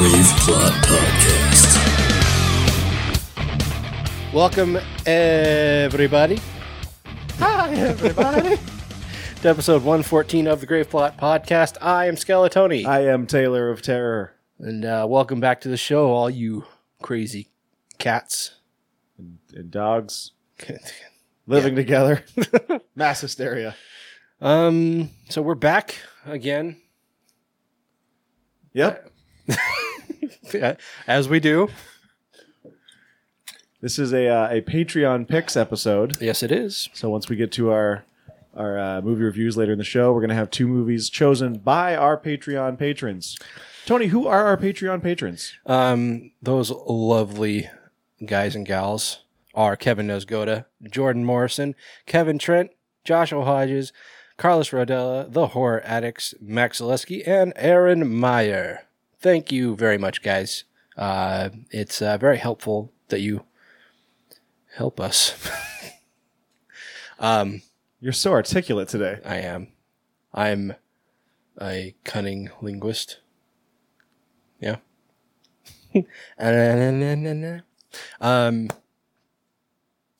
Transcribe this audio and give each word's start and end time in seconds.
to 0.00 0.06
the 0.06 0.12
Grave 0.12 0.26
Plot 0.38 0.72
Podcast. 0.84 1.76
Welcome, 4.32 4.78
everybody. 5.04 6.40
Hi, 7.38 7.74
everybody. 7.74 8.56
to 9.42 9.48
episode 9.48 9.82
114 9.82 10.46
of 10.46 10.60
the 10.60 10.66
Grave 10.66 10.88
Plot 10.88 11.18
Podcast. 11.18 11.76
I 11.82 12.06
am 12.06 12.14
Skeletoni. 12.14 12.86
I 12.86 13.08
am 13.08 13.26
Taylor 13.26 13.68
of 13.68 13.82
Terror. 13.82 14.32
and 14.58 14.86
uh, 14.86 15.06
welcome 15.06 15.38
back 15.38 15.60
to 15.62 15.68
the 15.68 15.76
show, 15.76 16.10
all 16.10 16.30
you 16.30 16.64
crazy 17.02 17.48
cats. 17.98 18.54
And 19.18 19.70
dogs 19.70 20.32
living 21.46 21.76
together. 21.76 22.24
Mass 22.94 23.20
hysteria. 23.20 23.76
um, 24.40 25.10
so 25.28 25.42
we're 25.42 25.54
back 25.54 25.96
again, 26.24 26.78
Yep. 28.72 29.08
as 31.06 31.28
we 31.28 31.40
do. 31.40 31.68
This 33.80 33.98
is 33.98 34.12
a 34.12 34.28
uh, 34.28 34.48
a 34.50 34.60
Patreon 34.60 35.26
picks 35.26 35.56
episode. 35.56 36.20
Yes, 36.20 36.42
it 36.42 36.52
is. 36.52 36.90
So 36.92 37.08
once 37.08 37.28
we 37.28 37.36
get 37.36 37.50
to 37.52 37.70
our 37.70 38.04
our 38.54 38.78
uh, 38.78 39.00
movie 39.00 39.24
reviews 39.24 39.56
later 39.56 39.72
in 39.72 39.78
the 39.78 39.84
show, 39.84 40.12
we're 40.12 40.20
gonna 40.20 40.34
have 40.34 40.50
two 40.50 40.68
movies 40.68 41.08
chosen 41.08 41.58
by 41.58 41.96
our 41.96 42.18
Patreon 42.18 42.78
patrons. 42.78 43.38
Tony, 43.86 44.06
who 44.08 44.26
are 44.26 44.46
our 44.46 44.56
Patreon 44.58 45.02
patrons? 45.02 45.54
Um, 45.64 46.32
those 46.42 46.70
lovely 46.70 47.70
guys 48.24 48.54
and 48.54 48.66
gals 48.66 49.20
are 49.54 49.76
Kevin 49.76 50.06
Nosgoda, 50.06 50.66
Jordan 50.90 51.24
Morrison, 51.24 51.74
Kevin 52.06 52.38
Trent, 52.38 52.70
Joshua 53.04 53.44
Hodges, 53.44 53.92
Carlos 54.36 54.70
Rodella, 54.70 55.32
The 55.32 55.48
Horror 55.48 55.82
Addicts, 55.84 56.34
Max 56.40 56.80
Zaleski, 56.80 57.26
and 57.26 57.52
Aaron 57.56 58.14
Meyer. 58.14 58.86
Thank 59.20 59.52
you 59.52 59.76
very 59.76 59.98
much, 59.98 60.22
guys. 60.22 60.64
Uh, 60.96 61.50
it's 61.70 62.00
uh, 62.00 62.16
very 62.16 62.38
helpful 62.38 62.90
that 63.08 63.20
you 63.20 63.44
help 64.76 64.98
us. 64.98 65.34
um, 67.18 67.60
You're 68.00 68.14
so 68.14 68.32
articulate 68.32 68.88
today. 68.88 69.18
I 69.24 69.36
am. 69.36 69.68
I'm 70.32 70.74
a 71.60 71.94
cunning 72.04 72.48
linguist. 72.62 73.20
Yeah. 74.58 74.76
um, 78.22 78.68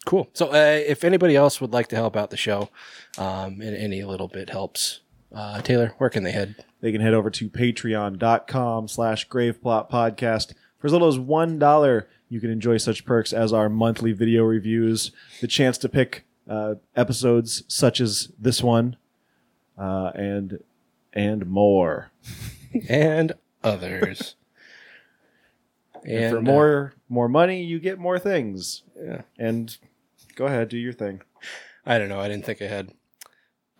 cool. 0.04 0.28
So, 0.34 0.48
uh, 0.48 0.80
if 0.86 1.04
anybody 1.04 1.36
else 1.36 1.58
would 1.60 1.72
like 1.72 1.88
to 1.88 1.96
help 1.96 2.16
out 2.16 2.28
the 2.28 2.36
show, 2.36 2.68
um, 3.16 3.62
any 3.62 4.04
little 4.04 4.28
bit 4.28 4.50
helps, 4.50 5.00
uh, 5.34 5.60
Taylor, 5.62 5.94
where 5.98 6.10
can 6.10 6.22
they 6.22 6.32
head? 6.32 6.64
They 6.80 6.92
can 6.92 7.00
head 7.00 7.14
over 7.14 7.30
to 7.30 7.48
patreon.com 7.48 8.88
slash 8.88 9.28
graveplot 9.28 9.90
podcast. 9.90 10.54
For 10.78 10.86
as 10.86 10.92
little 10.92 11.08
as 11.08 11.18
one 11.18 11.58
dollar, 11.58 12.08
you 12.28 12.40
can 12.40 12.50
enjoy 12.50 12.78
such 12.78 13.04
perks 13.04 13.32
as 13.32 13.52
our 13.52 13.68
monthly 13.68 14.12
video 14.12 14.44
reviews, 14.44 15.12
the 15.40 15.46
chance 15.46 15.76
to 15.78 15.88
pick 15.88 16.24
uh, 16.48 16.76
episodes 16.96 17.62
such 17.68 18.00
as 18.00 18.32
this 18.38 18.62
one, 18.62 18.96
uh, 19.78 20.10
and 20.14 20.62
and 21.12 21.46
more. 21.46 22.10
and 22.88 23.32
others. 23.62 24.36
And, 26.04 26.30
for 26.30 26.38
uh, 26.38 26.42
more 26.42 26.94
more 27.08 27.28
money, 27.28 27.62
you 27.62 27.78
get 27.78 27.98
more 27.98 28.18
things. 28.18 28.82
yeah. 29.00 29.22
And 29.38 29.76
go 30.34 30.46
ahead, 30.46 30.68
do 30.68 30.78
your 30.78 30.92
thing. 30.92 31.20
I 31.84 31.98
don't 31.98 32.08
know. 32.08 32.20
I 32.20 32.28
didn't 32.28 32.46
think 32.46 32.60
ahead. 32.60 32.92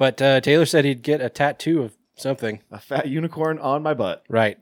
But 0.01 0.23
uh, 0.23 0.41
Taylor 0.41 0.65
said 0.65 0.87
he'd 0.87 1.03
get 1.03 1.21
a 1.21 1.29
tattoo 1.29 1.83
of 1.83 1.93
something. 2.17 2.63
A 2.71 2.79
fat 2.81 3.09
unicorn 3.09 3.59
on 3.59 3.83
my 3.83 3.93
butt. 3.93 4.25
Right. 4.31 4.57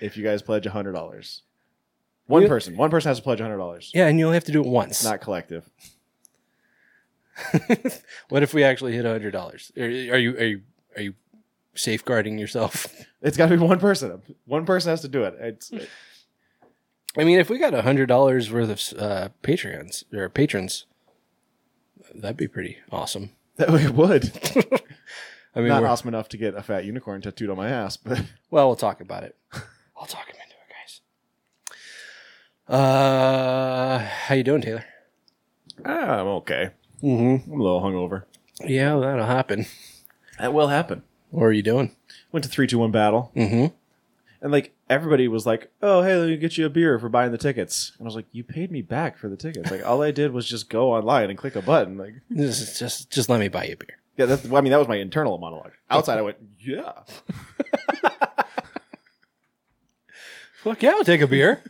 If 0.00 0.16
you 0.16 0.24
guys 0.24 0.42
pledge 0.42 0.66
hundred 0.66 0.90
dollars, 0.90 1.42
one 2.26 2.42
You- 2.42 2.48
person, 2.48 2.76
one 2.76 2.90
person 2.90 3.10
has 3.10 3.18
to 3.18 3.22
pledge 3.22 3.38
hundred 3.38 3.58
dollars. 3.58 3.92
Yeah, 3.94 4.08
and 4.08 4.18
you 4.18 4.24
only 4.26 4.34
have 4.34 4.42
to 4.46 4.50
do 4.52 4.60
it 4.60 4.66
once. 4.66 5.04
Not 5.04 5.20
collective. 5.20 5.70
what 8.28 8.42
if 8.42 8.52
we 8.52 8.64
actually 8.64 8.92
hit 8.96 9.04
hundred 9.04 9.30
dollars? 9.30 9.70
Are, 9.76 9.84
are 9.84 9.86
you 9.88 10.10
are 10.36 10.44
you 10.44 10.62
are 10.96 11.02
you 11.02 11.14
safeguarding 11.76 12.36
yourself? 12.36 12.88
It's 13.22 13.36
got 13.36 13.48
to 13.48 13.56
be 13.56 13.62
one 13.62 13.80
person. 13.80 14.20
One 14.44 14.66
person 14.66 14.90
has 14.90 15.00
to 15.00 15.08
do 15.08 15.24
it. 15.24 15.34
It's 15.40 15.72
I 17.16 17.24
mean, 17.24 17.38
if 17.40 17.48
we 17.50 17.58
got 17.58 17.72
hundred 17.72 18.06
dollars 18.06 18.50
worth 18.52 18.94
of 18.94 19.00
uh, 19.00 19.28
Patreons 19.42 20.04
or 20.12 20.28
patrons, 20.28 20.86
that'd 22.14 22.36
be 22.36 22.46
pretty 22.46 22.78
awesome. 22.92 23.30
that 23.68 23.68
it 23.70 23.90
would. 23.90 24.30
I 25.54 25.60
mean, 25.60 25.68
Not 25.68 25.82
we're- 25.82 25.90
awesome 25.90 26.08
enough 26.08 26.28
to 26.30 26.36
get 26.36 26.54
a 26.54 26.62
fat 26.62 26.84
unicorn 26.84 27.22
tattooed 27.22 27.50
on 27.50 27.56
my 27.56 27.68
ass, 27.68 27.96
but 27.96 28.22
well, 28.50 28.66
we'll 28.68 28.76
talk 28.76 29.00
about 29.00 29.22
it. 29.24 29.36
I'll 29.96 30.06
talk 30.06 30.26
him 30.26 30.36
into 30.42 30.54
it, 30.56 31.74
guys. 32.68 32.76
Uh, 32.76 33.98
how 33.98 34.34
you 34.34 34.42
doing, 34.42 34.60
Taylor? 34.62 34.84
ah, 35.84 36.20
I'm 36.20 36.26
okay. 36.26 36.70
Mm-hmm. 37.02 37.52
I'm 37.52 37.60
a 37.60 37.62
little 37.62 37.80
hungover. 37.80 38.24
Yeah, 38.64 38.96
that'll 38.98 39.26
happen. 39.26 39.66
That 40.38 40.52
will 40.54 40.68
happen. 40.68 41.02
What 41.30 41.44
are 41.44 41.52
you 41.52 41.62
doing? 41.62 41.94
Went 42.32 42.44
to 42.44 42.50
three 42.50 42.66
two 42.66 42.78
one 42.78 42.90
battle, 42.90 43.30
Mm-hmm. 43.36 43.74
And 44.40 44.52
like 44.52 44.74
everybody 44.90 45.28
was 45.28 45.46
like, 45.46 45.70
"Oh, 45.82 46.02
hey, 46.02 46.14
let 46.16 46.28
me 46.28 46.36
get 46.36 46.56
you 46.58 46.66
a 46.66 46.70
beer 46.70 46.98
for 46.98 47.08
buying 47.08 47.32
the 47.32 47.38
tickets." 47.38 47.92
And 47.98 48.06
I 48.06 48.08
was 48.08 48.14
like, 48.16 48.26
"You 48.32 48.44
paid 48.44 48.70
me 48.70 48.82
back 48.82 49.16
for 49.18 49.28
the 49.28 49.36
tickets. 49.36 49.70
Like 49.70 49.84
all 49.86 50.02
I 50.02 50.10
did 50.10 50.32
was 50.32 50.46
just 50.48 50.68
go 50.68 50.92
online 50.92 51.30
and 51.30 51.38
click 51.38 51.56
a 51.56 51.62
button. 51.62 51.96
Like, 51.98 52.14
Just, 52.36 52.78
just, 52.78 53.10
just 53.10 53.28
let 53.28 53.40
me 53.40 53.48
buy 53.48 53.64
you 53.64 53.74
a 53.74 53.76
beer. 53.76 53.98
yeah, 54.16 54.26
that's, 54.26 54.44
I 54.50 54.60
mean, 54.60 54.70
that 54.72 54.78
was 54.78 54.88
my 54.88 54.96
internal 54.96 55.38
monologue. 55.38 55.72
Outside, 55.90 56.18
I 56.18 56.22
went, 56.22 56.36
"Yeah." 56.58 56.92
Fuck 60.62 60.82
yeah, 60.82 60.90
I'll 60.90 61.04
take 61.04 61.20
a 61.20 61.26
beer. 61.28 61.62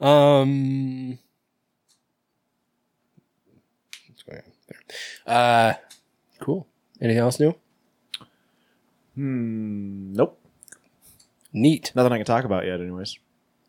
um, 0.00 1.18
what's 4.08 4.22
going 4.22 4.38
on 4.38 4.52
there? 4.68 4.80
Uh, 5.26 5.74
cool. 6.40 6.66
Anything 7.00 7.18
else 7.20 7.40
new? 7.40 7.52
Hmm. 9.16 10.12
Nope. 10.12 10.37
Neat. 11.52 11.92
Nothing 11.94 12.12
I 12.12 12.16
can 12.18 12.26
talk 12.26 12.44
about 12.44 12.66
yet. 12.66 12.80
Anyways, 12.80 13.18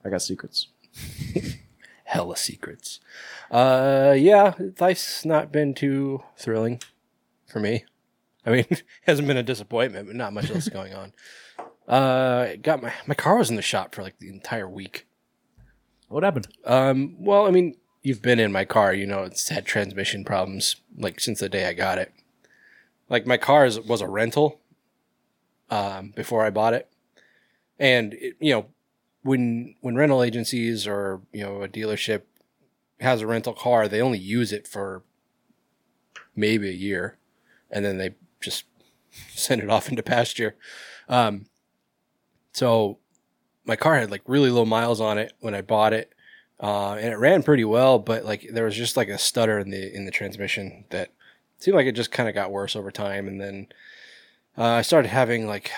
I 0.04 0.10
got 0.10 0.22
secrets. 0.22 0.68
Hella 2.06 2.38
secrets. 2.38 3.00
Uh, 3.52 4.16
yeah, 4.18 4.54
life's 4.80 5.26
not 5.26 5.52
been 5.52 5.74
too 5.74 6.24
thrilling 6.38 6.82
for 7.48 7.60
me. 7.60 7.86
I 8.46 8.50
mean, 8.52 8.66
it 8.70 8.84
hasn't 9.04 9.28
been 9.28 9.38
a 9.38 9.44
disappointment, 9.44 10.08
but 10.08 10.16
not 10.16 10.34
much 10.34 10.50
else 10.52 10.68
going 10.70 10.94
on. 10.94 11.14
Uh, 11.90 12.56
got 12.62 12.84
my 12.84 12.94
my 13.08 13.16
car 13.16 13.40
was 13.40 13.50
in 13.50 13.56
the 13.56 13.64
shop 13.64 13.96
for 13.96 14.04
like 14.04 14.20
the 14.20 14.30
entire 14.30 14.70
week. 14.70 15.08
What 16.08 16.22
happened? 16.22 16.48
Um, 16.64 17.16
well, 17.18 17.48
I 17.48 17.50
mean, 17.50 17.78
you've 18.04 18.22
been 18.22 18.40
in 18.40 18.52
my 18.52 18.66
car, 18.66 18.94
you 18.94 19.08
know, 19.08 19.24
it's 19.24 19.50
had 19.50 19.66
transmission 19.66 20.24
problems 20.24 20.76
like 20.96 21.20
since 21.20 21.40
the 21.40 21.50
day 21.50 21.68
I 21.68 21.74
got 21.74 21.98
it. 21.98 22.14
Like 23.10 23.26
my 23.26 23.38
car 23.38 23.66
is, 23.66 23.80
was 23.80 24.02
a 24.02 24.08
rental 24.08 24.60
um, 25.70 26.14
before 26.16 26.46
I 26.46 26.52
bought 26.52 26.74
it, 26.74 26.88
and 27.80 28.14
it, 28.16 28.36
you 28.40 28.54
know, 28.54 28.66
when 29.24 29.76
when 29.82 29.96
rental 29.96 30.24
agencies 30.24 30.86
or 30.86 31.22
you 31.32 31.44
know 31.44 31.64
a 31.64 31.68
dealership 31.68 32.24
has 33.00 33.22
a 33.22 33.28
rental 33.28 33.54
car, 33.54 33.88
they 33.88 34.02
only 34.02 34.20
use 34.20 34.52
it 34.52 34.68
for 34.68 35.04
maybe 36.36 36.70
a 36.70 36.74
year, 36.74 37.18
and 37.72 37.84
then 37.86 37.98
they 37.98 38.16
just 38.42 38.66
send 39.30 39.62
it 39.62 39.70
off 39.70 39.90
into 39.90 40.04
pasture. 40.04 40.56
Um, 41.08 41.46
so 42.54 43.00
my 43.66 43.76
car 43.76 43.98
had 43.98 44.12
like 44.12 44.24
really 44.28 44.50
low 44.50 44.66
miles 44.66 45.00
on 45.00 45.18
it 45.18 45.34
when 45.40 45.56
I 45.56 45.62
bought 45.62 45.94
it, 45.94 46.14
uh, 46.60 46.94
and 46.94 47.14
it 47.14 47.18
ran 47.18 47.44
pretty 47.44 47.66
well. 47.66 48.00
But 48.00 48.26
like 48.26 48.48
there 48.52 48.66
was 48.66 48.76
just 48.76 48.98
like 48.98 49.10
a 49.10 49.18
stutter 49.18 49.60
in 49.60 49.70
the 49.70 49.96
in 49.96 50.06
the 50.06 50.12
transmission 50.12 50.86
that 50.90 51.12
seemed 51.58 51.76
like 51.76 51.88
it 51.88 51.96
just 51.96 52.12
kind 52.12 52.28
of 52.28 52.36
got 52.36 52.52
worse 52.52 52.76
over 52.76 52.92
time. 52.92 53.28
And 53.28 53.40
then 53.40 53.68
uh, 54.58 54.64
I 54.64 54.82
started 54.82 55.10
having 55.10 55.48
like 55.48 55.72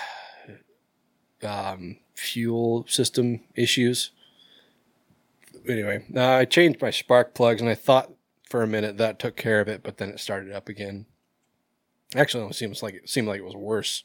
um, 1.44 1.98
fuel 2.16 2.86
system 2.88 3.42
issues. 3.56 4.12
Anyway, 5.68 6.04
uh, 6.16 6.38
I 6.38 6.46
changed 6.46 6.82
my 6.82 6.90
spark 6.90 7.34
plugs, 7.34 7.62
and 7.62 7.70
I 7.70 7.76
thought 7.76 8.12
for 8.50 8.64
a 8.64 8.68
minute 8.68 8.98
that 8.98 9.20
took 9.20 9.36
care 9.36 9.62
of 9.62 9.68
it, 9.68 9.84
but 9.84 9.98
then 9.98 10.10
it 10.10 10.20
started 10.20 10.52
up 10.52 10.68
again. 10.70 11.06
Actually, 12.16 12.46
it 12.46 12.56
seems 12.56 12.84
like 12.84 12.96
it 12.96 13.10
seemed 13.10 13.28
like 13.28 13.40
it 13.40 13.46
was 13.46 13.56
worse 13.56 14.04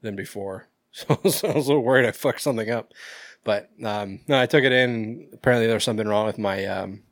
than 0.00 0.16
before. 0.16 0.68
So, 0.94 1.18
so 1.30 1.48
I 1.48 1.54
was 1.54 1.68
a 1.68 1.70
little 1.70 1.82
worried 1.82 2.04
I 2.04 2.10
fucked 2.10 2.42
something 2.42 2.70
up. 2.70 2.92
But 3.44 3.70
um, 3.82 4.20
no, 4.28 4.38
I 4.38 4.44
took 4.44 4.62
it 4.62 4.72
in. 4.72 5.28
Apparently, 5.32 5.66
there 5.66 5.76
was 5.76 5.84
something 5.84 6.06
wrong 6.06 6.26
with 6.26 6.36
my 6.36 6.66
um, 6.66 7.02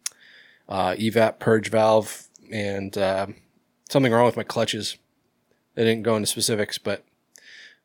uh, 0.68 0.92
evap 0.92 1.38
purge 1.38 1.70
valve 1.70 2.28
and 2.52 2.96
uh, 2.98 3.28
something 3.88 4.12
wrong 4.12 4.26
with 4.26 4.36
my 4.36 4.42
clutches. 4.42 4.96
They 5.74 5.84
didn't 5.84 6.02
go 6.02 6.14
into 6.16 6.26
specifics, 6.26 6.76
but 6.76 7.04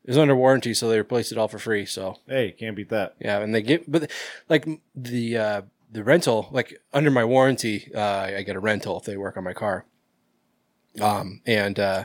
it 0.06 0.10
was 0.10 0.18
under 0.18 0.36
warranty, 0.36 0.74
so 0.74 0.88
they 0.88 0.98
replaced 0.98 1.32
it 1.34 1.38
all 1.38 1.48
for 1.50 1.60
free. 1.60 1.86
So 1.86 2.20
Hey, 2.28 2.52
can't 2.58 2.76
beat 2.78 2.90
that. 2.90 3.16
yeah, 3.20 3.40
and 3.40 3.54
they 3.54 3.62
get 3.62 3.92
but 3.92 4.10
like 4.48 4.66
the 4.96 5.38
uh, 5.38 5.62
the 5.92 6.04
rental, 6.04 6.48
like 6.52 6.80
under 6.94 7.12
my 7.12 7.26
warranty, 7.26 7.92
uh, 7.94 8.02
I 8.38 8.44
get 8.44 8.56
a 8.56 8.60
rental 8.60 8.98
if 9.00 9.06
they 9.06 9.18
work 9.18 9.36
on 9.36 9.44
my 9.44 9.54
car. 9.54 9.86
Um, 11.02 11.42
and 11.46 11.78
uh, 11.80 12.04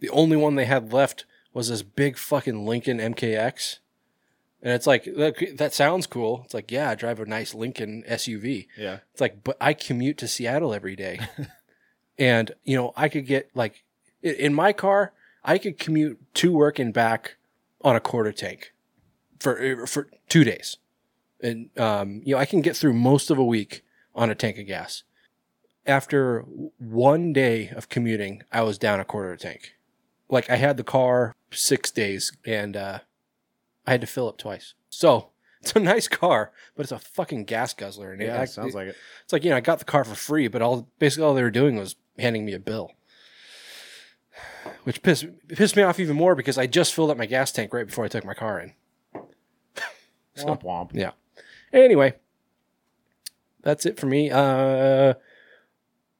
the 0.00 0.10
only 0.10 0.36
one 0.36 0.54
they 0.54 0.64
had 0.64 0.92
left 0.92 1.24
was 1.52 1.68
this 1.68 1.82
big 1.82 2.16
fucking 2.16 2.64
Lincoln 2.66 2.98
MKX, 2.98 3.78
And 4.62 4.72
it's 4.72 4.86
like 4.86 5.06
look, 5.06 5.36
that 5.56 5.74
sounds 5.74 6.06
cool. 6.06 6.42
It's 6.44 6.54
like 6.54 6.70
yeah, 6.70 6.90
I 6.90 6.94
drive 6.94 7.20
a 7.20 7.26
nice 7.26 7.54
Lincoln 7.54 8.02
SUV. 8.08 8.66
Yeah. 8.78 8.98
It's 9.12 9.20
like, 9.20 9.44
but 9.44 9.56
I 9.60 9.74
commute 9.74 10.18
to 10.18 10.28
Seattle 10.28 10.72
every 10.72 10.96
day, 10.96 11.20
and 12.18 12.52
you 12.64 12.76
know 12.76 12.92
I 12.96 13.08
could 13.08 13.26
get 13.26 13.50
like 13.54 13.84
i- 14.24 14.28
in 14.28 14.54
my 14.54 14.72
car, 14.72 15.12
I 15.44 15.58
could 15.58 15.78
commute 15.78 16.18
to 16.34 16.52
work 16.52 16.78
and 16.78 16.92
back 16.92 17.36
on 17.82 17.94
a 17.96 18.00
quarter 18.00 18.32
tank 18.32 18.72
for 19.40 19.86
for 19.86 20.08
two 20.28 20.44
days, 20.44 20.78
and 21.40 21.68
um, 21.78 22.22
you 22.24 22.34
know 22.34 22.40
I 22.40 22.46
can 22.46 22.60
get 22.62 22.76
through 22.76 22.94
most 22.94 23.30
of 23.30 23.38
a 23.38 23.44
week 23.44 23.84
on 24.14 24.30
a 24.30 24.34
tank 24.34 24.58
of 24.58 24.66
gas. 24.66 25.02
After 25.86 26.40
one 26.78 27.32
day 27.34 27.68
of 27.68 27.90
commuting, 27.90 28.42
I 28.50 28.62
was 28.62 28.78
down 28.78 29.00
a 29.00 29.04
quarter 29.04 29.36
tank. 29.36 29.74
Like 30.30 30.48
I 30.48 30.56
had 30.56 30.78
the 30.78 30.84
car 30.84 31.34
six 31.50 31.90
days, 31.90 32.32
and 32.46 32.74
uh, 32.76 32.98
I 33.86 33.90
had 33.90 34.00
to 34.00 34.06
fill 34.06 34.28
up 34.28 34.38
twice. 34.38 34.72
So 34.88 35.28
it's 35.60 35.76
a 35.76 35.80
nice 35.80 36.08
car, 36.08 36.52
but 36.74 36.84
it's 36.84 36.92
a 36.92 36.98
fucking 36.98 37.44
gas 37.44 37.74
guzzler. 37.74 38.12
And 38.12 38.22
it 38.22 38.26
Yeah, 38.26 38.36
act- 38.38 38.52
sounds 38.52 38.74
like 38.74 38.88
it. 38.88 38.96
it's 39.24 39.32
like 39.34 39.44
you 39.44 39.50
know, 39.50 39.56
I 39.56 39.60
got 39.60 39.78
the 39.78 39.84
car 39.84 40.04
for 40.04 40.14
free, 40.14 40.48
but 40.48 40.62
all 40.62 40.88
basically 40.98 41.24
all 41.26 41.34
they 41.34 41.42
were 41.42 41.50
doing 41.50 41.76
was 41.76 41.96
handing 42.18 42.46
me 42.46 42.54
a 42.54 42.58
bill, 42.58 42.92
which 44.84 45.02
pissed 45.02 45.26
pissed 45.48 45.76
me 45.76 45.82
off 45.82 45.98
even 45.98 46.16
more 46.16 46.34
because 46.34 46.56
I 46.56 46.66
just 46.66 46.94
filled 46.94 47.10
up 47.10 47.18
my 47.18 47.26
gas 47.26 47.50
tank 47.52 47.74
right 47.74 47.86
before 47.86 48.04
I 48.04 48.08
took 48.08 48.24
my 48.24 48.34
car 48.34 48.60
in. 48.60 48.72
Womp 50.38 50.62
womp. 50.62 50.90
Yeah. 50.94 51.12
Anyway, 51.72 52.14
that's 53.62 53.86
it 53.86 53.98
for 53.98 54.06
me. 54.06 54.30
Uh, 54.30 55.14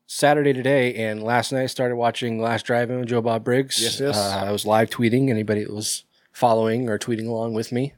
Saturday 0.06 0.52
today 0.52 0.94
and 0.94 1.22
last 1.22 1.52
night 1.52 1.62
I 1.62 1.66
started 1.66 1.96
watching 1.96 2.40
Last 2.40 2.66
Drive-In 2.66 3.00
with 3.00 3.08
Joe 3.08 3.20
Bob 3.20 3.44
Briggs. 3.44 3.80
Yes, 3.82 4.00
yes. 4.00 4.16
Uh, 4.16 4.44
I 4.46 4.52
was 4.52 4.66
live 4.66 4.90
tweeting. 4.90 5.30
Anybody 5.30 5.64
that 5.64 5.72
was 5.72 6.04
following 6.32 6.88
or 6.88 6.98
tweeting 6.98 7.26
along 7.26 7.54
with 7.54 7.72
me, 7.72 7.94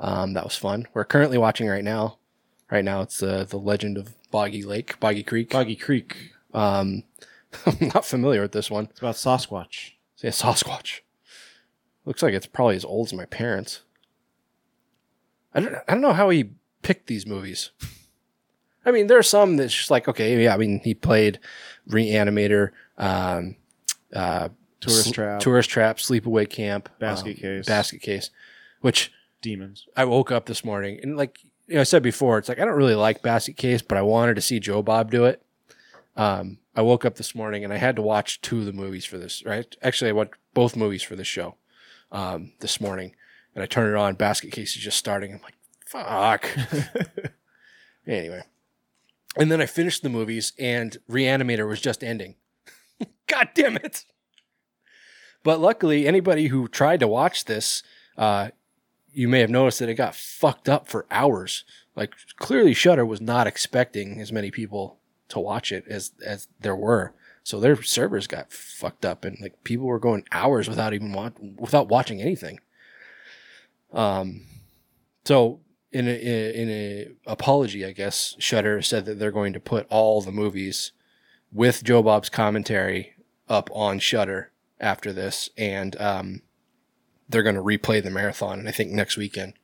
um, 0.00 0.34
that 0.34 0.44
was 0.44 0.56
fun. 0.56 0.86
We're 0.94 1.04
currently 1.04 1.38
watching 1.38 1.68
right 1.68 1.84
now. 1.84 2.18
Right 2.70 2.84
now, 2.84 3.02
it's 3.02 3.22
uh, 3.22 3.44
the 3.48 3.58
Legend 3.58 3.96
of 3.96 4.14
Boggy 4.30 4.62
Lake, 4.62 4.98
Boggy 4.98 5.22
Creek. 5.22 5.50
Boggy 5.50 5.76
Creek. 5.76 6.32
Um, 6.52 7.04
I'm 7.66 7.88
not 7.94 8.04
familiar 8.04 8.42
with 8.42 8.52
this 8.52 8.70
one. 8.70 8.88
It's 8.90 8.98
about 8.98 9.14
Sasquatch. 9.14 9.92
Yeah, 10.26 10.32
Sasquatch. 10.32 11.02
Looks 12.04 12.20
like 12.20 12.34
it's 12.34 12.46
probably 12.46 12.74
as 12.74 12.84
old 12.84 13.06
as 13.06 13.12
my 13.12 13.26
parents. 13.26 13.82
I 15.54 15.60
don't, 15.60 15.76
I 15.86 15.92
don't 15.92 16.00
know 16.00 16.14
how 16.14 16.30
he 16.30 16.50
picked 16.82 17.06
these 17.06 17.28
movies. 17.28 17.70
I 18.84 18.90
mean, 18.90 19.06
there 19.06 19.18
are 19.18 19.22
some 19.22 19.56
that's 19.56 19.72
just 19.72 19.88
like, 19.88 20.08
okay, 20.08 20.42
yeah, 20.42 20.52
I 20.52 20.56
mean, 20.56 20.80
he 20.82 20.94
played 20.94 21.38
Reanimator, 21.88 22.70
um, 22.98 23.54
uh, 24.12 24.48
Tourist 24.80 25.04
Sl- 25.04 25.12
Trap. 25.12 25.40
Tourist 25.40 25.70
Trap, 25.70 25.98
Sleepaway 25.98 26.50
Camp, 26.50 26.88
Basket 26.98 27.36
um, 27.36 27.40
Case. 27.42 27.66
Basket 27.66 28.02
Case, 28.02 28.30
which 28.80 29.12
Demons. 29.42 29.86
I 29.96 30.06
woke 30.06 30.32
up 30.32 30.46
this 30.46 30.64
morning 30.64 30.98
and 31.04 31.16
like 31.16 31.38
you 31.68 31.76
know, 31.76 31.82
I 31.82 31.84
said 31.84 32.02
before, 32.02 32.38
it's 32.38 32.48
like 32.48 32.58
I 32.58 32.64
don't 32.64 32.74
really 32.74 32.96
like 32.96 33.22
Basket 33.22 33.56
Case, 33.56 33.80
but 33.80 33.96
I 33.96 34.02
wanted 34.02 34.34
to 34.34 34.42
see 34.42 34.58
Joe 34.58 34.82
Bob 34.82 35.12
do 35.12 35.24
it. 35.24 35.40
Um, 36.16 36.58
I 36.74 36.82
woke 36.82 37.04
up 37.04 37.16
this 37.16 37.34
morning 37.34 37.62
and 37.64 37.72
I 37.72 37.76
had 37.76 37.96
to 37.96 38.02
watch 38.02 38.40
two 38.40 38.60
of 38.60 38.64
the 38.64 38.72
movies 38.72 39.04
for 39.04 39.18
this. 39.18 39.44
Right? 39.44 39.74
Actually, 39.82 40.10
I 40.10 40.14
watched 40.14 40.34
both 40.54 40.76
movies 40.76 41.02
for 41.02 41.16
this 41.16 41.26
show 41.26 41.56
um, 42.10 42.52
this 42.60 42.80
morning, 42.80 43.14
and 43.54 43.62
I 43.62 43.66
turned 43.66 43.90
it 43.90 43.96
on. 43.96 44.14
Basket 44.14 44.52
Case 44.52 44.76
is 44.76 44.82
just 44.82 44.98
starting. 44.98 45.32
I'm 45.32 45.40
like, 45.42 45.54
fuck. 45.86 46.48
anyway, 48.06 48.42
and 49.36 49.52
then 49.52 49.60
I 49.60 49.66
finished 49.66 50.02
the 50.02 50.08
movies, 50.08 50.52
and 50.58 50.96
Reanimator 51.10 51.68
was 51.68 51.80
just 51.80 52.02
ending. 52.02 52.36
God 53.26 53.50
damn 53.54 53.76
it! 53.76 54.04
But 55.42 55.60
luckily, 55.60 56.06
anybody 56.06 56.48
who 56.48 56.68
tried 56.68 57.00
to 57.00 57.08
watch 57.08 57.44
this, 57.44 57.82
uh, 58.16 58.48
you 59.12 59.28
may 59.28 59.40
have 59.40 59.50
noticed 59.50 59.78
that 59.78 59.88
it 59.88 59.94
got 59.94 60.14
fucked 60.14 60.68
up 60.68 60.88
for 60.88 61.06
hours. 61.10 61.64
Like 61.94 62.14
clearly, 62.36 62.74
Shudder 62.74 63.06
was 63.06 63.20
not 63.20 63.46
expecting 63.46 64.20
as 64.20 64.32
many 64.32 64.50
people 64.50 64.98
to 65.28 65.40
watch 65.40 65.72
it 65.72 65.84
as 65.88 66.12
as 66.24 66.48
there 66.60 66.76
were. 66.76 67.12
So 67.42 67.60
their 67.60 67.80
servers 67.82 68.26
got 68.26 68.52
fucked 68.52 69.04
up, 69.04 69.24
and 69.24 69.38
like 69.40 69.62
people 69.64 69.86
were 69.86 70.00
going 70.00 70.24
hours 70.32 70.68
without 70.68 70.92
even 70.92 71.12
wa- 71.12 71.30
without 71.56 71.88
watching 71.88 72.20
anything. 72.20 72.60
Um, 73.92 74.42
so 75.24 75.60
in 75.92 76.08
a, 76.08 76.10
in 76.10 76.68
a 76.68 77.08
apology, 77.26 77.84
I 77.84 77.92
guess 77.92 78.36
Shudder 78.38 78.82
said 78.82 79.06
that 79.06 79.18
they're 79.18 79.30
going 79.30 79.52
to 79.52 79.60
put 79.60 79.86
all 79.88 80.20
the 80.20 80.32
movies 80.32 80.92
with 81.52 81.84
Joe 81.84 82.02
Bob's 82.02 82.28
commentary 82.28 83.14
up 83.48 83.70
on 83.72 83.98
Shudder 83.98 84.50
after 84.80 85.12
this, 85.12 85.48
and 85.56 85.98
um, 86.00 86.42
they're 87.28 87.42
going 87.42 87.54
to 87.54 87.62
replay 87.62 88.02
the 88.02 88.10
marathon, 88.10 88.58
and 88.58 88.68
I 88.68 88.72
think 88.72 88.90
next 88.90 89.16
weekend. 89.16 89.54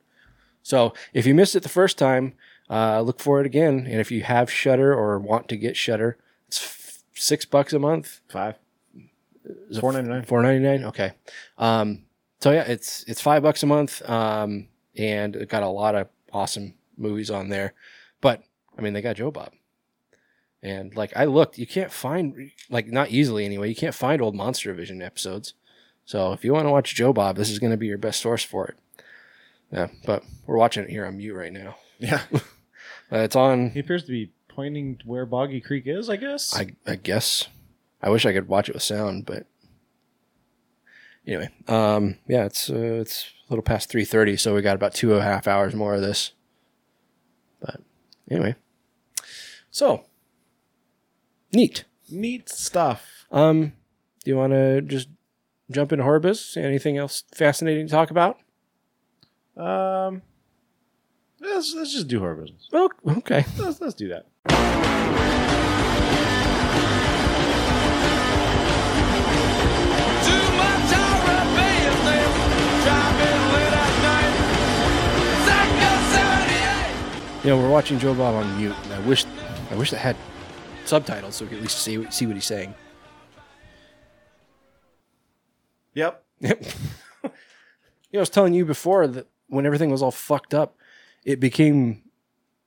So 0.63 0.93
if 1.13 1.25
you 1.25 1.35
missed 1.35 1.55
it 1.55 1.63
the 1.63 1.69
first 1.69 1.97
time, 1.97 2.33
uh, 2.73 3.01
look 3.01 3.19
for 3.19 3.39
it 3.39 3.45
again. 3.45 3.85
And 3.87 3.99
if 3.99 4.11
you 4.11 4.23
have 4.23 4.51
Shudder 4.51 4.93
or 4.93 5.19
want 5.19 5.47
to 5.49 5.57
get 5.57 5.77
Shudder, 5.77 6.17
it's 6.47 6.63
f- 6.63 7.03
six 7.13 7.45
bucks 7.45 7.71
a 7.71 7.77
month. 7.79 8.21
Five. 8.27 8.55
Is 9.69 9.77
Four 9.77 9.93
ninety 9.93 10.09
nine. 10.09 10.23
Four 10.23 10.41
ninety 10.41 10.65
nine. 10.65 10.83
Okay. 10.85 11.11
Um, 11.59 12.05
so 12.39 12.51
yeah, 12.51 12.63
it's 12.63 13.03
it's 13.03 13.21
five 13.21 13.43
bucks 13.43 13.61
a 13.61 13.67
month, 13.67 14.01
um, 14.09 14.69
and 14.97 15.35
it 15.35 15.49
got 15.49 15.61
a 15.61 15.67
lot 15.67 15.93
of 15.93 16.07
awesome 16.31 16.73
movies 16.97 17.29
on 17.29 17.49
there. 17.49 17.73
But 18.21 18.41
I 18.77 18.81
mean, 18.81 18.93
they 18.93 19.01
got 19.01 19.17
Joe 19.17 19.29
Bob, 19.29 19.51
and 20.63 20.95
like 20.95 21.15
I 21.15 21.25
looked, 21.25 21.59
you 21.59 21.67
can't 21.67 21.91
find 21.91 22.51
like 22.71 22.87
not 22.87 23.11
easily 23.11 23.45
anyway. 23.45 23.69
You 23.69 23.75
can't 23.75 23.93
find 23.93 24.19
old 24.19 24.33
Monster 24.33 24.73
Vision 24.73 25.01
episodes. 25.01 25.53
So 26.05 26.33
if 26.33 26.43
you 26.43 26.53
want 26.53 26.65
to 26.65 26.71
watch 26.71 26.95
Joe 26.95 27.13
Bob, 27.13 27.35
this 27.35 27.51
is 27.51 27.59
going 27.59 27.71
to 27.71 27.77
be 27.77 27.87
your 27.87 27.97
best 27.99 28.19
source 28.19 28.43
for 28.43 28.67
it. 28.67 28.77
Yeah, 29.71 29.87
but 30.05 30.23
we're 30.47 30.57
watching 30.57 30.83
it 30.83 30.89
here 30.89 31.05
on 31.05 31.17
mute 31.17 31.35
right 31.35 31.53
now. 31.53 31.75
Yeah. 31.99 32.21
Uh, 33.13 33.19
it's 33.19 33.35
on. 33.35 33.69
He 33.71 33.79
appears 33.79 34.03
to 34.05 34.11
be 34.11 34.31
pointing 34.47 34.97
to 34.97 35.07
where 35.07 35.25
Boggy 35.25 35.61
Creek 35.61 35.83
is, 35.85 36.09
I 36.09 36.15
guess. 36.15 36.55
I 36.55 36.75
I 36.87 36.95
guess. 36.95 37.47
I 38.01 38.09
wish 38.09 38.25
I 38.25 38.33
could 38.33 38.47
watch 38.47 38.69
it 38.69 38.75
with 38.75 38.83
sound, 38.83 39.25
but 39.25 39.45
anyway, 41.25 41.49
um, 41.67 42.17
yeah, 42.27 42.45
it's 42.45 42.69
uh, 42.69 42.75
it's 42.75 43.31
a 43.47 43.53
little 43.53 43.63
past 43.63 43.89
three 43.89 44.05
thirty, 44.05 44.35
so 44.35 44.55
we 44.55 44.61
got 44.61 44.75
about 44.75 44.93
two 44.93 45.11
and 45.11 45.21
a 45.21 45.23
half 45.23 45.47
hours 45.47 45.75
more 45.75 45.93
of 45.93 46.01
this. 46.01 46.33
But 47.61 47.81
anyway, 48.29 48.55
so 49.69 50.05
neat. 51.53 51.85
Neat 52.09 52.49
stuff. 52.49 53.25
Um, 53.31 53.73
do 54.23 54.31
you 54.31 54.37
want 54.37 54.51
to 54.53 54.81
just 54.81 55.07
jump 55.71 55.91
into 55.91 56.19
biz? 56.19 56.57
Anything 56.57 56.97
else 56.97 57.23
fascinating 57.33 57.87
to 57.87 57.91
talk 57.91 58.11
about? 58.11 58.39
Um, 59.55 60.21
let's, 61.43 61.73
let's 61.75 61.93
just 61.93 62.07
do 62.07 62.19
horror 62.19 62.35
business. 62.35 62.69
Oh, 62.73 62.89
okay. 63.17 63.45
Let's, 63.57 63.81
let's 63.81 63.93
do 63.93 64.07
that. 64.09 64.25
Too 70.23 70.45
much 70.57 70.89
horror 70.93 71.45
business. 71.57 72.31
Driving 72.83 73.41
late 73.53 73.75
at 73.83 73.95
night. 74.07 74.33
Psycho 75.45 75.91
78. 77.41 77.43
You 77.43 77.49
know, 77.49 77.57
we're 77.57 77.69
watching 77.69 77.99
Joe 77.99 78.13
Bob 78.13 78.35
on 78.35 78.57
mute, 78.57 78.75
and 78.83 78.93
I 78.93 78.99
wish 79.01 79.25
I 79.71 79.75
wish 79.75 79.91
that 79.91 79.97
had 79.97 80.15
subtitles 80.85 81.35
so 81.35 81.45
we 81.45 81.49
could 81.49 81.57
at 81.57 81.63
least 81.63 81.79
see 81.79 82.05
see 82.11 82.25
what 82.25 82.35
he's 82.35 82.45
saying. 82.45 82.73
Yep. 85.93 86.23
Yep. 86.39 86.61
you 87.23 87.29
know, 88.13 88.19
I 88.19 88.21
was 88.21 88.29
telling 88.29 88.53
you 88.53 88.65
before 88.65 89.07
that 89.07 89.27
when 89.47 89.65
everything 89.65 89.91
was 89.91 90.01
all 90.01 90.11
fucked 90.11 90.53
up, 90.53 90.75
it 91.25 91.39
became 91.39 92.01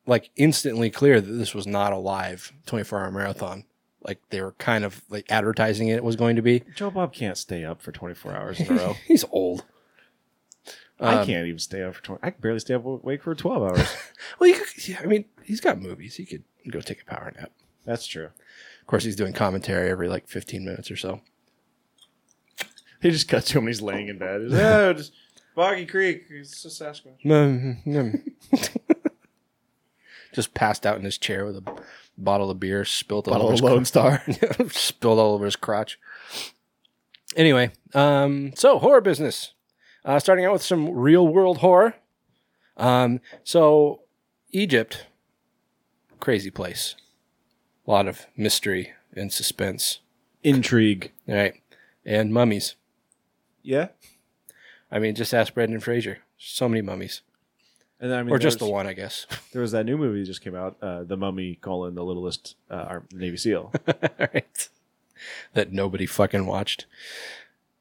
like 0.07 0.31
instantly 0.37 0.91
clear 0.91 1.21
that 1.21 1.33
this 1.33 1.55
was 1.55 1.67
not 1.67 1.93
a 1.93 1.97
live 1.99 2.53
24 2.67 3.01
hour 3.01 3.11
marathon. 3.11 3.65
Like 4.03 4.21
they 4.31 4.41
were 4.41 4.53
kind 4.53 4.85
of 4.85 5.03
like 5.09 5.27
advertising 5.31 5.89
it 5.89 6.05
was 6.05 6.15
going 6.17 6.37
to 6.37 6.43
be. 6.43 6.63
Joe 6.77 6.91
Bob 6.91 7.13
can't 7.13 7.37
stay 7.37 7.65
up 7.65 7.83
for 7.83 7.91
24 7.93 8.33
hours 8.37 8.61
in 8.61 8.69
a 8.71 8.75
row. 8.81 8.95
He's 9.07 9.25
old. 9.31 9.65
I 11.01 11.17
Um, 11.17 11.27
can't 11.27 11.47
even 11.47 11.59
stay 11.59 11.83
up 11.83 11.95
for 11.97 12.03
20. 12.03 12.21
I 12.23 12.31
can 12.31 12.41
barely 12.41 12.61
stay 12.61 12.75
up 12.75 12.87
awake 12.87 13.23
for 13.23 13.35
12 13.35 13.63
hours. 13.63 13.97
Well, 14.39 14.49
you 14.49 14.57
could, 14.57 14.89
yeah, 14.89 15.01
I 15.03 15.07
mean, 15.07 15.25
he's 15.45 15.61
got 15.61 15.81
movies. 15.81 16.17
He 16.17 16.25
could 16.25 16.43
go 16.71 16.81
take 16.81 17.03
a 17.03 17.05
power 17.05 17.33
nap. 17.37 17.51
That's 17.85 18.07
true. 18.07 18.27
Of 18.81 18.87
course, 18.87 19.05
he's 19.05 19.17
doing 19.17 19.33
commentary 19.33 19.91
every 19.91 20.09
like 20.09 20.27
15 20.29 20.65
minutes 20.65 20.91
or 20.91 20.97
so. 20.97 21.21
He 23.03 23.11
just 23.11 23.29
cut 23.29 23.45
to 23.47 23.59
him 23.59 23.67
he's 23.67 23.83
laying 23.83 24.09
in 24.09 24.19
bed. 24.19 24.41
He's 24.43 24.53
like, 24.53 24.63
oh, 24.63 24.93
just 24.95 25.13
Boggy 25.57 25.87
Creek. 25.87 26.27
It's 26.29 26.65
a 26.67 26.69
Sasquatch. 26.69 27.25
Just 30.35 30.53
passed 30.53 30.85
out 30.85 30.99
in 30.99 31.05
his 31.05 31.17
chair 31.17 31.47
with 31.47 31.57
a 31.57 31.83
bottle 32.19 32.51
of 32.51 32.61
beer, 32.61 32.85
spilled 32.85 33.27
all 33.27 33.33
Bottle 33.33 33.47
over 33.47 33.53
his 33.53 33.63
Lone 33.63 33.87
Star. 33.87 34.23
spilled 34.69 35.19
all 35.19 35.33
over 35.33 35.47
his 35.47 35.57
crotch. 35.57 35.99
Anyway, 37.37 37.71
um, 37.95 38.53
so 38.55 38.79
horror 38.79 39.01
business. 39.01 39.55
Uh, 40.05 40.19
starting 40.19 40.45
out 40.45 40.53
with 40.53 40.63
some 40.63 40.91
real 40.91 41.27
world 41.27 41.59
horror. 41.59 41.95
Um, 42.77 43.21
so 43.43 44.03
Egypt, 44.53 45.07
crazy 46.21 46.51
place. 46.51 46.97
A 47.87 47.91
lot 47.91 48.07
of 48.07 48.27
mystery 48.37 48.93
and 49.15 49.33
suspense. 49.33 50.01
Intrigue. 50.43 51.13
All 51.27 51.35
right, 51.35 51.55
and 52.05 52.33
mummies. 52.35 52.75
Yeah. 53.63 53.89
I 54.91 54.99
mean, 54.99 55.15
just 55.15 55.35
ask 55.35 55.53
Brendan 55.55 55.81
Fraser. 55.81 56.19
So 56.39 56.69
many 56.69 56.83
mummies. 56.83 57.23
And 57.99 58.11
then 58.11 58.19
I 58.19 58.23
mean, 58.23 58.33
or 58.35 58.39
just 58.39 58.59
the 58.59 58.67
one, 58.67 58.87
I 58.87 58.93
guess. 58.93 59.27
There 59.53 59.63
was 59.63 59.73
that 59.73 59.87
new 59.87 59.97
movie 59.97 60.21
that 60.21 60.27
just 60.27 60.43
came 60.43 60.55
out, 60.55 60.77
uh, 60.83 61.05
The 61.05 61.17
Mummy: 61.17 61.55
colon, 61.55 61.95
The 61.95 62.05
Littlest 62.05 62.57
uh, 62.71 62.75
Arm- 62.75 63.09
Navy 63.13 63.39
SEAL. 63.39 63.73
right. 64.19 64.69
That 65.55 65.73
nobody 65.73 66.05
fucking 66.05 66.45
watched. 66.47 66.85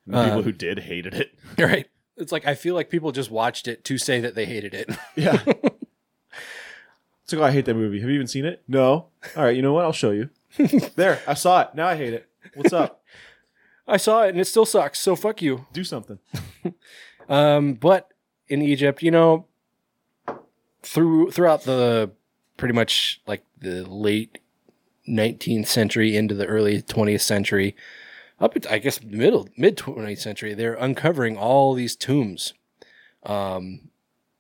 The 0.08 0.24
people 0.24 0.44
who 0.44 0.52
did 0.54 0.80
hated 0.80 1.14
it. 1.16 1.34
Right. 1.58 1.88
It's 2.16 2.32
like 2.32 2.48
I 2.48 2.56
feel 2.56 2.76
like 2.76 2.90
people 2.90 3.12
just 3.12 3.30
watched 3.30 3.68
it 3.68 3.84
to 3.86 3.98
say 3.98 4.22
that 4.22 4.36
they 4.36 4.46
hated 4.46 4.74
it. 4.74 4.90
Yeah. 5.18 5.42
it's 5.46 7.34
like, 7.34 7.42
oh, 7.42 7.44
I 7.44 7.52
hate 7.52 7.66
that 7.66 7.74
movie. 7.74 8.00
Have 8.00 8.10
you 8.10 8.16
even 8.16 8.28
seen 8.28 8.46
it? 8.46 8.64
No. 8.70 9.08
All 9.36 9.44
right, 9.44 9.56
you 9.56 9.62
know 9.62 9.74
what? 9.74 9.84
I'll 9.84 9.92
show 9.92 10.12
you. 10.12 10.30
there, 10.96 11.20
I 11.28 11.34
saw 11.34 11.62
it. 11.64 11.76
Now 11.76 11.88
I 11.88 11.98
hate 11.98 12.14
it. 12.14 12.30
What's 12.54 12.72
up? 12.72 13.04
I 13.88 13.98
saw 13.98 14.24
it 14.24 14.30
and 14.30 14.40
it 14.40 14.46
still 14.46 14.66
sucks. 14.66 15.00
So 15.00 15.16
fuck 15.16 15.42
you. 15.42 15.68
Do 15.74 15.84
something. 15.84 16.20
Um, 17.28 17.74
but 17.74 18.10
in 18.48 18.62
Egypt, 18.62 19.02
you 19.02 19.12
know, 19.12 19.46
through 20.84 21.32
throughout 21.32 21.64
the 21.64 22.12
pretty 22.58 22.74
much 22.74 23.22
like 23.26 23.44
the 23.58 23.84
late 23.84 24.40
19th 25.08 25.68
century 25.68 26.16
into 26.16 26.36
the 26.36 26.46
early 26.46 26.82
20th 26.82 27.22
century, 27.22 27.76
up 28.40 28.56
at, 28.56 28.70
I 28.72 28.78
guess 28.78 29.02
middle 29.04 29.48
mid 29.58 29.78
20th 29.78 30.20
century, 30.20 30.54
they're 30.54 30.76
uncovering 30.76 31.38
all 31.38 31.74
these 31.74 31.96
tombs. 31.96 32.54
Um, 33.24 33.90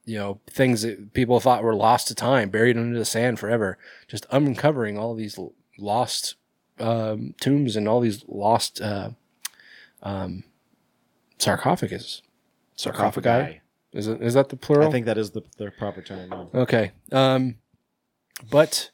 you 0.05 0.19
know, 0.19 0.39
things 0.47 0.83
that 0.83 1.13
people 1.13 1.39
thought 1.39 1.63
were 1.63 1.73
lost 1.73 2.07
to 2.09 2.15
time, 2.15 2.49
buried 2.49 2.77
under 2.77 2.97
the 2.97 3.05
sand 3.05 3.39
forever, 3.39 3.79
just 4.07 4.27
uncovering 4.29 4.99
all 4.99 5.15
these 5.15 5.39
lost 5.79 6.35
um, 6.79 7.33
tombs 7.41 7.75
and 7.75 7.87
all 7.87 7.99
these 7.99 8.23
lost 8.27 8.79
uh, 8.81 9.09
um, 10.05 10.43
sarcophagus. 11.37 12.21
Sarcophagi. 12.77 13.61
Is 13.91 14.07
it 14.07 14.21
is 14.21 14.33
that 14.33 14.49
the 14.49 14.57
plural? 14.57 14.87
I 14.87 14.91
think 14.91 15.05
that 15.05 15.17
is 15.17 15.31
the, 15.31 15.41
the 15.57 15.71
proper 15.71 16.01
term. 16.01 16.49
Okay. 16.53 16.91
Um, 17.11 17.55
but 18.49 18.91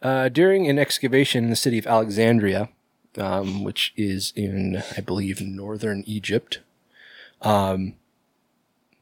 uh, 0.00 0.28
during 0.30 0.68
an 0.68 0.78
excavation 0.78 1.44
in 1.44 1.50
the 1.50 1.56
city 1.56 1.78
of 1.78 1.86
Alexandria, 1.86 2.70
um, 3.18 3.62
which 3.64 3.92
is 3.96 4.32
in, 4.34 4.82
I 4.96 5.00
believe, 5.00 5.40
northern 5.40 6.02
Egypt. 6.06 6.60
Um, 7.42 7.94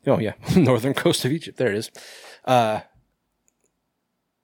oh 0.07 0.19
yeah, 0.19 0.33
northern 0.57 0.95
coast 0.95 1.25
of 1.25 1.33
Egypt. 1.33 1.59
There 1.59 1.71
it 1.71 1.77
is. 1.77 1.91
Uh, 2.45 2.81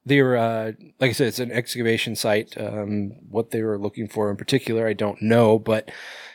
they 0.05 0.21
were, 0.21 0.37
uh, 0.37 0.73
like 1.01 1.11
I 1.11 1.13
said, 1.13 1.29
it's 1.29 1.39
an 1.39 1.53
excavation 1.53 2.17
site. 2.17 2.61
Um, 2.61 3.13
what 3.31 3.51
they 3.51 3.63
were 3.63 3.79
looking 3.79 4.09
for 4.09 4.31
in 4.31 4.37
particular, 4.37 4.87
I 4.87 4.95
don't 4.95 5.23
know, 5.23 5.59
but 5.59 5.91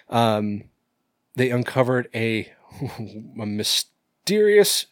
um, 0.09 0.63
they 1.35 1.49
uncovered 1.49 2.09
a, 2.13 2.51
a 3.39 3.45
mysterious 3.45 4.87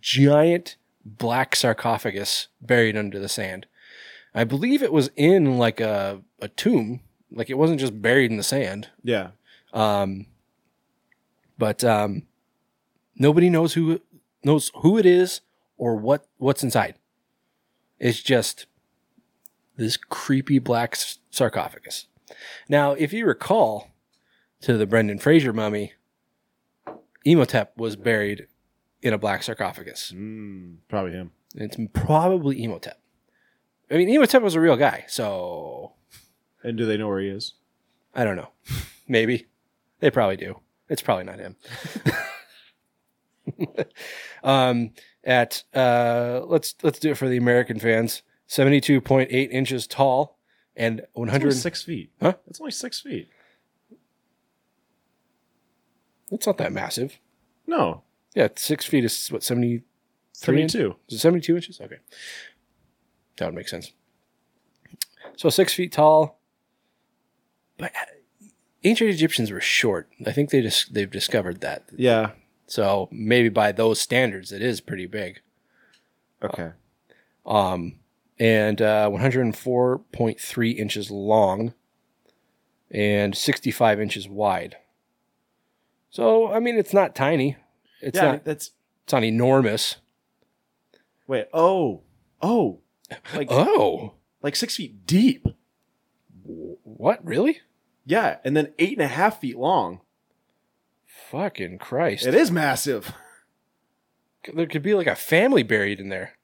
giant 0.00 0.76
black 1.04 1.56
sarcophagus 1.56 2.48
buried 2.60 2.96
under 2.96 3.18
the 3.18 3.28
sand. 3.28 3.66
I 4.34 4.44
believe 4.44 4.82
it 4.82 4.92
was 4.92 5.10
in 5.16 5.58
like 5.58 5.80
a, 5.80 6.22
a 6.40 6.48
tomb, 6.48 7.00
like 7.30 7.50
it 7.50 7.58
wasn't 7.58 7.80
just 7.80 8.00
buried 8.00 8.30
in 8.30 8.36
the 8.36 8.42
sand. 8.42 8.88
Yeah. 9.02 9.30
Um, 9.72 10.26
but 11.58 11.84
um, 11.84 12.22
nobody 13.16 13.50
knows 13.50 13.74
who 13.74 14.00
knows 14.42 14.70
who 14.76 14.98
it 14.98 15.06
is 15.06 15.40
or 15.76 15.96
what 15.96 16.26
what's 16.38 16.62
inside. 16.62 16.94
It's 17.98 18.22
just 18.22 18.66
this 19.76 19.96
creepy 19.96 20.58
black 20.58 20.96
sarcophagus. 21.30 22.06
Now, 22.68 22.92
if 22.92 23.12
you 23.12 23.26
recall, 23.26 23.91
to 24.62 24.76
the 24.76 24.86
Brendan 24.86 25.18
Fraser 25.18 25.52
mummy, 25.52 25.92
Imhotep 27.24 27.76
was 27.76 27.96
buried 27.96 28.46
in 29.02 29.12
a 29.12 29.18
black 29.18 29.42
sarcophagus. 29.42 30.12
Mm, 30.14 30.76
probably 30.88 31.12
him. 31.12 31.32
It's 31.54 31.76
probably 31.92 32.62
Imhotep. 32.62 32.98
I 33.90 33.94
mean, 33.94 34.08
Imhotep 34.08 34.42
was 34.42 34.54
a 34.54 34.60
real 34.60 34.76
guy, 34.76 35.04
so 35.08 35.92
And 36.62 36.78
do 36.78 36.86
they 36.86 36.96
know 36.96 37.08
where 37.08 37.20
he 37.20 37.28
is? 37.28 37.54
I 38.14 38.24
don't 38.24 38.36
know. 38.36 38.48
Maybe 39.08 39.46
they 40.00 40.10
probably 40.10 40.36
do. 40.36 40.60
It's 40.88 41.02
probably 41.02 41.24
not 41.24 41.38
him. 41.38 41.56
um, 44.44 44.90
at 45.24 45.64
uh, 45.74 46.42
let's 46.46 46.74
let's 46.82 46.98
do 46.98 47.10
it 47.10 47.16
for 47.16 47.28
the 47.28 47.36
American 47.36 47.78
fans. 47.78 48.22
Seventy-two 48.46 49.00
point 49.00 49.28
eight 49.32 49.50
inches 49.50 49.86
tall 49.86 50.38
and 50.76 51.02
one 51.14 51.28
hundred. 51.28 51.54
six 51.54 51.82
feet. 51.82 52.10
Huh? 52.20 52.34
That's 52.46 52.60
only 52.60 52.72
six 52.72 53.00
feet. 53.00 53.28
It's 56.32 56.46
not 56.46 56.58
that 56.58 56.72
massive. 56.72 57.18
No, 57.66 58.02
Yeah, 58.34 58.48
six 58.56 58.84
feet 58.86 59.04
is 59.04 59.28
what 59.28 59.42
seventy-three. 59.44 60.62
inches? 60.62 60.72
seventy-two. 60.72 60.96
Is 61.08 61.14
it 61.16 61.20
72 61.20 61.56
inches? 61.56 61.80
Okay. 61.80 61.98
That 63.36 63.46
would 63.46 63.54
make 63.54 63.68
sense. 63.68 63.92
So 65.36 65.48
six 65.48 65.72
feet 65.74 65.92
tall. 65.92 66.38
But 67.78 67.92
uh, 67.94 68.46
ancient 68.84 69.10
Egyptians 69.10 69.50
were 69.50 69.60
short. 69.60 70.08
I 70.26 70.32
think 70.32 70.50
they 70.50 70.60
just 70.62 70.92
they've 70.94 71.10
discovered 71.10 71.60
that. 71.60 71.84
Yeah. 71.96 72.30
So 72.66 73.08
maybe 73.12 73.48
by 73.48 73.72
those 73.72 74.00
standards, 74.00 74.50
it 74.52 74.62
is 74.62 74.80
pretty 74.80 75.06
big. 75.06 75.40
Okay. 76.42 76.70
Um, 77.46 77.96
and 78.38 78.80
uh, 78.82 79.08
104.3 79.12 80.76
inches 80.78 81.10
long 81.10 81.74
and 82.90 83.36
65 83.36 84.00
inches 84.00 84.28
wide. 84.28 84.76
So 86.12 86.52
I 86.52 86.60
mean, 86.60 86.76
it's 86.78 86.92
not 86.94 87.14
tiny. 87.16 87.56
It's 88.00 88.16
yeah, 88.16 88.32
not. 88.32 88.44
that's 88.44 88.70
It's 89.04 89.12
not 89.12 89.24
enormous. 89.24 89.96
wait. 91.26 91.46
Oh, 91.52 92.02
oh, 92.40 92.78
like 93.34 93.48
Oh, 93.50 94.14
like 94.42 94.54
six 94.54 94.76
feet 94.76 95.06
deep. 95.06 95.48
what? 96.44 97.24
Really? 97.24 97.60
Yeah, 98.04 98.38
and 98.44 98.56
then 98.56 98.72
eight 98.78 98.92
and 98.98 99.02
a 99.04 99.08
half 99.08 99.40
feet 99.40 99.56
long. 99.56 100.00
Fucking 101.30 101.78
Christ! 101.78 102.26
It 102.26 102.34
is 102.34 102.50
massive. 102.50 103.12
There 104.52 104.66
could 104.66 104.82
be 104.82 104.94
like 104.94 105.06
a 105.06 105.14
family 105.14 105.62
buried 105.62 106.00
in 106.00 106.08
there. 106.08 106.36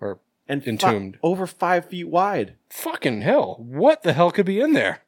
Or 0.00 0.18
And 0.48 0.62
fi- 0.64 0.70
Entombed. 0.70 1.18
over 1.22 1.46
five 1.46 1.86
feet 1.86 2.08
wide. 2.08 2.56
fucking 2.68 3.22
hell, 3.22 3.56
what 3.60 4.02
the 4.02 4.12
hell 4.12 4.30
could 4.32 4.46
be 4.46 4.60
in 4.60 4.72
there? 4.72 5.02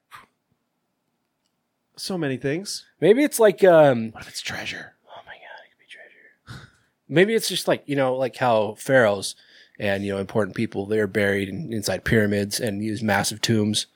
So 1.96 2.16
many 2.16 2.36
things. 2.36 2.84
Maybe 3.00 3.22
it's 3.22 3.38
like 3.40 3.62
um. 3.64 4.12
What 4.12 4.22
if 4.22 4.28
it's 4.28 4.40
treasure? 4.40 4.94
Oh 5.08 5.20
my 5.26 5.32
god, 5.32 5.62
it 5.64 5.70
could 5.70 5.78
be 5.78 6.56
treasure. 6.56 6.68
Maybe 7.08 7.34
it's 7.34 7.48
just 7.48 7.68
like 7.68 7.82
you 7.86 7.96
know, 7.96 8.14
like 8.16 8.36
how 8.36 8.74
pharaohs 8.78 9.34
and 9.78 10.04
you 10.04 10.12
know 10.12 10.18
important 10.18 10.56
people 10.56 10.86
they're 10.86 11.06
buried 11.06 11.48
in, 11.48 11.72
inside 11.72 12.04
pyramids 12.04 12.60
and 12.60 12.82
use 12.82 13.02
massive 13.02 13.40
tombs. 13.40 13.86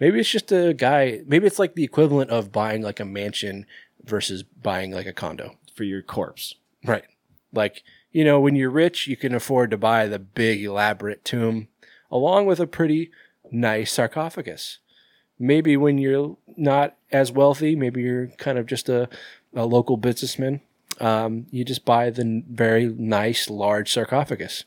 Maybe 0.00 0.18
it's 0.20 0.30
just 0.30 0.50
a 0.52 0.74
guy. 0.74 1.20
Maybe 1.26 1.46
it's 1.46 1.58
like 1.58 1.74
the 1.74 1.84
equivalent 1.84 2.30
of 2.30 2.52
buying 2.52 2.82
like 2.82 3.00
a 3.00 3.04
mansion 3.04 3.66
versus 4.02 4.42
buying 4.42 4.90
like 4.92 5.06
a 5.06 5.12
condo. 5.12 5.56
For 5.74 5.84
your 5.84 6.02
corpse. 6.02 6.54
Right. 6.84 7.04
Like, 7.52 7.82
you 8.12 8.24
know, 8.24 8.38
when 8.38 8.54
you're 8.54 8.70
rich, 8.70 9.08
you 9.08 9.16
can 9.16 9.34
afford 9.34 9.70
to 9.72 9.76
buy 9.76 10.06
the 10.06 10.20
big, 10.20 10.62
elaborate 10.62 11.24
tomb 11.24 11.68
along 12.10 12.46
with 12.46 12.60
a 12.60 12.66
pretty 12.66 13.10
nice 13.50 13.92
sarcophagus. 13.92 14.78
Maybe 15.38 15.76
when 15.76 15.98
you're 15.98 16.36
not 16.56 16.96
as 17.10 17.32
wealthy, 17.32 17.74
maybe 17.76 18.02
you're 18.02 18.28
kind 18.38 18.58
of 18.58 18.66
just 18.66 18.88
a, 18.88 19.08
a 19.54 19.66
local 19.66 19.96
businessman, 19.96 20.60
um, 21.00 21.46
you 21.50 21.64
just 21.64 21.84
buy 21.84 22.10
the 22.10 22.42
very 22.48 22.86
nice, 22.86 23.50
large 23.50 23.92
sarcophagus 23.92 24.64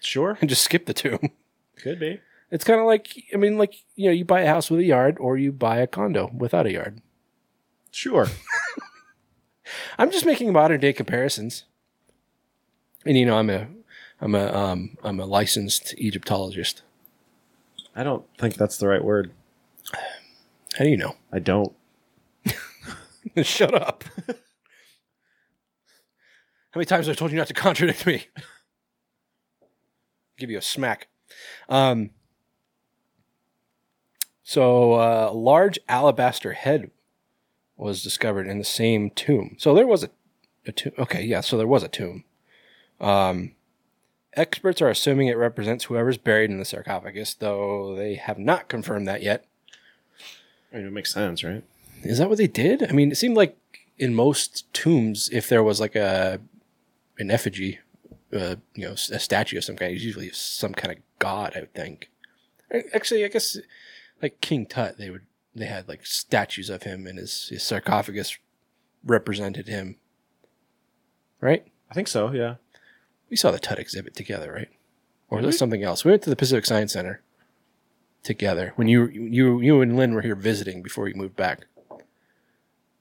Sure. 0.00 0.38
and 0.40 0.48
just 0.48 0.62
skip 0.62 0.86
the 0.86 0.94
tomb. 0.94 1.30
Could 1.76 1.98
be. 1.98 2.20
It's 2.50 2.64
kind 2.64 2.78
of 2.78 2.86
like, 2.86 3.24
I 3.34 3.36
mean, 3.36 3.58
like, 3.58 3.74
you 3.96 4.06
know, 4.06 4.12
you 4.12 4.24
buy 4.24 4.42
a 4.42 4.46
house 4.46 4.70
with 4.70 4.80
a 4.80 4.84
yard 4.84 5.16
or 5.18 5.36
you 5.36 5.50
buy 5.50 5.78
a 5.78 5.86
condo 5.88 6.30
without 6.32 6.66
a 6.66 6.72
yard. 6.72 7.00
Sure. 7.90 8.28
I'm 9.98 10.12
just 10.12 10.26
making 10.26 10.52
modern 10.52 10.80
day 10.80 10.92
comparisons. 10.92 11.64
And 13.04 13.16
you 13.16 13.26
know, 13.26 13.38
I'm 13.38 13.50
a 13.50 13.68
I'm 14.20 14.34
a 14.34 14.52
um 14.52 14.96
I'm 15.02 15.18
a 15.18 15.26
licensed 15.26 15.94
Egyptologist. 15.96 16.82
I 17.96 18.04
don't 18.04 18.24
think 18.38 18.56
that's 18.56 18.76
the 18.76 18.86
right 18.86 19.02
word. 19.02 19.32
How 20.76 20.84
do 20.84 20.90
you 20.90 20.98
know? 20.98 21.16
I 21.32 21.38
don't. 21.38 21.72
Shut 23.42 23.74
up. 23.74 24.04
How 24.28 24.34
many 26.76 26.84
times 26.84 27.06
have 27.06 27.16
I 27.16 27.18
told 27.18 27.30
you 27.30 27.38
not 27.38 27.46
to 27.46 27.54
contradict 27.54 28.06
me? 28.06 28.26
Give 30.38 30.50
you 30.50 30.58
a 30.58 30.62
smack. 30.62 31.08
Um 31.70 32.10
so 34.42 34.92
uh, 34.92 35.28
a 35.32 35.34
large 35.34 35.76
alabaster 35.88 36.52
head 36.52 36.92
was 37.76 38.00
discovered 38.00 38.46
in 38.46 38.58
the 38.58 38.64
same 38.64 39.10
tomb. 39.10 39.56
So 39.58 39.74
there 39.74 39.88
was 39.88 40.04
a, 40.04 40.10
a 40.64 40.70
tomb. 40.70 40.92
Okay, 40.96 41.24
yeah, 41.24 41.40
so 41.40 41.58
there 41.58 41.66
was 41.66 41.82
a 41.82 41.88
tomb. 41.88 42.22
Um, 43.00 43.55
experts 44.36 44.82
are 44.82 44.88
assuming 44.88 45.28
it 45.28 45.36
represents 45.36 45.84
whoever's 45.84 46.18
buried 46.18 46.50
in 46.50 46.58
the 46.58 46.64
sarcophagus, 46.64 47.34
though 47.34 47.94
they 47.96 48.14
have 48.14 48.38
not 48.38 48.68
confirmed 48.68 49.08
that 49.08 49.22
yet. 49.22 49.44
I 50.72 50.76
mean, 50.76 50.86
it 50.86 50.92
makes 50.92 51.12
sense, 51.12 51.42
right? 51.42 51.64
Is 52.02 52.18
that 52.18 52.28
what 52.28 52.38
they 52.38 52.46
did? 52.46 52.82
I 52.88 52.92
mean, 52.92 53.10
it 53.10 53.16
seemed 53.16 53.36
like 53.36 53.56
in 53.98 54.14
most 54.14 54.72
tombs, 54.72 55.28
if 55.32 55.48
there 55.48 55.62
was 55.62 55.80
like 55.80 55.96
a 55.96 56.40
an 57.18 57.30
effigy, 57.30 57.80
uh, 58.32 58.56
you 58.74 58.84
know, 58.84 58.92
a 58.92 59.18
statue 59.18 59.56
of 59.56 59.64
some 59.64 59.76
kind. 59.76 59.94
it's 59.94 60.04
usually 60.04 60.30
some 60.30 60.74
kind 60.74 60.96
of 60.96 61.02
god, 61.18 61.54
I 61.56 61.60
would 61.60 61.74
think. 61.74 62.10
Actually, 62.92 63.24
I 63.24 63.28
guess 63.28 63.56
like 64.20 64.40
King 64.40 64.66
Tut, 64.66 64.98
they 64.98 65.10
would 65.10 65.26
they 65.54 65.66
had 65.66 65.88
like 65.88 66.04
statues 66.04 66.68
of 66.68 66.82
him, 66.82 67.06
and 67.06 67.18
his 67.18 67.48
his 67.48 67.62
sarcophagus 67.62 68.36
represented 69.04 69.68
him. 69.68 69.96
Right? 71.40 71.66
I 71.90 71.94
think 71.94 72.08
so. 72.08 72.32
Yeah. 72.32 72.56
We 73.30 73.36
saw 73.36 73.50
the 73.50 73.58
Tut 73.58 73.78
exhibit 73.78 74.14
together, 74.14 74.52
right? 74.52 74.68
Or 75.28 75.38
was 75.40 75.54
it 75.54 75.58
something 75.58 75.82
else? 75.82 76.04
We 76.04 76.12
went 76.12 76.22
to 76.22 76.30
the 76.30 76.36
Pacific 76.36 76.64
Science 76.66 76.92
Center 76.92 77.20
together 78.22 78.72
when 78.76 78.88
you 78.88 79.06
you 79.08 79.60
you 79.60 79.80
and 79.80 79.96
Lynn 79.96 80.14
were 80.14 80.22
here 80.22 80.34
visiting 80.34 80.82
before 80.82 81.08
you 81.08 81.14
moved 81.14 81.36
back. 81.36 81.66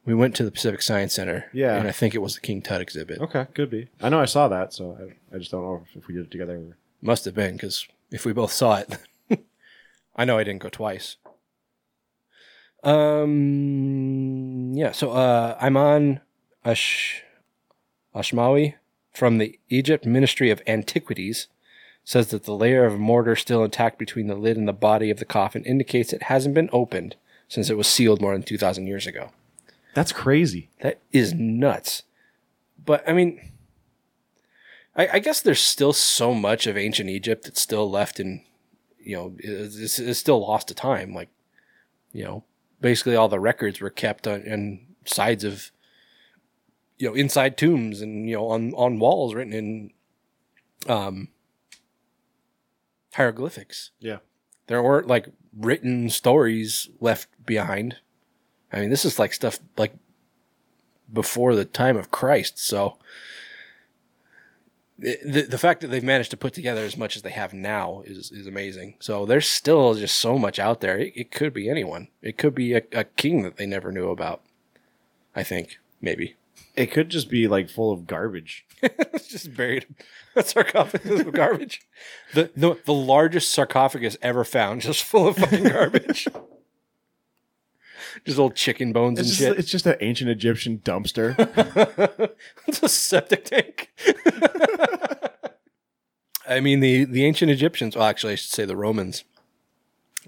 We 0.05 0.13
went 0.13 0.35
to 0.35 0.43
the 0.43 0.51
Pacific 0.51 0.81
Science 0.83 1.13
Center. 1.13 1.45
Yeah. 1.51 1.75
and 1.77 1.87
I 1.87 1.91
think 1.91 2.13
it 2.13 2.21
was 2.21 2.35
the 2.35 2.41
King 2.41 2.61
Tut 2.61 2.81
exhibit. 2.81 3.19
Okay. 3.19 3.47
Could 3.53 3.71
be. 3.71 3.89
I 4.01 4.09
know 4.09 4.19
I 4.21 4.25
saw 4.25 4.47
that, 4.47 4.71
so 4.71 4.97
I, 4.99 5.35
I 5.35 5.39
just 5.39 5.49
don't 5.51 5.63
know 5.63 5.83
if 5.95 6.07
we 6.07 6.13
did 6.13 6.25
it 6.25 6.31
together. 6.31 6.77
Must 7.01 7.25
have 7.25 7.33
been 7.35 7.53
because 7.53 7.87
if 8.11 8.23
we 8.25 8.33
both 8.33 8.51
saw 8.51 8.77
it, 8.77 8.97
I 10.15 10.25
know 10.25 10.37
I 10.37 10.43
didn't 10.43 10.61
go 10.61 10.69
twice. 10.69 11.17
Um. 12.83 14.73
Yeah. 14.73 14.91
So 14.91 15.11
uh, 15.11 15.59
Ayman 15.59 16.21
Ash 16.63 17.23
Ashmawi 18.15 18.75
from 19.15 19.37
the 19.37 19.57
Egypt 19.69 20.05
Ministry 20.05 20.51
of 20.51 20.61
Antiquities. 20.67 21.47
Says 22.07 22.27
that 22.27 22.43
the 22.43 22.53
layer 22.53 22.85
of 22.85 22.99
mortar 22.99 23.35
still 23.35 23.63
intact 23.63 23.97
between 23.97 24.27
the 24.27 24.35
lid 24.35 24.57
and 24.57 24.67
the 24.67 24.73
body 24.73 25.09
of 25.09 25.17
the 25.17 25.25
coffin 25.25 25.63
indicates 25.63 26.13
it 26.13 26.23
hasn't 26.23 26.53
been 26.53 26.69
opened 26.71 27.15
since 27.47 27.67
it 27.67 27.77
was 27.77 27.87
sealed 27.87 28.21
more 28.21 28.33
than 28.33 28.43
two 28.43 28.59
thousand 28.59 28.85
years 28.85 29.07
ago. 29.07 29.31
That's 29.95 30.11
crazy. 30.11 30.69
That 30.81 30.99
is 31.11 31.33
nuts. 31.33 32.03
But 32.85 33.03
I 33.09 33.13
mean, 33.13 33.41
I, 34.95 35.07
I 35.13 35.19
guess 35.19 35.41
there's 35.41 35.59
still 35.59 35.93
so 35.93 36.35
much 36.35 36.67
of 36.67 36.77
ancient 36.77 37.09
Egypt 37.09 37.45
that's 37.45 37.61
still 37.61 37.89
left 37.89 38.19
in, 38.19 38.43
you 38.99 39.15
know, 39.15 39.33
is, 39.39 39.97
is 39.97 40.19
still 40.19 40.45
lost 40.45 40.67
to 40.67 40.75
time. 40.75 41.11
Like, 41.11 41.29
you 42.13 42.23
know, 42.23 42.43
basically 42.81 43.15
all 43.15 43.29
the 43.29 43.39
records 43.39 43.81
were 43.81 43.89
kept 43.89 44.27
on, 44.27 44.43
on 44.51 44.79
sides 45.05 45.43
of, 45.43 45.71
you 46.97 47.09
know, 47.09 47.15
inside 47.15 47.57
tombs 47.57 48.01
and 48.01 48.29
you 48.29 48.35
know 48.35 48.47
on 48.47 48.73
on 48.73 48.99
walls 48.99 49.33
written 49.33 49.53
in, 49.53 49.91
um, 50.87 51.29
hieroglyphics. 53.13 53.91
Yeah. 53.99 54.17
There 54.67 54.81
weren't 54.81 55.07
like 55.07 55.29
written 55.55 56.09
stories 56.09 56.89
left 56.99 57.27
behind. 57.45 57.97
I 58.71 58.79
mean, 58.79 58.89
this 58.89 59.05
is 59.05 59.19
like 59.19 59.33
stuff 59.33 59.59
like 59.77 59.93
before 61.11 61.55
the 61.55 61.65
time 61.65 61.97
of 61.97 62.11
Christ. 62.11 62.59
So 62.59 62.97
the, 64.97 65.45
the 65.49 65.57
fact 65.57 65.81
that 65.81 65.87
they've 65.87 66.03
managed 66.03 66.31
to 66.31 66.37
put 66.37 66.53
together 66.53 66.81
as 66.83 66.97
much 66.97 67.15
as 67.15 67.21
they 67.21 67.31
have 67.31 67.53
now 67.53 68.01
is 68.05 68.31
is 68.31 68.47
amazing. 68.47 68.95
So 68.99 69.25
there's 69.25 69.47
still 69.47 69.93
just 69.93 70.17
so 70.17 70.37
much 70.37 70.59
out 70.59 70.81
there. 70.81 70.97
It, 70.97 71.13
it 71.15 71.31
could 71.31 71.53
be 71.53 71.69
anyone. 71.69 72.07
It 72.21 72.37
could 72.37 72.55
be 72.55 72.73
a, 72.73 72.81
a 72.93 73.03
king 73.03 73.43
that 73.43 73.57
they 73.57 73.65
never 73.65 73.91
knew 73.91 74.09
about. 74.09 74.41
I 75.35 75.43
think 75.43 75.79
maybe 76.01 76.35
It 76.75 76.91
could 76.91 77.09
just 77.09 77.29
be 77.29 77.47
like 77.47 77.69
full 77.69 77.91
of 77.93 78.05
garbage. 78.07 78.65
it's 78.81 79.27
just 79.29 79.55
buried 79.55 79.85
a 80.35 80.43
sarcophagus 80.43 81.21
of 81.21 81.33
garbage. 81.33 81.81
The, 82.33 82.51
the 82.55 82.77
the 82.85 82.93
largest 82.93 83.51
sarcophagus 83.51 84.17
ever 84.21 84.43
found, 84.43 84.81
just 84.81 85.03
full 85.03 85.27
of 85.29 85.37
fucking 85.37 85.63
garbage. 85.63 86.27
just 88.25 88.37
old 88.39 88.55
chicken 88.55 88.91
bones 88.91 89.19
It's 89.19 89.29
and 89.29 89.37
just, 89.37 89.49
shit. 89.49 89.59
it's 89.59 89.71
just 89.71 89.85
an 89.85 89.95
ancient 90.01 90.29
Egyptian 90.29 90.79
dumpster. 90.79 91.35
it's 92.67 92.83
a 92.83 92.89
septic 92.89 93.45
tank. 93.45 93.89
I 96.47 96.59
mean, 96.59 96.79
the, 96.81 97.05
the 97.05 97.23
ancient 97.25 97.49
Egyptians, 97.51 97.95
well, 97.95 98.05
actually, 98.05 98.33
I 98.33 98.35
should 98.35 98.51
say 98.51 98.65
the 98.65 98.75
Romans, 98.75 99.23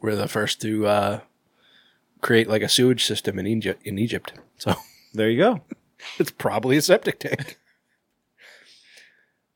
were 0.01 0.15
the 0.15 0.27
first 0.27 0.61
to 0.61 0.87
uh, 0.87 1.19
create 2.21 2.47
like 2.47 2.61
a 2.61 2.69
sewage 2.69 3.03
system 3.05 3.37
in 3.37 3.45
Egypt. 3.47 3.81
In 3.85 3.99
Egypt, 3.99 4.33
so 4.57 4.75
there 5.13 5.29
you 5.29 5.37
go. 5.43 5.61
It's 6.19 6.31
probably 6.31 6.77
a 6.77 6.81
septic 6.81 7.19
tank. 7.19 7.57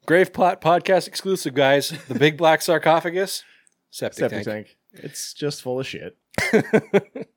Grave 0.06 0.34
Plot 0.34 0.62
podcast 0.62 1.08
exclusive, 1.08 1.54
guys. 1.54 1.89
The 2.08 2.15
big 2.17 2.38
black 2.38 2.62
sarcophagus, 2.63 3.43
septic, 3.91 4.17
Septic 4.19 4.43
tank. 4.43 4.67
tank. 4.67 4.77
It's 5.06 5.34
just 5.34 5.62
full 5.62 5.80
of 5.80 5.88
shit. 5.88 6.17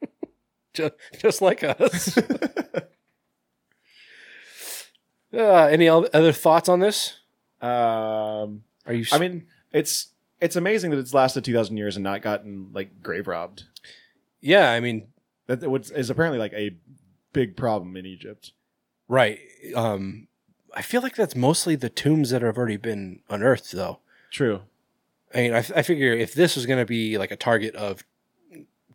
Just, 0.74 0.94
just 1.20 1.40
like 1.40 1.62
us. 1.62 2.18
uh, 5.32 5.66
any 5.70 5.88
other 5.88 6.32
thoughts 6.32 6.68
on 6.68 6.80
this? 6.80 7.18
Um, 7.60 8.64
Are 8.86 8.92
you? 8.92 9.04
I 9.12 9.18
mean, 9.18 9.46
it's 9.72 10.08
it's 10.40 10.56
amazing 10.56 10.90
that 10.90 10.98
it's 10.98 11.14
lasted 11.14 11.44
two 11.44 11.54
thousand 11.54 11.76
years 11.76 11.96
and 11.96 12.02
not 12.02 12.22
gotten 12.22 12.70
like 12.72 13.02
grave 13.02 13.28
robbed. 13.28 13.64
yeah. 14.40 14.70
I 14.72 14.80
mean, 14.80 15.06
That 15.46 15.62
is 15.94 16.10
apparently 16.10 16.38
like 16.40 16.52
a 16.54 16.76
big 17.32 17.56
problem 17.56 17.96
in 17.96 18.04
Egypt. 18.06 18.52
Right. 19.08 19.38
Um, 19.74 20.28
I 20.74 20.82
feel 20.82 21.02
like 21.02 21.14
that's 21.14 21.36
mostly 21.36 21.76
the 21.76 21.88
tombs 21.88 22.30
that 22.30 22.42
have 22.42 22.56
already 22.58 22.76
been 22.76 23.20
unearthed, 23.28 23.72
though. 23.72 24.00
True. 24.30 24.62
I 25.34 25.38
mean, 25.38 25.54
I, 25.54 25.58
I 25.58 25.82
figure 25.82 26.12
if 26.12 26.34
this 26.34 26.56
was 26.56 26.66
going 26.66 26.78
to 26.78 26.86
be 26.86 27.18
like 27.18 27.30
a 27.30 27.36
target 27.36 27.74
of 27.74 28.04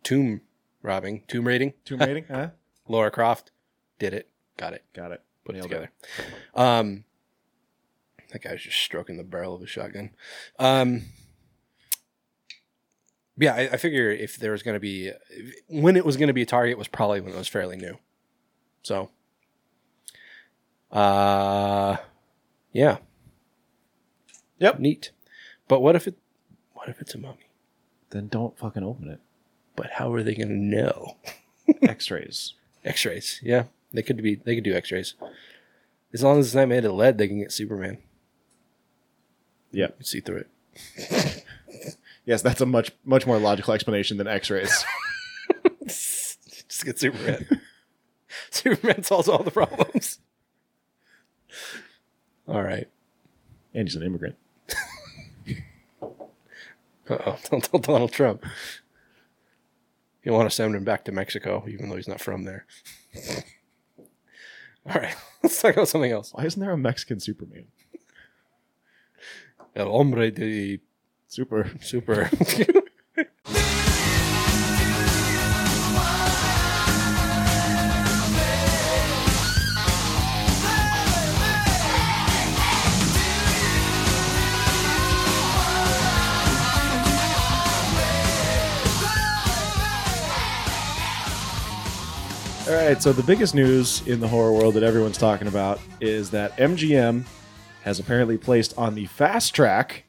tomb 0.02 0.40
robbing, 0.82 1.22
tomb 1.28 1.46
raiding, 1.46 1.74
Tomb 1.84 2.00
raiding? 2.00 2.24
huh? 2.30 2.50
Laura 2.88 3.10
Croft 3.10 3.50
did 3.98 4.14
it, 4.14 4.28
got 4.56 4.72
it, 4.72 4.84
Got 4.94 5.12
it. 5.12 5.22
put 5.44 5.54
it 5.54 5.58
Nailed 5.58 5.70
together. 5.70 5.90
Um, 6.54 7.04
that 8.32 8.42
guy's 8.42 8.62
just 8.62 8.78
stroking 8.78 9.16
the 9.16 9.24
barrel 9.24 9.54
of 9.54 9.62
a 9.62 9.66
shotgun. 9.66 10.10
Um, 10.58 11.02
yeah, 13.36 13.54
I, 13.54 13.60
I 13.72 13.76
figure 13.76 14.10
if 14.10 14.36
there 14.36 14.52
was 14.52 14.62
going 14.62 14.74
to 14.74 14.80
be 14.80 15.12
when 15.68 15.96
it 15.96 16.04
was 16.04 16.16
going 16.16 16.28
to 16.28 16.34
be 16.34 16.42
a 16.42 16.46
target 16.46 16.78
was 16.78 16.88
probably 16.88 17.20
when 17.20 17.32
it 17.32 17.38
was 17.38 17.48
fairly 17.48 17.76
new. 17.76 17.98
So, 18.82 19.10
uh, 20.92 21.96
yeah, 22.72 22.98
Yep. 24.58 24.78
neat. 24.78 25.10
But 25.68 25.80
what 25.80 25.96
if 25.96 26.06
it? 26.06 26.16
What 26.74 26.88
if 26.88 27.00
it's 27.00 27.14
a 27.14 27.18
mummy? 27.18 27.48
Then 28.10 28.28
don't 28.28 28.58
fucking 28.58 28.82
open 28.82 29.08
it. 29.08 29.20
But 29.76 29.90
how 29.94 30.12
are 30.12 30.22
they 30.22 30.34
going 30.34 30.48
to 30.48 30.54
know? 30.54 31.16
X-rays. 31.82 32.54
X-rays. 32.84 33.40
Yeah, 33.42 33.64
they 33.92 34.02
could 34.02 34.20
be. 34.22 34.34
They 34.34 34.54
could 34.56 34.64
do 34.64 34.74
X-rays. 34.74 35.14
As 36.12 36.22
long 36.24 36.38
as 36.40 36.46
it's 36.46 36.54
not 36.54 36.68
made 36.68 36.84
of 36.84 36.92
lead, 36.94 37.18
they 37.18 37.28
can 37.28 37.38
get 37.38 37.52
Superman. 37.52 37.98
Yeah. 39.70 39.88
See 40.00 40.20
through 40.20 40.44
it. 40.96 41.44
Yes, 42.26 42.42
that's 42.42 42.60
a 42.60 42.66
much 42.66 42.92
much 43.04 43.26
more 43.26 43.38
logical 43.38 43.72
explanation 43.72 44.16
than 44.18 44.28
X-rays. 44.28 44.84
Just 45.86 46.84
get 46.84 46.98
Superman. 46.98 47.46
Superman 48.50 49.02
solves 49.02 49.26
all 49.28 49.42
the 49.42 49.50
problems. 49.50 50.18
All 52.50 52.62
right. 52.62 52.88
and 53.72 53.86
he's 53.86 53.94
an 53.96 54.02
immigrant. 54.02 54.36
Uh-oh. 56.02 57.38
Don't 57.50 57.62
tell 57.64 57.80
Donald 57.80 58.12
Trump. 58.12 58.44
You 60.24 60.32
want 60.32 60.50
to 60.50 60.54
send 60.54 60.74
him 60.74 60.84
back 60.84 61.04
to 61.04 61.12
Mexico, 61.12 61.64
even 61.68 61.88
though 61.88 61.96
he's 61.96 62.08
not 62.08 62.20
from 62.20 62.44
there. 62.44 62.66
All 64.86 65.00
right. 65.00 65.14
Let's 65.42 65.60
talk 65.60 65.74
about 65.74 65.88
something 65.88 66.10
else. 66.12 66.32
Why 66.34 66.44
isn't 66.44 66.60
there 66.60 66.72
a 66.72 66.76
Mexican 66.76 67.20
Superman? 67.20 67.66
El 69.76 69.86
hombre 69.90 70.30
de 70.30 70.80
Super. 71.28 71.70
super. 71.80 72.28
Right, 92.90 93.00
so 93.00 93.12
the 93.12 93.22
biggest 93.22 93.54
news 93.54 94.04
in 94.08 94.18
the 94.18 94.26
horror 94.26 94.52
world 94.52 94.74
that 94.74 94.82
everyone's 94.82 95.16
talking 95.16 95.46
about 95.46 95.78
is 96.00 96.30
that 96.30 96.56
MGM 96.56 97.22
has 97.82 98.00
apparently 98.00 98.36
placed 98.36 98.76
on 98.76 98.96
the 98.96 99.06
fast 99.06 99.54
track 99.54 100.04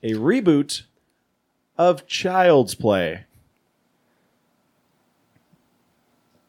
a 0.00 0.12
reboot 0.12 0.82
of 1.76 2.06
Child's 2.06 2.76
Play. 2.76 3.24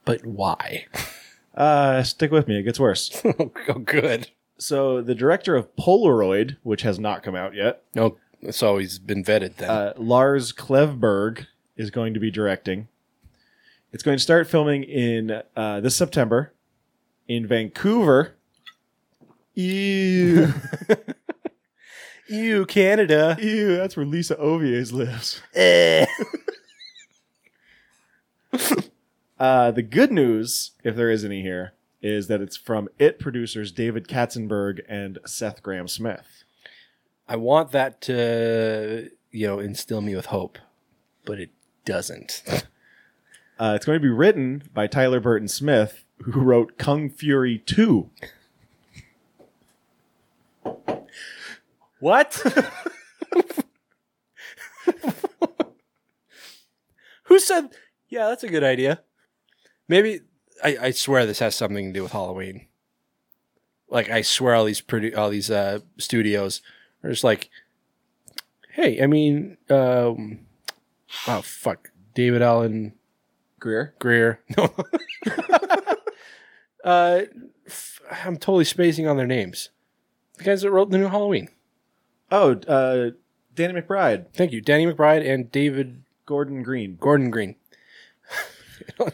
but 0.04 0.24
why? 0.24 0.86
Uh, 1.56 2.04
stick 2.04 2.30
with 2.30 2.48
me, 2.48 2.60
it 2.60 2.64
gets 2.64 2.80
worse. 2.80 3.20
oh, 3.40 3.80
good. 3.80 4.30
So, 4.60 5.02
the 5.02 5.16
director 5.16 5.56
of 5.56 5.76
Polaroid, 5.76 6.58
which 6.62 6.84
has 6.84 7.00
not 7.00 7.24
come 7.24 7.36
out 7.36 7.56
yet, 7.56 7.82
No, 7.96 8.18
so 8.52 8.78
he's 8.78 9.00
been 9.00 9.24
vetted 9.24 9.56
then. 9.56 9.70
uh, 9.72 9.94
Lars 9.98 10.54
Klevberg, 10.54 11.48
is 11.76 11.90
going 11.90 12.14
to 12.14 12.20
be 12.20 12.30
directing. 12.30 12.88
It's 13.96 14.04
going 14.04 14.18
to 14.18 14.22
start 14.22 14.46
filming 14.50 14.84
in 14.84 15.42
uh, 15.56 15.80
this 15.80 15.96
September 15.96 16.52
in 17.30 17.48
Vancouver, 17.48 18.36
Ew. 19.54 20.54
Ew, 22.28 22.66
Canada. 22.66 23.38
Ew, 23.40 23.78
that's 23.78 23.96
where 23.96 24.06
Lisa 24.06 24.38
Oviers 24.38 24.92
lives. 24.92 25.42
Eh. 25.54 26.06
Uh, 29.38 29.70
the 29.70 29.82
good 29.82 30.14
news, 30.14 30.72
if 30.84 30.96
there 30.96 31.10
is 31.10 31.26
any 31.26 31.42
here, 31.42 31.74
is 32.02 32.28
that 32.28 32.40
it's 32.40 32.56
from 32.56 32.88
It 32.98 33.20
producers 33.20 33.70
David 33.72 34.08
Katzenberg 34.08 34.80
and 34.88 35.20
Seth 35.26 35.62
Grahame-Smith. 35.62 36.44
I 37.28 37.36
want 37.36 37.72
that 37.72 38.00
to, 38.04 39.10
you 39.32 39.48
know, 39.48 39.60
instill 39.60 40.00
me 40.00 40.16
with 40.16 40.28
hope, 40.28 40.58
but 41.26 41.38
it 41.40 41.52
doesn't. 41.84 42.44
Uh, 43.58 43.74
it's 43.76 43.86
going 43.86 43.96
to 43.96 44.04
be 44.04 44.10
written 44.10 44.64
by 44.74 44.88
Tyler 44.88 45.20
Burton 45.22 45.48
Smith, 45.48 46.04
who 46.20 46.42
wrote 46.42 46.78
Kung 46.78 47.10
Fury 47.10 47.60
2. 47.60 48.10
What? 52.00 52.36
Who 57.24 57.40
said? 57.40 57.70
Yeah, 58.10 58.28
that's 58.28 58.44
a 58.44 58.50
good 58.50 58.64
idea. 58.64 59.02
Maybe 59.88 60.22
I, 60.64 60.78
I 60.80 60.92
swear 60.92 61.26
this 61.26 61.40
has 61.40 61.56
something 61.56 61.88
to 61.88 61.94
do 61.94 62.04
with 62.04 62.12
Halloween. 62.12 62.68
Like 63.90 64.10
I 64.10 64.22
swear, 64.22 64.54
all 64.56 64.66
these 64.66 64.82
produ- 64.82 65.18
all 65.18 65.30
these 65.30 65.50
uh, 65.50 65.80
studios 65.98 66.62
are 67.04 67.10
just 67.10 67.24
like, 67.24 67.50
hey, 68.72 69.02
I 69.02 69.08
mean, 69.08 69.58
um, 69.70 70.40
oh 71.28 71.42
fuck, 71.42 71.92
David 72.14 72.42
Allen 72.42 72.94
Greer? 73.60 73.94
Greer. 74.00 74.40
No. 74.58 74.74
uh, 76.84 77.22
f- 77.66 78.02
I'm 78.24 78.38
totally 78.38 78.66
spacing 78.66 79.08
on 79.08 79.18
their 79.18 79.26
names. 79.26 79.70
The 80.38 80.44
guys 80.44 80.62
that 80.62 80.72
wrote 80.72 80.92
the 80.92 80.98
new 80.98 81.08
Halloween. 81.08 81.50
Oh, 82.32 82.52
uh, 82.68 83.12
Danny 83.56 83.80
McBride, 83.82 84.28
Thank 84.34 84.52
you, 84.52 84.62
Danny 84.62 84.86
McBride 84.86 85.28
and 85.28 85.52
David 85.52 86.04
Gordon 86.26 86.62
Green. 86.62 86.98
Gordon 87.00 87.32
Green. 87.32 87.56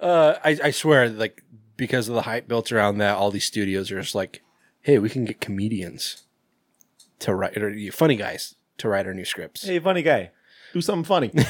uh, 0.00 0.34
I, 0.42 0.58
I 0.64 0.70
swear, 0.70 1.08
like 1.10 1.44
because 1.76 2.08
of 2.08 2.14
the 2.14 2.22
hype 2.22 2.48
built 2.48 2.72
around 2.72 2.98
that, 2.98 3.16
all 3.16 3.30
these 3.30 3.44
studios 3.44 3.92
are 3.92 4.00
just 4.00 4.14
like, 4.14 4.42
"Hey, 4.80 4.98
we 4.98 5.10
can 5.10 5.24
get 5.26 5.40
comedians 5.40 6.24
to 7.20 7.34
write, 7.34 7.56
or 7.58 7.74
funny 7.92 8.16
guys 8.16 8.54
to 8.80 8.88
write 8.88 9.06
our 9.06 9.14
new 9.14 9.24
scripts." 9.24 9.64
Hey, 9.64 9.78
funny 9.78 10.02
guy. 10.02 10.30
Do 10.72 10.80
something 10.80 11.04
funny. 11.04 11.32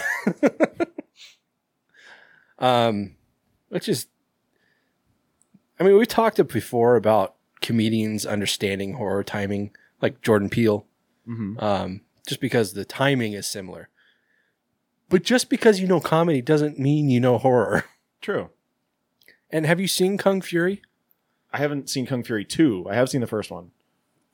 Um, 2.58 3.16
which 3.68 3.88
is, 3.88 4.06
I 5.78 5.84
mean, 5.84 5.96
we 5.96 6.04
talked 6.04 6.46
before 6.48 6.96
about 6.96 7.36
comedians 7.62 8.26
understanding 8.26 8.94
horror 8.94 9.24
timing, 9.24 9.70
like 10.02 10.20
Jordan 10.20 10.50
Peele, 10.50 10.86
Mhm. 11.26 11.62
um, 11.62 12.00
just 12.26 12.40
because 12.40 12.74
the 12.74 12.84
timing 12.84 13.32
is 13.32 13.46
similar. 13.46 13.88
But 15.08 15.22
just 15.22 15.48
because 15.48 15.80
you 15.80 15.86
know 15.88 16.00
comedy 16.00 16.42
doesn't 16.42 16.78
mean 16.78 17.08
you 17.08 17.18
know 17.20 17.38
horror. 17.38 17.84
True. 18.20 18.50
And 19.50 19.64
have 19.66 19.80
you 19.80 19.88
seen 19.88 20.18
Kung 20.18 20.40
Fury? 20.42 20.82
I 21.52 21.58
haven't 21.58 21.88
seen 21.90 22.06
Kung 22.06 22.22
Fury 22.22 22.44
2. 22.44 22.86
I 22.90 22.94
have 22.94 23.08
seen 23.08 23.20
the 23.22 23.26
first 23.26 23.50
one. 23.50 23.70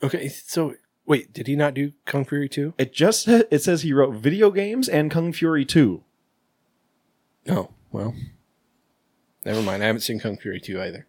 Okay, 0.03 0.29
so 0.29 0.75
wait, 1.07 1.33
did 1.33 1.47
he 1.47 1.57
not 1.57 1.75
do 1.75 1.92
Kung 2.05 2.25
Fury 2.25 2.49
2? 2.49 2.75
It 2.79 2.92
just 2.92 3.29
it 3.29 3.62
says 3.62 3.83
he 3.83 3.92
wrote 3.92 4.14
video 4.14 4.51
games 4.51 4.88
and 4.88 5.11
Kung 5.11 5.33
Fury 5.33 5.64
2. 5.64 6.03
Oh, 7.49 7.71
well. 7.92 8.14
Never 9.45 9.62
mind. 9.62 9.83
I 9.83 9.87
haven't 9.87 10.01
seen 10.01 10.19
Kung 10.19 10.37
Fury 10.37 10.61
2 10.61 10.81
either. 10.81 11.07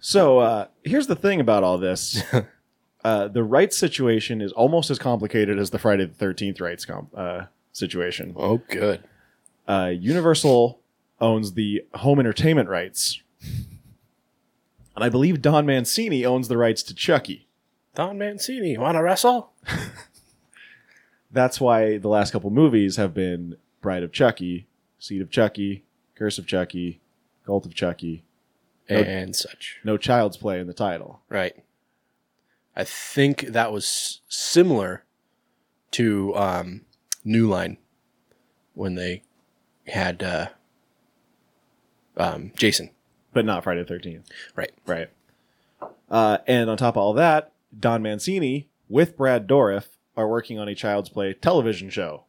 So 0.00 0.38
uh, 0.38 0.66
here's 0.82 1.06
the 1.06 1.16
thing 1.16 1.40
about 1.40 1.62
all 1.62 1.78
this: 1.78 2.22
uh, 3.04 3.28
the 3.28 3.44
rights 3.44 3.76
situation 3.76 4.40
is 4.40 4.52
almost 4.52 4.90
as 4.90 4.98
complicated 4.98 5.58
as 5.58 5.70
the 5.70 5.78
Friday 5.78 6.06
the 6.06 6.14
Thirteenth 6.14 6.60
rights 6.60 6.86
com- 6.86 7.10
uh, 7.14 7.44
situation. 7.72 8.34
Oh, 8.36 8.62
good. 8.68 9.04
Uh, 9.68 9.92
Universal 9.94 10.80
owns 11.20 11.52
the 11.52 11.82
home 11.96 12.18
entertainment 12.18 12.70
rights, 12.70 13.20
and 14.96 15.04
I 15.04 15.10
believe 15.10 15.42
Don 15.42 15.66
Mancini 15.66 16.24
owns 16.24 16.48
the 16.48 16.56
rights 16.56 16.82
to 16.84 16.94
Chucky. 16.94 17.46
Don 18.00 18.16
Mancini, 18.16 18.78
want 18.78 18.96
to 18.96 19.02
wrestle? 19.02 19.52
That's 21.30 21.60
why 21.60 21.98
the 21.98 22.08
last 22.08 22.30
couple 22.32 22.48
movies 22.48 22.96
have 22.96 23.12
been 23.12 23.56
Bride 23.82 24.02
of 24.02 24.10
Chucky, 24.10 24.66
Seed 24.98 25.20
of 25.20 25.28
Chucky, 25.30 25.84
Curse 26.14 26.38
of 26.38 26.46
Chucky, 26.46 27.02
Cult 27.44 27.66
of 27.66 27.74
Chucky. 27.74 28.24
No- 28.88 28.96
And 28.96 29.36
such. 29.36 29.80
No 29.84 29.98
child's 29.98 30.38
play 30.38 30.60
in 30.60 30.66
the 30.66 30.72
title. 30.72 31.20
Right. 31.28 31.54
I 32.74 32.84
think 32.84 33.48
that 33.48 33.70
was 33.70 34.22
similar 34.28 35.04
to 35.90 36.34
um, 36.36 36.86
New 37.22 37.50
Line 37.50 37.76
when 38.72 38.94
they 38.94 39.24
had 39.88 40.22
uh, 40.22 40.46
um, 42.16 42.52
Jason. 42.56 42.92
but 43.34 43.44
not 43.44 43.62
Friday 43.62 43.82
the 43.82 43.86
Thirteenth. 43.86 44.26
Right. 44.56 44.72
Right. 44.86 45.10
Uh, 46.10 46.38
and 46.46 46.70
on 46.70 46.78
top 46.78 46.94
of 46.94 47.02
all 47.02 47.12
that, 47.12 47.52
Don 47.78 48.02
Mancini 48.02 48.68
with 48.88 49.16
Brad 49.16 49.46
Dourif 49.46 49.88
are 50.16 50.28
working 50.28 50.58
on 50.58 50.68
a 50.68 50.74
Child's 50.74 51.08
Play 51.08 51.32
television 51.34 51.90
show. 51.90 52.24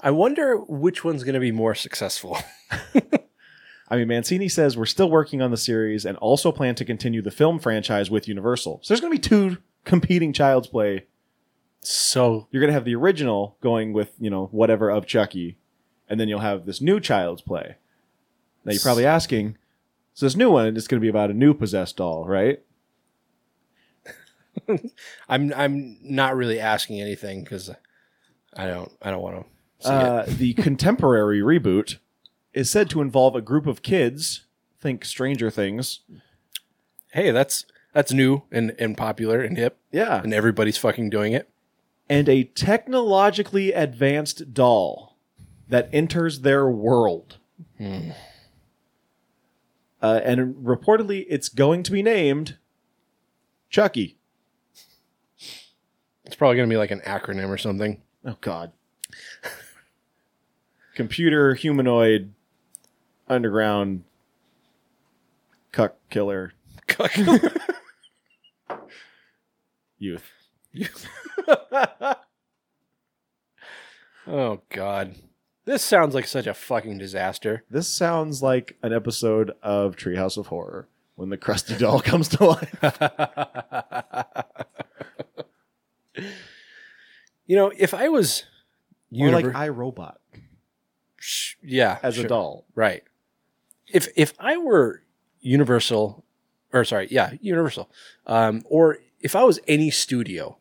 I 0.00 0.10
wonder 0.10 0.56
which 0.56 1.04
one's 1.04 1.24
going 1.24 1.34
to 1.34 1.40
be 1.40 1.52
more 1.52 1.74
successful. 1.74 2.38
I 3.88 3.96
mean, 3.96 4.08
Mancini 4.08 4.48
says 4.48 4.76
we're 4.76 4.84
still 4.84 5.08
working 5.10 5.40
on 5.40 5.50
the 5.50 5.56
series 5.56 6.04
and 6.04 6.18
also 6.18 6.50
plan 6.50 6.74
to 6.76 6.84
continue 6.84 7.22
the 7.22 7.30
film 7.30 7.58
franchise 7.58 8.10
with 8.10 8.28
Universal. 8.28 8.80
So 8.82 8.92
there's 8.92 9.00
going 9.00 9.12
to 9.12 9.18
be 9.18 9.28
two 9.28 9.58
competing 9.84 10.32
Child's 10.32 10.66
Play. 10.66 11.06
so 11.80 12.48
You're 12.50 12.60
going 12.60 12.70
to 12.70 12.74
have 12.74 12.84
the 12.84 12.96
original 12.96 13.56
going 13.60 13.92
with 13.92 14.12
you 14.18 14.28
know 14.28 14.46
whatever 14.50 14.90
of 14.90 15.06
Chucky, 15.06 15.58
and 16.08 16.18
then 16.18 16.28
you'll 16.28 16.40
have 16.40 16.66
this 16.66 16.80
new 16.80 17.00
Child's 17.00 17.42
Play. 17.42 17.76
Now 18.64 18.72
you're 18.72 18.80
probably 18.80 19.06
asking, 19.06 19.56
so 20.12 20.26
this 20.26 20.34
new 20.34 20.50
one 20.50 20.76
is 20.76 20.88
going 20.88 21.00
to 21.00 21.04
be 21.04 21.08
about 21.08 21.30
a 21.30 21.34
new 21.34 21.54
possessed 21.54 21.98
doll, 21.98 22.26
right? 22.26 22.60
I'm 25.28 25.52
I'm 25.54 25.98
not 26.02 26.36
really 26.36 26.58
asking 26.60 27.00
anything 27.00 27.42
because 27.44 27.70
I 28.56 28.66
don't 28.66 28.90
I 29.02 29.10
don't 29.10 29.22
want 29.22 29.46
to. 29.82 29.88
Uh, 29.88 30.24
the 30.26 30.54
contemporary 30.54 31.40
reboot 31.40 31.98
is 32.54 32.70
said 32.70 32.88
to 32.90 33.00
involve 33.02 33.34
a 33.36 33.42
group 33.42 33.66
of 33.66 33.82
kids. 33.82 34.46
Think 34.80 35.04
Stranger 35.04 35.50
Things. 35.50 36.00
Hey, 37.12 37.30
that's 37.30 37.66
that's 37.92 38.12
new 38.12 38.42
and, 38.52 38.74
and 38.78 38.96
popular 38.96 39.40
and 39.40 39.56
hip, 39.56 39.78
Yeah. 39.90 40.20
and 40.22 40.34
everybody's 40.34 40.76
fucking 40.76 41.08
doing 41.10 41.32
it. 41.32 41.48
And 42.08 42.28
a 42.28 42.44
technologically 42.44 43.72
advanced 43.72 44.52
doll 44.54 45.16
that 45.68 45.88
enters 45.92 46.40
their 46.42 46.68
world. 46.68 47.38
Hmm. 47.78 48.10
Uh, 50.02 50.20
and 50.22 50.54
reportedly, 50.56 51.24
it's 51.28 51.48
going 51.48 51.82
to 51.82 51.90
be 51.90 52.02
named 52.02 52.58
Chucky. 53.70 54.15
It's 56.26 56.36
probably 56.36 56.56
going 56.56 56.68
to 56.68 56.72
be 56.72 56.78
like 56.78 56.90
an 56.90 57.00
acronym 57.00 57.48
or 57.48 57.58
something. 57.58 58.02
Oh, 58.24 58.36
God. 58.40 58.72
Computer 60.94 61.54
humanoid 61.54 62.32
underground 63.28 64.04
cuck 65.72 65.96
killer 66.10 66.52
cuck 66.86 67.10
youth. 69.98 70.22
oh 74.26 74.60
God, 74.70 75.14
this 75.64 75.82
sounds 75.82 76.14
like 76.14 76.26
such 76.26 76.46
a 76.46 76.54
fucking 76.54 76.98
disaster. 76.98 77.64
This 77.70 77.88
sounds 77.88 78.42
like 78.42 78.76
an 78.82 78.92
episode 78.92 79.52
of 79.62 79.96
Treehouse 79.96 80.38
of 80.38 80.46
Horror 80.46 80.88
when 81.14 81.30
the 81.30 81.36
Krusty 81.36 81.78
doll 81.78 82.00
comes 82.00 82.28
to 82.28 82.44
life. 82.44 82.74
You 87.48 87.54
know, 87.54 87.70
if 87.76 87.94
I 87.94 88.08
was, 88.08 88.42
Or 89.16 89.30
like 89.30 89.44
univer- 89.44 89.52
iRobot 89.54 90.16
Sh- 91.16 91.54
yeah, 91.62 91.98
as 92.02 92.18
a 92.18 92.26
doll. 92.26 92.64
right? 92.74 93.04
If 93.86 94.08
if 94.16 94.34
I 94.40 94.56
were 94.56 95.02
Universal, 95.40 96.24
or 96.72 96.84
sorry, 96.84 97.06
yeah, 97.10 97.34
Universal, 97.40 97.88
um, 98.26 98.62
or 98.66 98.98
if 99.20 99.36
I 99.36 99.44
was 99.44 99.60
any 99.68 99.90
studio 99.90 100.58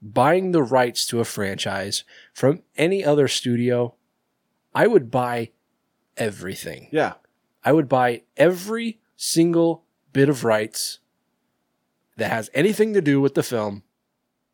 buying 0.00 0.52
the 0.52 0.62
rights 0.62 1.06
to 1.08 1.20
a 1.20 1.24
franchise 1.24 2.02
from 2.32 2.62
any 2.78 3.04
other 3.04 3.28
studio, 3.28 3.94
I 4.74 4.86
would 4.86 5.10
buy 5.10 5.50
everything. 6.16 6.88
Yeah. 6.90 7.14
I 7.62 7.72
would 7.72 7.88
buy 7.90 8.22
every 8.38 9.00
single 9.16 9.84
bit 10.14 10.30
of 10.30 10.44
rights 10.44 10.98
that 12.16 12.30
has 12.30 12.48
anything 12.54 12.94
to 12.94 13.02
do 13.02 13.20
with 13.20 13.34
the 13.34 13.42
film. 13.42 13.82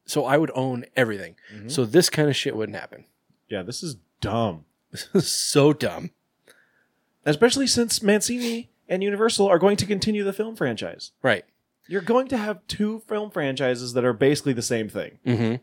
So 0.08 0.24
I 0.24 0.36
would 0.38 0.50
own 0.54 0.84
everything. 0.96 1.36
Mhm. 1.54 1.70
So 1.70 1.84
this 1.84 2.08
kind 2.10 2.28
of 2.28 2.34
shit 2.34 2.56
wouldn't 2.56 2.76
happen. 2.78 3.04
Yeah, 3.48 3.62
this 3.62 3.82
is 3.82 3.96
dumb. 4.20 4.64
This 4.90 5.08
is 5.14 5.30
so 5.32 5.72
dumb. 5.72 6.10
especially 7.24 7.66
since 7.66 8.02
Mancini 8.02 8.70
and 8.88 9.02
Universal 9.02 9.46
are 9.48 9.58
going 9.58 9.76
to 9.76 9.84
continue 9.84 10.24
the 10.24 10.32
film 10.32 10.56
franchise. 10.56 11.12
Right. 11.22 11.44
You're 11.86 12.00
going 12.00 12.26
to 12.28 12.38
have 12.38 12.66
two 12.68 13.00
film 13.06 13.30
franchises 13.30 13.92
that 13.92 14.04
are 14.04 14.14
basically 14.14 14.54
the 14.54 14.62
same 14.62 14.88
thing. 14.88 15.18
Mm-hmm. 15.26 15.56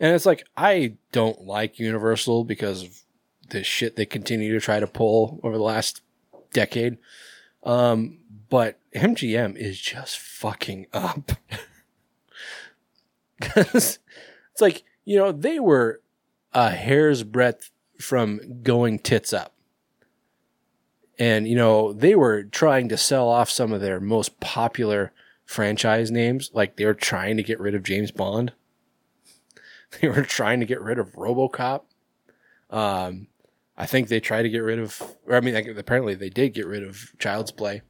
And 0.00 0.14
it's 0.14 0.26
like 0.26 0.44
I 0.58 0.96
don't 1.10 1.40
like 1.42 1.78
Universal 1.78 2.44
because 2.44 2.82
of 2.82 2.98
the 3.48 3.64
shit 3.64 3.96
they 3.96 4.04
continue 4.04 4.52
to 4.52 4.60
try 4.60 4.78
to 4.78 4.86
pull 4.86 5.40
over 5.42 5.56
the 5.56 5.62
last 5.62 6.02
decade. 6.52 6.98
Um, 7.62 8.18
but 8.50 8.78
MGM 8.94 9.56
is 9.56 9.80
just 9.80 10.18
fucking 10.18 10.86
up. 10.92 11.32
'Cause 13.40 13.98
it's 14.52 14.60
like, 14.60 14.84
you 15.04 15.16
know, 15.18 15.32
they 15.32 15.58
were 15.60 16.00
a 16.52 16.70
hair's 16.70 17.22
breadth 17.22 17.70
from 18.00 18.62
going 18.62 18.98
tits 18.98 19.32
up. 19.32 19.54
And, 21.18 21.46
you 21.46 21.54
know, 21.54 21.92
they 21.92 22.14
were 22.14 22.42
trying 22.42 22.88
to 22.88 22.96
sell 22.96 23.28
off 23.28 23.48
some 23.50 23.72
of 23.72 23.80
their 23.80 24.00
most 24.00 24.40
popular 24.40 25.12
franchise 25.46 26.10
names. 26.10 26.50
Like 26.52 26.76
they 26.76 26.84
were 26.86 26.94
trying 26.94 27.36
to 27.36 27.42
get 27.42 27.60
rid 27.60 27.74
of 27.74 27.82
James 27.82 28.10
Bond. 28.10 28.52
They 30.00 30.08
were 30.08 30.22
trying 30.22 30.60
to 30.60 30.66
get 30.66 30.80
rid 30.80 30.98
of 30.98 31.12
RoboCop. 31.12 31.82
Um, 32.70 33.28
I 33.76 33.86
think 33.86 34.08
they 34.08 34.20
tried 34.20 34.42
to 34.42 34.48
get 34.48 34.58
rid 34.58 34.78
of, 34.78 35.00
or 35.26 35.36
I 35.36 35.40
mean, 35.40 35.54
apparently 35.78 36.14
they 36.14 36.30
did 36.30 36.54
get 36.54 36.66
rid 36.66 36.82
of 36.82 37.12
Child's 37.18 37.52
Play. 37.52 37.82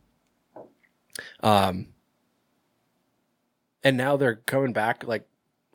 Um, 1.40 1.88
and 3.82 3.96
now 3.96 4.16
they're 4.16 4.36
coming 4.36 4.72
back 4.72 5.04
like 5.06 5.26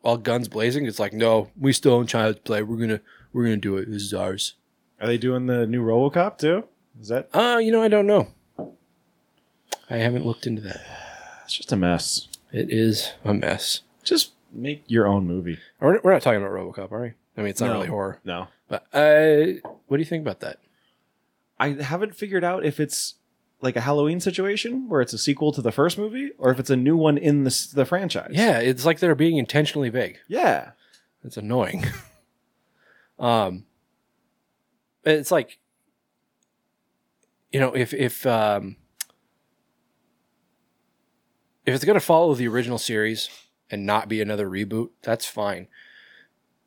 all 0.02 0.16
guns 0.16 0.48
blazing. 0.48 0.86
It's 0.86 0.98
like, 0.98 1.12
no, 1.12 1.50
we 1.58 1.72
still 1.72 1.94
own 1.94 2.06
Child's 2.06 2.38
Play. 2.40 2.62
We're 2.62 2.76
gonna, 2.76 3.00
we're 3.32 3.44
gonna 3.44 3.56
do 3.56 3.76
it. 3.76 3.90
This 3.90 4.02
is 4.02 4.14
ours. 4.14 4.54
Are 5.00 5.06
they 5.06 5.18
doing 5.18 5.46
the 5.46 5.66
new 5.66 5.82
RoboCop 5.84 6.38
too? 6.38 6.64
Is 7.00 7.08
that? 7.08 7.28
Uh, 7.34 7.58
you 7.58 7.72
know, 7.72 7.82
I 7.82 7.88
don't 7.88 8.06
know. 8.06 8.28
I 9.88 9.96
haven't 9.96 10.24
looked 10.26 10.46
into 10.46 10.62
that. 10.62 10.80
It's 11.44 11.54
just 11.56 11.72
a 11.72 11.76
mess. 11.76 12.28
It 12.52 12.70
is 12.70 13.12
a 13.24 13.34
mess. 13.34 13.80
Just 14.04 14.32
make 14.52 14.84
your 14.86 15.06
own 15.06 15.26
movie. 15.26 15.58
We're, 15.80 16.00
we're 16.02 16.12
not 16.12 16.22
talking 16.22 16.40
about 16.40 16.52
RoboCop, 16.52 16.92
are 16.92 17.02
we? 17.02 17.12
I 17.36 17.40
mean, 17.40 17.48
it's 17.48 17.60
not 17.60 17.68
No. 17.68 17.72
really 17.74 17.88
horror. 17.88 18.20
No, 18.24 18.48
But 18.68 18.86
uh, 18.94 19.68
what 19.86 19.96
do 19.96 20.00
you 20.00 20.04
think 20.04 20.22
about 20.22 20.40
that? 20.40 20.58
I 21.58 21.70
haven't 21.70 22.14
figured 22.14 22.44
out 22.44 22.64
if 22.64 22.80
it's 22.80 23.14
like 23.62 23.76
a 23.76 23.80
Halloween 23.80 24.20
situation 24.20 24.88
where 24.88 25.00
it's 25.00 25.12
a 25.12 25.18
sequel 25.18 25.52
to 25.52 25.62
the 25.62 25.72
first 25.72 25.98
movie, 25.98 26.30
or 26.38 26.50
if 26.50 26.58
it's 26.58 26.70
a 26.70 26.76
new 26.76 26.96
one 26.96 27.18
in 27.18 27.44
the 27.44 27.68
the 27.74 27.84
franchise. 27.84 28.30
Yeah, 28.32 28.58
it's 28.58 28.84
like 28.84 28.98
they're 28.98 29.14
being 29.14 29.36
intentionally 29.36 29.88
vague. 29.90 30.18
yeah. 30.28 30.72
It's 31.22 31.36
annoying. 31.36 31.84
um, 33.18 33.66
it's 35.04 35.30
like, 35.30 35.58
you 37.52 37.60
know, 37.60 37.74
if 37.74 37.92
if 37.92 38.24
um, 38.26 38.76
if 41.66 41.74
it's 41.74 41.84
gonna 41.84 42.00
follow 42.00 42.34
the 42.34 42.48
original 42.48 42.78
series 42.78 43.28
and 43.70 43.84
not 43.84 44.08
be 44.08 44.22
another 44.22 44.48
reboot, 44.48 44.90
that's 45.02 45.26
fine. 45.26 45.68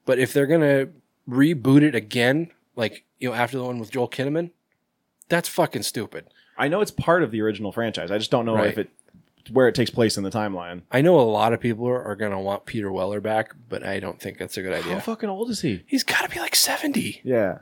But 0.06 0.20
if 0.20 0.34
they're 0.34 0.46
gonna 0.46 0.90
reboot 1.28 1.82
it 1.82 1.96
again, 1.96 2.52
like 2.76 3.06
you 3.20 3.30
know, 3.30 3.36
after 3.36 3.58
the 3.58 3.64
one 3.64 3.80
with 3.80 3.92
Joel 3.92 4.10
Kinnaman, 4.10 4.52
that's 5.30 5.50
fucking 5.50 5.84
stupid. 5.84 6.28
I 6.58 6.68
know 6.68 6.82
it's 6.82 6.92
part 6.92 7.24
of 7.24 7.32
the 7.32 7.42
original 7.42 7.72
franchise. 7.72 8.12
I 8.12 8.18
just 8.18 8.32
don't 8.32 8.46
know 8.46 8.56
Right. 8.56 8.68
if 8.70 8.78
it 8.78 8.90
where 9.52 9.68
it 9.68 9.76
takes 9.76 9.90
place 9.90 10.16
in 10.18 10.24
the 10.24 10.30
timeline. 10.30 10.84
I 10.90 11.02
know 11.02 11.20
a 11.20 11.22
lot 11.22 11.52
of 11.52 11.60
people 11.60 11.86
are, 11.88 12.02
are 12.02 12.16
gonna 12.16 12.40
want 12.40 12.66
Peter 12.66 12.92
Weller 12.92 13.20
back, 13.20 13.54
but 13.70 13.84
I 13.86 14.00
don't 14.00 14.20
think 14.22 14.38
that's 14.38 14.56
a 14.58 14.62
good 14.62 14.72
idea. 14.72 14.84
How 14.84 14.90
idea. 14.92 15.02
fucking 15.02 15.30
old 15.30 15.50
is 15.50 15.62
he? 15.62 15.84
He's 15.86 16.04
got 16.04 16.22
to 16.22 16.30
be 16.30 16.40
like 16.40 16.56
seventy. 16.56 17.20
Yeah, 17.24 17.60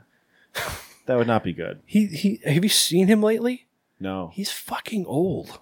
that 1.06 1.16
would 1.16 1.26
not 1.26 1.42
be 1.42 1.52
good. 1.52 1.80
He 1.86 2.06
he. 2.06 2.40
Have 2.44 2.62
you 2.62 2.68
seen 2.70 3.06
him 3.08 3.22
lately? 3.22 3.66
No, 3.98 4.30
He's 4.34 4.50
fucking 4.52 5.06
old. 5.06 5.58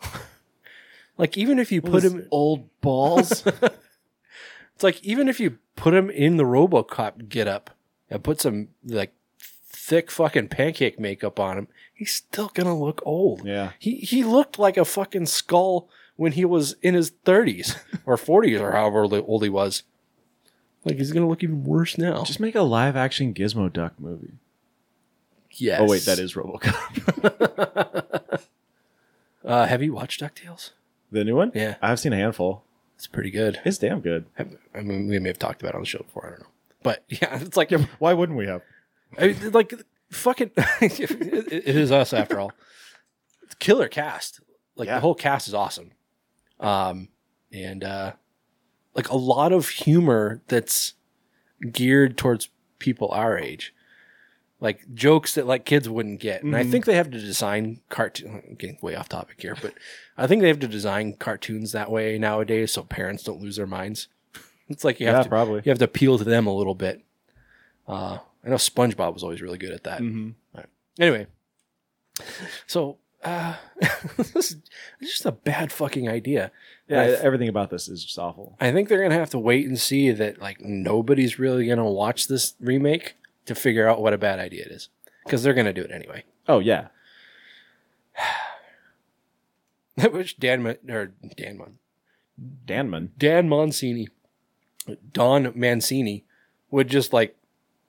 like 1.18 1.36
even 1.38 1.58
if 1.58 1.70
you 1.72 1.80
put 1.82 2.02
him, 2.02 2.26
old 2.30 2.68
balls. 2.80 3.44
it's 4.74 4.82
like 4.82 5.02
even 5.02 5.28
if 5.28 5.40
you 5.40 5.58
put 5.76 5.94
him 5.94 6.10
in 6.10 6.36
the 6.36 6.44
RoboCop 6.44 7.28
get 7.28 7.46
up 7.48 7.70
and 8.10 8.22
put 8.24 8.40
some 8.40 8.68
like 8.84 9.12
thick 9.90 10.08
fucking 10.10 10.46
pancake 10.48 11.00
makeup 11.00 11.40
on 11.40 11.58
him, 11.58 11.68
he's 11.92 12.12
still 12.12 12.48
gonna 12.54 12.78
look 12.78 13.02
old. 13.04 13.44
yeah, 13.44 13.72
He 13.78 13.96
he 13.96 14.22
looked 14.24 14.56
like 14.58 14.76
a 14.76 14.84
fucking 14.84 15.26
skull 15.26 15.88
when 16.16 16.32
he 16.32 16.44
was 16.44 16.76
in 16.80 16.94
his 16.94 17.10
thirties 17.24 17.74
or 18.06 18.16
forties 18.16 18.60
or 18.60 18.70
however 18.70 19.02
old- 19.02 19.12
old 19.26 19.42
he 19.42 19.48
was. 19.48 19.82
Like 20.84 20.96
he's 20.96 21.10
gonna 21.12 21.28
look 21.28 21.42
even 21.42 21.64
worse 21.64 21.98
now. 21.98 22.22
just 22.24 22.38
make 22.40 22.54
a 22.54 22.62
live 22.62 22.94
action 22.96 23.34
Gizmo 23.34 23.70
Duck 23.70 23.94
movie. 23.98 24.34
yes. 25.50 25.80
Oh 25.82 25.86
wait, 25.88 26.04
that 26.04 26.18
is 26.20 26.34
RoboCop. 26.34 28.20
Uh, 29.42 29.66
have 29.66 29.82
you 29.82 29.92
watched 29.94 30.20
Ducktales? 30.20 30.70
the 31.10 31.24
new 31.24 31.34
one. 31.34 31.50
Yeah. 31.54 31.76
I've 31.80 31.98
seen 31.98 32.12
a 32.12 32.16
handful. 32.16 32.62
It's 32.96 33.06
pretty 33.06 33.30
good. 33.30 33.58
It's 33.64 33.78
damn 33.78 34.00
good. 34.00 34.26
I 34.38 34.82
mean, 34.82 35.08
we 35.08 35.18
may 35.18 35.30
have 35.30 35.38
talked 35.38 35.62
about 35.62 35.70
it 35.70 35.76
on 35.76 35.80
the 35.80 35.86
show 35.86 36.00
before. 36.00 36.26
I 36.26 36.30
don't 36.30 36.40
know, 36.40 36.46
but 36.82 37.04
yeah, 37.08 37.40
it's 37.40 37.56
like 37.56 37.72
Why 37.98 38.12
wouldn't 38.12 38.36
we 38.38 38.46
have? 38.46 38.60
I 39.18 39.28
mean, 39.28 39.50
like 39.52 39.74
fucking. 40.10 40.50
it, 40.80 41.52
it 41.52 41.76
is 41.76 41.90
us 41.92 42.12
after 42.12 42.38
all. 42.40 42.52
Killer 43.58 43.88
cast. 43.88 44.40
Like 44.76 44.86
Yeah. 44.86 44.94
the 44.96 45.00
whole 45.00 45.14
cast 45.14 45.48
is 45.48 45.54
awesome, 45.54 45.92
um, 46.60 47.08
and 47.52 47.84
uh, 47.84 48.12
like 48.94 49.08
a 49.10 49.16
lot 49.16 49.52
of 49.52 49.68
humor 49.68 50.40
that's 50.48 50.94
geared 51.72 52.16
towards 52.16 52.48
people 52.78 53.10
our 53.10 53.36
age, 53.36 53.74
like 54.60 54.80
jokes 54.94 55.34
that 55.34 55.46
like 55.46 55.66
kids 55.66 55.88
wouldn't 55.88 56.20
get. 56.20 56.42
And 56.42 56.56
I 56.56 56.62
Mhm. 56.64 56.70
think 56.70 56.84
they 56.86 56.94
have 56.94 57.10
to 57.10 57.18
design 57.18 57.80
cartoon. 57.90 58.42
I'm 58.48 58.54
getting 58.54 58.78
way 58.80 58.94
off 58.94 59.08
topic 59.10 59.42
here, 59.42 59.56
but 59.60 59.74
I 60.16 60.26
think 60.26 60.40
they 60.40 60.48
have 60.48 60.60
to 60.60 60.68
design 60.68 61.14
cartoons 61.14 61.72
that 61.72 61.90
way 61.90 62.16
nowadays 62.16 62.72
so 62.72 62.82
parents 62.84 63.22
don't 63.22 63.40
lose 63.42 63.56
their 63.56 63.66
minds. 63.66 64.08
It's 64.68 64.84
like 64.84 64.98
you 65.00 65.06
have 65.08 65.16
Yeah, 65.18 65.22
to 65.24 65.28
probably. 65.28 65.60
you 65.64 65.70
have 65.70 65.78
to 65.80 65.84
appeal 65.84 66.16
to 66.16 66.24
them 66.24 66.46
a 66.46 66.54
little 66.54 66.76
bit. 66.76 67.02
Uh, 67.86 68.18
I 68.44 68.48
know 68.48 68.56
SpongeBob 68.56 69.12
was 69.14 69.22
always 69.22 69.42
really 69.42 69.58
good 69.58 69.72
at 69.72 69.84
that. 69.84 70.00
Mm-hmm. 70.00 70.30
Anyway, 70.98 71.26
so 72.66 72.98
uh, 73.24 73.54
this 74.16 74.34
is 74.52 74.56
just 75.00 75.24
a 75.26 75.32
bad 75.32 75.72
fucking 75.72 76.08
idea. 76.08 76.50
Yeah, 76.88 77.02
I- 77.02 77.06
everything 77.22 77.48
about 77.48 77.70
this 77.70 77.88
is 77.88 78.04
just 78.04 78.18
awful. 78.18 78.56
I 78.60 78.72
think 78.72 78.88
they're 78.88 79.02
gonna 79.02 79.14
have 79.14 79.30
to 79.30 79.38
wait 79.38 79.66
and 79.66 79.78
see 79.78 80.10
that 80.10 80.40
like 80.40 80.60
nobody's 80.60 81.38
really 81.38 81.66
gonna 81.66 81.88
watch 81.90 82.28
this 82.28 82.54
remake 82.60 83.14
to 83.46 83.54
figure 83.54 83.88
out 83.88 84.00
what 84.02 84.12
a 84.12 84.18
bad 84.18 84.38
idea 84.38 84.64
it 84.64 84.72
is 84.72 84.88
because 85.24 85.42
they're 85.42 85.54
gonna 85.54 85.72
do 85.72 85.82
it 85.82 85.90
anyway. 85.90 86.24
Oh 86.48 86.58
yeah, 86.58 86.88
I 89.98 90.08
wish 90.08 90.36
Dan 90.36 90.66
or 90.88 91.12
Dan 91.36 91.58
Mon 91.58 91.78
Danman. 92.66 93.10
Dan 93.18 93.48
Mancini, 93.48 94.08
Don 95.12 95.52
Mancini 95.54 96.24
would 96.70 96.88
just 96.88 97.12
like 97.12 97.36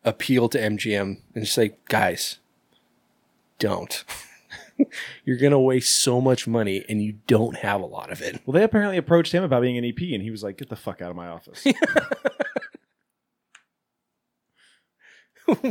appeal 0.03 0.49
to 0.49 0.59
MGM 0.59 1.21
and 1.33 1.43
just 1.43 1.53
say, 1.53 1.75
guys, 1.87 2.39
don't. 3.59 4.03
You're 5.25 5.37
gonna 5.37 5.59
waste 5.59 6.01
so 6.01 6.19
much 6.19 6.47
money 6.47 6.83
and 6.89 7.01
you 7.01 7.19
don't 7.27 7.57
have 7.57 7.81
a 7.81 7.85
lot 7.85 8.11
of 8.11 8.21
it. 8.21 8.41
Well, 8.45 8.53
they 8.53 8.63
apparently 8.63 8.97
approached 8.97 9.31
him 9.31 9.43
about 9.43 9.61
being 9.61 9.77
an 9.77 9.85
EP, 9.85 10.01
and 10.01 10.23
he 10.23 10.31
was 10.31 10.43
like, 10.43 10.57
"Get 10.57 10.69
the 10.69 10.75
fuck 10.75 11.01
out 11.01 11.11
of 11.11 11.15
my 11.15 11.27
office." 11.27 11.63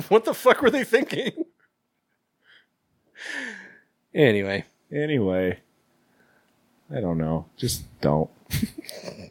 what 0.08 0.24
the 0.24 0.34
fuck 0.34 0.62
were 0.62 0.70
they 0.70 0.84
thinking? 0.84 1.32
Anyway, 4.14 4.64
anyway, 4.92 5.58
I 6.94 7.00
don't 7.00 7.18
know. 7.18 7.46
Just 7.56 7.82
don't. 8.00 8.30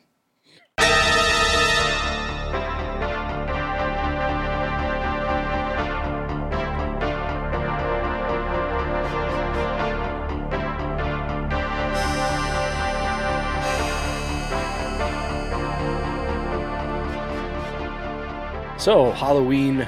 so 18.79 19.11
Halloween 19.11 19.85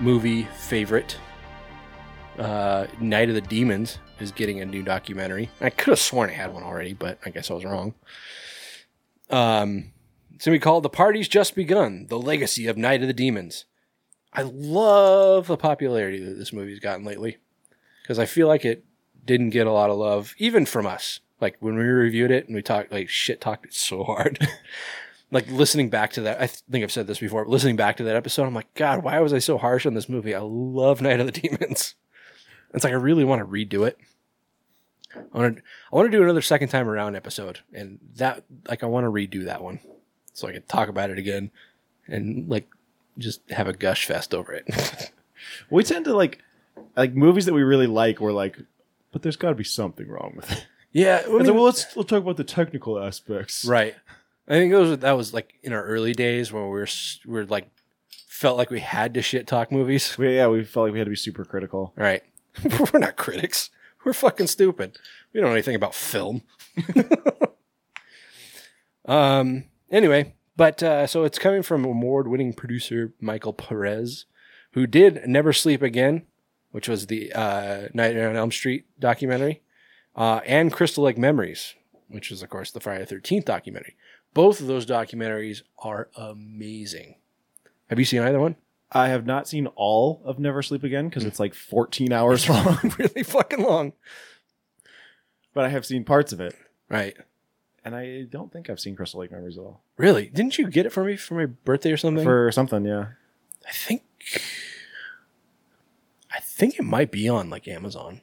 movie 0.00 0.44
favorite, 0.58 1.16
uh, 2.38 2.86
Night 3.00 3.30
of 3.30 3.34
the 3.34 3.40
Demons 3.40 3.98
is 4.20 4.32
getting 4.32 4.60
a 4.60 4.66
new 4.66 4.82
documentary. 4.82 5.48
I 5.62 5.70
could 5.70 5.92
have 5.92 5.98
sworn 5.98 6.28
I 6.28 6.34
had 6.34 6.52
one 6.52 6.62
already, 6.62 6.92
but 6.92 7.18
I 7.24 7.30
guess 7.30 7.50
I 7.50 7.54
was 7.54 7.64
wrong. 7.64 7.94
Um, 9.30 9.92
it's 10.34 10.44
gonna 10.44 10.56
be 10.56 10.60
called 10.60 10.82
"The 10.82 10.90
Party's 10.90 11.26
Just 11.26 11.54
Begun: 11.54 12.06
The 12.08 12.18
Legacy 12.18 12.66
of 12.66 12.76
Night 12.76 13.00
of 13.00 13.08
the 13.08 13.14
Demons." 13.14 13.64
I 14.34 14.42
love 14.42 15.46
the 15.46 15.56
popularity 15.56 16.22
that 16.22 16.36
this 16.36 16.52
movie's 16.52 16.80
gotten 16.80 17.04
lately 17.04 17.38
because 18.02 18.18
I 18.18 18.26
feel 18.26 18.46
like 18.46 18.64
it 18.64 18.84
didn't 19.24 19.50
get 19.50 19.66
a 19.66 19.72
lot 19.72 19.90
of 19.90 19.96
love, 19.96 20.34
even 20.36 20.66
from 20.66 20.86
us. 20.86 21.20
Like 21.40 21.56
when 21.60 21.76
we 21.76 21.84
reviewed 21.84 22.30
it 22.30 22.46
and 22.46 22.54
we 22.54 22.60
talked, 22.60 22.92
like 22.92 23.08
shit 23.08 23.40
talked 23.40 23.64
it 23.64 23.74
so 23.74 24.04
hard. 24.04 24.38
like 25.30 25.48
listening 25.50 25.90
back 25.90 26.12
to 26.12 26.22
that, 26.22 26.36
I 26.36 26.46
th- 26.46 26.60
think 26.70 26.82
I've 26.84 26.92
said 26.92 27.06
this 27.06 27.18
before. 27.18 27.44
But 27.44 27.50
listening 27.50 27.76
back 27.76 27.96
to 27.96 28.04
that 28.04 28.16
episode, 28.16 28.44
I'm 28.44 28.54
like, 28.54 28.72
God, 28.74 29.02
why 29.02 29.18
was 29.20 29.32
I 29.32 29.38
so 29.38 29.58
harsh 29.58 29.86
on 29.86 29.94
this 29.94 30.08
movie? 30.08 30.34
I 30.34 30.40
love 30.40 31.02
Night 31.02 31.20
of 31.20 31.26
the 31.26 31.40
Demons. 31.40 31.94
It's 32.72 32.84
like 32.84 32.92
I 32.92 32.96
really 32.96 33.24
want 33.24 33.40
to 33.40 33.46
redo 33.46 33.86
it. 33.86 33.98
I 35.14 35.38
want 35.38 35.56
to 35.56 35.62
I 35.92 35.96
want 35.96 36.10
to 36.10 36.16
do 36.16 36.22
another 36.22 36.42
second 36.42 36.68
time 36.68 36.88
around 36.88 37.14
episode, 37.14 37.60
and 37.72 38.00
that 38.16 38.42
like 38.68 38.82
I 38.82 38.86
want 38.86 39.04
to 39.04 39.10
redo 39.10 39.44
that 39.44 39.62
one 39.62 39.78
so 40.32 40.48
I 40.48 40.52
can 40.52 40.62
talk 40.62 40.88
about 40.88 41.10
it 41.10 41.18
again 41.18 41.52
and 42.08 42.48
like 42.48 42.68
just 43.16 43.48
have 43.50 43.68
a 43.68 43.72
gush 43.72 44.06
fest 44.06 44.34
over 44.34 44.52
it. 44.52 45.12
We 45.70 45.84
tend 45.84 46.04
to 46.06 46.14
like 46.14 46.38
like 46.96 47.14
movies 47.14 47.46
that 47.46 47.54
we 47.54 47.62
really 47.62 47.86
like. 47.86 48.20
We're 48.20 48.32
like, 48.32 48.58
but 49.12 49.22
there's 49.22 49.36
got 49.36 49.50
to 49.50 49.54
be 49.54 49.64
something 49.64 50.08
wrong 50.08 50.32
with 50.36 50.50
it. 50.50 50.66
yeah, 50.92 51.22
I 51.24 51.30
like, 51.30 51.46
well, 51.46 51.64
let's 51.64 51.96
let's 51.96 52.08
talk 52.08 52.22
about 52.22 52.36
the 52.36 52.44
technical 52.44 52.98
aspects. 52.98 53.64
right. 53.64 53.94
I 54.46 54.54
think 54.54 54.72
those 54.72 54.98
that 54.98 55.12
was 55.12 55.32
like 55.32 55.54
in 55.62 55.72
our 55.72 55.84
early 55.84 56.12
days 56.12 56.52
when 56.52 56.64
we 56.64 56.68
were 56.68 56.88
we 57.26 57.32
were 57.32 57.46
like 57.46 57.70
felt 58.28 58.58
like 58.58 58.70
we 58.70 58.80
had 58.80 59.14
to 59.14 59.22
shit 59.22 59.46
talk 59.46 59.72
movies. 59.72 60.18
We, 60.18 60.36
yeah, 60.36 60.48
we 60.48 60.64
felt 60.64 60.86
like 60.86 60.92
we 60.92 60.98
had 60.98 61.06
to 61.06 61.10
be 61.10 61.16
super 61.16 61.44
critical. 61.44 61.92
Right. 61.96 62.22
We're 62.92 62.98
not 62.98 63.16
critics. 63.16 63.70
We're 64.04 64.12
fucking 64.12 64.48
stupid. 64.48 64.98
We 65.32 65.40
don't 65.40 65.48
know 65.48 65.54
anything 65.54 65.76
about 65.76 65.94
film. 65.94 66.42
um. 69.06 69.64
Anyway, 69.90 70.34
but 70.56 70.82
uh, 70.82 71.06
so 71.06 71.24
it's 71.24 71.38
coming 71.38 71.62
from 71.62 71.84
award-winning 71.84 72.52
producer 72.52 73.12
Michael 73.20 73.52
Perez, 73.52 74.26
who 74.72 74.86
did 74.86 75.26
Never 75.26 75.52
Sleep 75.52 75.82
Again, 75.82 76.26
which 76.70 76.88
was 76.88 77.06
the 77.06 77.32
uh, 77.32 77.88
Nightmare 77.94 78.28
on 78.28 78.36
Elm 78.36 78.50
Street 78.50 78.86
documentary, 78.98 79.62
uh, 80.16 80.40
and 80.44 80.72
Crystal 80.72 81.04
Lake 81.04 81.18
Memories, 81.18 81.74
which 82.08 82.30
is 82.30 82.42
of 82.42 82.50
course 82.50 82.70
the 82.70 82.80
Friday 82.80 83.04
Thirteenth 83.04 83.44
documentary. 83.44 83.96
Both 84.34 84.60
of 84.60 84.66
those 84.66 84.84
documentaries 84.86 85.62
are 85.78 86.08
amazing. 86.16 87.16
Have 87.88 87.98
you 87.98 88.04
seen 88.04 88.20
either 88.22 88.40
one? 88.40 88.56
I 88.90 89.08
have 89.08 89.26
not 89.26 89.48
seen 89.48 89.66
all 89.68 90.20
of 90.24 90.38
Never 90.38 90.62
Sleep 90.62 90.84
Again 90.84 91.08
because 91.08 91.24
it's 91.24 91.40
like 91.40 91.54
14 91.54 92.12
hours 92.12 92.48
long, 92.48 92.78
really 92.98 93.22
fucking 93.22 93.62
long. 93.62 93.92
but 95.52 95.64
I 95.64 95.68
have 95.68 95.86
seen 95.86 96.04
parts 96.04 96.32
of 96.32 96.40
it, 96.40 96.54
Right. 96.88 97.16
and 97.84 97.94
I 97.94 98.22
don't 98.22 98.52
think 98.52 98.68
I've 98.70 98.80
seen 98.80 98.94
Crystal 98.96 99.20
Lake 99.20 99.32
Memories 99.32 99.56
at 99.58 99.62
all. 99.62 99.82
Really? 99.96 100.26
Didn't 100.26 100.58
you 100.58 100.68
get 100.68 100.86
it 100.86 100.90
for 100.92 101.04
me 101.04 101.16
for 101.16 101.34
my 101.34 101.46
birthday 101.46 101.92
or 101.92 101.96
something? 101.96 102.24
For 102.24 102.50
something, 102.52 102.84
yeah. 102.84 103.06
I 103.66 103.72
think 103.72 104.02
I 106.30 106.40
think 106.40 106.78
it 106.78 106.82
might 106.84 107.10
be 107.10 107.28
on 107.28 107.50
like 107.50 107.68
Amazon. 107.68 108.20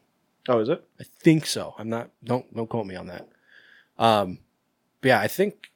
Oh, 0.50 0.60
is 0.60 0.70
it? 0.70 0.84
I 1.00 1.04
think 1.20 1.46
so. 1.46 1.76
I'm 1.78 1.90
not 1.90 2.10
don't 2.24 2.54
don't 2.54 2.68
quote 2.70 2.86
me 2.86 2.96
on 2.96 3.08
that. 3.08 3.28
Um 3.98 4.40
but 5.02 5.08
yeah, 5.10 5.20
I 5.20 5.28
think 5.28 5.72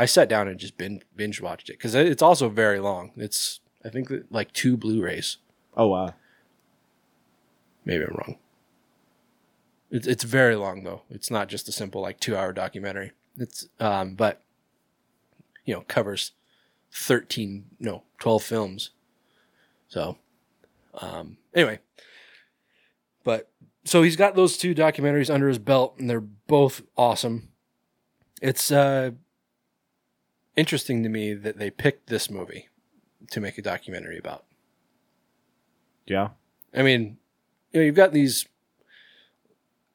I 0.00 0.06
sat 0.06 0.30
down 0.30 0.48
and 0.48 0.58
just 0.58 0.78
binge, 0.78 1.02
binge 1.14 1.42
watched 1.42 1.68
it 1.68 1.78
cuz 1.78 1.94
it's 1.94 2.22
also 2.22 2.48
very 2.48 2.80
long. 2.80 3.12
It's 3.16 3.60
I 3.84 3.90
think 3.90 4.10
like 4.30 4.50
two 4.54 4.78
Blu-rays. 4.78 5.36
Oh 5.76 5.88
wow. 5.88 6.14
Maybe 7.84 8.04
I'm 8.04 8.14
wrong. 8.14 8.38
It's 9.90 10.06
it's 10.06 10.24
very 10.24 10.56
long 10.56 10.84
though. 10.84 11.02
It's 11.10 11.30
not 11.30 11.50
just 11.50 11.68
a 11.68 11.72
simple 11.72 12.00
like 12.00 12.18
2-hour 12.18 12.54
documentary. 12.54 13.12
It's 13.36 13.68
um 13.78 14.14
but 14.14 14.42
you 15.66 15.74
know, 15.74 15.82
covers 15.82 16.32
13 16.94 17.66
no, 17.78 18.04
12 18.20 18.42
films. 18.42 18.90
So 19.88 20.16
um 20.94 21.36
anyway, 21.54 21.80
but 23.22 23.50
so 23.84 24.00
he's 24.02 24.16
got 24.16 24.34
those 24.34 24.56
two 24.56 24.74
documentaries 24.74 25.28
under 25.32 25.48
his 25.48 25.58
belt 25.58 25.96
and 25.98 26.08
they're 26.08 26.22
both 26.22 26.80
awesome. 26.96 27.50
It's 28.40 28.72
uh 28.72 29.10
interesting 30.56 31.02
to 31.02 31.08
me 31.08 31.34
that 31.34 31.58
they 31.58 31.70
picked 31.70 32.08
this 32.08 32.30
movie 32.30 32.68
to 33.30 33.40
make 33.40 33.58
a 33.58 33.62
documentary 33.62 34.18
about. 34.18 34.44
Yeah. 36.06 36.30
I 36.74 36.82
mean, 36.82 37.18
you 37.72 37.80
know, 37.80 37.86
you've 37.86 37.94
got 37.94 38.12
these 38.12 38.46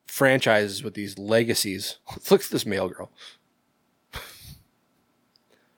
franchises 0.08 0.84
with 0.84 0.94
these 0.94 1.18
legacies. 1.18 1.98
Look 2.32 2.44
at 2.44 2.50
this 2.50 2.66
mail 2.66 2.90
girl. 2.90 3.12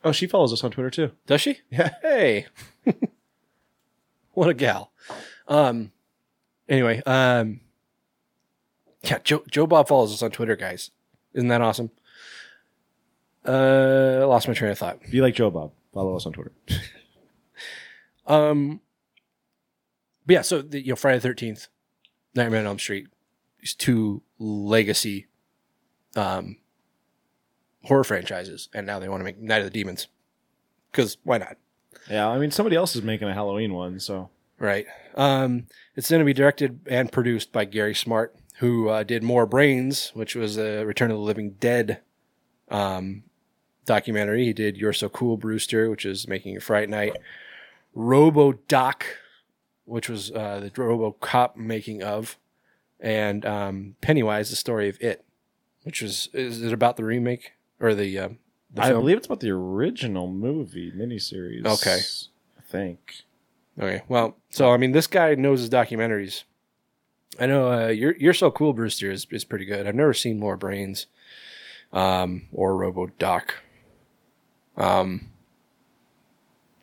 Oh, 0.04 0.12
she 0.12 0.28
follows 0.28 0.54
us 0.54 0.64
on 0.64 0.72
Twitter 0.72 0.90
too. 0.90 1.12
Does 1.26 1.42
she? 1.42 1.60
Yeah. 1.70 1.90
Hey. 2.02 2.46
what 4.34 4.48
a 4.48 4.54
gal. 4.54 4.92
Um 5.48 5.92
anyway, 6.70 7.02
um 7.06 7.62
yeah, 9.04 9.20
Joe 9.24 9.44
Joe 9.50 9.68
Bob 9.68 9.88
follows 9.88 10.14
us 10.14 10.22
on 10.22 10.32
Twitter, 10.32 10.56
guys. 10.56 10.92
Isn't 11.34 11.50
that 11.50 11.62
awesome? 11.62 11.92
Uh 13.48 14.28
lost 14.28 14.48
my 14.48 14.54
train 14.54 14.72
of 14.72 14.78
thought. 14.78 15.00
Be 15.10 15.22
like 15.22 15.36
Joe 15.36 15.50
Bob. 15.50 15.72
Follow 15.94 16.16
us 16.16 16.26
on 16.26 16.34
Twitter. 16.34 16.52
Um, 18.28 18.82
but 20.26 20.34
yeah, 20.34 20.42
so 20.42 20.62
the, 20.62 20.82
you 20.82 20.90
know, 20.90 20.96
Friday 20.96 21.18
the 21.18 21.22
Thirteenth, 21.22 21.68
Nightmare 22.36 22.60
on 22.60 22.66
Elm 22.68 22.80
Street, 22.80 23.08
these 23.62 23.74
two 23.74 24.22
legacy, 24.38 25.28
um, 26.16 26.58
horror 27.86 28.04
franchises, 28.04 28.68
and 28.74 28.86
now 28.86 29.00
they 29.00 29.08
want 29.08 29.22
to 29.22 29.24
make 29.24 29.40
Night 29.40 29.60
of 29.60 29.64
the 29.64 29.70
Demons, 29.70 30.08
because 30.92 31.18
why 31.24 31.38
not, 31.38 31.56
Yeah, 32.10 32.28
I 32.28 32.38
mean 32.38 32.52
somebody 32.52 32.76
else 32.76 32.96
is 32.96 33.02
making 33.02 33.30
a 33.30 33.34
Halloween 33.34 33.74
one, 33.74 34.00
so 34.02 34.30
right? 34.60 34.86
Um, 35.16 35.68
it's 35.96 36.10
going 36.10 36.20
to 36.20 36.26
be 36.26 36.34
directed 36.34 36.82
and 36.88 37.10
produced 37.12 37.54
by 37.54 37.64
Gary 37.64 37.96
Smart, 37.96 38.36
who 38.58 38.90
uh, 38.90 39.04
did 39.04 39.24
More 39.24 39.46
Brains, 39.46 40.12
which 40.14 40.36
was 40.36 40.58
a 40.58 40.84
Return 40.84 41.12
of 41.12 41.18
the 41.18 41.24
Living 41.24 41.52
Dead, 41.62 42.02
um, 42.68 43.24
documentary. 43.88 44.46
He 44.46 44.54
did 44.54 44.78
You're 44.78 44.94
So 44.94 45.10
Cool, 45.10 45.38
Brewster, 45.38 45.90
which 45.90 46.06
is 46.06 46.28
making 46.28 46.56
a 46.58 46.60
Fright 46.60 46.90
Night. 46.90 47.18
Robo 47.96 48.52
Doc, 48.68 49.06
which 49.86 50.08
was 50.08 50.30
uh, 50.32 50.60
the 50.60 50.72
Robo 50.80 51.14
Cop 51.14 51.58
making 51.58 52.04
of, 52.04 52.38
and 53.00 53.44
um, 53.44 53.96
Pennywise, 54.02 54.52
the 54.52 54.56
story 54.56 54.88
of 54.90 55.02
it, 55.02 55.26
which 55.82 56.04
was 56.04 56.30
is 56.34 56.62
it 56.62 56.74
about 56.74 56.98
the 56.98 57.04
remake 57.04 57.54
or 57.80 57.96
the 57.96 58.20
um, 58.20 58.38
the 58.72 58.84
I 58.84 58.90
film? 58.90 59.02
believe 59.02 59.18
it's 59.18 59.26
about 59.26 59.40
the 59.40 59.50
original 59.50 60.28
movie 60.28 60.92
miniseries. 60.92 61.66
Okay. 61.66 62.00
I 62.58 62.62
think. 62.70 63.24
Okay, 63.80 64.02
well, 64.08 64.36
so 64.50 64.72
I 64.72 64.78
mean, 64.78 64.92
this 64.92 65.08
guy 65.08 65.34
knows 65.36 65.62
his 65.62 65.70
documentaries. 65.70 66.44
I 67.40 67.46
know 67.46 67.72
uh, 67.72 67.88
you're 67.88 68.16
you're 68.18 68.34
so 68.34 68.52
cool, 68.52 68.74
Brewster 68.74 69.10
is 69.12 69.26
is 69.32 69.44
pretty 69.44 69.66
good. 69.66 69.88
I've 69.88 69.96
never 69.96 70.14
seen 70.14 70.40
More 70.40 70.58
Brains, 70.58 71.06
um, 71.94 72.48
or 72.52 72.76
Robo 72.76 73.08
Doc. 73.20 73.56
Um, 74.78 75.30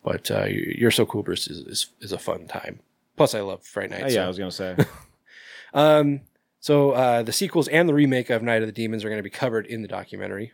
but 0.03 0.29
uh, 0.29 0.45
you're 0.45 0.91
so 0.91 1.05
cool, 1.05 1.23
Bruce 1.23 1.47
is, 1.47 1.59
is 1.59 1.87
is 2.01 2.11
a 2.11 2.19
fun 2.19 2.47
time. 2.47 2.79
Plus, 3.17 3.33
I 3.33 3.41
love 3.41 3.63
Fright 3.63 3.89
Night. 3.89 4.03
Uh, 4.03 4.09
so- 4.09 4.15
yeah, 4.15 4.25
I 4.25 4.27
was 4.27 4.37
gonna 4.37 4.51
say. 4.51 4.75
Um, 5.73 6.21
so 6.61 6.91
uh, 6.91 7.21
the 7.21 7.33
sequels 7.33 7.67
and 7.67 7.89
the 7.89 7.93
remake 7.93 8.29
of 8.29 8.41
Night 8.41 8.61
of 8.61 8.67
the 8.67 8.71
Demons 8.71 9.03
are 9.03 9.09
going 9.09 9.19
to 9.19 9.23
be 9.23 9.29
covered 9.29 9.65
in 9.65 9.81
the 9.81 9.89
documentary. 9.89 10.53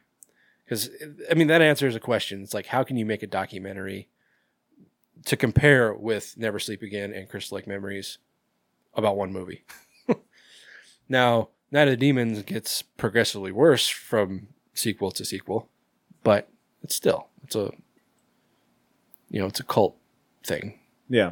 Because 0.66 0.90
I 1.30 1.36
mean, 1.36 1.46
that 1.48 1.62
answers 1.62 1.96
a 1.96 2.00
question. 2.00 2.42
It's 2.42 2.56
like, 2.56 2.66
how 2.66 2.84
can 2.84 2.98
you 2.98 3.06
make 3.06 3.22
a 3.22 3.28
documentary 3.28 4.10
to 5.26 5.38
compare 5.38 5.94
with 5.94 6.34
Never 6.38 6.58
Sleep 6.58 6.82
Again 6.82 7.14
and 7.14 7.30
Crystal 7.30 7.56
Lake 7.56 7.68
Memories 7.68 8.18
about 8.96 9.16
one 9.16 9.32
movie? 9.32 9.64
now, 11.08 11.50
Night 11.72 11.88
of 11.88 11.92
the 11.92 11.98
Demons 11.98 12.42
gets 12.44 12.82
progressively 12.82 13.52
worse 13.52 13.88
from 13.88 14.48
sequel 14.74 15.12
to 15.12 15.24
sequel, 15.24 15.70
but 16.24 16.50
it's 16.82 16.96
still 16.96 17.28
it's 17.44 17.56
a 17.56 17.72
you 19.30 19.40
know 19.40 19.48
it's 19.48 19.60
a 19.60 19.64
cult 19.64 19.96
thing. 20.44 20.80
yeah. 21.10 21.32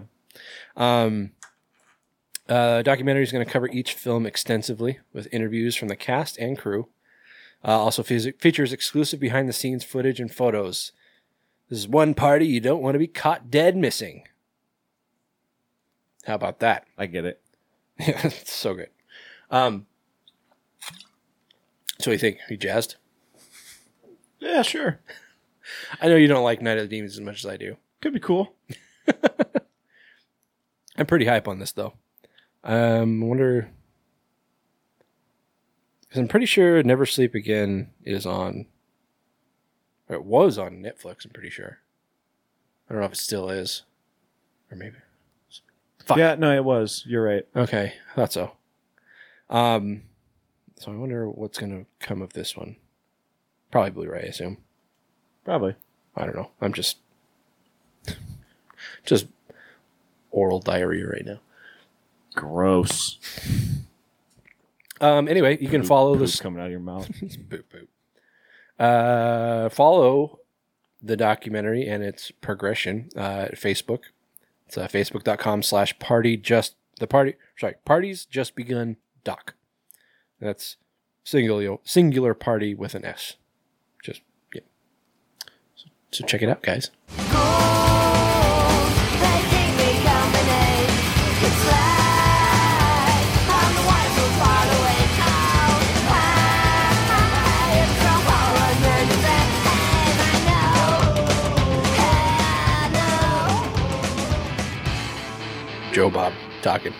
Um, 0.77 1.31
uh, 2.47 2.81
documentary 2.81 3.23
is 3.23 3.31
going 3.31 3.45
to 3.45 3.51
cover 3.51 3.67
each 3.67 3.93
film 3.93 4.25
extensively 4.25 4.99
with 5.13 5.27
interviews 5.31 5.75
from 5.75 5.87
the 5.87 5.95
cast 5.95 6.37
and 6.37 6.57
crew. 6.57 6.87
Uh, 7.63 7.77
also 7.77 8.01
fe- 8.03 8.31
features 8.39 8.71
exclusive 8.73 9.19
behind 9.19 9.47
the 9.49 9.53
scenes 9.53 9.83
footage 9.83 10.19
and 10.19 10.33
photos. 10.33 10.91
This 11.69 11.79
is 11.79 11.87
one 11.87 12.13
party 12.13 12.47
you 12.47 12.59
don't 12.59 12.81
want 12.81 12.95
to 12.95 12.99
be 12.99 13.07
caught 13.07 13.51
dead 13.51 13.75
missing. 13.75 14.23
How 16.25 16.35
about 16.35 16.59
that? 16.59 16.85
I 16.97 17.05
get 17.05 17.25
it. 17.25 17.41
Yeah, 17.99 18.21
it's 18.23 18.51
so 18.53 18.73
good. 18.75 18.89
Um, 19.51 19.85
so 20.81 20.93
what 21.99 22.05
do 22.05 22.11
you 22.13 22.17
think? 22.17 22.37
Are 22.37 22.53
you 22.53 22.57
jazzed? 22.57 22.95
Yeah, 24.39 24.61
sure. 24.61 25.01
I 26.01 26.07
know 26.07 26.15
you 26.15 26.27
don't 26.27 26.43
like 26.43 26.61
Night 26.61 26.77
of 26.77 26.89
the 26.89 26.95
Demons 26.95 27.13
as 27.13 27.21
much 27.21 27.43
as 27.43 27.49
I 27.49 27.57
do. 27.57 27.77
Could 28.01 28.13
be 28.13 28.19
cool. 28.19 28.55
I'm 30.97 31.05
pretty 31.05 31.25
hype 31.25 31.47
on 31.47 31.59
this 31.59 31.71
though. 31.71 31.93
Um, 32.63 33.23
I 33.23 33.25
wonder 33.25 33.71
because 36.01 36.19
I'm 36.19 36.27
pretty 36.27 36.47
sure 36.47 36.81
Never 36.83 37.05
Sleep 37.05 37.35
Again 37.35 37.91
is 38.03 38.25
on. 38.25 38.65
Or 40.09 40.15
it 40.15 40.25
was 40.25 40.57
on 40.57 40.81
Netflix. 40.81 41.23
I'm 41.23 41.31
pretty 41.31 41.51
sure. 41.51 41.79
I 42.89 42.93
don't 42.93 43.01
know 43.01 43.05
if 43.05 43.13
it 43.13 43.17
still 43.17 43.49
is, 43.49 43.83
or 44.71 44.77
maybe. 44.77 44.95
Fuck. 46.03 46.17
Yeah, 46.17 46.33
no, 46.33 46.51
it 46.55 46.65
was. 46.65 47.03
You're 47.05 47.23
right. 47.23 47.43
Okay, 47.55 47.93
I 48.11 48.15
thought 48.15 48.33
so. 48.33 48.53
Um, 49.51 50.01
so 50.79 50.91
I 50.91 50.95
wonder 50.95 51.29
what's 51.29 51.59
gonna 51.59 51.85
come 51.99 52.23
of 52.23 52.33
this 52.33 52.57
one. 52.57 52.77
Probably 53.69 53.91
Blu-ray, 53.91 54.23
I 54.23 54.29
assume. 54.29 54.57
Probably. 55.45 55.75
I 56.15 56.25
don't 56.25 56.35
know. 56.35 56.51
I'm 56.61 56.73
just 56.73 56.97
just 59.05 59.27
oral 60.31 60.59
diarrhea 60.59 61.07
right 61.07 61.25
now. 61.25 61.39
Gross. 62.35 63.17
Um, 65.01 65.27
anyway, 65.27 65.57
you 65.61 65.69
can 65.69 65.83
follow 65.83 66.13
Poop 66.13 66.21
this. 66.21 66.39
coming 66.39 66.59
out 66.59 66.65
of 66.65 66.71
your 66.71 66.79
mouth. 66.79 67.07
Boop, 67.21 67.63
boop. 67.73 67.87
Uh, 68.77 69.69
follow 69.69 70.39
the 71.01 71.15
documentary 71.17 71.87
and 71.87 72.03
its 72.03 72.31
progression 72.31 73.09
uh, 73.15 73.47
at 73.47 73.55
Facebook. 73.55 74.03
It's 74.67 74.77
uh, 74.77 74.87
facebook.com 74.87 75.63
slash 75.63 75.97
party 75.99 76.37
just 76.37 76.75
the 76.99 77.07
party 77.07 77.35
sorry 77.57 77.75
parties 77.85 78.25
just 78.25 78.55
begun 78.55 78.97
doc. 79.23 79.55
That's 80.39 80.75
singular 81.23 81.77
singular 81.83 82.33
party 82.33 82.75
with 82.75 82.93
an 82.93 83.05
S. 83.05 83.35
So 86.11 86.25
check 86.25 86.41
it 86.41 86.49
out, 86.49 86.61
guys. 86.63 86.89
Joe 105.91 106.09
Bob 106.09 106.33
talking. 106.61 106.93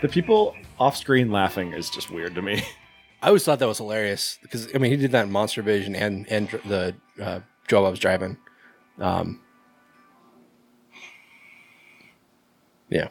the 0.00 0.08
people 0.08 0.54
off 0.78 0.96
screen 0.96 1.30
laughing 1.30 1.72
is 1.72 1.90
just 1.90 2.10
weird 2.10 2.34
to 2.36 2.42
me. 2.42 2.62
I 3.24 3.28
always 3.28 3.42
thought 3.42 3.58
that 3.60 3.66
was 3.66 3.78
hilarious 3.78 4.38
because 4.42 4.68
I 4.74 4.78
mean 4.78 4.90
he 4.90 4.98
did 4.98 5.12
that 5.12 5.24
in 5.24 5.32
Monster 5.32 5.62
Vision 5.62 5.96
and 5.96 6.30
and 6.30 6.46
the 6.66 6.94
uh, 7.18 7.40
Joe 7.66 7.80
Bob's 7.80 7.98
driving. 7.98 8.36
Um, 8.98 9.40
yeah. 12.90 13.08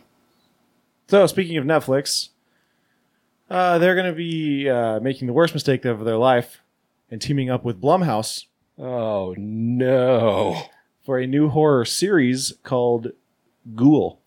So, 1.08 1.26
speaking 1.26 1.58
of 1.58 1.66
Netflix, 1.66 2.30
uh, 3.50 3.80
they're 3.80 3.96
going 3.96 4.06
to 4.06 4.16
be 4.16 4.70
uh, 4.70 5.00
making 5.00 5.26
the 5.26 5.34
worst 5.34 5.56
mistake 5.56 5.84
of 5.84 6.06
their 6.06 6.18
life 6.18 6.62
and 7.10 7.20
teaming 7.20 7.50
up 7.50 7.66
with 7.66 7.82
Blumhouse 7.82 8.46
Oh 8.78 9.34
no. 9.38 10.62
for 11.04 11.18
a 11.18 11.26
new 11.26 11.50
horror 11.50 11.86
series 11.86 12.54
called 12.64 13.08
Ghoul. 13.76 14.20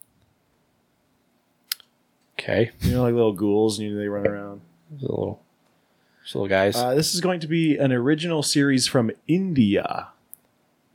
Okay. 2.38 2.72
You 2.80 2.90
know, 2.92 3.02
like 3.04 3.14
little 3.14 3.32
ghouls, 3.32 3.78
and 3.78 3.88
you 3.88 3.94
know, 3.94 4.00
they 4.00 4.08
run 4.08 4.26
around. 4.26 4.60
Those 4.90 5.02
little, 5.02 5.16
those 5.26 5.45
little 6.34 6.48
guys. 6.48 6.76
Uh, 6.76 6.94
this 6.94 7.14
is 7.14 7.20
going 7.20 7.40
to 7.40 7.46
be 7.46 7.76
an 7.76 7.92
original 7.92 8.42
series 8.42 8.86
from 8.86 9.10
India. 9.28 10.08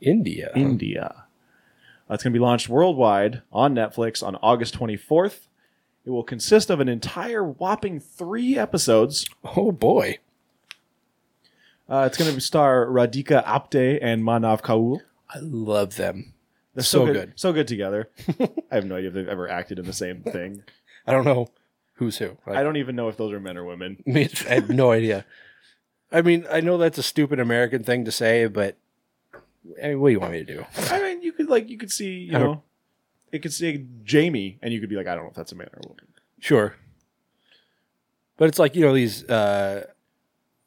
India. 0.00 0.50
India. 0.54 1.24
Uh, 2.10 2.14
it's 2.14 2.22
going 2.22 2.32
to 2.32 2.38
be 2.38 2.42
launched 2.42 2.68
worldwide 2.68 3.42
on 3.52 3.74
Netflix 3.74 4.22
on 4.26 4.36
August 4.36 4.78
24th. 4.78 5.46
It 6.04 6.10
will 6.10 6.24
consist 6.24 6.68
of 6.68 6.80
an 6.80 6.88
entire 6.88 7.44
whopping 7.44 8.00
three 8.00 8.58
episodes. 8.58 9.26
oh 9.56 9.72
boy. 9.72 10.18
Uh, 11.88 12.04
it's 12.06 12.16
going 12.16 12.32
to 12.32 12.40
star 12.40 12.86
Radhika 12.86 13.44
Apte 13.44 13.98
and 14.02 14.22
Manav 14.22 14.62
Kaul. 14.62 15.02
I 15.30 15.38
love 15.40 15.96
them. 15.96 16.34
They're 16.74 16.84
So 16.84 17.06
good. 17.06 17.32
So 17.36 17.52
good 17.52 17.68
together. 17.68 18.08
I 18.70 18.74
have 18.74 18.86
no 18.86 18.96
idea 18.96 19.08
if 19.08 19.14
they've 19.14 19.28
ever 19.28 19.48
acted 19.48 19.78
in 19.78 19.86
the 19.86 19.92
same 19.92 20.22
thing. 20.22 20.62
I 21.06 21.12
don't 21.12 21.24
know 21.24 21.48
who's 21.94 22.18
who. 22.18 22.36
Like, 22.46 22.56
I 22.56 22.62
don't 22.62 22.76
even 22.76 22.96
know 22.96 23.08
if 23.08 23.16
those 23.16 23.32
are 23.32 23.40
men 23.40 23.56
or 23.56 23.64
women. 23.64 24.02
I, 24.06 24.28
have 24.48 24.70
no 24.70 24.90
idea. 24.92 25.24
I 26.10 26.22
mean, 26.22 26.46
I 26.50 26.60
know 26.60 26.78
that's 26.78 26.98
a 26.98 27.02
stupid 27.02 27.40
American 27.40 27.82
thing 27.82 28.04
to 28.04 28.12
say, 28.12 28.46
but 28.46 28.76
I 29.82 29.88
mean, 29.88 30.00
what 30.00 30.08
do 30.08 30.12
you 30.12 30.20
want 30.20 30.32
me 30.32 30.44
to 30.44 30.54
do? 30.54 30.66
I 30.90 31.00
mean, 31.00 31.22
you 31.22 31.32
could 31.32 31.48
like 31.48 31.68
you 31.68 31.78
could 31.78 31.90
see, 31.90 32.10
you 32.10 32.32
know, 32.32 32.62
it 33.30 33.40
could 33.40 33.52
say 33.52 33.84
Jamie, 34.04 34.58
and 34.60 34.72
you 34.72 34.80
could 34.80 34.90
be 34.90 34.96
like, 34.96 35.06
I 35.06 35.14
don't 35.14 35.24
know 35.24 35.30
if 35.30 35.36
that's 35.36 35.52
a 35.52 35.56
man 35.56 35.68
or 35.72 35.80
a 35.84 35.88
woman. 35.88 36.06
Sure. 36.40 36.76
But 38.36 38.48
it's 38.48 38.58
like, 38.58 38.74
you 38.74 38.82
know, 38.82 38.94
these 38.94 39.28
uh 39.28 39.86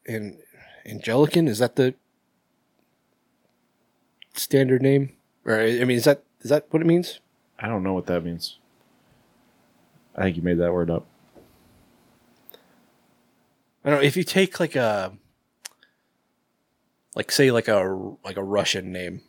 and 0.06 0.38
Angelican, 0.86 1.48
is 1.48 1.58
that 1.58 1.76
the 1.76 1.94
standard 4.34 4.82
name? 4.82 5.12
Or 5.44 5.60
I 5.60 5.84
mean, 5.84 5.96
is 5.96 6.04
that 6.04 6.22
is 6.40 6.50
that 6.50 6.66
what 6.70 6.82
it 6.82 6.86
means? 6.86 7.20
I 7.58 7.68
don't 7.68 7.82
know 7.82 7.92
what 7.92 8.06
that 8.06 8.24
means. 8.24 8.58
I 10.14 10.22
think 10.22 10.36
you 10.36 10.42
made 10.42 10.58
that 10.58 10.72
word 10.72 10.90
up. 10.90 11.06
I 13.86 13.90
don't 13.90 14.00
know, 14.00 14.04
if 14.06 14.16
you 14.16 14.24
take 14.24 14.58
like 14.60 14.74
a 14.76 15.12
like 17.14 17.30
say 17.30 17.50
like 17.50 17.68
a 17.68 17.78
like 18.24 18.36
a 18.36 18.42
Russian 18.42 18.92
name 18.92 19.22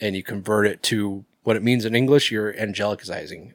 and 0.00 0.16
you 0.16 0.22
convert 0.22 0.66
it 0.66 0.82
to 0.84 1.24
what 1.44 1.56
it 1.56 1.62
means 1.62 1.84
in 1.84 1.94
English, 1.94 2.30
you're 2.30 2.52
angelicizing. 2.52 3.52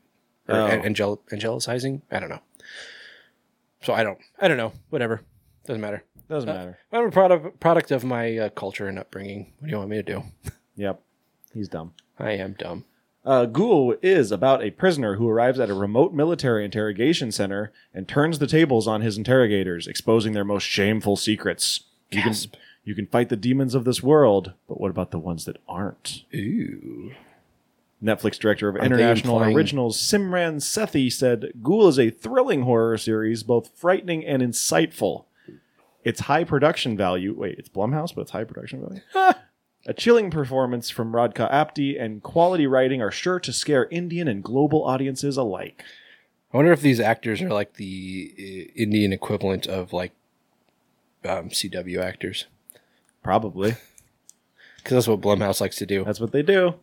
Or 0.47 0.55
Oh. 0.55 0.67
angel 0.83 1.21
angelicizing? 1.31 2.01
I 2.09 2.19
don't 2.21 2.29
know. 2.29 2.39
So 3.83 3.93
I 3.93 4.03
don't 4.03 4.19
I 4.39 4.47
don't 4.47 4.57
know. 4.57 4.71
Whatever. 4.89 5.21
Doesn't 5.65 5.81
matter. 5.81 6.03
Doesn't 6.29 6.49
Uh, 6.49 6.53
matter. 6.53 6.79
I'm 6.93 7.05
a 7.05 7.11
product 7.11 7.59
product 7.59 7.91
of 7.91 8.03
my 8.05 8.37
uh, 8.37 8.49
culture 8.49 8.87
and 8.87 8.97
upbringing. 8.97 9.53
What 9.59 9.65
do 9.67 9.71
you 9.71 9.77
want 9.77 9.89
me 9.89 9.97
to 9.97 10.03
do? 10.03 10.23
Yep, 10.77 11.01
he's 11.53 11.67
dumb. 11.67 11.93
I 12.19 12.31
am 12.31 12.53
dumb. 12.53 12.85
Uh, 13.27 13.45
Ghoul 13.45 13.95
is 14.01 14.31
about 14.31 14.63
a 14.63 14.71
prisoner 14.71 15.17
who 15.17 15.27
arrives 15.27 15.59
at 15.59 15.69
a 15.69 15.73
remote 15.73 16.13
military 16.13 16.63
interrogation 16.63 17.29
center 17.33 17.73
and 17.93 18.07
turns 18.07 18.39
the 18.39 18.47
tables 18.47 18.87
on 18.87 19.01
his 19.01 19.17
interrogators, 19.17 19.85
exposing 19.85 20.31
their 20.31 20.45
most 20.45 20.63
shameful 20.63 21.17
secrets. 21.17 21.81
You 22.09 22.21
can, 22.21 22.31
Gasp. 22.31 22.55
you 22.85 22.95
can 22.95 23.05
fight 23.05 23.27
the 23.27 23.35
demons 23.35 23.75
of 23.75 23.83
this 23.83 24.01
world, 24.01 24.53
but 24.69 24.79
what 24.79 24.91
about 24.91 25.11
the 25.11 25.19
ones 25.19 25.43
that 25.43 25.57
aren't? 25.67 26.23
Ooh. 26.33 27.11
Netflix 28.01 28.39
director 28.39 28.69
of 28.69 28.75
they 28.75 28.85
international 28.85 29.35
implying- 29.39 29.57
originals 29.57 30.01
Simran 30.01 30.61
Sethi 30.61 31.11
said 31.11 31.51
Ghoul 31.61 31.89
is 31.89 31.99
a 31.99 32.09
thrilling 32.11 32.61
horror 32.61 32.97
series, 32.97 33.43
both 33.43 33.71
frightening 33.75 34.25
and 34.25 34.41
insightful. 34.41 35.25
Its 36.05 36.21
high 36.21 36.45
production 36.45 36.95
value, 36.95 37.35
wait, 37.37 37.59
it's 37.59 37.67
Blumhouse, 37.67 38.15
but 38.15 38.21
it's 38.21 38.31
high 38.31 38.45
production 38.45 39.01
value? 39.13 39.33
a 39.87 39.93
chilling 39.93 40.29
performance 40.29 40.89
from 40.89 41.13
Radhika 41.13 41.51
Apte 41.51 41.99
and 41.99 42.21
quality 42.21 42.67
writing 42.67 43.01
are 43.01 43.09
sure 43.09 43.39
to 43.39 43.53
scare 43.53 43.87
Indian 43.89 44.27
and 44.27 44.43
global 44.43 44.83
audiences 44.83 45.37
alike. 45.37 45.81
I 46.53 46.57
wonder 46.57 46.73
if 46.73 46.81
these 46.81 46.99
actors 46.99 47.41
are 47.41 47.49
like 47.49 47.75
the 47.75 48.33
uh, 48.37 48.71
Indian 48.75 49.13
equivalent 49.13 49.65
of 49.65 49.93
like 49.93 50.11
um, 51.25 51.49
CW 51.49 52.01
actors, 52.01 52.45
Probably. 53.23 53.75
because 54.77 54.95
that's 54.95 55.07
what 55.07 55.21
Blumhouse 55.21 55.61
likes 55.61 55.77
to 55.77 55.85
do. 55.85 56.03
That's 56.03 56.19
what 56.19 56.33
they 56.33 56.43
do. 56.43 56.75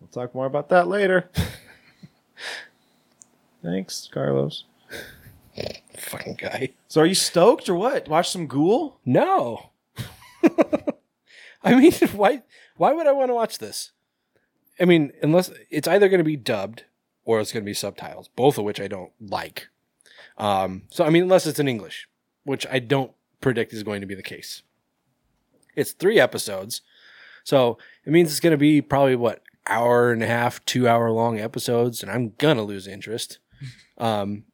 We'll 0.00 0.08
talk 0.12 0.34
more 0.34 0.46
about 0.46 0.68
that 0.68 0.88
later. 0.88 1.30
Thanks, 3.62 4.08
Carlos. 4.12 4.64
Fucking 5.98 6.34
guy. 6.34 6.70
So 6.88 7.00
are 7.00 7.06
you 7.06 7.14
stoked 7.14 7.68
or 7.68 7.74
what? 7.74 8.08
Watch 8.08 8.30
some 8.30 8.46
Ghoul? 8.46 8.98
No. 9.04 9.70
I 11.66 11.74
mean, 11.74 11.92
why? 12.14 12.42
Why 12.76 12.92
would 12.92 13.06
I 13.06 13.12
want 13.12 13.30
to 13.30 13.34
watch 13.34 13.58
this? 13.58 13.92
I 14.78 14.84
mean, 14.84 15.12
unless 15.22 15.50
it's 15.70 15.88
either 15.88 16.08
going 16.08 16.18
to 16.18 16.24
be 16.24 16.36
dubbed 16.36 16.84
or 17.24 17.40
it's 17.40 17.52
going 17.52 17.64
to 17.64 17.68
be 17.68 17.74
subtitles, 17.74 18.28
both 18.36 18.58
of 18.58 18.64
which 18.64 18.80
I 18.80 18.88
don't 18.88 19.12
like. 19.20 19.68
Um, 20.38 20.82
so 20.90 21.04
I 21.04 21.10
mean, 21.10 21.22
unless 21.24 21.46
it's 21.46 21.58
in 21.58 21.68
English, 21.68 22.08
which 22.44 22.66
I 22.70 22.78
don't 22.78 23.12
predict 23.40 23.72
is 23.72 23.82
going 23.82 24.00
to 24.00 24.06
be 24.06 24.14
the 24.14 24.22
case. 24.22 24.62
It's 25.74 25.92
three 25.92 26.18
episodes, 26.18 26.80
so 27.44 27.78
it 28.04 28.12
means 28.12 28.30
it's 28.30 28.40
going 28.40 28.52
to 28.52 28.56
be 28.56 28.80
probably 28.80 29.16
what 29.16 29.42
hour 29.66 30.12
and 30.12 30.22
a 30.22 30.26
half, 30.26 30.64
two 30.64 30.88
hour 30.88 31.10
long 31.10 31.38
episodes, 31.38 32.02
and 32.02 32.10
I'm 32.10 32.34
gonna 32.38 32.62
lose 32.62 32.86
interest. 32.86 33.38
Um, 33.98 34.44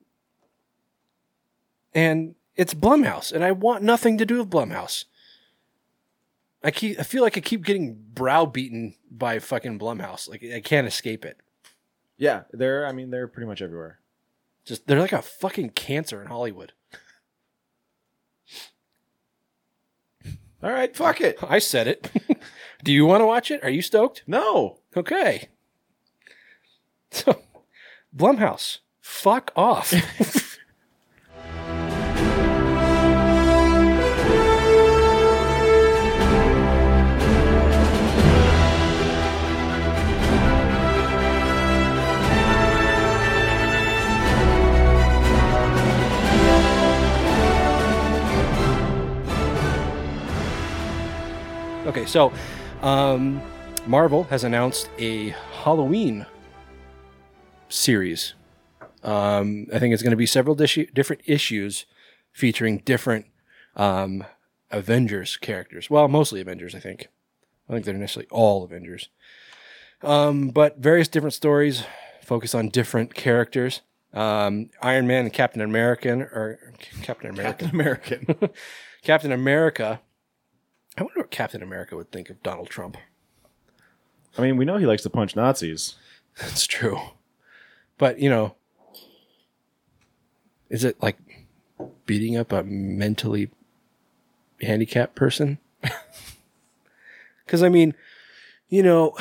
and 1.93 2.37
it's 2.55 2.75
Blumhouse, 2.75 3.33
and 3.33 3.43
I 3.43 3.51
want 3.51 3.83
nothing 3.83 4.19
to 4.19 4.25
do 4.25 4.39
with 4.39 4.51
Blumhouse. 4.51 5.07
I 6.65 6.71
keep 6.71 6.99
I 6.99 7.03
feel 7.03 7.23
like 7.23 7.37
I 7.37 7.41
keep 7.41 7.65
getting 7.65 7.97
browbeaten 8.15 8.95
by 9.11 9.39
fucking 9.39 9.79
Blumhouse. 9.79 10.29
Like 10.29 10.45
I 10.45 10.61
can't 10.61 10.87
escape 10.87 11.25
it. 11.25 11.39
Yeah, 12.17 12.43
they're 12.53 12.87
I 12.87 12.93
mean 12.93 13.11
they're 13.11 13.29
pretty 13.29 13.47
much 13.47 13.63
everywhere. 13.63 13.99
Just 14.65 14.87
they're 14.87 15.01
like 15.01 15.13
a 15.13 15.23
fucking 15.23 15.71
cancer 15.71 16.21
in 16.21 16.29
Hollywood. 16.29 16.73
All 20.63 20.71
right, 20.71 20.95
fuck 20.95 21.21
it. 21.21 21.39
I 21.43 21.59
said 21.59 21.89
it. 21.89 22.09
do 22.85 22.93
you 22.93 23.05
want 23.05 23.21
to 23.21 23.27
watch 23.27 23.51
it? 23.51 23.65
Are 23.65 23.71
you 23.71 23.83
stoked? 23.83 24.23
No. 24.29 24.79
Okay. 24.97 25.49
So, 27.11 27.43
Blumhouse, 28.17 28.79
fuck 29.01 29.51
off. 29.57 29.93
okay, 51.93 52.07
so 52.07 52.33
um, 52.81 53.41
Marvel 53.87 54.25
has 54.25 54.45
announced 54.45 54.89
a 54.99 55.29
Halloween 55.63 56.25
series. 57.69 58.33
Um, 59.03 59.67
I 59.73 59.79
think 59.79 59.93
it's 59.93 60.03
going 60.03 60.13
to 60.13 60.17
be 60.17 60.25
several 60.25 60.55
dis- 60.55 60.89
different 60.95 61.21
issues 61.27 61.85
featuring 62.33 62.79
different 62.79 63.27
um, 63.77 64.25
Avengers 64.71 65.37
characters. 65.37 65.91
Well, 65.91 66.09
mostly 66.09 66.41
Avengers, 66.41 66.75
I 66.75 66.79
think. 66.79 67.09
I 67.69 67.75
think 67.75 67.85
they're 67.85 67.95
necessarily 67.95 68.29
all 68.31 68.65
Avengers. 68.65 69.11
Um, 70.03 70.49
but 70.49 70.79
various 70.79 71.09
different 71.09 71.35
stories 71.35 71.85
focus 72.23 72.55
on 72.55 72.71
different 72.71 73.15
characters. 73.15 73.83
Um, 74.15 74.71
Iron 74.81 75.07
Man 75.07 75.25
and 75.25 75.33
Captain 75.33 75.61
American, 75.61 76.23
or 76.23 76.73
Captain 77.03 77.29
America, 77.31 77.69
American. 77.71 78.51
Captain 79.03 79.33
America. 79.33 80.01
I 80.97 81.03
wonder 81.03 81.21
what 81.21 81.31
Captain 81.31 81.63
America 81.63 81.97
would 81.97 82.11
think 82.13 82.29
of 82.29 82.43
Donald 82.43 82.69
Trump. 82.69 82.97
I 84.37 84.43
mean, 84.43 84.57
we 84.57 84.65
know 84.65 84.77
he 84.77 84.87
likes 84.87 85.03
to 85.03 85.11
punch 85.11 85.37
Nazis. 85.37 85.95
That's 86.41 86.67
true. 86.67 86.99
But, 87.99 88.19
you 88.19 88.29
know, 88.29 88.57
is 90.69 90.85
it 90.85 91.03
like 91.03 91.19
beating 92.07 92.37
up 92.37 92.53
a 92.53 92.63
mentally 92.63 93.51
handicapped 94.61 95.15
person? 95.15 95.59
Because, 97.45 97.63
I 97.63 97.69
mean, 97.69 97.95
you 98.71 98.83
know, 98.83 99.15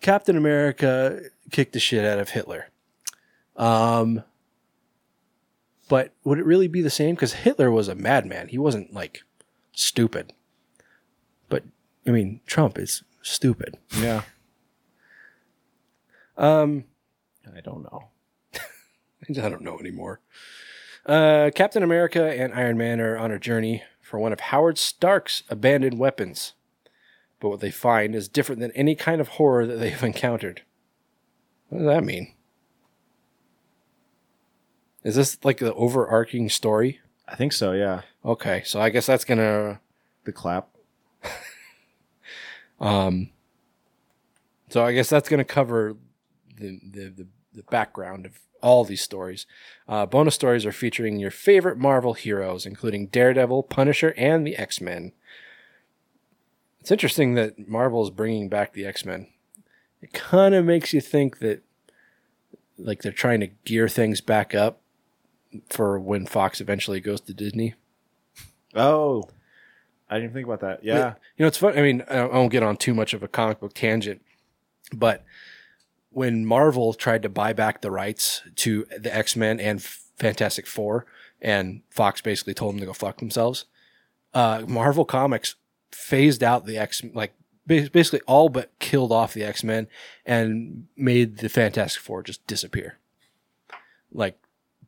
Captain 0.00 0.38
America 0.38 1.20
kicked 1.50 1.74
the 1.74 1.80
shit 1.80 2.02
out 2.02 2.18
of 2.18 2.30
Hitler. 2.30 2.68
Um, 3.56 4.22
but 5.88 6.14
would 6.24 6.38
it 6.38 6.46
really 6.46 6.68
be 6.68 6.80
the 6.80 6.88
same? 6.88 7.14
Because 7.14 7.34
Hitler 7.34 7.70
was 7.70 7.88
a 7.88 7.94
madman. 7.94 8.48
He 8.48 8.56
wasn't 8.56 8.94
like 8.94 9.22
stupid. 9.82 10.32
But, 11.48 11.64
I 12.06 12.10
mean, 12.10 12.40
Trump 12.46 12.78
is 12.78 13.02
stupid. 13.22 13.78
Yeah. 13.98 14.22
Um, 16.38 16.84
I 17.52 17.60
don't 17.60 17.82
know. 17.82 18.10
I 19.28 19.32
don't 19.32 19.62
know 19.62 19.80
anymore. 19.80 20.20
Uh, 21.04 21.50
Captain 21.52 21.82
America 21.82 22.24
and 22.24 22.54
Iron 22.54 22.78
Man 22.78 23.00
are 23.00 23.18
on 23.18 23.32
a 23.32 23.40
journey 23.40 23.82
for 24.00 24.20
one 24.20 24.32
of 24.32 24.38
Howard 24.38 24.78
Stark's 24.78 25.42
abandoned 25.50 25.98
weapons. 25.98 26.52
But 27.40 27.48
what 27.48 27.58
they 27.58 27.72
find 27.72 28.14
is 28.14 28.28
different 28.28 28.60
than 28.60 28.70
any 28.72 28.94
kind 28.94 29.20
of 29.20 29.28
horror 29.28 29.66
that 29.66 29.76
they've 29.80 30.02
encountered. 30.04 30.62
What 31.68 31.78
does 31.78 31.88
that 31.88 32.04
mean? 32.04 32.34
Is 35.02 35.16
this 35.16 35.38
like 35.42 35.58
the 35.58 35.74
overarching 35.74 36.48
story? 36.48 37.00
I 37.28 37.36
think 37.36 37.52
so. 37.52 37.72
Yeah. 37.72 38.02
Okay, 38.24 38.62
so 38.64 38.80
I 38.80 38.88
guess 38.88 39.06
that's 39.06 39.24
gonna 39.24 39.80
The 40.24 40.32
clap. 40.32 40.68
Um, 42.80 43.30
so 44.68 44.84
I 44.84 44.92
guess 44.92 45.08
that's 45.08 45.28
going 45.28 45.38
to 45.38 45.44
cover 45.44 45.96
the, 46.56 46.80
the, 46.82 47.08
the, 47.08 47.26
the 47.54 47.62
background 47.64 48.26
of 48.26 48.40
all 48.60 48.84
these 48.84 49.02
stories. 49.02 49.46
Uh, 49.88 50.04
bonus 50.04 50.34
stories 50.34 50.66
are 50.66 50.72
featuring 50.72 51.18
your 51.18 51.30
favorite 51.30 51.78
Marvel 51.78 52.14
heroes, 52.14 52.66
including 52.66 53.06
Daredevil, 53.06 53.64
Punisher, 53.64 54.14
and 54.16 54.46
the 54.46 54.56
X 54.56 54.80
Men. 54.80 55.12
It's 56.80 56.90
interesting 56.90 57.34
that 57.34 57.68
Marvel 57.68 58.02
is 58.02 58.10
bringing 58.10 58.48
back 58.48 58.72
the 58.72 58.86
X 58.86 59.04
Men. 59.04 59.28
It 60.00 60.12
kind 60.12 60.54
of 60.54 60.64
makes 60.64 60.92
you 60.92 61.00
think 61.00 61.38
that, 61.38 61.62
like, 62.78 63.02
they're 63.02 63.12
trying 63.12 63.40
to 63.40 63.48
gear 63.64 63.88
things 63.88 64.20
back 64.20 64.54
up 64.54 64.80
for 65.70 65.98
when 65.98 66.26
Fox 66.26 66.60
eventually 66.60 67.00
goes 67.00 67.20
to 67.22 67.34
Disney. 67.34 67.74
Oh, 68.74 69.24
I 70.10 70.18
didn't 70.18 70.32
think 70.32 70.46
about 70.46 70.60
that. 70.60 70.84
Yeah. 70.84 71.14
You 71.36 71.44
know, 71.44 71.46
it's 71.48 71.58
fun. 71.58 71.78
I 71.78 71.82
mean, 71.82 72.02
I 72.08 72.24
won't 72.24 72.52
get 72.52 72.62
on 72.62 72.76
too 72.76 72.94
much 72.94 73.14
of 73.14 73.22
a 73.22 73.28
comic 73.28 73.60
book 73.60 73.74
tangent, 73.74 74.22
but 74.92 75.24
when 76.10 76.44
Marvel 76.46 76.94
tried 76.94 77.22
to 77.22 77.28
buy 77.28 77.52
back 77.52 77.80
the 77.80 77.90
rights 77.90 78.42
to 78.56 78.86
the 78.98 79.14
X 79.14 79.36
Men 79.36 79.60
and 79.60 79.82
Fantastic 79.82 80.66
Four, 80.66 81.06
and 81.40 81.82
Fox 81.90 82.20
basically 82.20 82.54
told 82.54 82.74
them 82.74 82.80
to 82.80 82.86
go 82.86 82.92
fuck 82.92 83.18
themselves, 83.18 83.66
uh, 84.34 84.64
Marvel 84.66 85.04
Comics 85.04 85.56
phased 85.92 86.42
out 86.42 86.66
the 86.66 86.78
X, 86.78 87.02
like 87.14 87.34
basically 87.66 88.20
all 88.26 88.48
but 88.48 88.72
killed 88.78 89.12
off 89.12 89.34
the 89.34 89.44
X 89.44 89.62
Men 89.62 89.88
and 90.24 90.86
made 90.96 91.38
the 91.38 91.48
Fantastic 91.48 92.02
Four 92.02 92.22
just 92.22 92.46
disappear. 92.46 92.98
Like, 94.10 94.38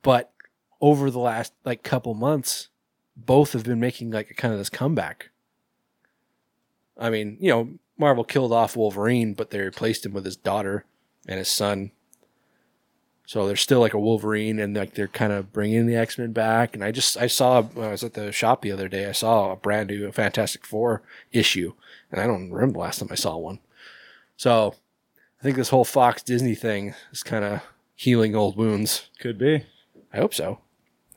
but 0.02 0.32
over 0.80 1.10
the 1.10 1.18
last 1.18 1.52
like 1.64 1.82
couple 1.82 2.14
months, 2.14 2.68
both 3.16 3.52
have 3.52 3.64
been 3.64 3.80
making 3.80 4.10
like 4.10 4.30
a 4.30 4.34
kind 4.34 4.52
of 4.52 4.58
this 4.58 4.70
comeback. 4.70 5.30
I 6.98 7.10
mean, 7.10 7.36
you 7.40 7.50
know, 7.50 7.70
Marvel 7.98 8.24
killed 8.24 8.52
off 8.52 8.76
Wolverine, 8.76 9.34
but 9.34 9.50
they 9.50 9.60
replaced 9.60 10.04
him 10.06 10.12
with 10.12 10.24
his 10.24 10.36
daughter 10.36 10.84
and 11.26 11.38
his 11.38 11.48
son. 11.48 11.92
So 13.26 13.46
there's 13.46 13.60
still 13.60 13.78
like 13.78 13.94
a 13.94 13.98
Wolverine, 13.98 14.58
and 14.58 14.74
like 14.74 14.94
they're 14.94 15.06
kind 15.06 15.32
of 15.32 15.52
bringing 15.52 15.86
the 15.86 15.94
X 15.94 16.18
Men 16.18 16.32
back. 16.32 16.74
And 16.74 16.82
I 16.82 16.90
just 16.90 17.16
I 17.16 17.28
saw 17.28 17.62
when 17.62 17.86
I 17.86 17.92
was 17.92 18.02
at 18.02 18.14
the 18.14 18.32
shop 18.32 18.62
the 18.62 18.72
other 18.72 18.88
day, 18.88 19.08
I 19.08 19.12
saw 19.12 19.52
a 19.52 19.56
brand 19.56 19.90
new 19.90 20.10
Fantastic 20.10 20.66
Four 20.66 21.02
issue, 21.30 21.74
and 22.10 22.20
I 22.20 22.26
don't 22.26 22.50
remember 22.50 22.72
the 22.72 22.80
last 22.80 22.98
time 22.98 23.08
I 23.12 23.14
saw 23.14 23.36
one. 23.36 23.60
So 24.36 24.74
I 25.38 25.44
think 25.44 25.56
this 25.56 25.68
whole 25.68 25.84
Fox 25.84 26.22
Disney 26.22 26.54
thing 26.56 26.94
is 27.12 27.22
kind 27.22 27.44
of 27.44 27.62
healing 27.94 28.34
old 28.34 28.56
wounds. 28.56 29.08
Could 29.20 29.38
be. 29.38 29.64
I 30.12 30.16
hope 30.16 30.34
so. 30.34 30.58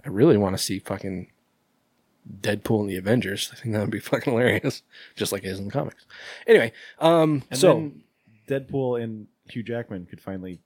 I 0.06 0.10
really 0.10 0.38
want 0.38 0.58
to 0.58 0.62
see 0.64 0.80
fucking 0.80 1.32
Deadpool 2.42 2.82
and 2.82 2.90
the 2.90 2.98
Avengers. 2.98 3.50
I 3.52 3.56
think 3.56 3.74
that 3.74 3.82
would 3.82 3.90
be 3.92 4.00
fucking 4.12 4.34
hilarious, 4.34 4.82
just 5.16 5.32
like 5.32 5.44
it 5.44 5.48
is 5.50 5.60
in 5.60 5.66
the 5.66 5.72
comics. 5.72 6.06
Anyway, 6.48 6.72
um, 7.00 7.44
And 7.50 7.60
so 7.60 7.74
then 7.74 8.04
Deadpool 8.48 9.02
and 9.02 9.28
Hugh 9.50 9.64
Jackman 9.64 10.06
could 10.06 10.22
finally 10.22 10.60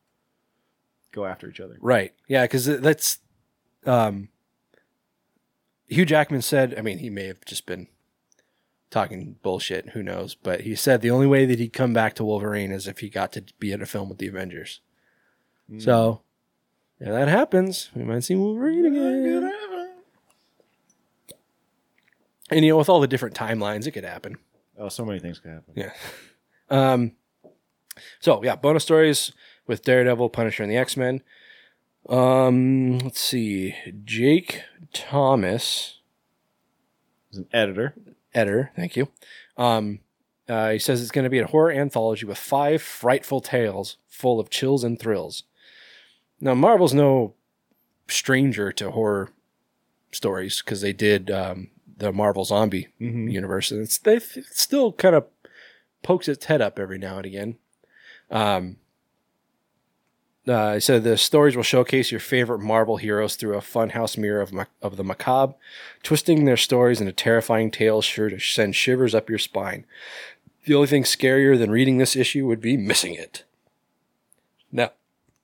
go 1.11 1.25
after 1.25 1.49
each 1.49 1.59
other. 1.59 1.77
right, 1.81 2.13
yeah, 2.27 2.43
because 2.43 2.65
that's 2.65 3.19
um, 3.85 4.29
Hugh 5.87 6.05
Jackman 6.05 6.41
said. 6.41 6.75
I 6.77 6.81
mean, 6.81 6.99
he 6.99 7.09
may 7.09 7.25
have 7.25 7.43
just 7.45 7.65
been 7.65 7.87
talking 8.89 9.37
bullshit. 9.41 9.89
Who 9.89 10.03
knows? 10.03 10.35
But 10.35 10.61
he 10.61 10.75
said 10.75 11.01
the 11.01 11.11
only 11.11 11.27
way 11.27 11.45
that 11.45 11.59
he'd 11.59 11.73
come 11.73 11.93
back 11.93 12.13
to 12.15 12.23
Wolverine 12.25 12.71
is 12.71 12.87
if 12.87 12.99
he 12.99 13.09
got 13.09 13.31
to 13.33 13.43
be 13.59 13.71
in 13.71 13.81
a 13.81 13.85
film 13.85 14.09
with 14.09 14.17
the 14.17 14.27
Avengers. 14.27 14.81
So, 15.79 16.21
yeah, 16.99 17.11
that 17.11 17.27
happens. 17.27 17.89
We 17.95 18.03
might 18.03 18.23
see 18.23 18.35
Wolverine 18.35 18.85
again. 18.85 19.53
And 22.49 22.63
you 22.63 22.71
know, 22.71 22.77
with 22.77 22.89
all 22.89 23.01
the 23.01 23.07
different 23.07 23.35
timelines, 23.35 23.87
it 23.87 23.91
could 23.91 24.05
happen. 24.05 24.37
Oh, 24.77 24.89
so 24.89 25.03
many 25.05 25.19
things 25.19 25.39
could 25.39 25.51
happen. 25.51 25.73
Yeah. 25.75 25.91
Um. 26.69 27.13
So 28.19 28.43
yeah, 28.43 28.57
bonus 28.57 28.83
stories 28.83 29.31
with 29.67 29.83
Daredevil, 29.83 30.31
Punisher, 30.31 30.63
and 30.63 30.69
the 30.71 30.75
X 30.75 30.97
Men. 30.97 31.23
Um. 32.09 32.99
Let's 32.99 33.21
see. 33.21 33.73
Jake 34.03 34.63
Thomas, 34.91 36.01
As 37.31 37.37
an 37.37 37.47
editor, 37.53 37.95
editor. 38.33 38.71
Thank 38.75 38.97
you. 38.97 39.07
Um. 39.55 39.99
Uh, 40.49 40.71
he 40.71 40.79
says 40.79 41.01
it's 41.01 41.11
going 41.11 41.23
to 41.23 41.29
be 41.29 41.39
a 41.39 41.47
horror 41.47 41.71
anthology 41.71 42.25
with 42.25 42.37
five 42.37 42.81
frightful 42.81 43.39
tales 43.39 43.95
full 44.09 44.37
of 44.37 44.49
chills 44.49 44.83
and 44.83 44.99
thrills. 44.99 45.43
Now, 46.39 46.53
Marvel's 46.53 46.93
no 46.93 47.33
stranger 48.07 48.71
to 48.73 48.91
horror 48.91 49.29
stories 50.11 50.61
because 50.63 50.81
they 50.81 50.93
did 50.93 51.29
um, 51.31 51.69
the 51.97 52.11
Marvel 52.11 52.45
Zombie 52.45 52.87
Mhm. 53.01 53.31
universe, 53.31 53.71
and 53.71 53.81
it's 53.81 53.97
they 53.97 54.15
it 54.17 54.45
still 54.51 54.93
kind 54.93 55.15
of 55.15 55.25
pokes 56.03 56.27
its 56.27 56.45
head 56.45 56.61
up 56.61 56.79
every 56.79 56.97
now 56.97 57.17
and 57.17 57.25
again. 57.25 57.57
Um, 58.29 58.77
uh, 60.47 60.79
said 60.79 61.03
the 61.03 61.17
stories 61.17 61.55
will 61.57 61.63
showcase 61.63 62.09
your 62.11 62.21
favorite 62.21 62.59
Marvel 62.59 62.97
heroes 62.97 63.35
through 63.35 63.55
a 63.57 63.61
funhouse 63.61 64.17
mirror 64.17 64.39
of, 64.39 64.53
ma- 64.53 64.63
of 64.81 64.95
the 64.95 65.03
macabre, 65.03 65.55
twisting 66.03 66.45
their 66.45 66.55
stories 66.55 67.01
into 67.01 67.11
terrifying 67.11 67.69
tales 67.69 68.05
sure 68.05 68.29
to 68.29 68.39
send 68.39 68.73
shivers 68.75 69.13
up 69.13 69.29
your 69.29 69.39
spine. 69.39 69.85
The 70.65 70.75
only 70.75 70.87
thing 70.87 71.03
scarier 71.03 71.57
than 71.57 71.71
reading 71.71 71.97
this 71.97 72.15
issue 72.15 72.45
would 72.47 72.61
be 72.61 72.77
missing 72.77 73.13
it. 73.13 73.43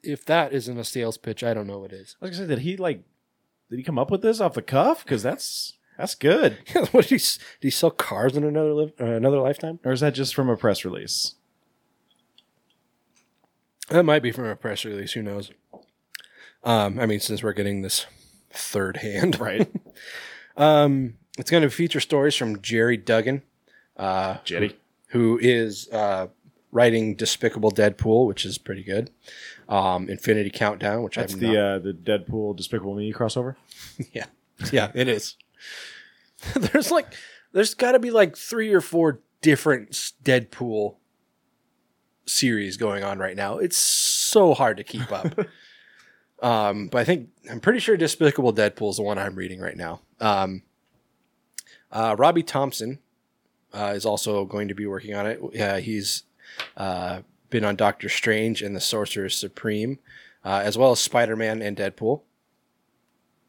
If 0.04 0.26
that 0.26 0.54
isn't 0.54 0.78
a 0.78 0.84
sales 0.84 1.18
pitch, 1.18 1.44
I 1.44 1.54
don't 1.54 1.68
know 1.68 1.80
what 1.80 1.94
is. 1.94 2.16
I 2.22 2.26
was 2.28 2.38
gonna 2.38 2.48
say, 2.50 2.56
did 2.56 2.64
he 2.64 2.78
like? 2.78 3.04
Did 3.70 3.78
he 3.78 3.84
come 3.84 3.98
up 3.98 4.12
with 4.12 4.22
this 4.22 4.40
off 4.42 4.54
the 4.54 4.62
cuff? 4.62 5.04
Because 5.04 5.24
that's 5.24 5.74
that's 5.98 6.16
good. 6.16 6.58
what 6.92 7.08
did 7.08 7.22
he, 7.22 7.28
did 7.28 7.38
he 7.62 7.70
sell 7.70 7.92
cars 7.92 8.36
in 8.36 8.44
another 8.44 8.74
li- 8.74 8.94
uh, 9.00 9.06
another 9.06 9.40
lifetime? 9.40 9.80
Or 9.86 9.92
is 9.92 10.02
that 10.02 10.14
just 10.14 10.36
from 10.36 10.50
a 10.50 10.58
press 10.58 10.84
release? 10.86 11.36
That 13.90 14.04
might 14.04 14.24
be 14.24 14.32
from 14.32 14.46
a 14.46 14.56
press 14.56 14.86
release. 14.86 15.14
Who 15.14 15.22
knows? 15.22 15.52
Um, 16.64 17.00
I 17.00 17.06
mean, 17.06 17.20
since 17.20 17.44
we're 17.44 17.54
getting 17.54 17.82
this 17.82 18.06
third 18.52 18.98
hand, 18.98 19.40
Right. 19.40 19.70
Um, 20.56 21.16
it's 21.40 21.50
going 21.50 21.64
to 21.64 21.70
feature 21.72 22.00
stories 22.00 22.36
from 22.36 22.62
Gerry 22.62 22.96
Duggan, 22.96 23.42
uh, 23.98 24.38
Jetty. 24.44 24.78
who 25.08 25.40
is 25.42 25.90
uh, 25.90 26.28
writing 26.72 27.16
Despicable 27.16 27.72
Deadpool, 27.72 28.28
which 28.28 28.46
is 28.46 28.60
pretty 28.60 28.84
good. 28.84 29.10
Um, 29.70 30.10
Infinity 30.10 30.50
Countdown, 30.50 31.04
which 31.04 31.16
That's 31.16 31.34
I've 31.34 31.40
the 31.40 31.58
uh, 31.58 31.80
the 31.80 31.94
Deadpool 31.94 32.56
Despicable 32.56 32.96
Me 32.96 33.14
crossover. 33.14 33.56
yeah, 34.14 34.26
yeah, 34.72 34.92
it 34.94 35.08
is. 35.08 35.36
there's 36.56 36.92
like, 36.92 37.14
there's 37.52 37.74
got 37.74 37.94
to 37.94 38.00
be 38.00 38.12
like 38.12 38.36
three 38.36 38.74
or 38.74 38.82
four 38.82 39.22
different 39.42 39.92
Deadpool 40.24 40.96
series 42.26 42.78
going 42.78 43.04
on 43.04 43.20
right 43.20 43.36
now. 43.36 43.58
It's 43.58 43.78
so 43.78 44.54
hard 44.54 44.78
to 44.78 44.84
keep 44.84 45.12
up. 45.12 45.38
um, 46.42 46.88
but 46.88 47.00
I 47.00 47.04
think 47.04 47.30
I'm 47.50 47.60
pretty 47.60 47.80
sure 47.80 47.98
Despicable 47.98 48.54
Deadpool 48.54 48.92
is 48.92 48.98
the 48.98 49.04
one 49.04 49.18
I'm 49.18 49.36
reading 49.36 49.60
right 49.60 49.78
now. 49.78 50.02
Um, 50.20 50.64
uh, 51.92 52.16
Robbie 52.18 52.44
Thompson 52.44 53.00
uh, 53.74 53.94
is 53.96 54.06
also 54.06 54.46
going 54.46 54.68
to 54.68 54.76
be 54.76 54.86
working 54.86 55.14
on 55.14 55.28
it. 55.28 55.62
Uh, 55.62 55.78
he's 55.78 56.24
uh, 56.78 57.22
been 57.54 57.64
on 57.64 57.76
Doctor 57.76 58.10
Strange 58.10 58.64
and 58.64 58.76
the 58.76 58.82
Sorcerer 58.82 59.30
Supreme, 59.30 60.00
uh, 60.44 60.62
as 60.66 60.76
well 60.76 60.92
as 60.92 61.00
Spider 61.00 61.36
Man 61.36 61.62
and 61.62 61.78
Deadpool. 61.78 62.22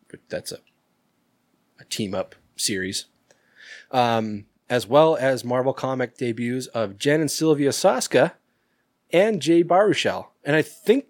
But 0.08 0.20
That's 0.28 0.52
a, 0.52 0.58
a 1.80 1.84
team 1.86 2.14
up 2.14 2.34
series. 2.54 3.06
Um, 3.90 4.44
as 4.68 4.86
well 4.86 5.16
as 5.16 5.42
Marvel 5.42 5.72
comic 5.72 6.18
debuts 6.18 6.66
of 6.68 6.98
Jen 6.98 7.22
and 7.22 7.30
Sylvia 7.30 7.70
Soska 7.70 8.32
and 9.10 9.40
Jay 9.40 9.64
Baruchel. 9.64 10.26
And 10.44 10.54
I 10.54 10.60
think, 10.62 11.06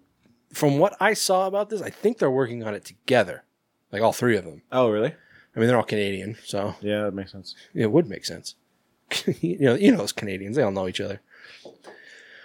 from 0.53 0.77
what 0.79 0.95
I 1.01 1.13
saw 1.13 1.47
about 1.47 1.69
this, 1.69 1.81
I 1.81 1.89
think 1.89 2.17
they're 2.17 2.31
working 2.31 2.63
on 2.63 2.73
it 2.73 2.85
together, 2.85 3.43
like 3.91 4.01
all 4.01 4.13
three 4.13 4.37
of 4.37 4.45
them. 4.45 4.61
Oh, 4.71 4.89
really? 4.89 5.13
I 5.53 5.59
mean, 5.59 5.67
they're 5.67 5.77
all 5.77 5.83
Canadian, 5.83 6.37
so 6.45 6.75
Yeah, 6.81 7.03
that 7.03 7.13
makes 7.13 7.33
sense. 7.33 7.55
it 7.73 7.91
would 7.91 8.07
make 8.07 8.23
sense. 8.23 8.55
you 9.41 9.59
know, 9.59 9.75
you 9.75 9.91
know 9.91 9.97
those 9.97 10.11
Canadians; 10.13 10.55
they 10.55 10.63
all 10.63 10.71
know 10.71 10.87
each 10.87 11.01
other. 11.01 11.21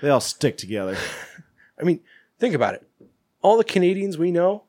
They 0.00 0.08
all 0.08 0.20
stick 0.20 0.56
together, 0.56 0.96
I 1.80 1.84
mean, 1.84 2.00
think 2.38 2.54
about 2.54 2.74
it. 2.74 2.86
All 3.42 3.56
the 3.58 3.64
Canadians 3.64 4.16
we 4.18 4.30
know 4.30 4.64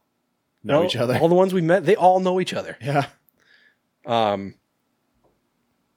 know 0.64 0.80
all- 0.80 0.86
each 0.86 0.96
other. 0.96 1.18
All 1.18 1.28
the 1.30 1.36
ones 1.36 1.54
we 1.54 1.62
met, 1.62 1.86
they 1.86 1.96
all 1.96 2.20
know 2.20 2.40
each 2.40 2.54
other. 2.54 2.78
yeah, 2.82 3.08
Um, 4.06 4.56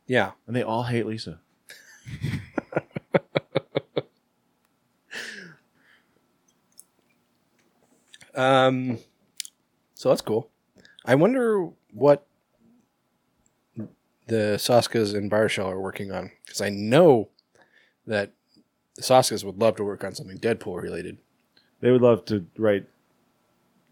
yeah, 0.06 0.32
and 0.46 0.54
they 0.56 0.62
all 0.62 0.84
hate 0.84 1.06
Lisa. 1.06 1.40
Um, 8.34 8.98
so 9.94 10.08
that's 10.08 10.20
cool. 10.20 10.50
I 11.04 11.14
wonder 11.14 11.68
what 11.92 12.26
the 14.26 14.56
Soskas 14.58 15.14
and 15.14 15.30
Baruchel 15.30 15.66
are 15.66 15.80
working 15.80 16.10
on 16.10 16.30
because 16.44 16.60
I 16.60 16.70
know 16.70 17.28
that 18.06 18.32
the 18.94 19.02
Soskas 19.02 19.44
would 19.44 19.58
love 19.60 19.76
to 19.76 19.84
work 19.84 20.04
on 20.04 20.14
something 20.14 20.38
Deadpool 20.38 20.80
related. 20.80 21.18
They 21.80 21.90
would 21.90 22.02
love 22.02 22.24
to 22.26 22.46
write 22.56 22.86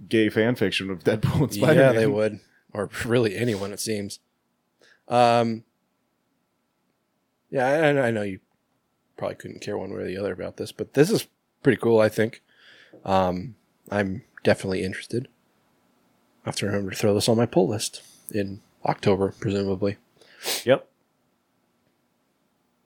gay 0.09 0.29
fan 0.29 0.55
fiction 0.55 0.91
of 0.91 1.05
Deadpool 1.05 1.43
and 1.43 1.53
Spider-Man. 1.53 1.95
Yeah, 1.95 2.01
they 2.01 2.07
would, 2.07 2.41
or 2.73 2.89
really 3.05 3.37
anyone 3.37 3.73
it 3.73 3.81
seems. 3.81 4.19
Um, 5.09 5.65
yeah, 7.51 7.67
I, 7.67 8.09
I 8.09 8.11
know 8.11 8.23
you 8.23 8.41
probably 9.17 9.37
couldn't 9.37 9.61
care 9.61 9.77
one 9.77 9.93
way 9.93 10.01
or 10.01 10.05
the 10.05 10.17
other 10.17 10.33
about 10.33 10.57
this, 10.57 10.73
but 10.73 10.95
this 10.95 11.11
is 11.11 11.27
pretty 11.63 11.81
cool. 11.81 12.01
I 12.01 12.09
think. 12.09 12.43
Um, 13.05 13.57
I'm 13.91 14.23
definitely 14.43 14.85
interested. 14.85 15.29
I 16.45 16.49
have 16.49 16.57
to 16.57 16.67
remember 16.67 16.91
to 16.91 16.97
throw 16.97 17.15
this 17.15 17.29
on 17.29 17.37
my 17.37 17.47
pull 17.47 17.69
list 17.69 18.03
in 18.33 18.61
October, 18.85 19.35
presumably. 19.39 19.97
Yep. 20.65 20.89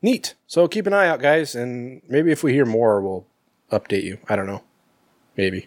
Neat. 0.06 0.36
So 0.46 0.68
keep 0.68 0.86
an 0.86 0.92
eye 0.92 1.08
out, 1.08 1.18
guys, 1.18 1.56
and 1.56 2.00
maybe 2.08 2.30
if 2.30 2.44
we 2.44 2.52
hear 2.52 2.64
more, 2.64 3.00
we'll 3.00 3.26
update 3.72 4.04
you. 4.04 4.18
I 4.28 4.36
don't 4.36 4.46
know. 4.46 4.62
Maybe. 5.36 5.66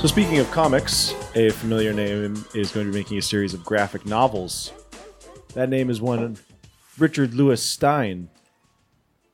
So 0.00 0.08
speaking 0.08 0.38
of 0.38 0.50
comics, 0.50 1.14
a 1.36 1.50
familiar 1.50 1.92
name 1.92 2.44
is 2.52 2.72
going 2.72 2.86
to 2.86 2.92
be 2.92 2.98
making 2.98 3.18
a 3.18 3.22
series 3.22 3.54
of 3.54 3.64
graphic 3.64 4.04
novels. 4.04 4.72
That 5.54 5.68
name 5.68 5.90
is 5.90 6.00
one 6.00 6.38
Richard 6.98 7.34
Lewis 7.34 7.62
Stine. 7.62 8.30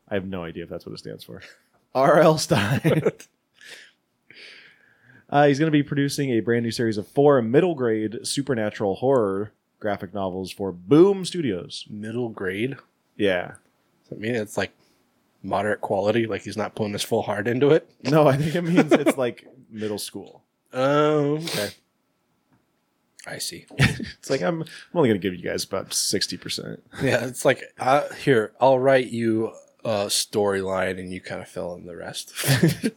I 0.09 0.15
have 0.15 0.27
no 0.27 0.43
idea 0.43 0.65
if 0.65 0.69
that's 0.69 0.85
what 0.85 0.93
it 0.93 0.99
stands 0.99 1.23
for. 1.23 1.43
R.L. 1.95 2.39
Stine. 2.39 3.03
uh, 5.31 5.47
he's 5.47 5.59
going 5.59 5.69
to 5.69 5.77
be 5.77 5.83
producing 5.83 6.31
a 6.31 6.41
brand 6.41 6.65
new 6.65 6.71
series 6.71 6.99
of 6.99 7.07
four 7.07 7.41
middle 7.41 7.75
grade 7.75 8.27
supernatural 8.27 8.97
horror 8.97 9.53
graphic 9.79 10.13
novels 10.13 10.51
for 10.51 10.73
Boom 10.73 11.25
Studios. 11.25 11.87
Middle 11.89 12.31
grade. 12.31 12.77
Yeah. 13.17 13.53
I 14.11 14.15
mean, 14.17 14.35
it's 14.35 14.57
like 14.57 14.73
moderate 15.43 15.81
quality. 15.81 16.27
Like 16.27 16.43
he's 16.43 16.57
not 16.57 16.75
putting 16.75 16.95
his 16.95 17.05
full 17.05 17.23
heart 17.23 17.47
into 17.47 17.71
it. 17.71 17.89
No, 18.03 18.27
I 18.27 18.37
think 18.37 18.55
it 18.57 18.63
means 18.63 18.93
it's 18.93 19.17
like 19.17 19.47
middle 19.71 19.99
school. 19.99 20.43
Oh, 20.71 21.39
okay. 21.39 21.71
I 23.29 23.39
see. 23.39 23.67
It's 23.79 24.31
like 24.31 24.43
I'm, 24.43 24.63
I'm 24.63 24.69
only 24.95 25.09
going 25.09 25.21
to 25.21 25.25
give 25.31 25.39
you 25.39 25.45
guys 25.49 25.65
about 25.65 25.91
60%. 25.91 26.81
Yeah, 27.03 27.25
it's 27.27 27.45
like 27.45 27.63
uh, 27.79 28.09
here 28.15 28.53
I'll 28.61 28.79
write 28.79 29.09
you 29.09 29.53
a 29.85 30.07
storyline, 30.07 30.99
and 30.99 31.13
you 31.13 31.21
kind 31.21 31.41
of 31.41 31.49
fill 31.49 31.75
in 31.75 31.87
the 31.87 31.97
rest. 31.97 32.33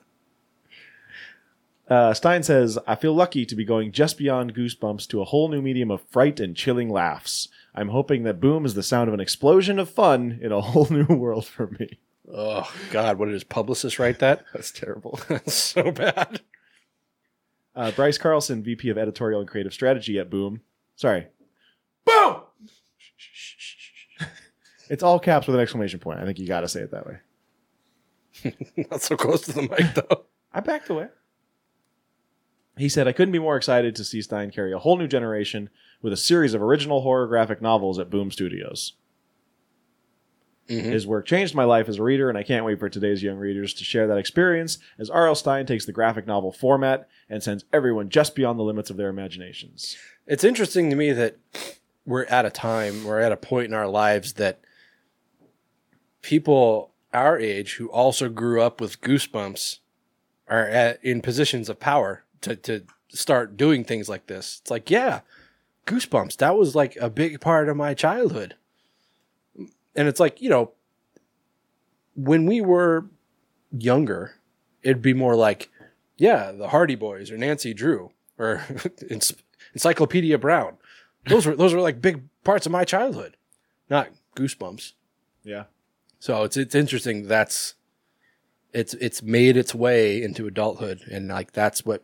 Uh, 1.89 2.13
Stine 2.13 2.41
says, 2.41 2.79
I 2.87 2.95
feel 2.95 3.13
lucky 3.13 3.45
to 3.45 3.53
be 3.53 3.65
going 3.65 3.91
just 3.91 4.17
beyond 4.17 4.55
goosebumps 4.55 5.09
to 5.09 5.21
a 5.21 5.25
whole 5.25 5.49
new 5.49 5.61
medium 5.61 5.91
of 5.91 6.01
fright 6.09 6.39
and 6.39 6.55
chilling 6.55 6.89
laughs. 6.89 7.49
I'm 7.75 7.89
hoping 7.89 8.23
that 8.23 8.39
Boom 8.39 8.65
is 8.65 8.75
the 8.75 8.83
sound 8.83 9.09
of 9.09 9.13
an 9.13 9.19
explosion 9.19 9.77
of 9.77 9.89
fun 9.89 10.39
in 10.41 10.53
a 10.53 10.61
whole 10.61 10.87
new 10.89 11.03
world 11.09 11.45
for 11.45 11.67
me. 11.67 11.99
oh 12.33 12.73
God, 12.91 13.19
what 13.19 13.25
did 13.25 13.33
his 13.33 13.43
publicist 13.43 13.99
write 13.99 14.19
that? 14.19 14.45
That's 14.53 14.71
terrible. 14.71 15.19
That's 15.27 15.53
so 15.53 15.91
bad. 15.91 16.39
Uh, 17.75 17.91
Bryce 17.91 18.17
Carlson, 18.17 18.63
VP 18.63 18.89
of 18.89 18.97
Editorial 18.97 19.39
and 19.39 19.49
Creative 19.49 19.73
Strategy 19.73 20.19
at 20.19 20.29
Boom. 20.29 20.61
Sorry. 20.95 21.27
Boom! 22.05 22.41
it's 24.89 25.03
all 25.03 25.19
caps 25.19 25.47
with 25.47 25.55
an 25.55 25.61
exclamation 25.61 25.99
point. 25.99 26.19
I 26.19 26.25
think 26.25 26.39
you 26.39 26.47
got 26.47 26.61
to 26.61 26.67
say 26.67 26.81
it 26.81 26.91
that 26.91 27.05
way. 27.05 27.17
Not 28.89 29.01
so 29.01 29.15
close 29.15 29.41
to 29.41 29.53
the 29.53 29.61
mic 29.61 29.93
though. 29.93 30.25
I 30.53 30.59
backed 30.59 30.89
away. 30.89 31.07
He 32.77 32.89
said, 32.89 33.07
I 33.07 33.11
couldn't 33.11 33.31
be 33.33 33.39
more 33.39 33.57
excited 33.57 33.95
to 33.95 34.03
see 34.03 34.21
Stine 34.21 34.49
carry 34.51 34.73
a 34.73 34.79
whole 34.79 34.97
new 34.97 35.07
generation 35.07 35.69
with 36.01 36.13
a 36.13 36.17
series 36.17 36.53
of 36.53 36.61
original 36.61 37.01
horror 37.01 37.27
graphic 37.27 37.61
novels 37.61 37.99
at 37.99 38.09
Boom 38.09 38.31
Studios. 38.31 38.93
Mhm. 40.71 40.83
His 40.91 41.05
work 41.05 41.25
changed 41.25 41.53
my 41.53 41.63
life 41.63 41.89
as 41.89 41.97
a 41.97 42.03
reader, 42.03 42.29
and 42.29 42.37
I 42.37 42.43
can't 42.43 42.65
wait 42.65 42.79
for 42.79 42.89
today's 42.89 43.21
young 43.21 43.37
readers 43.37 43.73
to 43.75 43.83
share 43.83 44.07
that 44.07 44.17
experience 44.17 44.77
as 44.97 45.09
R.L. 45.09 45.35
Stine 45.35 45.65
takes 45.65 45.85
the 45.85 45.91
graphic 45.91 46.25
novel 46.25 46.51
format 46.51 47.07
and 47.29 47.43
sends 47.43 47.65
everyone 47.73 48.09
just 48.09 48.35
beyond 48.35 48.57
the 48.57 48.63
limits 48.63 48.89
of 48.89 48.97
their 48.97 49.09
imaginations. 49.09 49.97
It's 50.27 50.43
interesting 50.43 50.89
to 50.89 50.95
me 50.95 51.11
that 51.11 51.37
we're 52.05 52.25
at 52.25 52.45
a 52.45 52.49
time, 52.49 53.03
we're 53.03 53.19
at 53.19 53.31
a 53.31 53.37
point 53.37 53.67
in 53.67 53.73
our 53.73 53.87
lives 53.87 54.33
that 54.33 54.61
people 56.21 56.91
our 57.13 57.37
age 57.37 57.73
who 57.75 57.87
also 57.87 58.29
grew 58.29 58.61
up 58.61 58.79
with 58.79 59.01
goosebumps 59.01 59.79
are 60.47 60.65
at, 60.67 61.03
in 61.03 61.21
positions 61.21 61.67
of 61.69 61.79
power 61.79 62.23
to, 62.41 62.55
to 62.55 62.83
start 63.09 63.57
doing 63.57 63.83
things 63.83 64.07
like 64.07 64.27
this. 64.27 64.59
It's 64.61 64.71
like, 64.71 64.89
yeah, 64.89 65.21
goosebumps. 65.85 66.37
That 66.37 66.55
was 66.55 66.75
like 66.75 66.95
a 66.97 67.09
big 67.09 67.41
part 67.41 67.67
of 67.67 67.75
my 67.75 67.93
childhood. 67.93 68.55
And 69.95 70.07
it's 70.07 70.19
like, 70.19 70.41
you 70.41 70.49
know, 70.49 70.71
when 72.15 72.45
we 72.45 72.61
were 72.61 73.05
younger, 73.71 74.35
it'd 74.83 75.01
be 75.01 75.13
more 75.13 75.35
like, 75.35 75.69
yeah, 76.17 76.51
the 76.51 76.69
Hardy 76.69 76.95
Boys 76.95 77.31
or 77.31 77.37
Nancy 77.37 77.73
Drew 77.73 78.11
or 78.37 78.63
Encyclopedia 79.73 80.37
Brown. 80.37 80.77
Those 81.27 81.45
were 81.45 81.55
those 81.55 81.73
were 81.73 81.81
like 81.81 82.01
big 82.01 82.23
parts 82.43 82.65
of 82.65 82.71
my 82.71 82.83
childhood, 82.83 83.37
not 83.89 84.09
Goosebumps. 84.35 84.93
Yeah. 85.43 85.65
So 86.19 86.43
it's 86.43 86.57
it's 86.57 86.75
interesting. 86.75 87.27
That's 87.27 87.75
it's 88.73 88.93
it's 88.95 89.21
made 89.21 89.57
its 89.57 89.75
way 89.75 90.21
into 90.21 90.47
adulthood, 90.47 91.01
and 91.11 91.27
like 91.27 91.51
that's 91.51 91.85
what 91.85 92.03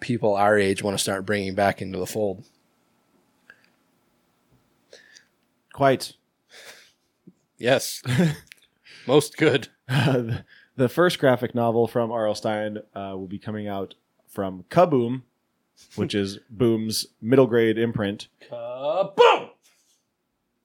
people 0.00 0.34
our 0.34 0.58
age 0.58 0.82
want 0.82 0.96
to 0.96 1.02
start 1.02 1.26
bringing 1.26 1.54
back 1.54 1.82
into 1.82 1.98
the 1.98 2.06
fold. 2.06 2.44
Quite. 5.72 6.14
Yes, 7.58 8.02
most 9.06 9.36
good. 9.36 9.68
the 9.88 10.44
the 10.76 10.88
first 10.88 11.18
graphic 11.18 11.54
novel 11.54 11.88
from 11.88 12.12
R.L. 12.12 12.34
Stine 12.34 12.78
uh, 12.94 13.14
will 13.16 13.26
be 13.26 13.38
coming 13.38 13.66
out 13.66 13.94
from 14.28 14.64
Kaboom, 14.70 15.22
which 15.96 16.14
is 16.14 16.38
Boom's 16.50 17.06
middle 17.20 17.46
grade 17.46 17.78
imprint. 17.78 18.28
Kaboom! 18.48 19.50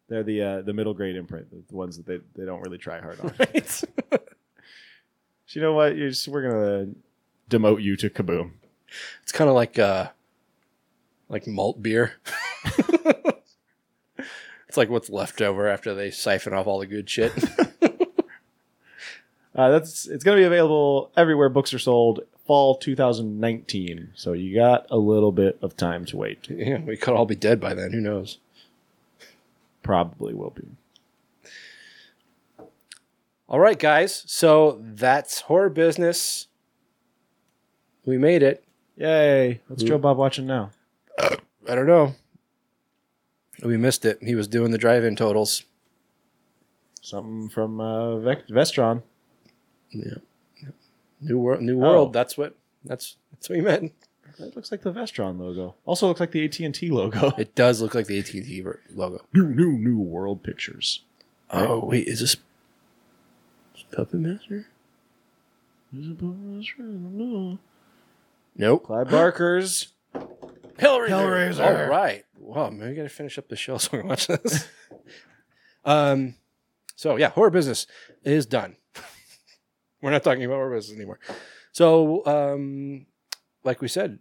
They're 0.07 0.23
the 0.23 0.41
uh, 0.41 0.61
the 0.61 0.73
middle 0.73 0.93
grade 0.93 1.15
imprint, 1.15 1.47
the, 1.49 1.75
ones 1.75 1.97
that 1.97 2.05
they, 2.05 2.19
they 2.35 2.45
don't 2.45 2.61
really 2.61 2.77
try 2.77 2.99
hard 2.99 3.19
on. 3.21 3.33
Right? 3.39 3.67
so 3.67 3.87
you 5.47 5.61
know 5.61 5.73
what? 5.73 5.95
You're 5.95 6.09
just, 6.09 6.27
we're 6.27 6.49
gonna 6.49 6.91
demote 7.49 7.81
you 7.81 7.95
to 7.97 8.09
Kaboom. 8.09 8.51
It's 9.23 9.31
kind 9.31 9.49
of 9.49 9.55
like 9.55 9.79
uh, 9.79 10.09
like 11.27 11.47
malt 11.47 11.81
beer. 11.81 12.13
It's 14.73 14.77
like 14.79 14.89
what's 14.89 15.11
left 15.11 15.39
over 15.39 15.67
after 15.67 15.93
they 15.93 16.09
siphon 16.09 16.51
off 16.51 16.65
all 16.65 16.79
the 16.79 16.87
good 16.87 17.07
shit. 17.07 17.31
Uh, 19.55 19.69
that's 19.69 20.07
it's 20.07 20.23
going 20.23 20.35
to 20.35 20.41
be 20.41 20.47
available 20.47 21.11
everywhere 21.15 21.47
books 21.47 21.75
are 21.75 21.77
sold 21.77 22.21
fall 22.47 22.75
2019. 22.75 24.09
So 24.15 24.33
you 24.33 24.55
got 24.55 24.87
a 24.89 24.97
little 24.97 25.31
bit 25.31 25.59
of 25.61 25.77
time 25.77 26.05
to 26.05 26.17
wait. 26.17 26.49
Yeah, 26.49 26.79
we 26.79 26.97
could 26.97 27.13
all 27.13 27.27
be 27.27 27.35
dead 27.35 27.59
by 27.59 27.75
then. 27.75 27.91
Who 27.91 28.01
knows? 28.01 28.39
Probably 29.83 30.33
will 30.33 30.49
be. 30.49 32.65
All 33.47 33.59
right, 33.59 33.77
guys. 33.77 34.23
So 34.25 34.81
that's 34.81 35.41
horror 35.41 35.69
business. 35.69 36.47
We 38.05 38.17
made 38.17 38.41
it. 38.41 38.63
Yay! 38.97 39.61
What's 39.67 39.83
Ooh. 39.83 39.87
Joe 39.87 39.97
Bob 39.99 40.17
watching 40.17 40.47
now? 40.47 40.71
I 41.19 41.75
don't 41.75 41.85
know. 41.85 42.15
We 43.63 43.77
missed 43.77 44.05
it. 44.05 44.19
He 44.21 44.35
was 44.35 44.47
doing 44.47 44.71
the 44.71 44.77
drive-in 44.77 45.15
totals. 45.15 45.63
Something 47.01 47.49
from 47.49 47.79
uh, 47.79 48.15
Vestron. 48.15 49.03
Yeah. 49.91 50.15
New 51.21 51.37
world. 51.37 51.61
New 51.61 51.77
world. 51.77 52.09
Oh. 52.09 52.11
That's 52.11 52.37
what. 52.37 52.55
That's 52.83 53.15
that's 53.31 53.49
what 53.49 53.55
he 53.55 53.61
meant. 53.61 53.93
That 54.39 54.55
looks 54.55 54.71
like 54.71 54.81
the 54.81 54.91
Vestron 54.91 55.39
logo. 55.39 55.75
Also 55.85 56.07
looks 56.07 56.19
like 56.19 56.31
the 56.31 56.43
AT 56.43 56.59
and 56.59 56.73
T 56.73 56.89
logo. 56.89 57.33
It 57.37 57.55
does 57.55 57.81
look 57.81 57.93
like 57.95 58.07
the 58.07 58.19
AT 58.19 58.33
and 58.33 58.45
T 58.45 58.63
logo. 58.93 59.23
new, 59.33 59.47
new, 59.47 59.71
new 59.73 59.99
World 59.99 60.43
Pictures. 60.43 61.03
Oh 61.49 61.85
wait, 61.85 62.07
is 62.07 62.19
this 62.19 62.35
Puppet 63.91 64.19
Master? 64.19 64.65
Is 65.95 66.07
it 66.07 66.17
Vestron? 66.17 67.59
Nope. 68.55 68.85
Clive 68.85 69.09
Barker's. 69.09 69.89
Hellraiser. 70.15 71.09
Hellraiser. 71.09 71.83
All 71.83 71.89
right. 71.89 72.25
Wow, 72.43 72.69
maybe 72.69 72.89
we 72.89 72.95
gotta 72.95 73.09
finish 73.09 73.37
up 73.37 73.47
the 73.47 73.55
show 73.55 73.77
so 73.79 73.89
we 73.93 73.99
can 73.99 74.07
watch 74.09 74.27
this. 74.27 74.67
um, 75.85 76.35
so 76.95 77.15
yeah, 77.15 77.29
horror 77.29 77.49
business 77.49 77.87
is 78.23 78.45
done. 78.45 78.75
We're 80.01 80.11
not 80.11 80.23
talking 80.23 80.43
about 80.43 80.55
horror 80.55 80.75
business 80.75 80.97
anymore. 80.97 81.19
So, 81.71 82.25
um, 82.25 83.05
like 83.63 83.81
we 83.81 83.87
said, 83.87 84.19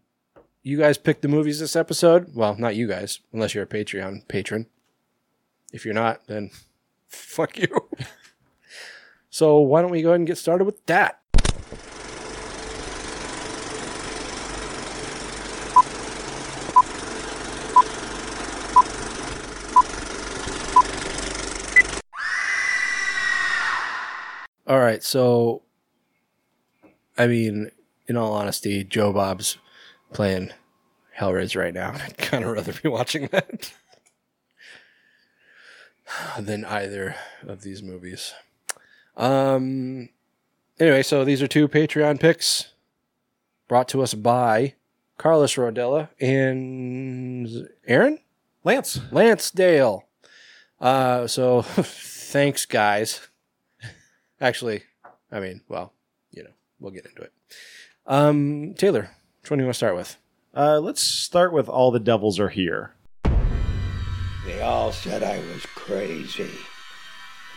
you 0.62 0.78
guys 0.78 0.96
picked 0.96 1.22
the 1.22 1.28
movies 1.28 1.58
this 1.58 1.74
episode. 1.74 2.34
Well, 2.34 2.54
not 2.56 2.76
you 2.76 2.86
guys, 2.86 3.18
unless 3.32 3.54
you're 3.54 3.64
a 3.64 3.66
Patreon 3.66 4.28
patron. 4.28 4.66
If 5.72 5.84
you're 5.84 5.94
not, 5.94 6.26
then 6.28 6.50
fuck 7.08 7.58
you. 7.58 7.66
so 9.30 9.58
why 9.58 9.82
don't 9.82 9.90
we 9.90 10.02
go 10.02 10.10
ahead 10.10 10.20
and 10.20 10.26
get 10.26 10.38
started 10.38 10.64
with 10.64 10.86
that? 10.86 11.21
All 24.66 24.78
right, 24.78 25.02
so 25.02 25.62
I 27.18 27.26
mean, 27.26 27.70
in 28.06 28.16
all 28.16 28.32
honesty, 28.32 28.84
Joe 28.84 29.12
Bob's 29.12 29.58
playing 30.12 30.50
Hellraiser 31.18 31.60
right 31.60 31.74
now. 31.74 31.92
I'd 31.94 32.18
kind 32.18 32.44
of 32.44 32.50
rather 32.52 32.72
be 32.72 32.88
watching 32.88 33.28
that 33.28 33.72
than 36.38 36.64
either 36.64 37.14
of 37.46 37.62
these 37.62 37.82
movies. 37.82 38.32
Um. 39.16 40.08
Anyway, 40.80 41.02
so 41.02 41.24
these 41.24 41.42
are 41.42 41.46
two 41.46 41.68
Patreon 41.68 42.18
picks 42.18 42.72
brought 43.68 43.88
to 43.88 44.02
us 44.02 44.14
by 44.14 44.74
Carlos 45.18 45.54
Rodella 45.54 46.08
and 46.18 47.68
Aaron 47.86 48.18
Lance. 48.64 49.00
Lance 49.12 49.50
Dale. 49.50 50.04
Uh, 50.80 51.26
so 51.26 51.62
thanks, 51.62 52.66
guys. 52.66 53.28
Actually, 54.43 54.82
I 55.30 55.38
mean, 55.38 55.61
well, 55.68 55.93
you 56.32 56.43
know, 56.43 56.51
we'll 56.80 56.90
get 56.90 57.07
into 57.07 57.22
it. 57.22 57.32
Um, 58.09 58.74
Taylor, 58.74 59.09
which 59.40 59.51
one 59.53 59.59
do 59.59 59.62
you 59.62 59.66
want 59.66 59.74
to 59.74 59.78
start 59.78 59.95
with? 59.95 60.16
Uh, 60.53 60.80
let's 60.80 61.01
start 61.01 61.53
with 61.53 61.68
All 61.68 61.93
the 61.93 62.01
Devils 62.01 62.40
Are 62.40 62.49
Here. 62.49 62.93
They 64.45 64.61
all 64.61 64.90
said 64.90 65.22
I 65.22 65.38
was 65.38 65.64
crazy, 65.76 66.51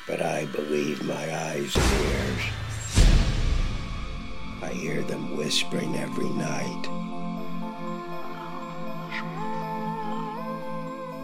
but 0.05 0.21
I 0.21 0.45
believe 0.45 1.03
my 1.03 1.15
eyes 1.15 1.75
and 1.75 2.05
ears. 2.05 2.41
I 4.61 4.69
hear 4.71 5.01
them 5.01 5.35
whispering 5.35 5.95
every 5.97 6.29
night. 6.29 6.85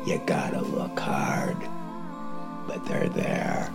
You 0.07 0.19
gotta 0.25 0.61
look 0.61 0.99
hard, 0.99 1.57
but 2.67 2.83
they're 2.87 3.09
there, 3.09 3.71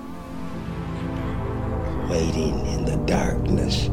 waiting 2.09 2.67
in 2.67 2.85
the 2.85 2.97
darkness. 3.07 3.89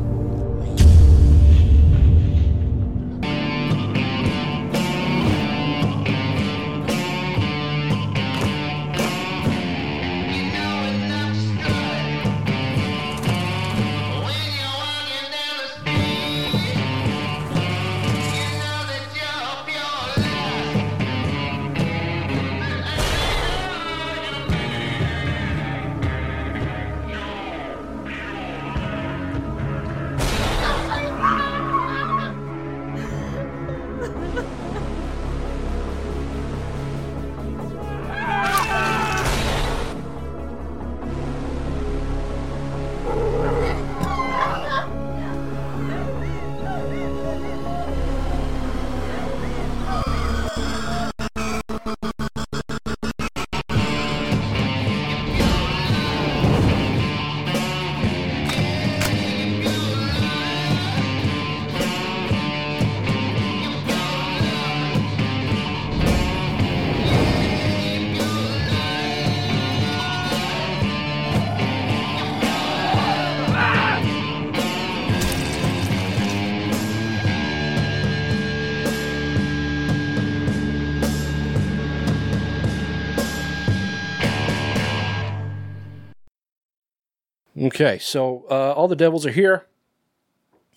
Okay, 87.74 87.97
so 87.97 88.45
uh, 88.51 88.74
all 88.74 88.88
the 88.88 88.95
devils 88.95 89.26
are 89.26 89.32
here. 89.32 89.65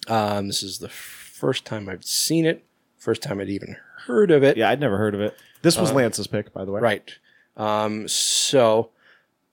Um, 0.08 0.46
this 0.46 0.62
is 0.62 0.78
the 0.78 0.88
first 0.88 1.66
time 1.66 1.90
I've 1.90 2.04
seen 2.04 2.46
it. 2.46 2.64
First 2.96 3.22
time 3.22 3.38
I'd 3.38 3.50
even 3.50 3.76
heard 4.06 4.30
of 4.30 4.42
it. 4.42 4.56
Yeah, 4.56 4.70
I'd 4.70 4.80
never 4.80 4.96
heard 4.96 5.14
of 5.14 5.20
it. 5.20 5.36
This 5.60 5.76
was 5.76 5.90
Uh, 5.90 5.94
Lance's 5.94 6.26
pick, 6.26 6.54
by 6.54 6.64
the 6.64 6.72
way. 6.72 6.80
Right. 6.80 7.14
Um, 7.58 8.08
so 8.08 8.90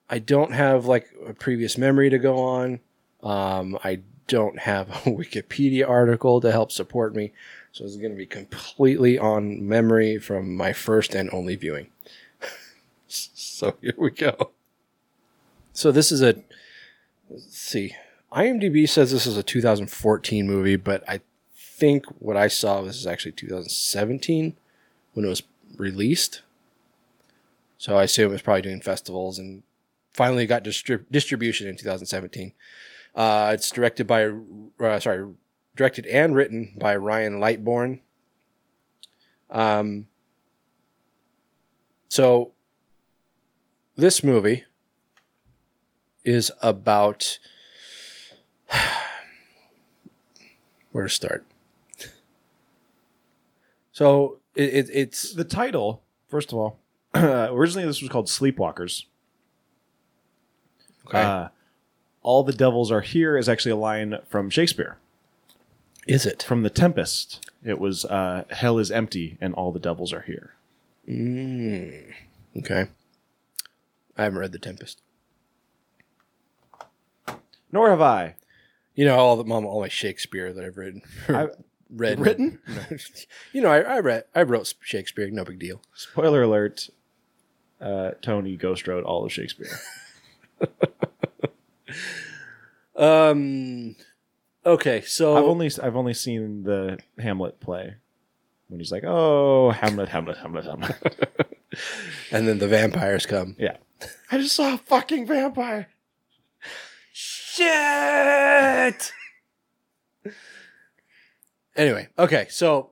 I 0.08 0.20
don't 0.20 0.52
have 0.52 0.86
like 0.86 1.10
a 1.26 1.34
previous 1.34 1.76
memory 1.76 2.08
to 2.08 2.18
go 2.18 2.38
on. 2.38 2.80
Um, 3.22 3.78
I 3.84 4.00
don't 4.26 4.60
have 4.60 4.88
a 4.88 4.92
Wikipedia 5.10 5.86
article 5.86 6.40
to 6.40 6.50
help 6.50 6.72
support 6.72 7.14
me. 7.14 7.32
So 7.72 7.84
it's 7.84 7.96
going 7.96 8.12
to 8.12 8.16
be 8.16 8.24
completely 8.26 9.18
on 9.18 9.68
memory 9.68 10.16
from 10.18 10.56
my 10.56 10.72
first 10.72 11.14
and 11.14 11.28
only 11.30 11.56
viewing. 11.56 11.88
so 13.08 13.76
here 13.82 13.94
we 13.98 14.12
go. 14.12 14.52
So 15.74 15.90
this 15.90 16.12
is 16.12 16.22
a, 16.22 16.36
see, 17.64 17.96
IMDb 18.32 18.88
says 18.88 19.10
this 19.10 19.26
is 19.26 19.36
a 19.36 19.42
2014 19.42 20.46
movie, 20.46 20.76
but 20.76 21.02
I 21.08 21.20
think 21.54 22.06
what 22.18 22.36
I 22.36 22.48
saw 22.48 22.82
this 22.82 22.96
is 22.96 23.06
actually 23.06 23.32
2017 23.32 24.56
when 25.14 25.24
it 25.24 25.28
was 25.28 25.42
released. 25.76 26.42
So 27.78 27.96
I 27.96 28.04
assume 28.04 28.32
it's 28.32 28.42
probably 28.42 28.62
doing 28.62 28.80
festivals 28.80 29.38
and 29.38 29.62
finally 30.12 30.46
got 30.46 30.64
distrib- 30.64 31.06
distribution 31.10 31.66
in 31.66 31.76
2017. 31.76 32.52
Uh, 33.14 33.52
it's 33.54 33.70
directed 33.70 34.06
by, 34.06 34.30
uh, 34.80 35.00
sorry, 35.00 35.32
directed 35.76 36.06
and 36.06 36.34
written 36.34 36.74
by 36.76 36.96
Ryan 36.96 37.40
Lightbourne. 37.40 38.00
Um, 39.50 40.08
so 42.08 42.52
this 43.96 44.22
movie 44.22 44.64
is 46.24 46.50
about 46.62 47.38
Where 50.92 51.04
to 51.04 51.10
start? 51.10 51.44
So 53.92 54.38
it, 54.54 54.74
it, 54.74 54.90
it's 54.92 55.32
The 55.32 55.44
title, 55.44 56.02
first 56.28 56.52
of 56.52 56.58
all, 56.58 56.78
originally 57.14 57.86
this 57.86 58.00
was 58.00 58.10
called 58.10 58.26
Sleepwalkers. 58.26 59.04
okay. 61.06 61.22
Uh, 61.22 61.48
all 62.22 62.42
the 62.42 62.52
devils 62.52 62.90
are 62.90 63.02
here 63.02 63.36
is 63.36 63.48
actually 63.48 63.72
a 63.72 63.76
line 63.76 64.18
from 64.28 64.50
Shakespeare, 64.50 64.96
is 66.06 66.24
it? 66.26 66.42
from 66.42 66.62
The 66.62 66.70
Tempest. 66.70 67.50
It 67.62 67.78
was 67.78 68.04
uh, 68.06 68.44
Hell 68.50 68.78
is 68.78 68.90
empty 68.90 69.36
and 69.40 69.54
all 69.54 69.72
the 69.72 69.78
devils 69.78 70.12
are 70.12 70.22
here. 70.22 70.54
Mm, 71.08 72.12
okay. 72.58 72.86
I 74.16 74.24
haven't 74.24 74.38
read 74.38 74.52
The 74.52 74.58
Tempest. 74.58 75.00
Nor 77.70 77.90
have 77.90 78.00
I. 78.00 78.36
You 78.94 79.04
know 79.06 79.16
all 79.16 79.36
the 79.36 79.44
mom, 79.44 79.66
all 79.66 79.80
my 79.80 79.88
Shakespeare 79.88 80.52
that 80.52 80.64
I've 80.64 80.76
written. 80.76 81.02
I- 81.28 81.48
read 81.90 82.18
Written? 82.18 82.58
you 83.52 83.60
know, 83.60 83.68
I, 83.70 83.80
I 83.80 83.98
read, 84.00 84.24
I 84.34 84.42
wrote 84.42 84.72
Shakespeare. 84.80 85.30
No 85.30 85.44
big 85.44 85.58
deal. 85.60 85.80
Spoiler 85.94 86.42
alert: 86.42 86.88
uh, 87.80 88.12
Tony 88.22 88.56
Ghost 88.56 88.88
wrote 88.88 89.04
all 89.04 89.24
of 89.24 89.32
Shakespeare. 89.32 89.68
Um. 92.96 93.96
Okay, 94.64 95.00
so 95.02 95.36
I've 95.36 95.44
only 95.44 95.70
I've 95.82 95.96
only 95.96 96.14
seen 96.14 96.62
the 96.62 96.98
Hamlet 97.18 97.58
play 97.60 97.96
when 98.68 98.78
he's 98.80 98.92
like, 98.92 99.02
"Oh, 99.04 99.70
Hamlet, 99.72 100.08
Hamlet, 100.10 100.36
Hamlet, 100.38 100.64
Hamlet." 100.64 100.96
and 102.30 102.46
then 102.46 102.58
the 102.60 102.68
vampires 102.68 103.26
come. 103.26 103.56
yeah, 103.58 103.76
I 104.30 104.38
just 104.38 104.54
saw 104.54 104.74
a 104.74 104.78
fucking 104.78 105.26
vampire. 105.26 105.88
Shit. 107.54 109.12
anyway, 111.76 112.08
okay, 112.18 112.48
so 112.50 112.90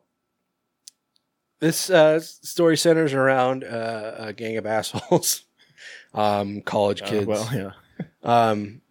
this 1.59 1.91
uh, 1.91 2.21
story 2.21 2.77
centers 2.77 3.13
around 3.13 3.65
uh, 3.65 4.15
a 4.19 4.33
gang 4.33 4.57
of 4.59 4.67
assholes, 4.67 5.47
um, 6.15 6.61
college 6.61 7.03
kids. 7.03 7.27
Uh, 7.27 7.31
well, 7.31 7.49
yeah. 7.53 7.71
Um, 8.25 8.83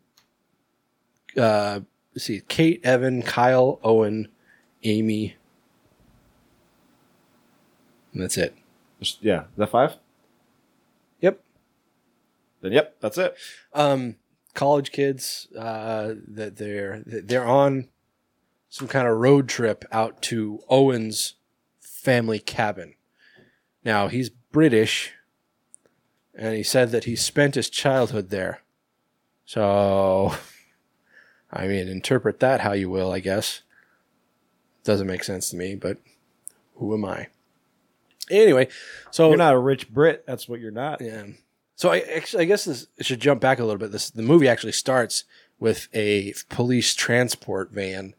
uh, 1.38 1.80
let's 2.14 2.26
see, 2.26 2.42
Kate, 2.50 2.82
Evan, 2.84 3.22
Kyle, 3.22 3.80
Owen, 3.82 4.28
Amy. 4.84 5.38
And 8.12 8.22
that's 8.22 8.38
it. 8.38 8.54
Yeah, 9.22 9.44
is 9.44 9.48
that 9.56 9.70
five? 9.70 9.96
Yep. 11.22 11.42
Then 12.60 12.74
yep, 12.74 12.98
that's 13.00 13.18
it. 13.18 13.38
Um, 13.74 14.18
college 14.54 14.92
kids. 14.92 15.48
Uh, 15.58 16.16
that 16.28 16.58
they're 16.58 17.04
they're 17.06 17.46
on 17.48 17.88
some 18.70 18.88
kind 18.88 19.08
of 19.08 19.18
road 19.18 19.50
trip 19.50 19.86
out 19.92 20.22
to 20.24 20.60
Owen's 20.70 21.36
family 21.80 22.40
cabin. 22.40 22.96
Now 23.84 24.08
he's 24.08 24.30
British, 24.30 25.14
and 26.36 26.56
he 26.56 26.64
said 26.64 26.92
that 26.92 27.04
he 27.06 27.16
spent 27.16 27.56
his 27.56 27.70
childhood 27.70 28.30
there. 28.30 28.62
So, 29.46 30.36
I 31.52 31.68
mean, 31.68 31.88
interpret 31.88 32.40
that 32.40 32.62
how 32.62 32.74
you 32.74 32.90
will, 32.90 33.12
I 33.12 33.20
guess. 33.20 33.62
Doesn't 34.84 35.08
make 35.08 35.24
sense 35.24 35.50
to 35.50 35.58
me, 35.58 35.76
but 35.76 35.98
who 36.76 36.94
am 36.94 37.06
I? 37.06 37.28
Anyway, 38.30 38.68
so 39.12 39.30
You're 39.30 39.38
not 39.38 39.54
a 39.54 39.60
rich 39.60 39.92
Brit. 39.92 40.26
That's 40.26 40.48
what 40.48 40.60
you're 40.60 40.72
not. 40.72 41.02
yeah. 41.02 41.24
So 41.82 41.90
I 41.90 42.02
actually, 42.16 42.44
I 42.44 42.46
guess 42.46 42.66
this 42.66 42.86
it 42.98 43.08
should 43.08 43.20
jump 43.20 43.42
back 43.42 43.58
a 43.58 43.64
little 43.64 43.80
bit. 43.80 43.92
This 43.92 44.12
the 44.12 44.22
movie 44.22 44.48
actually 44.48 44.74
starts 44.74 45.24
with 45.60 45.88
a 45.96 46.36
police 46.48 46.94
transport 46.94 47.72
van 47.72 48.14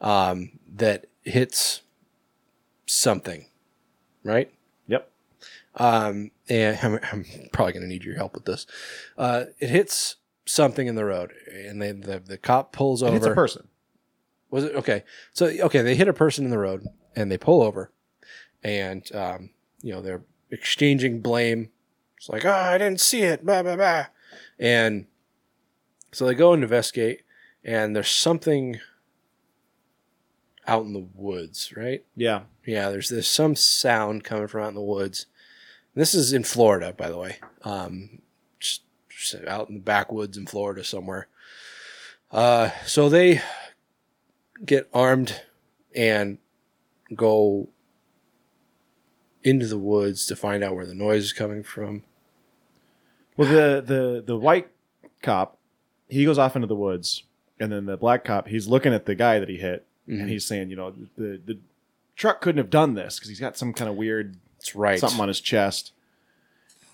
um, 0.00 0.58
that 0.76 1.04
hits 1.20 1.82
something, 2.86 3.44
right? 4.24 4.50
Yep. 4.86 5.10
Um, 5.76 6.30
and 6.48 6.78
I'm, 6.82 7.00
I'm 7.12 7.26
probably 7.52 7.74
going 7.74 7.82
to 7.82 7.86
need 7.86 8.02
your 8.02 8.16
help 8.16 8.32
with 8.32 8.46
this. 8.46 8.66
Uh, 9.18 9.44
it 9.58 9.68
hits 9.68 10.16
something 10.46 10.86
in 10.86 10.94
the 10.94 11.04
road, 11.04 11.34
and 11.52 11.82
they, 11.82 11.92
the 11.92 12.18
the 12.18 12.38
cop 12.38 12.72
pulls 12.72 13.02
over. 13.02 13.14
It's 13.14 13.26
a 13.26 13.34
person. 13.34 13.68
Was 14.48 14.64
it 14.64 14.74
okay? 14.74 15.04
So 15.34 15.48
okay, 15.48 15.82
they 15.82 15.96
hit 15.96 16.08
a 16.08 16.14
person 16.14 16.46
in 16.46 16.50
the 16.50 16.56
road 16.56 16.86
and 17.14 17.30
they 17.30 17.36
pull 17.36 17.60
over, 17.60 17.92
and 18.64 19.06
um, 19.14 19.50
you 19.82 19.92
know 19.92 20.00
they're 20.00 20.22
exchanging 20.50 21.20
blame. 21.20 21.68
It's 22.22 22.28
like, 22.28 22.44
oh, 22.44 22.52
I 22.52 22.78
didn't 22.78 23.00
see 23.00 23.22
it, 23.22 23.44
blah 23.44 23.64
blah 23.64 23.74
blah, 23.74 24.06
and 24.56 25.06
so 26.12 26.24
they 26.24 26.36
go 26.36 26.52
and 26.52 26.62
investigate, 26.62 27.22
and 27.64 27.96
there's 27.96 28.12
something 28.12 28.78
out 30.68 30.84
in 30.84 30.92
the 30.92 31.04
woods, 31.16 31.72
right? 31.76 32.04
Yeah. 32.14 32.42
Yeah, 32.64 32.90
there's 32.90 33.08
there's 33.08 33.26
some 33.26 33.56
sound 33.56 34.22
coming 34.22 34.46
from 34.46 34.62
out 34.62 34.68
in 34.68 34.76
the 34.76 34.80
woods. 34.80 35.26
This 35.96 36.14
is 36.14 36.32
in 36.32 36.44
Florida, 36.44 36.92
by 36.92 37.10
the 37.10 37.18
way. 37.18 37.38
Um, 37.64 38.22
just, 38.60 38.82
just 39.08 39.44
out 39.46 39.68
in 39.68 39.74
the 39.74 39.80
backwoods 39.80 40.38
in 40.38 40.46
Florida 40.46 40.84
somewhere. 40.84 41.26
Uh, 42.30 42.70
so 42.86 43.08
they 43.08 43.42
get 44.64 44.88
armed 44.94 45.42
and 45.92 46.38
go 47.16 47.68
into 49.42 49.66
the 49.66 49.76
woods 49.76 50.24
to 50.26 50.36
find 50.36 50.62
out 50.62 50.76
where 50.76 50.86
the 50.86 50.94
noise 50.94 51.24
is 51.24 51.32
coming 51.32 51.64
from. 51.64 52.04
Well, 53.42 53.50
the 53.50 53.82
the 53.82 54.22
the 54.24 54.36
white 54.36 54.68
cop, 55.22 55.58
he 56.08 56.24
goes 56.24 56.38
off 56.38 56.54
into 56.54 56.68
the 56.68 56.76
woods, 56.76 57.24
and 57.58 57.72
then 57.72 57.86
the 57.86 57.96
black 57.96 58.24
cop, 58.24 58.48
he's 58.48 58.68
looking 58.68 58.94
at 58.94 59.06
the 59.06 59.14
guy 59.14 59.38
that 59.38 59.48
he 59.48 59.56
hit, 59.56 59.86
and 60.06 60.28
he's 60.28 60.44
saying, 60.46 60.70
you 60.70 60.76
know, 60.76 60.94
the 61.16 61.40
the 61.44 61.58
truck 62.16 62.40
couldn't 62.40 62.58
have 62.58 62.70
done 62.70 62.94
this 62.94 63.16
because 63.16 63.28
he's 63.28 63.40
got 63.40 63.56
some 63.56 63.72
kind 63.72 63.88
of 63.90 63.96
weird 63.96 64.36
That's 64.58 64.74
right. 64.76 64.98
something 64.98 65.20
on 65.20 65.28
his 65.28 65.40
chest, 65.40 65.92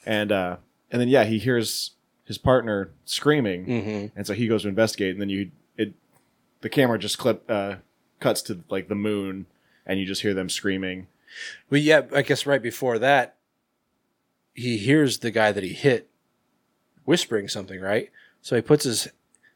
and 0.07 0.33
uh, 0.33 0.57
and 0.91 1.01
then 1.01 1.09
yeah, 1.09 1.25
he 1.25 1.39
hears 1.39 1.93
his 2.25 2.39
partner 2.39 2.91
screaming, 3.05 3.65
hmm 3.65 4.07
and 4.17 4.27
so 4.27 4.33
he 4.35 4.49
goes 4.49 4.63
to 4.63 4.69
investigate, 4.69 5.13
and 5.13 5.21
then 5.21 5.29
you 5.29 5.51
it 5.77 5.93
the 6.61 6.69
camera 6.69 6.99
just 6.99 7.19
clip 7.19 7.45
uh, 7.51 7.77
cuts 8.21 8.41
to 8.43 8.61
like 8.71 8.89
the 8.89 8.95
moon, 8.95 9.47
and 9.87 10.01
you 10.01 10.07
just 10.07 10.23
hear 10.23 10.35
them 10.35 10.49
screaming. 10.49 11.09
Well, 11.69 11.81
yeah, 11.81 12.03
I 12.15 12.23
guess 12.23 12.47
right 12.47 12.63
before 12.63 12.99
that, 12.99 13.37
he 14.55 14.79
hears 14.79 15.19
the 15.19 15.31
guy 15.31 15.53
that 15.53 15.63
he 15.63 15.73
hit 15.75 16.08
whispering 17.09 17.49
something, 17.49 17.81
right? 17.81 18.11
So 18.43 18.55
he 18.55 18.61
puts 18.61 18.85
his 18.85 19.09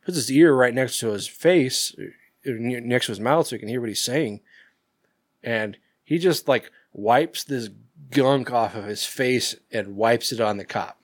puts 0.06 0.16
his 0.16 0.32
ear 0.32 0.54
right 0.54 0.72
next 0.72 0.98
to 1.00 1.08
his 1.08 1.28
face, 1.28 1.94
uh, 1.98 2.04
next 2.46 3.06
to 3.06 3.12
his 3.12 3.20
mouth, 3.20 3.46
so 3.46 3.56
he 3.56 3.60
can 3.60 3.68
hear 3.68 3.80
what 3.80 3.90
he's 3.90 4.02
saying. 4.02 4.40
And 5.44 5.76
he 6.02 6.18
just 6.18 6.48
like 6.48 6.72
wipes 6.94 7.44
this 7.44 7.68
gunk 8.10 8.50
off 8.50 8.74
of 8.74 8.86
his 8.86 9.04
face 9.04 9.54
and 9.70 9.96
wipes 9.96 10.32
it 10.32 10.40
on 10.40 10.56
the 10.56 10.64
cop, 10.64 10.98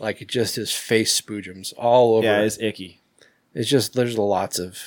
like 0.00 0.20
it 0.20 0.28
just 0.28 0.56
his 0.56 0.72
face 0.72 1.18
spoojums 1.18 1.72
all 1.76 2.16
over. 2.16 2.26
Yeah, 2.26 2.40
it. 2.40 2.46
it's 2.46 2.58
icky. 2.60 3.00
it's 3.54 3.70
just 3.70 3.94
there's 3.94 4.18
lots 4.18 4.58
of 4.58 4.80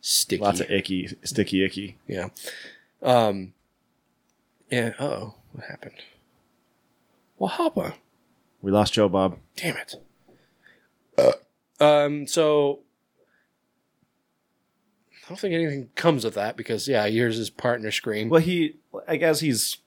sticky. 0.00 0.42
Lots 0.42 0.60
of 0.60 0.70
icky, 0.70 1.14
sticky, 1.22 1.64
icky. 1.66 1.98
Yeah. 2.06 2.30
Um. 3.02 3.52
And 4.70 4.94
oh, 4.98 5.34
what 5.52 5.66
happened? 5.66 6.00
What 7.36 7.52
happened? 7.52 7.94
We 8.62 8.70
lost 8.70 8.92
Joe 8.94 9.08
Bob. 9.08 9.38
Damn 9.56 9.76
it. 9.76 9.94
Um. 11.80 12.26
So 12.26 12.80
I 15.24 15.28
don't 15.28 15.38
think 15.38 15.54
anything 15.54 15.88
comes 15.94 16.24
of 16.24 16.34
that 16.34 16.56
because 16.56 16.86
yeah, 16.88 17.06
he 17.06 17.14
hears 17.14 17.36
his 17.36 17.50
partner 17.50 17.90
scream. 17.90 18.28
Well, 18.28 18.40
he, 18.40 18.76
I 19.08 19.16
guess 19.16 19.40
he's 19.40 19.78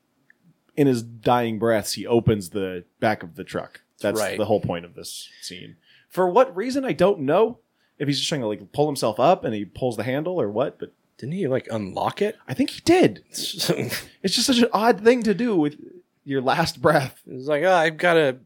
in 0.76 0.88
his 0.88 1.01
dying 1.03 1.57
breaths. 1.59 1.93
He 1.93 2.05
opens 2.05 2.49
the 2.49 2.84
back 2.99 3.23
of 3.23 3.36
the 3.36 3.43
truck. 3.43 3.82
That's 4.01 4.19
Right. 4.19 4.38
the 4.38 4.45
whole 4.45 4.59
point 4.59 4.84
of 4.86 4.93
this 4.95 5.30
scene. 5.41 5.78
For 6.09 6.30
what 6.30 6.55
reason, 6.55 6.84
I 6.84 6.91
don't 6.93 7.21
know. 7.21 7.59
If 7.97 8.07
he's 8.09 8.17
just 8.17 8.28
trying 8.28 8.41
to 8.41 8.47
like 8.47 8.73
pull 8.73 8.88
himself 8.88 9.19
up 9.19 9.45
and 9.45 9.53
he 9.53 9.63
pulls 9.63 9.95
the 9.95 10.03
handle 10.03 10.39
or 10.41 10.49
what, 10.49 10.80
but 10.80 10.91
Didn't 11.17 11.36
he 11.36 11.47
like 11.47 11.67
unlock 11.71 12.21
it? 12.21 12.36
I 12.45 12.53
think 12.53 12.71
he 12.71 12.82
did. 12.82 13.23
it's 13.30 13.69
It's 14.21 14.36
just 14.36 14.47
such 14.47 14.57
an 14.57 14.67
odd 14.73 14.99
thing 15.01 15.23
to 15.23 15.34
do 15.34 15.55
with 15.55 15.78
your 16.26 16.41
last 16.41 16.82
breath. 16.82 17.21
It's 17.26 17.47
like 17.47 17.63
oh, 17.63 17.71
I've 17.73 17.95
got 17.97 18.15
to 18.15 18.38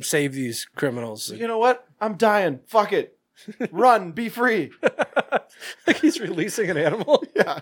save 0.00 0.32
these 0.34 0.66
criminals. 0.76 1.30
You 1.30 1.46
know 1.48 1.58
what? 1.58 1.86
I'm 2.00 2.16
dying. 2.16 2.60
Fuck 2.66 2.92
it. 2.92 3.18
Run. 3.70 4.12
Be 4.12 4.28
free. 4.28 4.70
like 5.86 5.98
he's 6.00 6.20
releasing 6.20 6.70
an 6.70 6.76
animal. 6.76 7.22
Yeah. 7.34 7.60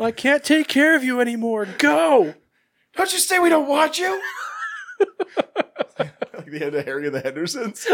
I 0.00 0.12
can't 0.12 0.44
take 0.44 0.68
care 0.68 0.94
of 0.94 1.02
you 1.02 1.20
anymore. 1.20 1.66
Go. 1.66 2.34
Don't 2.94 3.12
you 3.12 3.18
say 3.18 3.40
we 3.40 3.48
don't 3.48 3.66
want 3.66 3.98
you? 3.98 4.22
like 5.98 6.46
the 6.46 6.64
end 6.64 6.76
of 6.76 6.84
Harry 6.84 7.06
and 7.06 7.14
the 7.16 7.20
Hendersons. 7.20 7.84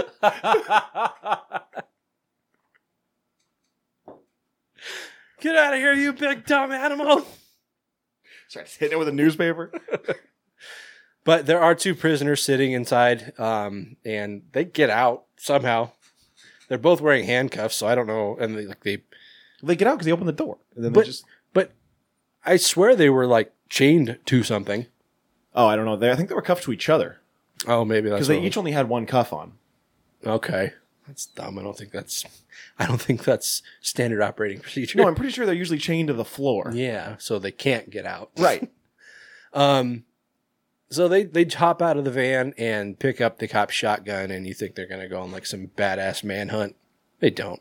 Get 5.41 5.57
out 5.57 5.73
of 5.73 5.79
here, 5.79 5.95
you 5.95 6.13
big 6.13 6.45
dumb 6.45 6.73
animal. 6.73 7.27
Starts 8.49 8.77
hitting 8.77 8.97
it 8.97 8.99
with 8.99 9.09
a 9.09 9.13
newspaper. 9.13 9.73
But 11.25 11.47
there 11.47 11.61
are 11.61 11.75
two 11.75 11.95
prisoners 11.95 12.43
sitting 12.43 12.73
inside, 12.73 13.33
um, 13.39 13.97
and 14.05 14.43
they 14.53 14.65
get 14.65 14.91
out 14.91 15.25
somehow. 15.37 15.91
they're 16.69 16.79
both 16.79 17.01
wearing 17.01 17.25
handcuffs, 17.25 17.77
so 17.77 17.87
I 17.87 17.95
don't 17.95 18.07
know. 18.07 18.37
And 18.39 18.57
they 18.57 18.67
like 18.67 18.83
they, 18.85 19.03
They 19.63 19.77
get 19.77 19.89
out 19.89 19.95
because 19.95 20.07
they 20.07 20.13
open 20.13 20.27
the 20.27 20.33
door, 20.33 20.59
and 20.75 20.85
then 20.85 20.93
But- 20.93 21.01
they 21.03 21.07
just. 21.07 21.25
but 21.53 21.73
I 22.45 22.57
swear 22.59 22.95
they 22.95 23.09
were 23.11 23.27
like 23.27 23.53
chained 23.71 24.19
to 24.27 24.43
something. 24.43 24.87
Oh, 25.55 25.67
I 25.67 25.77
don't 25.77 25.85
know. 25.87 25.97
They, 25.97 26.11
I 26.11 26.17
think 26.17 26.29
they 26.29 26.35
were 26.35 26.43
cuffed 26.43 26.65
to 26.65 26.73
each 26.73 26.89
other 26.89 27.21
Oh, 27.69 27.85
maybe 27.85 28.09
that's 28.11 28.19
because 28.19 28.29
they 28.29 28.37
what 28.37 28.45
it 28.45 28.47
each 28.49 28.57
only 28.59 28.73
had 28.73 28.89
one 28.89 29.07
cuff 29.07 29.33
on. 29.33 29.53
was. 30.23 30.35
okay. 30.37 30.73
That's 31.07 31.27
dumb. 31.27 31.59
I 31.59 31.63
don't 31.63 31.77
think 31.77 31.91
that's. 31.93 32.25
I 32.79 32.87
don't 32.87 33.01
think 33.01 33.25
that's 33.25 33.63
standard 33.81 34.21
operating 34.23 34.59
procedure. 34.61 34.99
No, 34.99 35.07
I'm 35.07 35.15
pretty 35.15 35.33
sure 35.33 35.45
they're 35.47 35.55
usually 35.55 35.79
chained 35.79 36.09
to 36.09 36.15
the 36.15 36.25
floor. 36.25 36.71
yeah, 36.75 37.17
so 37.19 37.39
they 37.39 37.51
can't 37.53 37.89
get 37.91 38.05
out. 38.07 38.31
Right. 38.39 38.71
Um, 39.53 40.05
so 40.91 41.09
they 41.09 41.25
they 41.25 41.45
hop 41.45 41.83
out 41.83 41.97
of 41.97 42.05
the 42.05 42.11
van 42.11 42.55
and 42.57 42.99
pick 42.99 43.21
up 43.21 43.39
the 43.39 43.49
cop's 43.49 43.75
shotgun, 43.75 44.31
and 44.31 44.47
you 44.47 44.55
think 44.55 44.75
they're 44.75 44.87
gonna 44.87 45.09
go 45.09 45.21
on 45.21 45.33
like 45.33 45.47
some 45.47 45.69
badass 45.77 46.23
manhunt. 46.25 46.77
They 47.21 47.31
don't. 47.31 47.61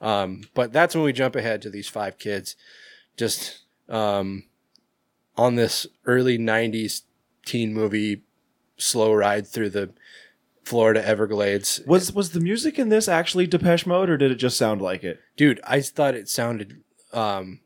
Um, 0.00 0.42
but 0.54 0.72
that's 0.72 0.94
when 0.94 1.04
we 1.04 1.12
jump 1.12 1.36
ahead 1.36 1.62
to 1.62 1.70
these 1.70 1.88
five 1.88 2.18
kids, 2.18 2.56
just 3.16 3.60
um, 3.88 4.44
on 5.36 5.54
this 5.54 5.86
early 6.04 6.38
'90s 6.38 7.02
teen 7.44 7.72
movie 7.72 8.22
slow 8.76 9.12
ride 9.12 9.46
through 9.46 9.70
the 9.70 9.90
Florida 10.64 11.06
Everglades. 11.06 11.80
Was 11.86 12.12
was 12.12 12.32
the 12.32 12.40
music 12.40 12.78
in 12.78 12.88
this 12.88 13.08
actually 13.08 13.46
Depeche 13.46 13.86
Mode, 13.86 14.10
or 14.10 14.16
did 14.16 14.30
it 14.30 14.36
just 14.36 14.56
sound 14.56 14.80
like 14.80 15.04
it? 15.04 15.20
Dude, 15.36 15.60
I 15.64 15.80
thought 15.80 16.14
it 16.14 16.28
sounded. 16.28 16.82
Um, 17.12 17.60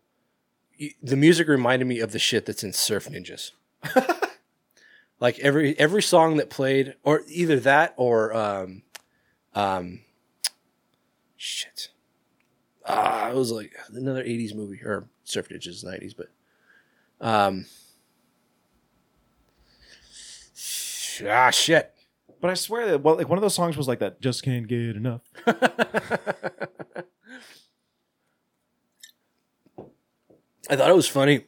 the 1.02 1.16
music 1.16 1.48
reminded 1.48 1.86
me 1.86 2.00
of 2.00 2.12
the 2.12 2.18
shit 2.18 2.46
that's 2.46 2.64
in 2.64 2.72
Surf 2.72 3.08
Ninjas. 3.08 3.52
like 5.24 5.38
every 5.38 5.76
every 5.78 6.02
song 6.02 6.36
that 6.36 6.50
played, 6.50 6.96
or 7.02 7.22
either 7.28 7.58
that 7.60 7.94
or 7.96 8.36
um, 8.36 8.82
um, 9.54 10.00
shit. 11.38 11.88
Ah, 12.84 13.30
it 13.30 13.34
was 13.34 13.50
like 13.50 13.72
another 13.94 14.22
'80s 14.22 14.54
movie 14.54 14.82
or 14.84 15.08
Surf 15.24 15.48
Ninjas 15.48 15.82
'90s, 15.82 16.14
but 16.14 16.28
um, 17.26 17.64
ah, 21.26 21.50
shit. 21.50 21.94
But 22.42 22.50
I 22.50 22.54
swear 22.54 22.86
that 22.90 23.02
well, 23.02 23.16
like 23.16 23.30
one 23.30 23.38
of 23.38 23.42
those 23.42 23.54
songs 23.54 23.78
was 23.78 23.88
like 23.88 24.00
that. 24.00 24.20
Just 24.20 24.42
can't 24.42 24.68
get 24.68 24.94
enough. 24.94 25.22
I 30.68 30.76
thought 30.76 30.90
it 30.90 30.94
was 30.94 31.08
funny 31.08 31.46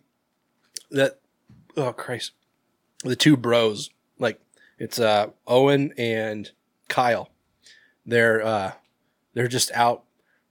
that 0.92 1.20
oh 1.76 1.92
Christ, 1.92 2.32
the 3.04 3.16
two 3.16 3.36
bros 3.36 3.90
like 4.18 4.40
it's 4.78 4.98
uh 4.98 5.28
Owen 5.46 5.92
and 5.98 6.50
Kyle. 6.88 7.30
They're 8.04 8.44
uh 8.44 8.72
they're 9.34 9.48
just 9.48 9.70
out 9.72 10.04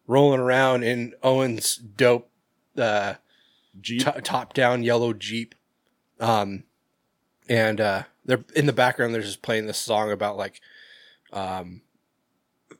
rolling 0.07 0.39
around 0.39 0.83
in 0.83 1.13
Owen's 1.23 1.75
dope 1.77 2.29
uh 2.77 3.15
Jeep. 3.81 4.07
top 4.23 4.53
down 4.53 4.83
yellow 4.83 5.13
Jeep. 5.13 5.55
Um 6.19 6.63
and 7.49 7.79
uh 7.81 8.03
they're 8.25 8.43
in 8.55 8.65
the 8.65 8.73
background 8.73 9.13
they're 9.13 9.21
just 9.21 9.41
playing 9.41 9.65
this 9.67 9.77
song 9.77 10.11
about 10.11 10.37
like 10.37 10.61
um 11.33 11.81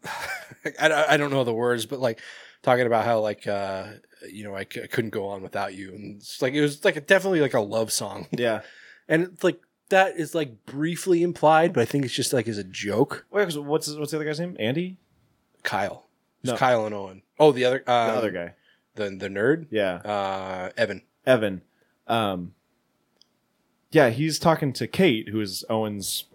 I, 0.80 0.88
don't- 0.88 1.10
I 1.10 1.18
don't 1.18 1.32
know 1.32 1.44
the 1.44 1.54
words 1.54 1.86
but 1.86 2.00
like 2.00 2.20
talking 2.64 2.86
about 2.88 3.06
how 3.06 3.20
like 3.20 3.48
uh 3.48 3.86
you 4.30 4.44
know 4.44 4.56
I, 4.56 4.66
c- 4.72 4.82
I 4.84 4.88
couldn't 4.88 5.12
go 5.12 5.28
on 5.28 5.42
without 5.44 5.74
you 5.76 5.94
and 5.94 6.18
it's 6.18 6.42
like 6.42 6.54
it 6.54 6.62
was 6.62 6.84
like 6.84 6.96
a, 6.96 7.02
definitely 7.02 7.42
like 7.42 7.54
a 7.54 7.60
love 7.62 7.92
song 7.92 8.28
Yeah. 8.32 8.62
and 9.08 9.24
it's 9.24 9.44
like 9.44 9.60
that 9.90 10.18
is 10.18 10.34
like 10.36 10.66
briefly 10.66 11.22
implied 11.24 11.72
but 11.74 11.82
i 11.82 11.86
think 11.86 12.04
it's 12.06 12.14
just 12.14 12.34
like 12.34 12.48
as 12.48 12.58
a 12.58 12.64
joke 12.64 13.26
Wait, 13.32 13.44
'cause 13.44 13.58
what's 13.58 13.88
what's 13.96 14.12
the 14.12 14.18
other 14.18 14.26
guy's 14.26 14.40
name? 14.40 14.56
Andy, 14.60 14.98
kyle 15.64 16.06
it's 16.44 16.52
No. 16.52 16.58
kyle 16.58 16.86
and 16.86 16.94
owen 16.96 17.22
oh 17.40 17.52
the 17.52 17.66
other 17.66 17.84
the 17.86 17.92
um, 17.92 18.18
other 18.18 18.32
guy. 18.32 18.54
the, 18.96 19.10
the 19.12 19.28
nerd 19.30 19.68
Yeah, 19.70 19.96
uh 19.96 20.70
evan 20.78 21.02
Evan. 21.26 21.62
Um, 22.08 22.54
yeah, 23.92 24.10
he's 24.10 24.38
talking 24.38 24.74
to 24.74 24.88
Kate, 24.88 25.30
who 25.30 25.40
is 25.42 25.64
Owen's 25.70 26.26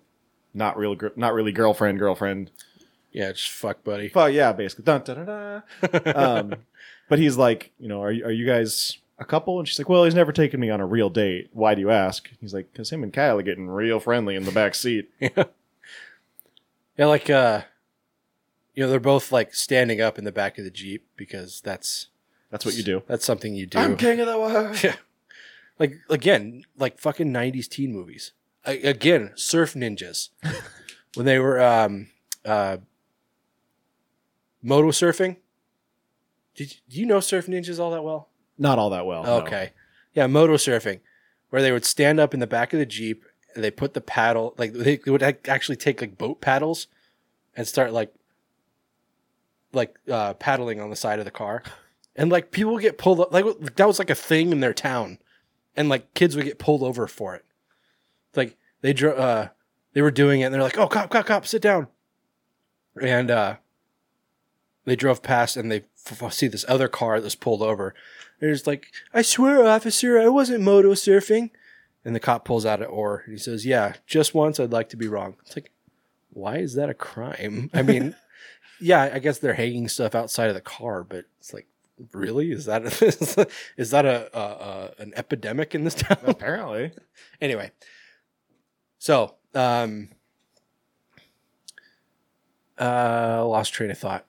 not 0.55 0.77
real, 0.77 0.95
gr- 0.97 1.09
not 1.14 1.33
really 1.35 1.53
girlfriend, 1.53 1.99
girlfriend. 2.01 2.51
yeah 3.12 3.31
just 3.33 3.51
fuck 3.51 3.85
buddy 3.85 4.11
Well, 4.14 4.29
yeah, 4.31 4.53
basically. 4.53 4.85
Dun, 4.85 5.03
dun, 5.03 5.25
dun, 5.27 5.62
dun. 6.03 6.12
Um, 6.16 6.55
but 7.09 7.18
he's 7.21 7.37
like, 7.37 7.71
you 7.79 7.87
know, 7.89 8.03
are 8.03 8.11
you, 8.11 8.25
are 8.25 8.31
you 8.33 8.47
guys 8.47 8.99
a 9.21 9.25
couple? 9.25 9.59
And 9.59 9.68
she's 9.68 9.79
like, 9.79 9.89
well, 9.89 10.03
he's 10.05 10.14
never 10.14 10.33
taken 10.33 10.59
me 10.59 10.71
on 10.71 10.81
a 10.81 10.87
real 10.87 11.11
date. 11.11 11.51
Why 11.53 11.75
do 11.77 11.81
you 11.81 11.91
ask? 11.91 12.29
He's 12.41 12.53
like, 12.55 12.73
because 12.73 12.91
him 12.91 13.03
and 13.05 13.12
Kyle 13.12 13.39
are 13.39 13.43
getting 13.43 13.68
real 13.68 14.01
friendly 14.01 14.35
in 14.35 14.45
the 14.45 14.51
back 14.53 14.75
seat. 14.75 15.11
yeah 15.21 15.45
yeah 16.99 17.07
like 17.07 17.31
uh 17.31 17.62
you 18.75 18.83
know 18.83 18.91
they're 18.91 19.01
both 19.01 19.31
like 19.33 19.55
standing 19.55 20.01
up 20.01 20.18
in 20.18 20.25
the 20.25 20.33
back 20.33 20.59
of 20.59 20.64
the 20.64 20.71
jeep 20.71 21.07
because 21.16 21.61
that's 21.62 22.09
That's 22.51 22.64
what 22.66 22.75
you 22.75 22.83
do. 22.83 23.03
that's 23.07 23.25
something 23.25 23.55
you 23.55 23.66
do 23.66 23.79
I'm 23.79 23.97
king 23.97 24.21
of 24.21 24.27
the 24.27 24.39
world. 24.39 24.77
Yeah. 24.85 24.97
Like 25.79 25.95
again, 26.11 26.64
like 26.77 26.99
fucking 26.99 27.31
nineties 27.33 27.68
teen 27.68 27.93
movies. 27.93 28.33
I, 28.66 28.73
again, 28.73 29.33
surf 29.35 29.73
ninjas. 29.75 30.29
when 31.14 31.25
they 31.27 31.39
were 31.39 31.61
um 31.62 32.09
uh 32.45 32.79
moto 34.62 34.89
surfing. 34.91 35.37
Did 36.55 36.73
you, 36.73 36.79
do 36.91 37.01
you 37.01 37.07
know 37.07 37.21
surf 37.21 37.47
ninjas 37.47 37.79
all 37.79 37.91
that 37.93 38.03
well? 38.03 38.29
Not 38.61 38.79
all 38.79 38.91
that 38.91 39.07
well. 39.07 39.25
no. 39.25 39.41
Okay. 39.41 39.73
Yeah, 40.15 40.27
moto 40.29 40.55
surfing. 40.55 41.01
Where 41.49 41.63
they 41.63 41.73
would 41.73 41.85
stand 41.85 42.21
up 42.21 42.33
in 42.35 42.39
the 42.41 42.47
back 42.47 42.73
of 42.73 42.79
the 42.79 42.87
Jeep 42.87 43.25
and 43.55 43.65
they 43.65 43.71
put 43.73 43.95
the 43.95 44.01
paddle 44.01 44.55
like 44.57 44.73
they, 44.73 44.97
they 44.97 45.11
would 45.11 45.23
actually 45.49 45.75
take 45.77 46.01
like 46.01 46.17
boat 46.17 46.41
paddles 46.41 46.87
and 47.57 47.67
start 47.67 47.93
like 47.93 48.13
like 49.73 49.97
uh 50.09 50.35
paddling 50.35 50.81
on 50.81 50.91
the 50.91 50.97
side 50.97 51.19
of 51.19 51.25
the 51.25 51.31
car. 51.33 51.63
And 52.17 52.29
like 52.31 52.51
people 52.51 52.73
would 52.73 52.83
get 52.83 52.99
pulled 52.99 53.21
up 53.21 53.33
like 53.33 53.45
that 53.77 53.87
was 53.87 53.99
like 54.01 54.11
a 54.11 54.15
thing 54.17 54.51
in 54.51 54.61
their 54.61 54.75
town. 54.75 55.19
And 55.77 55.89
like 55.89 56.13
kids 56.13 56.35
would 56.37 56.45
get 56.45 56.59
pulled 56.59 56.83
over 56.83 57.07
for 57.07 57.35
it. 57.37 57.45
Like 58.35 58.59
they 58.83 58.93
dro- 58.93 59.15
uh 59.17 59.49
they 59.95 60.03
were 60.03 60.11
doing 60.11 60.41
it 60.41 60.45
and 60.45 60.53
they're 60.55 60.61
like, 60.63 60.77
"Oh, 60.77 60.89
cop, 60.89 61.09
cop, 61.09 61.25
cop, 61.25 61.47
sit 61.47 61.63
down." 61.63 61.87
And 63.01 63.31
uh 63.31 63.57
they 64.85 64.97
drove 64.97 65.23
past 65.23 65.57
and 65.57 65.71
they 65.71 65.85
f- 66.05 66.33
see 66.35 66.49
this 66.49 66.65
other 66.69 66.89
car 66.89 67.21
that's 67.21 67.37
pulled 67.37 67.63
over. 67.63 67.95
There's 68.41 68.66
like, 68.66 68.91
I 69.14 69.22
swear, 69.22 69.64
officer, 69.66 70.18
I 70.18 70.28
wasn't 70.28 70.62
moto 70.62 70.93
surfing. 70.93 71.51
And 72.05 72.14
the 72.14 72.20
cop 72.20 72.45
pulls 72.45 72.64
out 72.64 72.80
an 72.80 72.86
oar 72.86 73.22
and 73.26 73.34
he 73.34 73.38
says, 73.38 73.66
Yeah, 73.66 73.95
just 74.07 74.34
once 74.34 74.59
I'd 74.59 74.72
like 74.72 74.88
to 74.88 74.97
be 74.97 75.07
wrong. 75.07 75.36
It's 75.43 75.55
like, 75.55 75.70
why 76.30 76.57
is 76.59 76.74
that 76.74 76.88
a 76.88 76.95
crime? 76.95 77.70
I 77.74 77.82
mean, 77.82 78.16
yeah, 78.80 79.11
I 79.12 79.18
guess 79.18 79.38
they're 79.38 79.55
hanging 79.55 79.88
stuff 79.88 80.14
outside 80.14 80.49
of 80.49 80.55
the 80.55 80.61
car, 80.61 81.05
but 81.05 81.26
it's 81.38 81.53
like, 81.53 81.66
really? 82.12 82.51
Is 82.53 82.64
that 82.64 82.82
a, 82.82 83.47
is 83.76 83.91
that 83.91 84.07
a, 84.07 84.36
a, 84.36 84.41
a 84.41 85.03
an 85.03 85.12
epidemic 85.16 85.74
in 85.74 85.84
this 85.84 85.95
town? 85.95 86.18
Apparently. 86.24 86.93
anyway, 87.41 87.72
so 88.99 89.34
um, 89.55 90.09
uh, 92.78 93.45
lost 93.47 93.74
train 93.74 93.91
of 93.91 93.99
thought. 93.99 94.24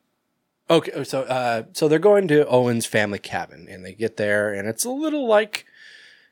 Okay, 0.72 1.04
so 1.04 1.24
uh, 1.24 1.64
so 1.74 1.90
they're 1.90 2.00
going 2.00 2.30
to 2.30 2.48
Owen's 2.48 2.86
family 2.86 3.20
cabin, 3.20 3.68
and 3.70 3.84
they 3.86 3.94
get 3.94 4.16
there, 4.16 4.54
and 4.54 4.70
it's 4.70 4.86
a 4.86 4.90
little 4.90 5.28
like 5.28 5.66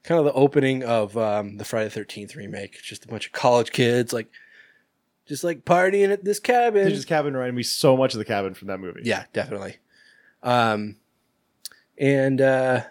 kind 0.04 0.18
of 0.18 0.24
the 0.24 0.32
opening 0.32 0.82
of 0.82 1.18
um, 1.18 1.58
the 1.58 1.66
Friday 1.66 1.90
Thirteenth 1.90 2.38
remake. 2.38 2.76
It's 2.76 2.88
just 2.88 3.04
a 3.04 3.10
bunch 3.10 3.26
of 3.26 3.34
college 3.34 3.74
kids, 3.74 4.14
like 4.14 4.32
just 5.28 5.44
like 5.44 5.66
partying 5.66 6.10
at 6.10 6.24
this 6.24 6.40
cabin. 6.40 6.88
This 6.88 7.04
cabin 7.04 7.34
reminded 7.34 7.56
me 7.56 7.64
so 7.64 7.98
much 7.98 8.14
of 8.14 8.18
the 8.20 8.26
cabin 8.26 8.54
from 8.54 8.70
that 8.70 8.80
movie. 8.80 9.02
Yeah, 9.04 9.26
definitely. 9.34 9.78
Um, 10.42 10.96
and 11.98 12.40
uh, 12.40 12.84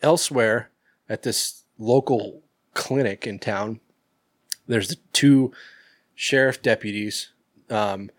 elsewhere 0.00 0.70
at 1.06 1.22
this 1.22 1.64
local 1.78 2.40
clinic 2.72 3.26
in 3.26 3.38
town, 3.38 3.80
there's 4.66 4.88
the 4.88 4.96
two 5.12 5.52
sheriff 6.14 6.62
deputies 6.62 7.32
um, 7.68 8.10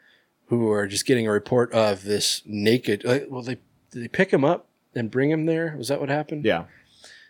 who 0.47 0.69
are 0.71 0.87
just 0.87 1.05
getting 1.05 1.27
a 1.27 1.31
report 1.31 1.71
of 1.73 2.03
this 2.03 2.41
naked. 2.45 3.05
uh, 3.05 3.19
Well, 3.29 3.41
they 3.43 3.57
did 3.91 4.03
they 4.03 4.07
pick 4.07 4.31
him 4.31 4.43
up 4.45 4.67
and 4.95 5.11
bring 5.11 5.29
him 5.31 5.45
there? 5.45 5.75
Was 5.77 5.87
that 5.89 5.99
what 5.99 6.09
happened? 6.09 6.45
Yeah. 6.45 6.65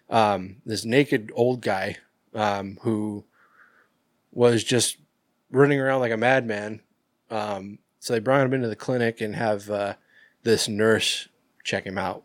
um, 0.10 0.58
this 0.66 0.86
naked 0.86 1.32
old 1.36 1.62
guy 1.62 1.98
um, 2.34 2.78
who 2.82 3.26
was 4.32 4.64
just 4.64 4.98
running 5.52 5.80
around 5.80 6.00
like 6.02 6.12
a 6.12 6.18
madman. 6.18 6.82
Um, 7.30 7.80
so 8.00 8.14
they 8.14 8.20
brought 8.20 8.46
him 8.46 8.54
into 8.54 8.68
the 8.70 8.76
clinic 8.76 9.20
and 9.22 9.36
have 9.36 9.70
uh, 9.70 9.94
this 10.44 10.68
nurse 10.68 11.28
check 11.64 11.86
him 11.86 11.98
out, 11.98 12.24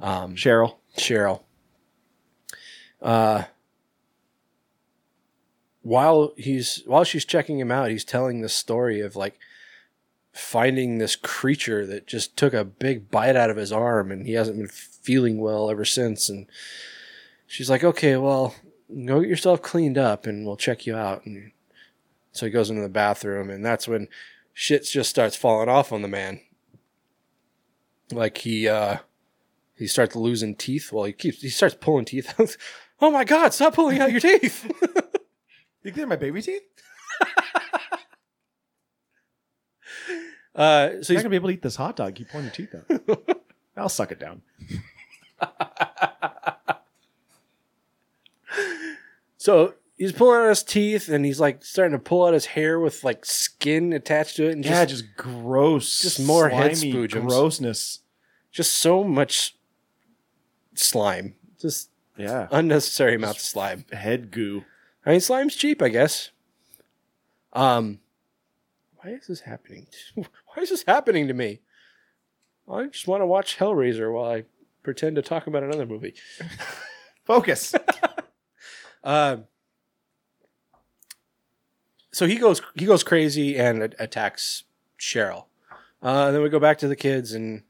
um, 0.00 0.34
Cheryl. 0.36 0.76
Cheryl. 0.96 1.42
Uh, 3.02 3.44
while 5.82 6.32
he's 6.36 6.82
while 6.86 7.04
she's 7.04 7.24
checking 7.24 7.58
him 7.58 7.70
out, 7.72 7.90
he's 7.90 8.04
telling 8.04 8.40
the 8.40 8.48
story 8.48 9.00
of 9.00 9.16
like 9.16 9.38
finding 10.38 10.98
this 10.98 11.16
creature 11.16 11.86
that 11.86 12.06
just 12.06 12.36
took 12.36 12.54
a 12.54 12.64
big 12.64 13.10
bite 13.10 13.36
out 13.36 13.50
of 13.50 13.56
his 13.56 13.72
arm 13.72 14.12
and 14.12 14.26
he 14.26 14.32
hasn't 14.32 14.56
been 14.56 14.68
feeling 14.68 15.38
well 15.38 15.70
ever 15.70 15.84
since 15.84 16.28
and 16.28 16.46
she's 17.46 17.68
like 17.68 17.82
okay 17.82 18.16
well 18.16 18.54
go 19.04 19.20
get 19.20 19.28
yourself 19.28 19.60
cleaned 19.60 19.98
up 19.98 20.26
and 20.26 20.46
we'll 20.46 20.56
check 20.56 20.86
you 20.86 20.96
out 20.96 21.26
and 21.26 21.50
so 22.32 22.46
he 22.46 22.52
goes 22.52 22.70
into 22.70 22.82
the 22.82 22.88
bathroom 22.88 23.50
and 23.50 23.64
that's 23.64 23.88
when 23.88 24.08
shit 24.58 24.84
just 24.84 25.08
starts 25.08 25.36
falling 25.36 25.68
off 25.68 25.92
on 25.92 26.02
the 26.02 26.08
man. 26.08 26.40
Like 28.10 28.38
he 28.38 28.66
uh 28.66 28.98
he 29.76 29.86
starts 29.86 30.16
losing 30.16 30.56
teeth. 30.56 30.92
Well, 30.92 31.04
he 31.04 31.12
keeps 31.12 31.42
he 31.42 31.48
starts 31.48 31.76
pulling 31.78 32.06
teeth 32.06 32.34
out. 32.40 32.56
oh 33.00 33.12
my 33.12 33.24
god, 33.24 33.54
stop 33.54 33.74
pulling 33.74 34.00
out 34.00 34.10
your 34.10 34.20
teeth. 34.20 34.70
You 35.84 35.92
think 35.92 35.96
they're 35.96 36.06
my 36.08 36.16
baby 36.16 36.42
teeth? 36.42 36.62
uh 40.58 40.90
so 40.90 40.96
he's 40.98 41.10
not 41.10 41.16
gonna 41.22 41.30
be 41.30 41.36
able 41.36 41.48
to 41.48 41.54
eat 41.54 41.62
this 41.62 41.76
hot 41.76 41.96
dog. 41.96 42.14
Keep 42.16 42.28
pulling 42.30 42.46
your 42.46 42.52
teeth 42.52 42.74
out. 42.74 43.40
I'll 43.76 43.88
suck 43.88 44.12
it 44.12 44.18
down. 44.18 44.42
so 49.36 49.74
he's 49.96 50.12
pulling 50.12 50.40
out 50.40 50.48
his 50.48 50.62
teeth 50.62 51.08
and 51.08 51.24
he's 51.24 51.40
like 51.40 51.64
starting 51.64 51.92
to 51.96 52.02
pull 52.02 52.26
out 52.26 52.34
his 52.34 52.46
hair 52.46 52.80
with 52.80 53.04
like 53.04 53.24
skin 53.24 53.92
attached 53.92 54.36
to 54.36 54.48
it 54.48 54.52
and 54.52 54.64
yeah, 54.64 54.84
just 54.84 55.04
just 55.04 55.16
gross, 55.16 56.00
just 56.00 56.20
more 56.20 56.48
head 56.48 56.76
slimy 56.76 56.92
spoojums. 56.92 57.26
grossness. 57.28 57.98
just 58.50 58.72
so 58.74 59.04
much 59.04 59.56
slime. 60.74 61.34
Just 61.60 61.90
Yeah, 62.16 62.48
unnecessary 62.50 63.14
amounts 63.14 63.40
of 63.42 63.46
slime. 63.46 63.84
head 63.92 64.30
goo. 64.30 64.64
I 65.06 65.12
mean, 65.12 65.20
slime's 65.20 65.54
cheap, 65.56 65.80
I 65.82 65.88
guess. 65.88 66.30
Um, 67.52 68.00
why 68.96 69.10
is 69.12 69.26
this 69.28 69.40
happening? 69.40 69.86
Why 70.58 70.62
is 70.62 70.70
this 70.70 70.82
happening 70.88 71.28
to 71.28 71.34
me? 71.34 71.60
I 72.68 72.86
just 72.86 73.06
want 73.06 73.20
to 73.22 73.26
watch 73.26 73.58
Hellraiser 73.58 74.12
while 74.12 74.28
I 74.28 74.42
pretend 74.82 75.14
to 75.14 75.22
talk 75.22 75.46
about 75.46 75.62
another 75.62 75.86
movie. 75.86 76.14
Focus. 77.24 77.76
Um, 79.04 79.44
so 82.10 82.26
he 82.26 82.34
goes 82.34 82.60
he 82.74 82.86
goes 82.86 83.04
crazy 83.04 83.56
and 83.56 83.84
a- 83.84 84.02
attacks 84.02 84.64
Cheryl. 84.98 85.44
Uh, 86.02 86.26
and 86.26 86.34
then 86.34 86.42
we 86.42 86.48
go 86.48 86.58
back 86.58 86.78
to 86.78 86.88
the 86.88 86.96
kids 86.96 87.34
and 87.34 87.62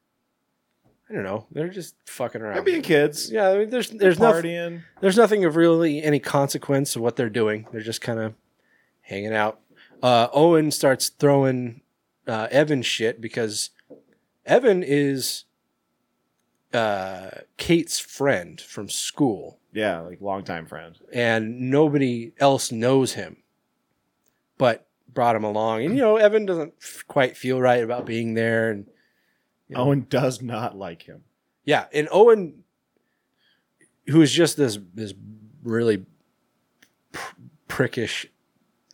I 1.10 1.12
don't 1.12 1.24
know, 1.24 1.44
they're 1.52 1.68
just 1.68 1.94
fucking 2.06 2.40
around. 2.40 2.54
They're 2.54 2.62
being 2.62 2.80
kids. 2.80 3.30
yeah, 3.30 3.50
I 3.50 3.58
mean, 3.58 3.68
there's 3.68 3.90
there's 3.90 4.18
nothing 4.18 4.44
partying. 4.44 4.82
there's 5.02 5.18
nothing 5.18 5.44
of 5.44 5.56
really 5.56 6.02
any 6.02 6.20
consequence 6.20 6.96
of 6.96 7.02
what 7.02 7.16
they're 7.16 7.28
doing. 7.28 7.66
They're 7.70 7.82
just 7.82 8.00
kind 8.00 8.18
of 8.18 8.34
hanging 9.02 9.34
out. 9.34 9.60
Uh, 10.02 10.28
Owen 10.32 10.70
starts 10.70 11.10
throwing 11.10 11.82
uh, 12.28 12.46
Evan 12.50 12.82
shit 12.82 13.20
because 13.20 13.70
Evan 14.46 14.82
is 14.84 15.44
uh, 16.72 17.30
Kate's 17.56 17.98
friend 17.98 18.60
from 18.60 18.88
school, 18.88 19.58
Yeah, 19.72 20.00
like 20.00 20.20
longtime 20.20 20.66
friend. 20.66 20.96
and 21.12 21.70
nobody 21.70 22.32
else 22.38 22.70
knows 22.70 23.14
him, 23.14 23.38
but 24.58 24.86
brought 25.12 25.34
him 25.34 25.44
along. 25.44 25.84
And 25.84 25.94
you 25.94 26.00
know, 26.02 26.16
Evan 26.16 26.44
doesn't 26.46 26.74
f- 26.80 27.04
quite 27.08 27.36
feel 27.36 27.60
right 27.60 27.82
about 27.82 28.04
being 28.06 28.34
there, 28.34 28.70
and 28.70 28.86
Yeah. 29.68 29.78
Owen 29.78 30.06
does 30.10 30.42
not 30.42 30.76
like 30.76 31.02
him. 31.02 31.24
Yeah, 31.64 31.86
and 31.92 32.08
Owen, 32.12 32.64
who 34.08 34.20
is 34.22 34.32
just 34.32 34.56
this 34.56 34.78
this 34.94 35.14
really 35.62 36.04
pr- 37.12 37.34
prickish 37.68 38.26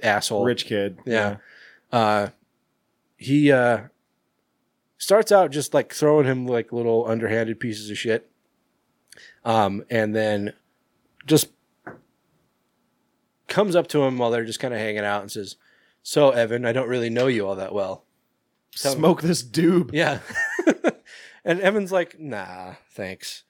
asshole, 0.02 0.44
Rich 0.44 0.66
kid. 0.66 0.98
yeah, 1.04 1.36
uh, 1.92 2.28
he 3.24 3.50
uh, 3.50 3.82
starts 4.98 5.32
out 5.32 5.50
just 5.50 5.74
like 5.74 5.92
throwing 5.92 6.26
him 6.26 6.46
like 6.46 6.72
little 6.72 7.06
underhanded 7.06 7.58
pieces 7.60 7.90
of 7.90 7.98
shit, 7.98 8.30
um, 9.44 9.84
and 9.90 10.14
then 10.14 10.52
just 11.26 11.48
comes 13.48 13.76
up 13.76 13.86
to 13.88 14.02
him 14.02 14.18
while 14.18 14.30
they're 14.30 14.44
just 14.44 14.60
kind 14.60 14.74
of 14.74 14.80
hanging 14.80 15.04
out 15.04 15.22
and 15.22 15.30
says, 15.30 15.56
"So 16.02 16.30
Evan, 16.30 16.64
I 16.64 16.72
don't 16.72 16.88
really 16.88 17.10
know 17.10 17.26
you 17.26 17.46
all 17.46 17.56
that 17.56 17.74
well." 17.74 18.04
Tell- 18.76 18.94
Smoke 18.94 19.22
this 19.22 19.42
doob. 19.42 19.90
Yeah. 19.92 20.18
and 21.44 21.60
Evan's 21.60 21.92
like, 21.92 22.18
nah, 22.18 22.74
thanks. 22.90 23.44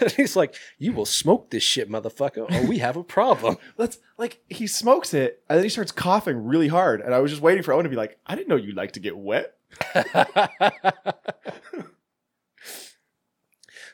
And 0.00 0.10
he's 0.16 0.36
like, 0.36 0.54
you 0.78 0.92
will 0.92 1.06
smoke 1.06 1.50
this 1.50 1.62
shit, 1.62 1.90
motherfucker, 1.90 2.50
or 2.50 2.66
we 2.66 2.78
have 2.78 2.96
a 2.96 3.04
problem. 3.04 3.56
Let's 3.76 3.98
like 4.16 4.40
he 4.48 4.66
smokes 4.66 5.14
it 5.14 5.42
and 5.48 5.56
then 5.56 5.64
he 5.64 5.70
starts 5.70 5.92
coughing 5.92 6.44
really 6.44 6.68
hard. 6.68 7.00
And 7.00 7.14
I 7.14 7.18
was 7.18 7.30
just 7.30 7.42
waiting 7.42 7.62
for 7.62 7.72
Owen 7.72 7.84
to 7.84 7.90
be 7.90 7.96
like, 7.96 8.18
I 8.26 8.34
didn't 8.34 8.48
know 8.48 8.56
you 8.56 8.72
like 8.72 8.92
to 8.92 9.00
get 9.00 9.16
wet. 9.16 9.54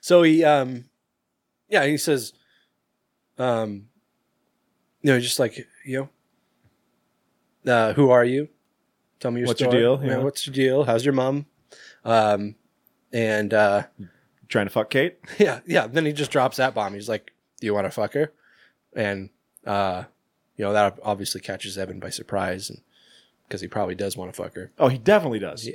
so 0.00 0.22
he, 0.22 0.44
um, 0.44 0.84
yeah, 1.68 1.84
he 1.86 1.96
says, 1.96 2.32
um, 3.38 3.86
you 5.02 5.12
know, 5.12 5.20
just 5.20 5.38
like, 5.38 5.66
you 5.84 6.08
know, 7.66 7.72
uh, 7.72 7.92
who 7.94 8.10
are 8.10 8.24
you? 8.24 8.48
Tell 9.20 9.30
me 9.30 9.40
your 9.40 9.48
What's 9.48 9.60
your 9.60 9.70
deal? 9.70 10.00
Yeah, 10.02 10.10
Yeah. 10.10 10.18
What's 10.18 10.46
your 10.46 10.54
deal? 10.54 10.84
How's 10.84 11.04
your 11.04 11.14
mom? 11.14 11.46
Um, 12.04 12.56
and, 13.12 13.54
uh, 13.54 13.84
Trying 14.54 14.66
to 14.66 14.70
fuck 14.70 14.88
Kate. 14.88 15.18
Yeah, 15.40 15.62
yeah. 15.66 15.88
Then 15.88 16.06
he 16.06 16.12
just 16.12 16.30
drops 16.30 16.58
that 16.58 16.74
bomb. 16.76 16.94
He's 16.94 17.08
like, 17.08 17.32
"Do 17.60 17.66
you 17.66 17.74
want 17.74 17.88
to 17.88 17.90
fuck 17.90 18.12
her?" 18.14 18.32
And 18.94 19.30
uh, 19.66 20.04
you 20.56 20.64
know 20.64 20.72
that 20.72 20.96
obviously 21.02 21.40
catches 21.40 21.76
Evan 21.76 21.98
by 21.98 22.10
surprise, 22.10 22.70
and 22.70 22.80
because 23.48 23.60
he 23.62 23.66
probably 23.66 23.96
does 23.96 24.16
want 24.16 24.32
to 24.32 24.40
fuck 24.40 24.54
her. 24.54 24.70
Oh, 24.78 24.86
he 24.86 24.96
definitely 24.96 25.40
does. 25.40 25.66
Yeah. 25.66 25.74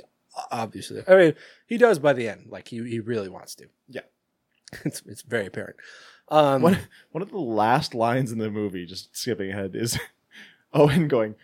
Obviously, 0.50 1.02
I 1.06 1.14
mean, 1.14 1.34
he 1.66 1.76
does 1.76 1.98
by 1.98 2.14
the 2.14 2.26
end. 2.26 2.46
Like 2.48 2.68
he 2.68 2.78
he 2.88 3.00
really 3.00 3.28
wants 3.28 3.54
to. 3.56 3.66
Yeah. 3.86 4.00
it's 4.86 5.02
it's 5.04 5.20
very 5.20 5.44
apparent. 5.44 5.76
Um, 6.30 6.62
One 6.62 6.78
one 7.10 7.20
of 7.20 7.28
the 7.30 7.36
last 7.38 7.94
lines 7.94 8.32
in 8.32 8.38
the 8.38 8.50
movie, 8.50 8.86
just 8.86 9.14
skipping 9.14 9.50
ahead, 9.50 9.72
is 9.76 9.98
Owen 10.72 11.06
going, 11.06 11.34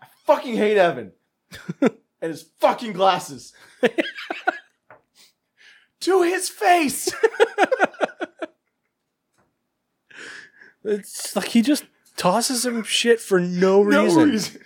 I 0.00 0.06
fucking 0.26 0.54
hate 0.54 0.76
Evan. 0.76 1.10
and 1.80 1.90
his 2.30 2.44
fucking 2.60 2.92
glasses. 2.92 3.52
To 6.00 6.22
his 6.22 6.48
face. 6.48 7.12
it's 10.84 11.34
like 11.36 11.48
he 11.48 11.62
just 11.62 11.84
tosses 12.16 12.64
him 12.64 12.82
shit 12.82 13.20
for 13.20 13.40
no 13.40 13.82
no 13.82 14.04
reason. 14.04 14.30
reason. 14.30 14.60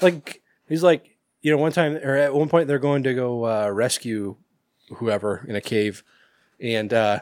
like 0.00 0.42
he's 0.68 0.82
like 0.82 1.16
you 1.42 1.50
know 1.50 1.58
one 1.58 1.72
time 1.72 1.96
or 1.96 2.16
at 2.16 2.34
one 2.34 2.48
point 2.48 2.66
they're 2.68 2.78
going 2.78 3.02
to 3.02 3.14
go 3.14 3.44
uh, 3.46 3.68
rescue 3.68 4.36
whoever 4.96 5.44
in 5.48 5.54
a 5.54 5.60
cave 5.60 6.02
and 6.60 6.92
uh, 6.92 7.20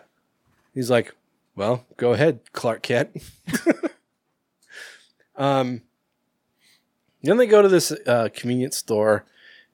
he's 0.75 0.91
like 0.91 1.15
well 1.57 1.85
go 1.97 2.13
ahead 2.13 2.41
clark 2.53 2.83
kent 2.83 3.11
um 5.37 5.83
then 7.23 7.37
they 7.39 7.47
go 7.47 7.61
to 7.61 7.69
this 7.69 7.91
uh, 8.07 8.29
convenience 8.35 8.77
store 8.77 9.25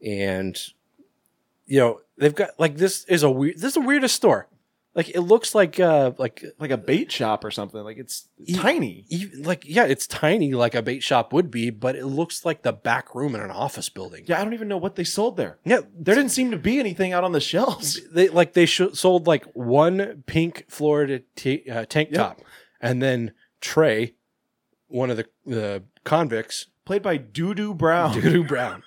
and 0.05 0.59
you 1.67 1.79
know 1.79 2.01
they've 2.23 2.35
got 2.35 2.51
like 2.59 2.77
this 2.77 3.05
is 3.05 3.23
a 3.23 3.31
weird 3.31 3.57
this 3.57 3.65
is 3.65 3.75
the 3.75 3.81
weirdest 3.81 4.15
store 4.17 4.49
like 4.95 5.09
it 5.09 5.21
looks 5.21 5.55
like 5.55 5.81
uh 5.81 6.13
like 6.19 6.45
Like 6.59 6.71
a 6.71 6.77
bait 6.77 7.11
shop 7.11 7.45
or 7.45 7.51
something. 7.51 7.81
Like 7.83 7.97
it's 7.97 8.29
E- 8.45 8.55
tiny. 8.55 9.07
even, 9.09 9.43
like 9.43 9.65
yeah 9.67 9.85
it's 9.87 10.07
tiny 10.07 10.53
like 10.53 10.75
a 10.75 10.83
bait 10.83 11.03
shop 11.03 11.33
would 11.33 11.51
be 11.51 11.71
but 11.71 11.97
it 11.97 12.05
looks 12.07 12.45
like 12.45 12.61
the 12.63 12.73
back 12.75 13.15
room 13.15 13.35
in 13.35 13.41
an 13.41 13.51
office 13.51 13.89
building 13.89 14.25
Yeah, 14.27 14.39
I 14.39 14.45
don't 14.45 14.53
even 14.53 14.69
know 14.69 14.77
what 14.77 14.97
they 14.97 15.05
sold 15.05 15.37
there. 15.39 15.59
yeah 15.65 15.81
There 15.99 16.15
didn't 16.15 16.31
seem 16.33 16.51
to 16.51 16.59
be 16.59 16.79
anything 16.79 17.13
out 17.15 17.25
on 17.25 17.33
the 17.33 17.41
shelves. 17.41 18.01
they 18.13 18.29
like 18.29 18.53
they 18.53 18.67
sh- 18.67 18.93
sold 18.93 19.27
like 19.27 19.45
one 19.55 20.23
pink 20.27 20.67
Florida 20.69 21.23
t- 21.37 21.65
uh, 21.71 21.87
tank 21.89 22.11
Yep. 22.13 22.19
top, 22.19 22.41
and 22.81 23.03
then 23.03 23.33
Trey, 23.63 24.15
one 24.89 25.11
of 25.11 25.17
the 25.17 25.27
the 25.47 25.85
convicts, 26.05 26.67
Played 26.85 27.03
by 27.03 27.17
Doo 27.17 27.55
Doo 27.55 27.73
Brown. 27.75 28.13
Doodoo 28.13 28.47
Brown. 28.47 28.83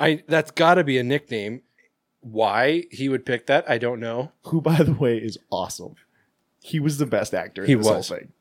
I 0.00 0.24
that's 0.26 0.50
got 0.50 0.74
to 0.74 0.84
be 0.84 0.98
a 0.98 1.04
nickname. 1.04 1.62
Why 2.22 2.84
he 2.90 3.08
would 3.08 3.24
pick 3.24 3.46
that, 3.46 3.68
I 3.70 3.78
don't 3.78 4.00
know. 4.00 4.32
Who, 4.46 4.60
by 4.60 4.82
the 4.82 4.92
way, 4.92 5.16
is 5.18 5.38
awesome. 5.50 5.94
He 6.62 6.78
was 6.80 6.98
the 6.98 7.06
best 7.06 7.32
actor 7.32 7.62
in 7.62 7.68
He 7.68 7.74
this 7.74 7.86
was. 7.86 8.08
whole 8.08 8.18
thing. 8.18 8.32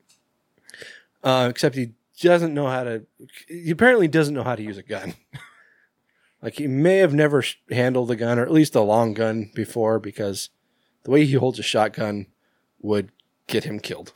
Uh, 1.24 1.48
except 1.50 1.76
he 1.76 1.92
doesn't 2.22 2.54
know 2.54 2.68
how 2.68 2.84
to. 2.84 3.06
He 3.48 3.72
apparently 3.72 4.08
doesn't 4.08 4.34
know 4.34 4.44
how 4.44 4.56
to 4.56 4.64
use 4.64 4.78
a 4.78 4.84
gun. 4.84 5.14
like 6.42 6.56
he 6.56 6.68
may 6.68 6.98
have 6.98 7.14
never 7.14 7.42
sh- 7.42 7.56
handled 7.72 8.12
a 8.12 8.16
gun, 8.16 8.40
or 8.40 8.44
at 8.44 8.52
least 8.52 8.76
a 8.76 8.82
long 8.82 9.14
gun, 9.14 9.52
before, 9.54 10.00
because 10.00 10.50
the 11.04 11.12
way 11.12 11.26
he 11.26 11.34
holds 11.34 11.60
a 11.60 11.64
shotgun 11.64 12.26
would 12.82 13.12
get 13.48 13.64
him 13.66 13.80
killed. 13.80 14.12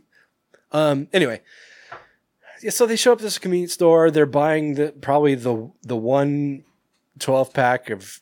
um. 0.72 1.08
Anyway, 1.12 1.40
yeah. 2.62 2.70
So 2.70 2.86
they 2.86 2.96
show 2.96 3.12
up 3.12 3.18
at 3.18 3.22
this 3.22 3.38
convenience 3.38 3.72
store. 3.72 4.10
They're 4.12 4.26
buying 4.26 4.74
the 4.74 4.92
probably 5.00 5.34
the 5.34 5.70
the 5.82 5.96
one 5.96 6.62
12 7.22 7.52
pack 7.52 7.90
of 7.90 8.20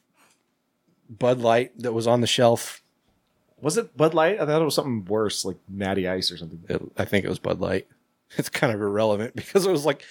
Bud 1.09 1.41
Light 1.41 1.77
that 1.79 1.93
was 1.93 2.07
on 2.07 2.21
the 2.21 2.27
shelf. 2.27 2.83
Was 3.61 3.77
it 3.77 3.97
Bud 3.97 4.15
Light? 4.15 4.41
I 4.41 4.47
thought 4.47 4.63
it 4.63 4.65
was 4.65 4.75
something 4.75 5.05
worse, 5.05 5.45
like 5.45 5.57
Natty 5.69 6.09
Ice 6.09 6.31
or 6.31 6.37
something. 6.37 6.63
It, 6.69 6.81
I 6.97 7.05
think 7.05 7.25
it 7.25 7.29
was 7.29 7.39
Bud 7.39 7.61
Light. 7.61 7.87
It's 8.37 8.49
kind 8.49 8.73
of 8.73 8.81
irrelevant 8.81 9.35
because 9.35 9.67
it 9.67 9.73
was 9.73 9.85
like 9.85 10.05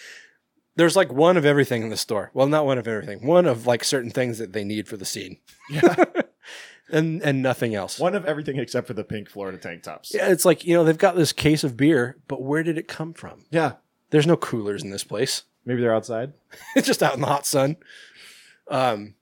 there's 0.75 0.97
like 0.97 1.09
one 1.09 1.37
of 1.37 1.45
everything 1.45 1.83
in 1.83 1.89
the 1.89 1.95
store. 1.95 2.31
Well, 2.33 2.47
not 2.47 2.65
one 2.65 2.77
of 2.77 2.85
everything. 2.85 3.25
One 3.25 3.45
of 3.45 3.65
like 3.65 3.81
certain 3.81 4.11
things 4.11 4.39
that 4.39 4.51
they 4.51 4.65
need 4.65 4.89
for 4.89 4.97
the 4.97 5.05
scene, 5.05 5.37
Yeah. 5.69 6.03
and 6.91 7.21
and 7.21 7.41
nothing 7.41 7.75
else. 7.75 7.97
One 7.97 8.15
of 8.15 8.25
everything 8.25 8.57
except 8.57 8.87
for 8.87 8.93
the 8.93 9.05
pink 9.05 9.29
Florida 9.29 9.57
tank 9.57 9.83
tops. 9.83 10.13
Yeah, 10.13 10.27
it's 10.27 10.43
like 10.43 10.65
you 10.65 10.73
know 10.73 10.83
they've 10.83 10.97
got 10.97 11.15
this 11.15 11.31
case 11.31 11.63
of 11.63 11.77
beer, 11.77 12.17
but 12.27 12.41
where 12.41 12.61
did 12.61 12.77
it 12.77 12.89
come 12.89 13.13
from? 13.13 13.45
Yeah. 13.51 13.73
There's 14.09 14.27
no 14.27 14.35
coolers 14.35 14.83
in 14.83 14.89
this 14.89 15.05
place. 15.05 15.43
Maybe 15.63 15.79
they're 15.79 15.95
outside. 15.95 16.33
it's 16.75 16.87
just 16.87 17.01
out 17.01 17.13
in 17.15 17.21
the 17.21 17.27
hot 17.27 17.45
sun. 17.45 17.77
Um, 18.69 19.15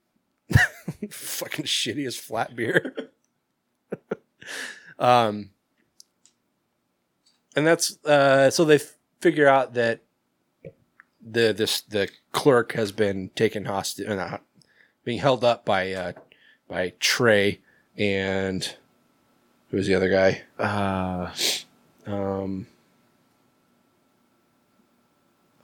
fucking 1.10 1.64
shittiest 1.66 2.20
flat 2.20 2.54
beer. 2.56 2.94
um, 4.98 5.50
and 7.56 7.66
that's 7.66 7.98
uh, 8.04 8.50
so 8.50 8.64
they 8.64 8.76
f- 8.76 8.96
figure 9.20 9.48
out 9.48 9.74
that 9.74 10.00
the 11.20 11.52
this 11.52 11.80
the 11.82 12.08
clerk 12.32 12.72
has 12.72 12.92
been 12.92 13.30
taken 13.34 13.64
hostage, 13.66 14.06
uh, 14.08 14.38
being 15.04 15.18
held 15.18 15.44
up 15.44 15.64
by 15.64 15.92
uh, 15.92 16.12
by 16.68 16.92
Trey 17.00 17.60
and 17.96 18.76
who 19.70 19.76
was 19.76 19.86
the 19.86 19.94
other 19.94 20.08
guy? 20.08 20.42
Uh, 20.58 21.32
Um, 22.06 22.66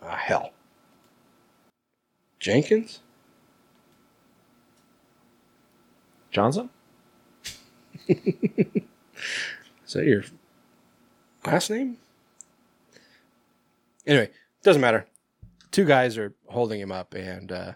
ah, 0.03 0.17
hell. 0.17 0.53
Jenkins? 2.39 3.01
Johnson. 6.35 6.69
Is 8.09 9.93
that 9.93 10.05
your 10.05 10.25
last 11.47 11.71
name? 11.71 11.97
Anyway, 14.07 14.31
doesn't 14.65 14.83
matter. 14.83 15.07
Two 15.71 15.85
guys 15.85 16.19
are 16.19 16.35
holding 16.49 16.81
him 16.81 16.91
up, 16.93 17.15
and 17.15 17.51
uh, 17.53 17.73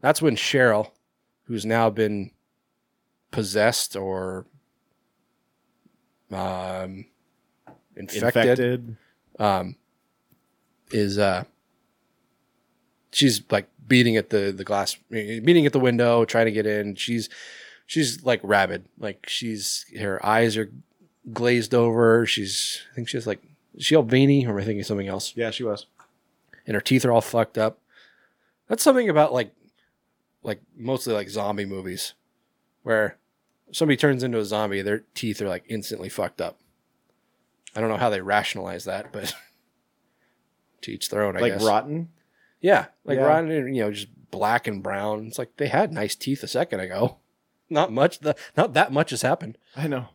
that's 0.00 0.20
when 0.22 0.34
Cheryl, 0.34 0.90
who's 1.44 1.66
now 1.66 1.90
been 1.90 2.30
possessed 3.30 3.94
or 3.96 4.46
um, 6.32 7.04
infected, 7.96 8.48
Infected. 8.58 8.96
um, 9.38 9.76
is 10.90 11.18
uh, 11.18 11.44
she's 13.12 13.42
like 13.50 13.68
beating 13.86 14.16
at 14.16 14.30
the 14.30 14.52
the 14.56 14.64
glass, 14.64 14.96
beating 15.10 15.66
at 15.66 15.72
the 15.72 15.80
window, 15.80 16.24
trying 16.24 16.46
to 16.46 16.52
get 16.52 16.66
in. 16.66 16.94
She's 16.94 17.28
she's 17.90 18.22
like 18.22 18.38
rabid, 18.44 18.84
like 18.98 19.26
she's 19.28 19.84
her 19.98 20.24
eyes 20.24 20.56
are 20.56 20.70
glazed 21.32 21.74
over. 21.74 22.24
She's 22.24 22.82
I 22.92 22.94
think 22.94 23.08
she's 23.08 23.26
like 23.26 23.42
is 23.74 23.84
she 23.84 23.96
all 23.96 24.04
veiny, 24.04 24.46
or 24.46 24.50
am 24.50 24.58
I 24.58 24.64
thinking 24.64 24.84
something 24.84 25.08
else? 25.08 25.32
Yeah, 25.36 25.50
she 25.50 25.64
was. 25.64 25.86
And 26.66 26.76
her 26.76 26.80
teeth 26.80 27.04
are 27.04 27.10
all 27.10 27.20
fucked 27.20 27.58
up. 27.58 27.80
That's 28.68 28.82
something 28.84 29.08
about 29.08 29.32
like 29.32 29.52
like 30.44 30.60
mostly 30.76 31.14
like 31.14 31.28
zombie 31.28 31.64
movies, 31.66 32.14
where 32.84 33.16
somebody 33.72 33.96
turns 33.96 34.22
into 34.22 34.38
a 34.38 34.44
zombie, 34.44 34.82
their 34.82 35.02
teeth 35.14 35.42
are 35.42 35.48
like 35.48 35.64
instantly 35.68 36.08
fucked 36.08 36.40
up. 36.40 36.58
I 37.74 37.80
don't 37.80 37.88
know 37.90 37.96
how 37.96 38.10
they 38.10 38.20
rationalize 38.20 38.84
that, 38.84 39.12
but 39.12 39.34
to 40.82 40.92
each 40.92 41.08
their 41.08 41.24
own, 41.24 41.36
I 41.36 41.40
like 41.40 41.54
guess. 41.54 41.64
rotten. 41.64 42.10
Yeah, 42.60 42.86
like 43.04 43.18
Yeah. 43.18 43.24
rotten, 43.24 43.50
and, 43.50 43.74
you 43.76 43.82
know, 43.82 43.90
just 43.90 44.08
black 44.30 44.66
and 44.68 44.80
brown. 44.82 45.26
It's 45.26 45.38
like 45.38 45.56
they 45.56 45.68
had 45.68 45.92
nice 45.92 46.14
teeth 46.14 46.42
a 46.44 46.48
second 46.48 46.78
ago. 46.80 47.16
Not 47.70 47.92
much. 47.92 48.18
The, 48.18 48.36
not 48.56 48.74
that 48.74 48.92
much 48.92 49.10
has 49.10 49.22
happened. 49.22 49.56
I 49.76 49.86
know. 49.86 50.08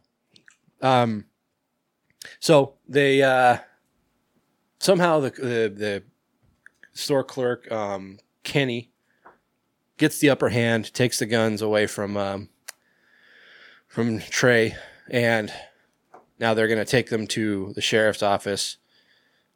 Um, 0.82 1.26
so 2.40 2.76
they 2.88 3.24
uh, 3.24 3.60
somehow 4.80 5.22
the, 5.22 5.30
the 5.32 5.74
the 5.76 6.04
store 6.94 7.24
clerk 7.24 7.72
um, 7.72 8.20
Kenny 8.44 8.92
gets 9.98 10.20
the 10.20 10.30
upper 10.30 10.50
hand, 10.50 10.94
takes 10.94 11.20
the 11.20 11.26
guns 11.26 11.62
away 11.62 11.88
from 11.88 12.18
um, 12.18 12.50
from 13.88 14.20
Trey, 14.20 14.76
and 15.10 15.52
now 16.40 16.54
they're 16.54 16.68
going 16.68 16.80
to 16.80 16.86
take 16.86 17.10
them 17.10 17.28
to 17.28 17.72
the 17.74 17.82
sheriff's 17.82 18.24
office. 18.24 18.78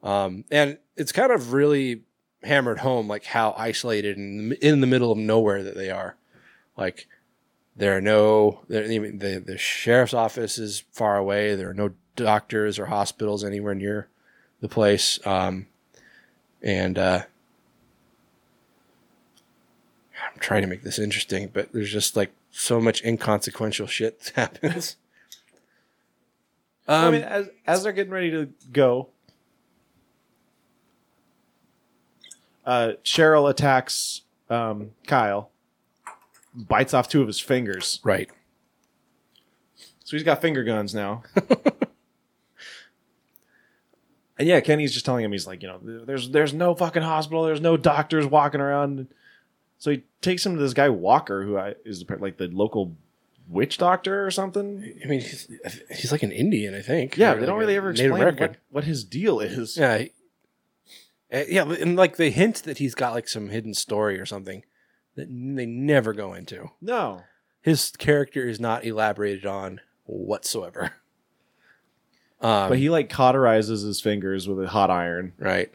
Um, 0.02 0.46
and 0.50 0.78
it's 0.96 1.12
kind 1.12 1.32
of 1.32 1.52
really 1.52 2.04
hammered 2.44 2.80
home, 2.80 3.08
like 3.08 3.26
how 3.26 3.54
isolated 3.58 4.18
and 4.18 4.54
in 4.54 4.80
the 4.80 4.88
middle 4.88 5.12
of 5.12 5.18
nowhere 5.18 5.64
that 5.64 5.76
they 5.76 5.90
are. 5.90 6.16
Like 6.78 7.08
there 7.76 7.96
are 7.96 8.02
no 8.02 8.62
there, 8.68 8.88
the 8.88 9.42
the 9.46 9.58
sheriff's 9.58 10.14
office 10.14 10.58
is 10.58 10.84
far 10.92 11.18
away. 11.18 11.56
There 11.56 11.70
are 11.70 11.74
no 11.74 11.92
doctors 12.16 12.78
or 12.78 12.88
hospitals 12.88 13.44
anywhere 13.44 13.76
near 13.76 14.08
the 14.62 14.68
place. 14.68 15.26
Um, 15.26 15.68
and 16.62 16.98
uh, 16.98 17.24
I'm 20.22 20.40
trying 20.40 20.62
to 20.62 20.68
make 20.68 20.84
this 20.84 21.00
interesting, 21.00 21.50
but 21.54 21.72
there's 21.72 21.92
just 21.92 22.16
like 22.16 22.32
so 22.52 22.82
much 22.82 23.04
inconsequential 23.04 23.88
shit 23.88 24.20
that 24.20 24.36
happens. 24.36 24.98
Um, 26.88 27.06
I 27.06 27.12
mean, 27.12 27.22
as 27.22 27.50
as 27.68 27.84
they're 27.84 27.94
getting 27.94 28.12
ready 28.12 28.32
to 28.32 28.50
go, 28.72 29.10
uh, 32.66 32.94
Cheryl 33.04 33.50
attacks 33.50 34.22
um, 34.50 34.92
Kyle, 35.06 35.49
bites 36.54 36.94
off 36.94 37.08
two 37.08 37.22
of 37.22 37.28
his 37.28 37.40
fingers. 37.40 38.00
right. 38.04 38.30
So 40.04 40.18
he's 40.18 40.24
got 40.24 40.42
finger 40.42 40.64
guns 40.64 40.96
now. 40.96 41.22
and 44.40 44.48
yeah, 44.48 44.60
Kenny's 44.60 44.92
just 44.92 45.06
telling 45.06 45.24
him 45.24 45.32
he's 45.32 45.46
like, 45.46 45.62
you 45.62 45.68
know, 45.68 45.80
there's 45.84 46.32
there's 46.32 46.52
no 46.52 46.74
fucking 46.74 47.04
hospital, 47.04 47.44
there's 47.44 47.62
no 47.62 47.78
doctors 47.78 48.26
walking 48.26 48.60
around. 48.60 49.08
So 49.78 49.92
he 49.92 50.04
takes 50.22 50.44
him 50.44 50.56
to 50.56 50.62
this 50.62 50.74
guy 50.74 50.90
Walker, 50.90 51.44
who 51.44 51.58
I, 51.60 51.76
is 51.86 52.04
like 52.10 52.38
the 52.38 52.48
local 52.48 52.96
witch 53.48 53.78
doctor 53.78 54.26
or 54.26 54.32
something. 54.32 55.00
I 55.04 55.08
mean, 55.08 55.22
he's, 55.22 55.48
he's 55.90 56.12
like 56.12 56.24
an 56.24 56.32
Indian, 56.32 56.74
I 56.74 56.82
think. 56.82 57.16
Yeah, 57.16 57.36
they 57.36 57.46
don't 57.46 57.60
really 57.60 57.76
ever 57.76 57.94
Native 57.94 58.18
explain 58.18 58.36
what, 58.36 58.56
what 58.72 58.84
his 58.86 59.04
deal 59.04 59.40
is. 59.40 59.78
Yeah. 59.78 60.00
he- 60.00 60.12
uh, 61.32 61.44
yeah, 61.48 61.72
and 61.72 61.96
like 61.96 62.18
they 62.18 62.32
hint 62.32 62.64
that 62.64 62.80
he's 62.80 62.96
got 62.96 63.14
like 63.14 63.28
some 63.28 63.50
hidden 63.50 63.76
story 63.76 64.20
or 64.20 64.26
something 64.26 64.64
that 65.20 65.28
they 65.30 65.66
never 65.66 66.14
go 66.14 66.34
into. 66.34 66.72
No. 66.82 67.24
His 67.62 67.92
character 67.92 68.48
is 68.48 68.60
not 68.60 68.86
elaborated 68.86 69.46
on 69.46 69.82
whatsoever. 70.06 70.94
Um, 72.42 72.70
But 72.70 72.78
he 72.78 72.90
like 72.90 73.12
cauterizes 73.12 73.84
his 73.84 74.00
fingers 74.00 74.48
with 74.48 74.64
a 74.64 74.70
hot 74.70 74.90
iron 74.90 75.34
right. 75.38 75.72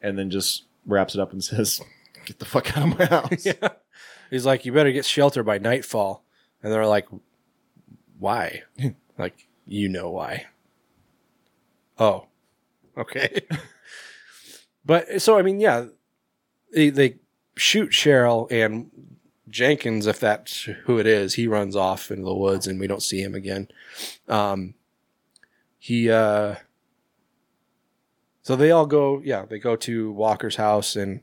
and 0.00 0.18
then 0.18 0.30
just 0.30 0.64
wraps 0.86 1.14
it 1.14 1.20
up 1.20 1.32
and 1.32 1.44
says, 1.44 1.82
Get 2.24 2.38
the 2.38 2.46
fuck 2.46 2.76
out 2.76 2.92
of 2.92 2.98
my 2.98 3.04
house. 3.04 3.46
Yeah. 3.60 3.68
He's 4.30 4.46
like, 4.46 4.64
you 4.64 4.72
better 4.72 4.90
get 4.90 5.04
shelter 5.04 5.42
by 5.42 5.58
nightfall. 5.58 6.24
And 6.62 6.72
they're 6.72 6.86
like, 6.86 7.06
why? 8.18 8.62
like, 9.18 9.46
you 9.66 9.90
know 9.90 10.10
why. 10.10 10.46
Oh, 11.98 12.26
okay. 12.96 13.42
but 14.84 15.20
so, 15.20 15.38
I 15.38 15.42
mean, 15.42 15.60
yeah, 15.60 15.84
they, 16.72 16.88
they 16.88 17.16
shoot 17.56 17.90
Cheryl 17.90 18.50
and 18.50 18.90
Jenkins, 19.48 20.06
if 20.06 20.18
that's 20.18 20.62
who 20.84 20.98
it 20.98 21.06
is, 21.06 21.34
he 21.34 21.46
runs 21.46 21.76
off 21.76 22.10
into 22.10 22.24
the 22.24 22.34
woods 22.34 22.66
and 22.66 22.80
we 22.80 22.86
don't 22.86 23.02
see 23.02 23.22
him 23.22 23.34
again. 23.34 23.68
Um, 24.28 24.74
he, 25.78 26.10
uh, 26.10 26.56
so 28.42 28.56
they 28.56 28.70
all 28.70 28.86
go, 28.86 29.20
yeah, 29.24 29.44
they 29.44 29.58
go 29.58 29.76
to 29.76 30.12
Walker's 30.12 30.56
house 30.56 30.96
and 30.96 31.20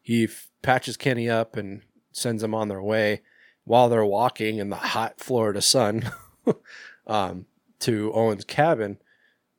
he 0.00 0.24
f- 0.24 0.48
patches 0.62 0.96
Kenny 0.96 1.28
up 1.28 1.56
and 1.56 1.82
sends 2.10 2.42
them 2.42 2.54
on 2.54 2.68
their 2.68 2.82
way 2.82 3.22
while 3.64 3.88
they're 3.88 4.04
walking 4.04 4.56
in 4.58 4.70
the 4.70 4.76
hot 4.76 5.20
Florida 5.20 5.60
sun 5.60 6.10
um, 7.06 7.46
to 7.80 8.12
Owen's 8.14 8.44
cabin. 8.44 8.98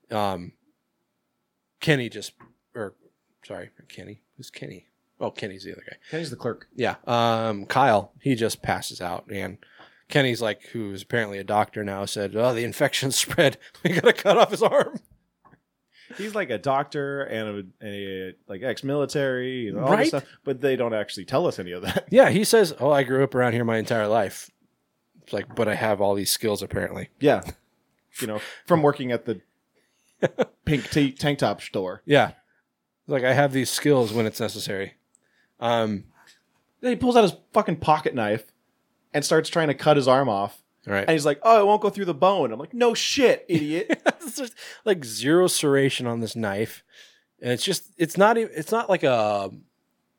Um, 0.09 0.53
Kenny 1.79 2.09
just, 2.09 2.33
or 2.73 2.95
sorry, 3.45 3.69
Kenny. 3.87 4.23
Who's 4.35 4.49
Kenny? 4.49 4.88
Oh, 5.19 5.31
Kenny's 5.31 5.63
the 5.63 5.73
other 5.73 5.83
guy. 5.89 5.97
Kenny's 6.11 6.29
the 6.29 6.35
clerk. 6.37 6.67
Yeah. 6.75 6.95
Um, 7.05 7.65
Kyle, 7.65 8.13
he 8.21 8.35
just 8.35 8.61
passes 8.61 9.01
out. 9.01 9.25
And 9.31 9.57
Kenny's 10.07 10.41
like, 10.41 10.61
who's 10.67 11.01
apparently 11.03 11.39
a 11.39 11.43
doctor 11.43 11.83
now, 11.83 12.05
said, 12.05 12.35
Oh, 12.35 12.53
the 12.53 12.63
infection 12.63 13.11
spread. 13.13 13.57
We 13.83 13.91
got 13.91 14.03
to 14.05 14.13
cut 14.13 14.37
off 14.37 14.51
his 14.51 14.63
arm. 14.63 14.99
He's 16.17 16.33
like 16.33 16.49
a 16.49 16.57
doctor 16.57 17.21
and 17.21 17.67
a, 17.83 17.87
a 17.87 18.33
like 18.47 18.63
ex-military 18.63 19.67
and 19.67 19.77
all 19.79 19.89
Right? 19.91 19.99
this 19.99 20.07
stuff, 20.09 20.25
but 20.43 20.59
they 20.59 20.75
don't 20.75 20.93
actually 20.95 21.25
tell 21.25 21.45
us 21.45 21.59
any 21.59 21.71
of 21.71 21.83
that. 21.83 22.07
Yeah. 22.09 22.29
He 22.29 22.43
says, 22.43 22.73
Oh, 22.79 22.89
I 22.91 23.03
grew 23.03 23.23
up 23.23 23.35
around 23.35 23.53
here 23.53 23.63
my 23.63 23.77
entire 23.77 24.07
life. 24.07 24.49
It's 25.21 25.33
like, 25.33 25.53
but 25.55 25.67
I 25.67 25.75
have 25.75 26.01
all 26.01 26.15
these 26.15 26.31
skills 26.31 26.63
apparently. 26.63 27.09
Yeah, 27.19 27.43
you 28.19 28.25
know, 28.25 28.41
from 28.65 28.81
working 28.81 29.11
at 29.11 29.25
the 29.25 29.41
pink 30.65 30.89
t- 30.89 31.11
tank 31.11 31.37
top 31.37 31.61
store. 31.61 32.01
Yeah. 32.05 32.31
Like 33.05 33.23
I 33.23 33.33
have 33.33 33.53
these 33.53 33.69
skills 33.69 34.11
when 34.11 34.25
it's 34.25 34.39
necessary. 34.39 34.95
Um, 35.59 36.05
Then 36.81 36.91
he 36.91 36.95
pulls 36.95 37.15
out 37.15 37.23
his 37.23 37.35
fucking 37.53 37.77
pocket 37.77 38.15
knife 38.15 38.45
and 39.13 39.25
starts 39.25 39.49
trying 39.49 39.67
to 39.67 39.73
cut 39.73 39.97
his 39.97 40.07
arm 40.07 40.29
off, 40.29 40.61
right. 40.85 41.01
and 41.01 41.11
he's 41.11 41.25
like, 41.25 41.39
"Oh, 41.43 41.59
it 41.59 41.65
won't 41.65 41.81
go 41.81 41.89
through 41.89 42.05
the 42.05 42.13
bone." 42.13 42.51
I'm 42.51 42.59
like, 42.59 42.73
"No 42.73 42.93
shit, 42.93 43.45
idiot." 43.49 44.01
it's 44.05 44.37
just 44.37 44.53
like 44.85 45.03
zero 45.03 45.47
serration 45.47 46.07
on 46.07 46.19
this 46.21 46.35
knife, 46.35 46.83
and 47.41 47.51
it's 47.51 47.63
just 47.63 47.91
it's 47.97 48.17
not 48.17 48.37
even 48.37 48.51
it's 48.55 48.71
not 48.71 48.89
like 48.89 49.03
a 49.03 49.51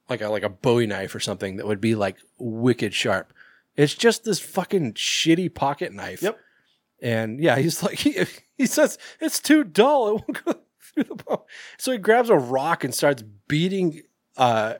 like 0.08 0.20
a 0.20 0.28
like 0.28 0.42
a 0.42 0.48
Bowie 0.48 0.86
knife 0.86 1.14
or 1.14 1.20
something 1.20 1.56
that 1.56 1.66
would 1.66 1.80
be 1.80 1.94
like 1.94 2.16
wicked 2.38 2.92
sharp. 2.92 3.32
It's 3.76 3.94
just 3.94 4.24
this 4.24 4.40
fucking 4.40 4.94
shitty 4.94 5.54
pocket 5.54 5.92
knife. 5.92 6.22
Yep. 6.22 6.38
And 7.00 7.40
yeah, 7.40 7.56
he's 7.56 7.82
like 7.82 7.98
he, 7.98 8.24
he 8.58 8.66
says 8.66 8.98
it's 9.20 9.40
too 9.40 9.64
dull. 9.64 10.08
It 10.08 10.12
won't 10.12 10.44
go. 10.44 10.54
through 10.94 11.04
the 11.04 11.14
bone. 11.16 11.38
So 11.78 11.92
he 11.92 11.98
grabs 11.98 12.30
a 12.30 12.36
rock 12.36 12.84
and 12.84 12.94
starts 12.94 13.22
beating 13.48 14.02
uh, 14.36 14.74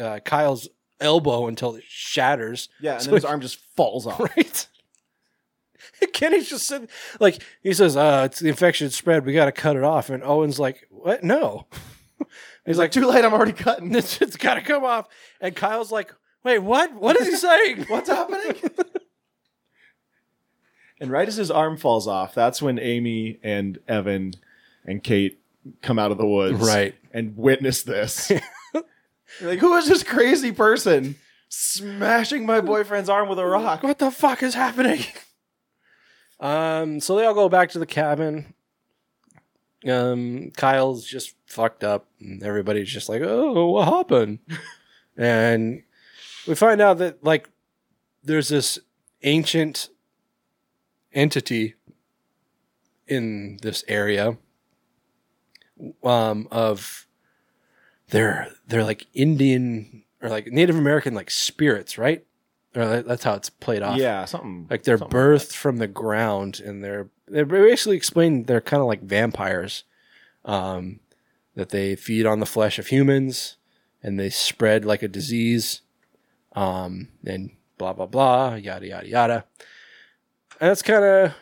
uh, 0.00 0.20
Kyle's 0.24 0.68
elbow 1.00 1.46
until 1.48 1.74
it 1.74 1.84
shatters. 1.86 2.68
Yeah, 2.80 2.94
and 2.94 3.02
So 3.02 3.10
then 3.10 3.16
his 3.16 3.24
arm 3.24 3.40
just 3.40 3.58
falls 3.76 4.06
off. 4.06 4.20
Right. 4.20 4.66
Kenny's 6.12 6.48
just 6.48 6.66
sitting 6.66 6.88
like 7.20 7.42
he 7.62 7.72
says, 7.72 7.96
uh, 7.96 8.22
it's 8.26 8.40
the 8.40 8.48
infection 8.48 8.90
spread, 8.90 9.24
we 9.26 9.32
gotta 9.32 9.52
cut 9.52 9.76
it 9.76 9.84
off. 9.84 10.10
And 10.10 10.22
Owen's 10.22 10.58
like, 10.58 10.86
What? 10.90 11.22
No. 11.24 11.66
He's 12.66 12.78
like, 12.78 12.92
Too 12.92 13.06
late, 13.06 13.24
I'm 13.24 13.32
already 13.34 13.52
cutting. 13.52 13.94
it's, 13.94 14.20
it's 14.20 14.36
gotta 14.36 14.62
come 14.62 14.84
off. 14.84 15.08
And 15.40 15.54
Kyle's 15.54 15.92
like, 15.92 16.14
Wait, 16.44 16.58
what? 16.58 16.94
What 16.94 17.16
is 17.16 17.28
he 17.28 17.36
saying? 17.36 17.84
What's 17.88 18.08
happening? 18.08 18.54
and 21.00 21.10
right 21.10 21.28
as 21.28 21.36
his 21.36 21.50
arm 21.50 21.76
falls 21.76 22.06
off, 22.08 22.34
that's 22.34 22.60
when 22.60 22.78
Amy 22.78 23.38
and 23.42 23.78
Evan 23.86 24.34
and 24.84 25.02
Kate 25.02 25.40
come 25.82 25.98
out 25.98 26.10
of 26.10 26.18
the 26.18 26.26
woods. 26.26 26.58
Right. 26.60 26.94
And 27.12 27.36
witness 27.36 27.82
this. 27.82 28.32
They're 29.40 29.50
like, 29.50 29.58
who 29.58 29.74
is 29.76 29.88
this 29.88 30.02
crazy 30.02 30.52
person 30.52 31.16
smashing 31.48 32.46
my 32.46 32.60
boyfriend's 32.60 33.08
arm 33.08 33.28
with 33.28 33.38
a 33.38 33.46
rock? 33.46 33.82
What 33.82 33.98
the 33.98 34.10
fuck 34.10 34.42
is 34.42 34.54
happening? 34.54 35.04
Um, 36.40 36.98
so 36.98 37.16
they 37.16 37.24
all 37.24 37.34
go 37.34 37.48
back 37.48 37.70
to 37.70 37.78
the 37.78 37.86
cabin. 37.86 38.54
Um, 39.88 40.50
Kyle's 40.56 41.06
just 41.06 41.34
fucked 41.46 41.84
up, 41.84 42.08
and 42.20 42.42
everybody's 42.42 42.90
just 42.90 43.08
like, 43.08 43.22
"Oh, 43.22 43.70
what 43.70 43.88
happened?" 43.88 44.40
and 45.16 45.82
we 46.46 46.54
find 46.54 46.80
out 46.80 46.98
that 46.98 47.22
like 47.22 47.48
there's 48.24 48.48
this 48.48 48.78
ancient 49.22 49.88
entity 51.12 51.74
in 53.06 53.58
this 53.62 53.84
area 53.86 54.36
um 56.02 56.48
of 56.50 57.06
they're 58.12 58.48
they're 58.68 58.84
like 58.84 59.06
Indian 59.14 60.04
or 60.20 60.28
like 60.28 60.46
Native 60.46 60.76
American 60.76 61.14
like 61.14 61.30
spirits, 61.30 61.98
right? 61.98 62.24
Or 62.76 63.02
that's 63.02 63.24
how 63.24 63.34
it's 63.34 63.50
played 63.50 63.82
off. 63.82 63.98
Yeah, 63.98 64.24
something 64.26 64.66
Like 64.70 64.84
they're 64.84 64.98
something 64.98 65.18
birthed 65.18 65.54
from 65.54 65.78
the 65.78 65.88
ground 65.88 66.60
and 66.60 66.84
they're 66.84 67.08
they're 67.26 67.44
basically 67.46 67.96
explained 67.96 68.46
they're 68.46 68.60
kind 68.60 68.80
of 68.80 68.86
like 68.86 69.02
vampires. 69.02 69.84
Um 70.44 71.00
that 71.54 71.70
they 71.70 71.96
feed 71.96 72.24
on 72.26 72.40
the 72.40 72.46
flesh 72.46 72.78
of 72.78 72.86
humans 72.86 73.56
and 74.02 74.18
they 74.18 74.30
spread 74.30 74.84
like 74.84 75.02
a 75.02 75.08
disease. 75.08 75.80
Um 76.54 77.08
and 77.24 77.50
blah 77.78 77.94
blah 77.94 78.06
blah, 78.06 78.54
yada 78.54 78.86
yada 78.86 79.08
yada. 79.08 79.44
And 80.60 80.70
that's 80.70 80.82
kind 80.82 81.04
of 81.04 81.34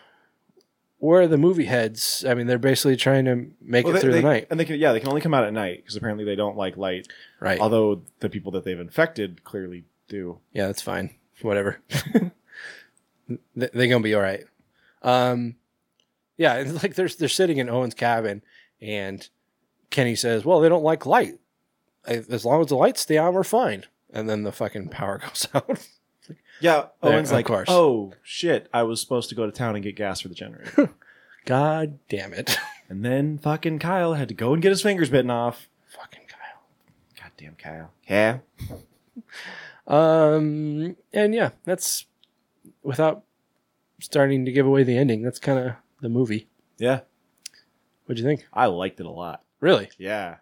where 1.00 1.26
the 1.26 1.36
movie 1.36 1.64
heads. 1.64 2.24
I 2.26 2.34
mean, 2.34 2.46
they're 2.46 2.58
basically 2.58 2.96
trying 2.96 3.24
to 3.24 3.50
make 3.60 3.84
Well, 3.84 3.92
it 3.94 3.98
they- 3.98 4.00
through 4.00 4.12
they- 4.12 4.20
the 4.20 4.26
night. 4.28 4.46
and 4.50 4.58
they 4.60 4.64
can 4.64 4.78
yeah 4.78 4.92
they 4.92 5.00
can 5.00 5.08
only 5.08 5.20
come 5.20 5.34
out 5.34 5.44
at 5.44 5.52
night 5.52 5.78
because 5.78 5.96
apparently 5.96 6.24
they 6.24 6.36
don't 6.36 6.56
like 6.56 6.76
light. 6.76 7.08
Right. 7.40 7.58
Although 7.60 8.02
the 8.20 8.28
people 8.30 8.52
that 8.52 8.64
they've 8.64 8.78
infected 8.78 9.42
clearly 9.44 9.84
do. 10.08 10.38
Yeah, 10.52 10.66
that's 10.68 10.82
fine. 10.82 11.10
Whatever. 11.42 11.80
They- 13.54 13.70
They're 13.72 13.86
gonna 13.88 14.00
be 14.00 14.14
all 14.14 14.22
right. 14.22 14.44
Um, 15.02 15.54
yeah, 16.36 16.56
it's 16.56 16.82
like 16.82 16.94
they're 16.96 17.08
they're 17.08 17.28
sitting 17.28 17.58
in 17.58 17.68
Owen's 17.68 17.94
cabin, 17.94 18.42
and 18.80 19.28
Kenny 19.90 20.16
says, 20.16 20.44
"Well, 20.44 20.60
they 20.60 20.68
don't 20.68 20.82
like 20.82 21.06
light. 21.06 21.38
As 22.06 22.44
long 22.44 22.60
as 22.62 22.68
the 22.68 22.76
lights 22.76 23.02
stay 23.02 23.18
on, 23.18 23.34
we're 23.34 23.44
fine." 23.44 23.84
And 24.12 24.28
then 24.28 24.42
the 24.42 24.50
fucking 24.52 24.88
power 24.88 25.18
goes 25.24 25.46
out. 25.54 25.86
Yeah, 26.60 26.86
There- 27.02 27.12
Owen's 27.14 27.30
of 27.30 27.36
like, 27.36 27.46
course. 27.46 27.68
oh 27.70 28.12
shit, 28.22 28.68
I 28.72 28.82
was 28.82 29.00
supposed 29.00 29.28
to 29.30 29.34
go 29.34 29.46
to 29.46 29.52
town 29.52 29.74
and 29.76 29.82
get 29.84 29.96
gas 29.96 30.20
for 30.20 30.28
the 30.28 30.34
generator. 30.34 30.90
God 31.46 31.98
damn 32.08 32.32
it! 32.34 32.56
and 32.88 33.04
then 33.04 33.38
fucking 33.38 33.78
Kyle 33.78 34.14
had 34.14 34.28
to 34.28 34.34
go 34.34 34.52
and 34.52 34.62
get 34.62 34.70
his 34.70 34.82
fingers 34.82 35.08
bitten 35.10 35.30
off. 35.30 35.68
fucking 35.88 36.24
Kyle. 36.28 36.62
Goddamn 37.22 37.56
Kyle. 37.56 37.92
Yeah. 38.08 38.38
Um, 39.86 40.96
and 41.12 41.34
yeah, 41.34 41.50
that's 41.64 42.06
without 42.82 43.24
starting 44.00 44.44
to 44.44 44.52
give 44.52 44.66
away 44.66 44.82
the 44.84 44.96
ending. 44.96 45.22
That's 45.22 45.38
kind 45.40 45.58
of 45.58 45.72
the 46.00 46.08
movie. 46.08 46.48
Yeah. 46.78 47.00
What'd 48.06 48.18
you 48.22 48.24
think? 48.24 48.46
I 48.52 48.66
liked 48.66 49.00
it 49.00 49.06
a 49.06 49.10
lot. 49.10 49.42
Really? 49.60 49.90
Yeah. 49.98 50.36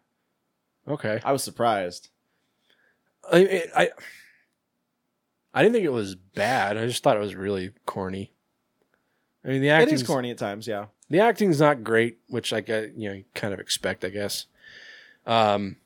Okay. 0.87 1.21
I 1.25 1.33
was 1.33 1.43
surprised. 1.43 2.09
I, 3.33 3.69
I 3.75 3.83
I 3.85 3.91
didn't 5.55 5.73
think 5.75 5.85
it 5.85 5.93
was 5.93 6.15
bad. 6.15 6.77
I 6.77 6.87
just 6.87 7.03
thought 7.03 7.17
it 7.17 7.21
was 7.21 7.35
really 7.35 7.73
corny. 7.87 8.33
I 9.45 9.49
mean, 9.49 9.63
the 9.63 9.69
It 9.69 9.73
acting 9.73 9.95
is 9.95 10.03
corny 10.03 10.31
at 10.31 10.39
times, 10.39 10.67
yeah. 10.67 10.87
The 11.11 11.21
acting's 11.21 11.59
not 11.61 11.83
great, 11.85 12.19
which 12.29 12.53
I 12.53 12.61
get 12.61 12.95
you 12.95 13.09
know 13.09 13.15
you 13.15 13.25
kind 13.35 13.55
of 13.55 13.61
expect, 13.61 14.05
I 14.05 14.11
guess. 14.11 14.47
Um, 15.27 15.77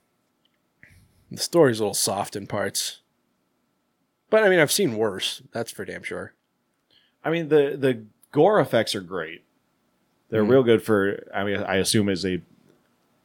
the 1.30 1.39
story's 1.40 1.78
a 1.80 1.82
little 1.84 1.94
soft 1.94 2.34
in 2.36 2.47
parts, 2.47 3.01
but 4.30 4.43
I 4.43 4.48
mean, 4.48 4.59
I've 4.59 4.72
seen 4.72 4.97
worse. 4.97 5.43
That's 5.52 5.70
for 5.70 5.84
damn 5.84 6.02
sure. 6.02 6.34
I 7.24 7.30
mean 7.30 7.48
the 7.48 7.76
the 7.78 8.05
gore 8.32 8.59
effects 8.60 8.94
are 8.97 9.01
great. 9.01 9.44
They're 10.30 10.43
Mhm. 10.44 10.51
real 10.51 10.62
good 10.64 10.82
for 10.82 11.22
I 11.32 11.44
mean 11.44 11.59
I 11.59 11.76
assume 11.76 12.09
it's 12.09 12.24
a 12.24 12.40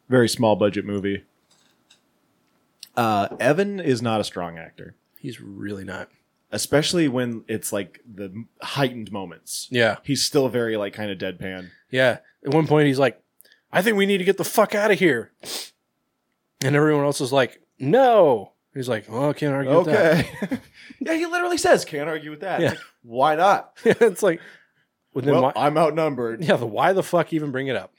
very 0.08 0.30
small 0.30 0.56
budget 0.56 0.86
movie. 0.86 1.24
Uh 2.96 3.28
Evan 3.40 3.80
is 3.80 4.02
not 4.02 4.22
a 4.22 4.24
strong 4.24 4.58
actor, 4.58 4.96
He's 5.20 5.42
really 5.42 5.84
not. 5.84 6.10
Especially 6.52 7.08
when 7.08 7.44
it's 7.48 7.72
like 7.74 8.00
the 8.12 8.46
heightened 8.62 9.12
moments. 9.12 9.68
Yeah, 9.72 9.98
He's 10.04 10.24
still 10.24 10.50
very 10.50 10.78
like 10.78 10.94
kind 10.94 11.12
of 11.12 11.18
deadpan. 11.18 11.70
yeah. 11.92 12.20
At 12.46 12.54
one 12.54 12.68
point, 12.68 12.88
he's 12.88 13.00
like, 13.00 13.22
"I 13.72 13.82
think 13.82 13.98
we 13.98 14.06
need 14.06 14.20
to 14.20 14.24
get 14.24 14.38
the 14.38 14.44
fuck 14.46 14.74
out 14.76 14.92
of 14.92 15.00
here," 15.00 15.32
and 16.64 16.76
everyone 16.76 17.04
else 17.04 17.20
is 17.22 17.34
like, 17.34 17.62
"No." 17.80 18.54
He's 18.74 18.88
like, 18.88 19.10
"Well, 19.10 19.30
I 19.30 19.34
can't 19.34 19.54
argue 19.56 19.78
with 19.78 19.86
that." 19.88 20.62
Yeah, 21.00 21.14
he 21.14 21.26
literally 21.26 21.58
says, 21.58 21.84
"Can't 21.86 22.08
argue 22.10 22.32
with 22.32 22.40
that." 22.42 22.60
Yeah. 22.62 22.70
Like, 22.70 22.80
Why 23.04 23.36
not? 23.36 23.78
it's 23.86 24.24
like, 24.24 24.40
well, 25.14 25.26
well, 25.26 25.42
why? 25.44 25.54
I'm 25.56 25.78
outnumbered. 25.78 26.44
Yeah, 26.44 26.56
the 26.56 26.66
why 26.68 26.94
the 26.94 27.04
fuck 27.04 27.34
even 27.34 27.52
bring 27.52 27.68
it 27.68 27.76
up? 27.76 27.94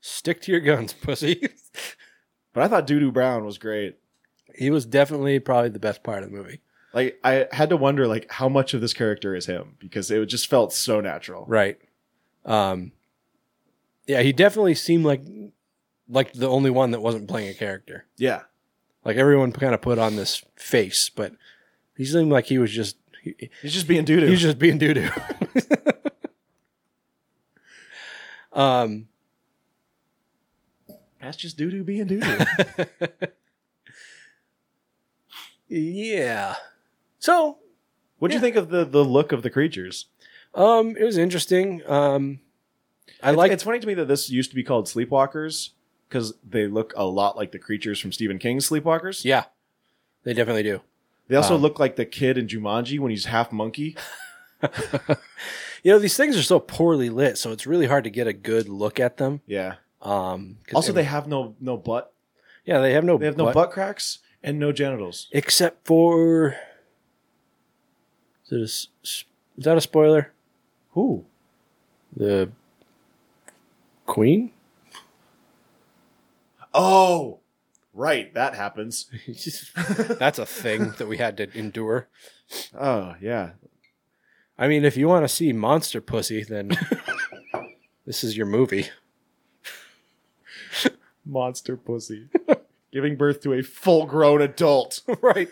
Stick 0.00 0.40
to 0.42 0.52
your 0.52 0.60
guns, 0.60 0.92
pussy. 1.00 1.48
But 2.52 2.62
I 2.64 2.68
thought 2.68 2.86
Doodoo 2.86 3.12
Brown 3.12 3.44
was 3.44 3.58
great. 3.58 3.96
he 4.54 4.70
was 4.70 4.86
definitely 4.86 5.38
probably 5.40 5.68
the 5.70 5.78
best 5.78 6.02
part 6.02 6.22
of 6.22 6.30
the 6.30 6.36
movie. 6.36 6.60
Like 6.96 7.20
I 7.22 7.46
had 7.52 7.68
to 7.68 7.76
wonder 7.76 8.06
like 8.08 8.32
how 8.32 8.48
much 8.48 8.72
of 8.72 8.80
this 8.80 8.94
character 8.94 9.34
is 9.36 9.44
him 9.44 9.76
because 9.78 10.10
it 10.10 10.24
just 10.26 10.46
felt 10.48 10.72
so 10.72 11.02
natural. 11.02 11.44
Right. 11.46 11.78
Um 12.46 12.92
Yeah, 14.06 14.22
he 14.22 14.32
definitely 14.32 14.74
seemed 14.76 15.04
like 15.04 15.20
like 16.08 16.32
the 16.32 16.48
only 16.48 16.70
one 16.70 16.92
that 16.92 17.02
wasn't 17.02 17.28
playing 17.28 17.50
a 17.50 17.54
character. 17.54 18.06
Yeah. 18.16 18.44
Like 19.04 19.18
everyone 19.18 19.52
kind 19.52 19.74
of 19.74 19.82
put 19.82 19.98
on 19.98 20.16
this 20.16 20.42
face, 20.56 21.10
but 21.14 21.32
he 21.98 22.06
seemed 22.06 22.32
like 22.32 22.46
he 22.46 22.56
was 22.56 22.72
just 22.72 22.96
he, 23.22 23.50
He's 23.60 23.74
just 23.74 23.86
being 23.86 24.06
Doodoo. 24.06 24.24
he 24.24 24.30
was 24.30 24.40
just 24.40 24.58
being 24.58 24.78
doo 24.78 24.94
doo. 24.94 25.10
um 28.58 29.06
That's 31.20 31.36
just 31.36 31.58
Doodoo 31.58 31.84
being 31.84 32.06
Doodoo. 32.06 32.88
yeah. 35.68 36.54
So 37.26 37.58
What'd 38.20 38.32
you 38.34 38.40
think 38.40 38.54
of 38.56 38.68
the 38.70 38.84
the 38.84 39.04
look 39.04 39.32
of 39.32 39.42
the 39.42 39.50
creatures? 39.50 40.06
Um, 40.54 40.96
it 40.96 41.02
was 41.04 41.18
interesting. 41.18 41.82
Um, 41.86 42.38
I 43.20 43.30
It's- 43.30 43.36
like 43.36 43.50
It's 43.52 43.64
funny 43.64 43.80
to 43.80 43.86
me 43.86 43.94
that 43.94 44.06
this 44.06 44.30
used 44.30 44.50
to 44.50 44.56
be 44.56 44.62
called 44.62 44.86
Sleepwalkers 44.86 45.70
because 46.08 46.34
they 46.48 46.66
look 46.68 46.92
a 46.96 47.04
lot 47.04 47.36
like 47.36 47.50
the 47.50 47.58
creatures 47.58 47.98
from 48.00 48.12
Stephen 48.12 48.38
King's 48.38 48.68
Sleepwalkers. 48.70 49.24
Yeah, 49.24 49.44
they 50.22 50.34
definitely 50.34 50.62
do. 50.62 50.80
They 51.28 51.34
also 51.34 51.56
Um, 51.56 51.62
look 51.62 51.80
like 51.80 51.96
the 51.96 52.06
kid 52.06 52.38
in 52.38 52.46
Jumanji 52.46 53.00
when 53.00 53.10
he's 53.10 53.24
half 53.26 53.50
monkey. 53.52 53.96
You 55.82 55.92
know, 55.92 55.98
these 56.00 56.16
things 56.16 56.36
are 56.36 56.42
so 56.42 56.58
poorly 56.58 57.10
lit, 57.10 57.38
so 57.38 57.52
it's 57.52 57.64
really 57.64 57.86
hard 57.86 58.02
to 58.04 58.10
get 58.10 58.26
a 58.26 58.32
good 58.32 58.68
look 58.68 58.98
at 58.98 59.18
them. 59.18 59.40
Yeah. 59.46 59.74
Um, 60.02 60.58
Also, 60.74 60.90
every- 60.90 61.02
they 61.02 61.08
have 61.08 61.28
no 61.28 61.54
no 61.60 61.76
butt. 61.76 62.12
yeah, 62.64 62.80
they 62.80 62.92
have 62.94 63.04
no 63.04 63.18
They 63.18 63.26
have 63.26 63.36
no 63.36 63.52
butt 63.52 63.70
cracks 63.70 64.18
and 64.42 64.58
no 64.58 64.72
genitals. 64.72 65.28
except 65.32 65.86
for. 65.86 66.56
Is, 68.46 68.52
it 68.52 68.60
a 68.60 68.62
s- 68.64 68.88
s- 69.04 69.24
is 69.58 69.64
that 69.64 69.76
a 69.76 69.80
spoiler? 69.80 70.32
Who? 70.92 71.24
The 72.16 72.50
queen. 74.06 74.52
Oh, 76.74 77.40
right. 77.94 78.32
That 78.34 78.54
happens. 78.54 79.06
That's 80.18 80.38
a 80.38 80.46
thing 80.46 80.92
that 80.98 81.06
we 81.08 81.16
had 81.16 81.36
to 81.38 81.58
endure. 81.58 82.08
Oh 82.78 83.14
yeah. 83.20 83.50
I 84.58 84.68
mean, 84.68 84.84
if 84.84 84.96
you 84.96 85.08
want 85.08 85.24
to 85.24 85.28
see 85.28 85.52
monster 85.52 86.00
pussy, 86.00 86.42
then 86.44 86.70
this 88.06 88.24
is 88.24 88.36
your 88.36 88.46
movie. 88.46 88.86
Monster 91.24 91.76
pussy. 91.76 92.28
Giving 92.92 93.16
birth 93.16 93.40
to 93.42 93.52
a 93.52 93.62
full 93.62 94.06
grown 94.06 94.40
adult. 94.40 95.00
right. 95.20 95.48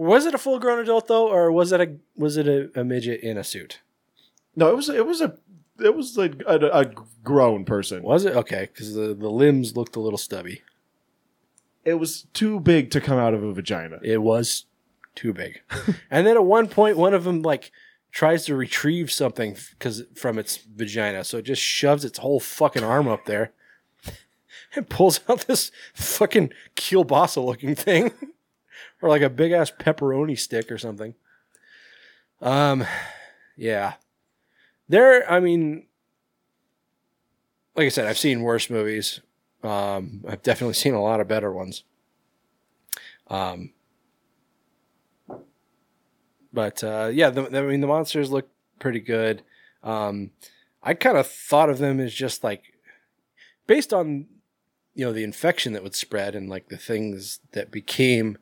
Was 0.00 0.24
it 0.24 0.32
a 0.32 0.38
full 0.38 0.58
grown 0.58 0.78
adult 0.78 1.08
though, 1.08 1.28
or 1.28 1.52
was 1.52 1.72
it 1.72 1.80
a 1.82 1.96
was 2.16 2.38
it 2.38 2.48
a, 2.48 2.70
a 2.74 2.82
midget 2.82 3.20
in 3.20 3.36
a 3.36 3.44
suit? 3.44 3.80
No, 4.56 4.70
it 4.70 4.74
was 4.74 4.88
it 4.88 5.04
was 5.04 5.20
a 5.20 5.36
it 5.78 5.94
was 5.94 6.16
like 6.16 6.42
a, 6.46 6.56
a 6.72 6.86
grown 7.22 7.66
person. 7.66 8.02
Was 8.02 8.24
it 8.24 8.34
okay? 8.34 8.70
Because 8.72 8.94
the 8.94 9.12
the 9.12 9.28
limbs 9.28 9.76
looked 9.76 9.96
a 9.96 10.00
little 10.00 10.16
stubby. 10.16 10.62
It 11.84 11.94
was 11.94 12.26
too 12.32 12.60
big 12.60 12.90
to 12.92 13.00
come 13.02 13.18
out 13.18 13.34
of 13.34 13.42
a 13.42 13.52
vagina. 13.52 13.98
It 14.02 14.22
was 14.22 14.64
too 15.14 15.34
big. 15.34 15.60
and 16.10 16.26
then 16.26 16.34
at 16.34 16.46
one 16.46 16.68
point, 16.68 16.96
one 16.96 17.12
of 17.12 17.24
them 17.24 17.42
like 17.42 17.70
tries 18.10 18.46
to 18.46 18.56
retrieve 18.56 19.12
something 19.12 19.54
because 19.72 20.04
from 20.14 20.38
its 20.38 20.56
vagina, 20.56 21.24
so 21.24 21.36
it 21.36 21.44
just 21.44 21.60
shoves 21.60 22.06
its 22.06 22.20
whole 22.20 22.40
fucking 22.40 22.82
arm 22.84 23.06
up 23.06 23.26
there 23.26 23.52
and 24.74 24.88
pulls 24.88 25.20
out 25.28 25.46
this 25.46 25.70
fucking 25.92 26.54
kielbasa 26.74 27.44
looking 27.44 27.74
thing, 27.74 28.12
or 29.00 29.08
like 29.08 29.22
a 29.22 29.30
big 29.30 29.52
ass 29.52 29.70
pepperoni 29.70 30.38
stick 30.38 30.70
or 30.70 30.78
something. 30.78 31.14
Um, 32.40 32.84
yeah, 33.56 33.94
there. 34.88 35.30
I 35.30 35.40
mean, 35.40 35.86
like 37.76 37.86
I 37.86 37.90
said, 37.90 38.06
I've 38.06 38.18
seen 38.18 38.42
worse 38.42 38.70
movies. 38.70 39.20
Um, 39.62 40.24
I've 40.26 40.42
definitely 40.42 40.74
seen 40.82 40.94
a 40.94 41.02
lot 41.02 41.20
of 41.20 41.28
better 41.28 41.52
ones. 41.52 41.84
Um, 43.28 43.72
but 46.52 46.82
uh, 46.82 47.10
yeah, 47.12 47.30
the, 47.30 47.46
I 47.56 47.62
mean, 47.62 47.80
the 47.80 47.86
monsters 47.86 48.30
look 48.30 48.48
pretty 48.78 49.00
good. 49.00 49.42
Um, 49.82 50.32
I 50.82 50.94
kind 50.94 51.16
of 51.16 51.26
thought 51.26 51.70
of 51.70 51.78
them 51.78 52.00
as 52.00 52.12
just 52.12 52.42
like 52.42 52.74
based 53.66 53.92
on 53.92 54.26
you 54.94 55.04
know 55.04 55.12
the 55.12 55.24
infection 55.24 55.72
that 55.72 55.82
would 55.82 55.94
spread 55.94 56.34
and 56.34 56.48
like 56.48 56.68
the 56.68 56.76
things 56.76 57.40
that 57.52 57.70
became 57.70 58.38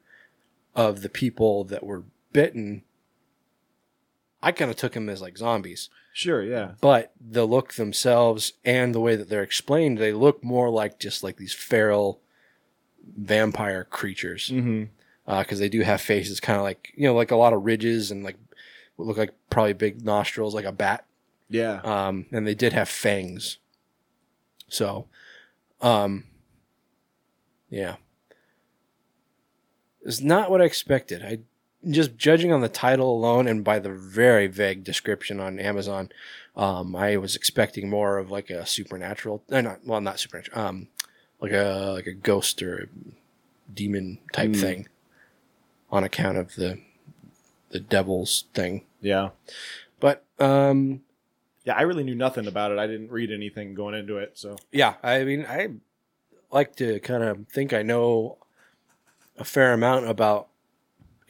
of 0.75 1.03
the 1.03 1.09
people 1.09 1.65
that 1.65 1.85
were 1.85 2.05
bitten. 2.33 2.83
I 4.43 4.53
kind 4.53 4.71
of 4.71 4.77
took 4.77 4.93
them 4.93 5.09
as 5.09 5.21
like 5.21 5.37
zombies 5.37 5.91
Sure, 6.13 6.43
yeah. 6.43 6.73
but 6.81 7.13
the 7.21 7.45
look 7.47 7.75
themselves 7.75 8.53
and 8.65 8.95
the 8.95 9.01
way 9.01 9.15
that 9.17 9.29
they're 9.29 9.43
explained, 9.43 9.99
they 9.99 10.13
look 10.13 10.43
more 10.45 10.71
like 10.71 10.99
just 10.99 11.23
like 11.25 11.37
these 11.37 11.53
feral 11.55 12.21
vampire 13.17 13.85
creatures 13.85 14.51
Mm-hmm. 14.51 14.85
because 15.41 15.59
they 15.59 15.69
do 15.69 15.81
have 15.83 16.01
faces, 16.01 16.41
kind 16.41 16.57
of 16.57 16.63
like 16.65 16.93
you 16.97 17.07
know, 17.07 17.15
like 17.15 17.31
a 17.31 17.37
lot 17.37 17.53
of 17.53 17.65
ridges 17.65 18.11
and 18.11 18.23
like 18.25 18.37
what 18.97 19.07
look 19.07 19.17
like 19.19 19.35
probably 19.51 19.73
big 19.73 20.05
nostrils, 20.05 20.55
like 20.55 20.65
a 20.65 20.73
bat. 20.73 21.05
Yeah. 21.49 21.81
Um, 21.83 22.27
and 22.31 22.47
they 22.47 22.55
did 22.55 22.73
have 22.75 22.89
fangs. 22.89 23.59
So, 24.69 25.07
um, 25.81 26.25
yeah, 27.71 27.97
it's 30.09 30.21
not 30.21 30.51
what 30.51 30.61
I 30.61 30.65
expected. 30.65 31.23
I 31.23 31.39
just 31.89 32.17
judging 32.17 32.51
on 32.53 32.61
the 32.61 32.69
title 32.69 33.13
alone 33.17 33.47
and 33.47 33.63
by 33.63 33.79
the 33.79 33.91
very 33.93 34.49
vague 34.49 34.83
description 34.83 35.39
on 35.39 35.61
Amazon, 35.61 36.11
um, 36.57 36.97
I 36.97 37.17
was 37.19 37.37
expecting 37.37 37.89
more 37.89 38.19
of 38.19 38.31
like 38.31 38.51
a 38.51 38.67
supernatural, 38.67 39.45
uh, 39.53 39.61
not 39.61 39.87
well, 39.87 40.01
not 40.01 40.19
supernatural, 40.19 40.59
um, 40.61 40.89
like 41.41 41.53
a 41.53 41.93
like 41.95 42.07
a 42.07 42.13
ghost 42.15 42.61
or 42.63 42.77
a 42.85 42.87
demon 43.73 44.19
type 44.33 44.51
Mm. 44.51 44.61
thing, 44.61 44.89
on 45.93 46.03
account 46.05 46.37
of 46.39 46.55
the 46.57 46.81
the 47.71 47.79
devil's 47.81 48.45
thing. 48.55 48.85
yeah. 49.01 49.29
But 50.01 50.25
um, 50.41 51.03
Yeah, 51.65 51.75
I 51.75 51.83
really 51.83 52.03
knew 52.05 52.15
nothing 52.15 52.47
about 52.47 52.73
it. 52.73 52.79
I 52.79 52.87
didn't 52.87 53.11
read 53.11 53.31
anything 53.31 53.75
going 53.75 53.95
into 53.95 54.17
it, 54.19 54.39
so 54.39 54.57
yeah, 54.73 54.95
I 55.03 55.23
mean, 55.25 55.45
I 55.47 55.69
like 56.51 56.75
to 56.77 56.99
kind 57.01 57.23
of 57.23 57.47
think 57.49 57.73
I 57.73 57.83
know 57.83 58.39
a 59.39 59.45
fair 59.45 59.73
amount 59.73 60.09
about 60.09 60.49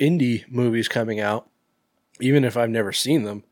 indie 0.01 0.51
movies 0.51 0.89
coming 0.89 1.21
out, 1.21 1.49
even 2.21 2.45
if 2.45 2.57
I've 2.57 2.71
never 2.71 2.93
seen 2.93 3.25
them. 3.25 3.45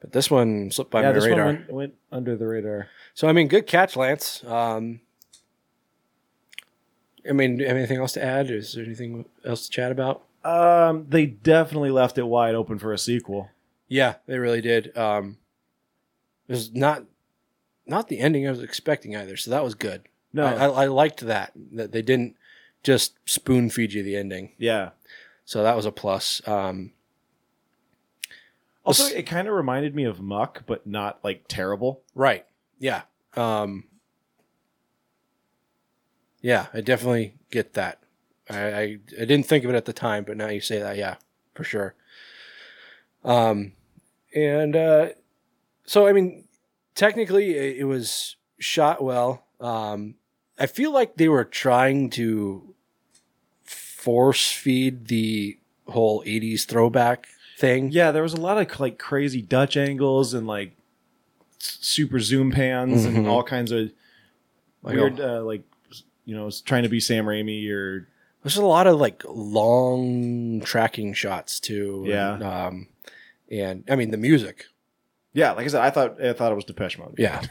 But 0.00 0.12
this 0.12 0.30
one 0.30 0.70
slipped 0.70 0.90
by 0.90 1.00
yeah, 1.00 1.08
my 1.08 1.12
this 1.12 1.26
radar. 1.26 1.46
one 1.46 1.54
went, 1.56 1.72
went 1.72 1.94
under 2.12 2.36
the 2.36 2.46
radar. 2.46 2.88
So 3.14 3.28
I 3.28 3.32
mean, 3.32 3.48
good 3.48 3.66
catch, 3.66 3.96
Lance. 3.96 4.44
Um, 4.44 5.00
I 7.28 7.32
mean, 7.32 7.56
do 7.56 7.62
you 7.62 7.68
have 7.68 7.76
anything 7.76 7.98
else 7.98 8.12
to 8.12 8.24
add? 8.24 8.50
Is 8.50 8.74
there 8.74 8.84
anything 8.84 9.24
else 9.44 9.66
to 9.66 9.70
chat 9.70 9.90
about? 9.90 10.22
Um, 10.44 11.06
they 11.08 11.26
definitely 11.26 11.90
left 11.90 12.18
it 12.18 12.22
wide 12.24 12.54
open 12.54 12.78
for 12.78 12.92
a 12.92 12.98
sequel. 12.98 13.50
Yeah, 13.88 14.16
they 14.26 14.38
really 14.38 14.60
did. 14.60 14.96
Um, 14.96 15.38
it 16.46 16.52
was 16.52 16.72
not 16.72 17.04
not 17.86 18.08
the 18.08 18.18
ending 18.18 18.46
I 18.46 18.50
was 18.50 18.62
expecting 18.62 19.16
either, 19.16 19.36
so 19.36 19.50
that 19.50 19.64
was 19.64 19.74
good. 19.74 20.08
No, 20.32 20.44
I, 20.44 20.52
I, 20.52 20.66
I 20.66 20.86
liked 20.86 21.20
that 21.20 21.52
that 21.72 21.92
they 21.92 22.02
didn't 22.02 22.36
just 22.86 23.14
spoon 23.28 23.68
feed 23.68 23.92
you 23.92 24.02
the 24.04 24.16
ending, 24.16 24.52
yeah. 24.58 24.90
so 25.44 25.62
that 25.64 25.74
was 25.76 25.84
a 25.86 25.90
plus. 25.92 26.40
Um, 26.46 26.92
Also, 28.84 29.04
it 29.06 29.24
kind 29.26 29.48
of 29.48 29.54
reminded 29.54 29.94
me 29.96 30.04
of 30.04 30.20
Muck, 30.20 30.62
but 30.66 30.86
not 30.86 31.18
like 31.24 31.44
terrible. 31.48 32.02
right? 32.14 32.46
Yeah. 32.78 33.02
Um, 33.34 33.84
yeah, 36.40 36.66
I 36.72 36.80
definitely 36.80 37.34
get 37.50 37.72
that. 37.74 37.98
I, 38.48 38.58
I 38.58 38.82
I 39.20 39.24
didn't 39.24 39.46
think 39.46 39.64
of 39.64 39.70
it 39.70 39.76
at 39.76 39.84
the 39.86 39.92
time, 39.92 40.22
but 40.24 40.36
now 40.36 40.48
you 40.48 40.60
say 40.60 40.78
that, 40.78 40.96
yeah, 40.96 41.16
for 41.54 41.64
sure. 41.64 41.94
Um, 43.24 43.72
and 44.34 44.76
uh, 44.76 45.08
so 45.86 46.06
I 46.06 46.12
mean, 46.12 46.46
technically, 46.94 47.56
it, 47.56 47.78
it 47.78 47.84
was 47.84 48.36
shot 48.60 49.02
well. 49.02 49.44
Um, 49.60 50.14
I 50.58 50.66
feel 50.66 50.92
like 50.92 51.16
they 51.16 51.28
were 51.28 51.44
trying 51.44 52.08
to 52.10 52.75
force 54.06 54.52
feed 54.52 55.08
the 55.08 55.58
whole 55.88 56.22
'80s 56.22 56.64
throwback 56.64 57.26
thing. 57.58 57.90
Yeah, 57.90 58.12
there 58.12 58.22
was 58.22 58.34
a 58.34 58.40
lot 58.40 58.56
of 58.56 58.78
like 58.78 58.98
crazy 59.00 59.42
Dutch 59.42 59.76
angles 59.76 60.32
and 60.32 60.46
like 60.46 60.76
super 61.58 62.20
zoom 62.20 62.52
pans 62.52 63.04
Mhm. 63.04 63.16
and 63.16 63.26
all 63.26 63.42
kinds 63.42 63.72
of 63.72 63.90
Like, 64.84 64.94
weird, 64.94 65.18
uh, 65.20 65.42
like 65.42 65.62
you 66.24 66.36
know, 66.36 66.48
trying 66.64 66.84
to 66.84 66.88
be 66.88 67.00
Sam 67.00 67.24
Raimi 67.26 67.68
or 67.70 68.06
There's 68.44 68.56
a 68.56 68.64
lot 68.64 68.86
of 68.86 69.00
like 69.00 69.22
long 69.28 70.60
tracking 70.60 71.12
shots 71.14 71.58
too. 71.58 72.04
Yeah. 72.06 72.34
And, 72.34 72.42
um, 72.44 72.88
and 73.50 73.82
I 73.88 73.96
mean 73.96 74.12
the 74.12 74.16
music. 74.16 74.66
yeah. 75.32 75.50
Like 75.52 75.64
I 75.64 75.68
said, 75.68 75.82
I 75.82 75.90
thought 75.90 76.22
I 76.22 76.32
thought 76.32 76.52
it 76.52 76.54
was 76.54 76.64
Depeche 76.64 76.96
Mode. 76.98 77.16
Yeah. 77.18 77.42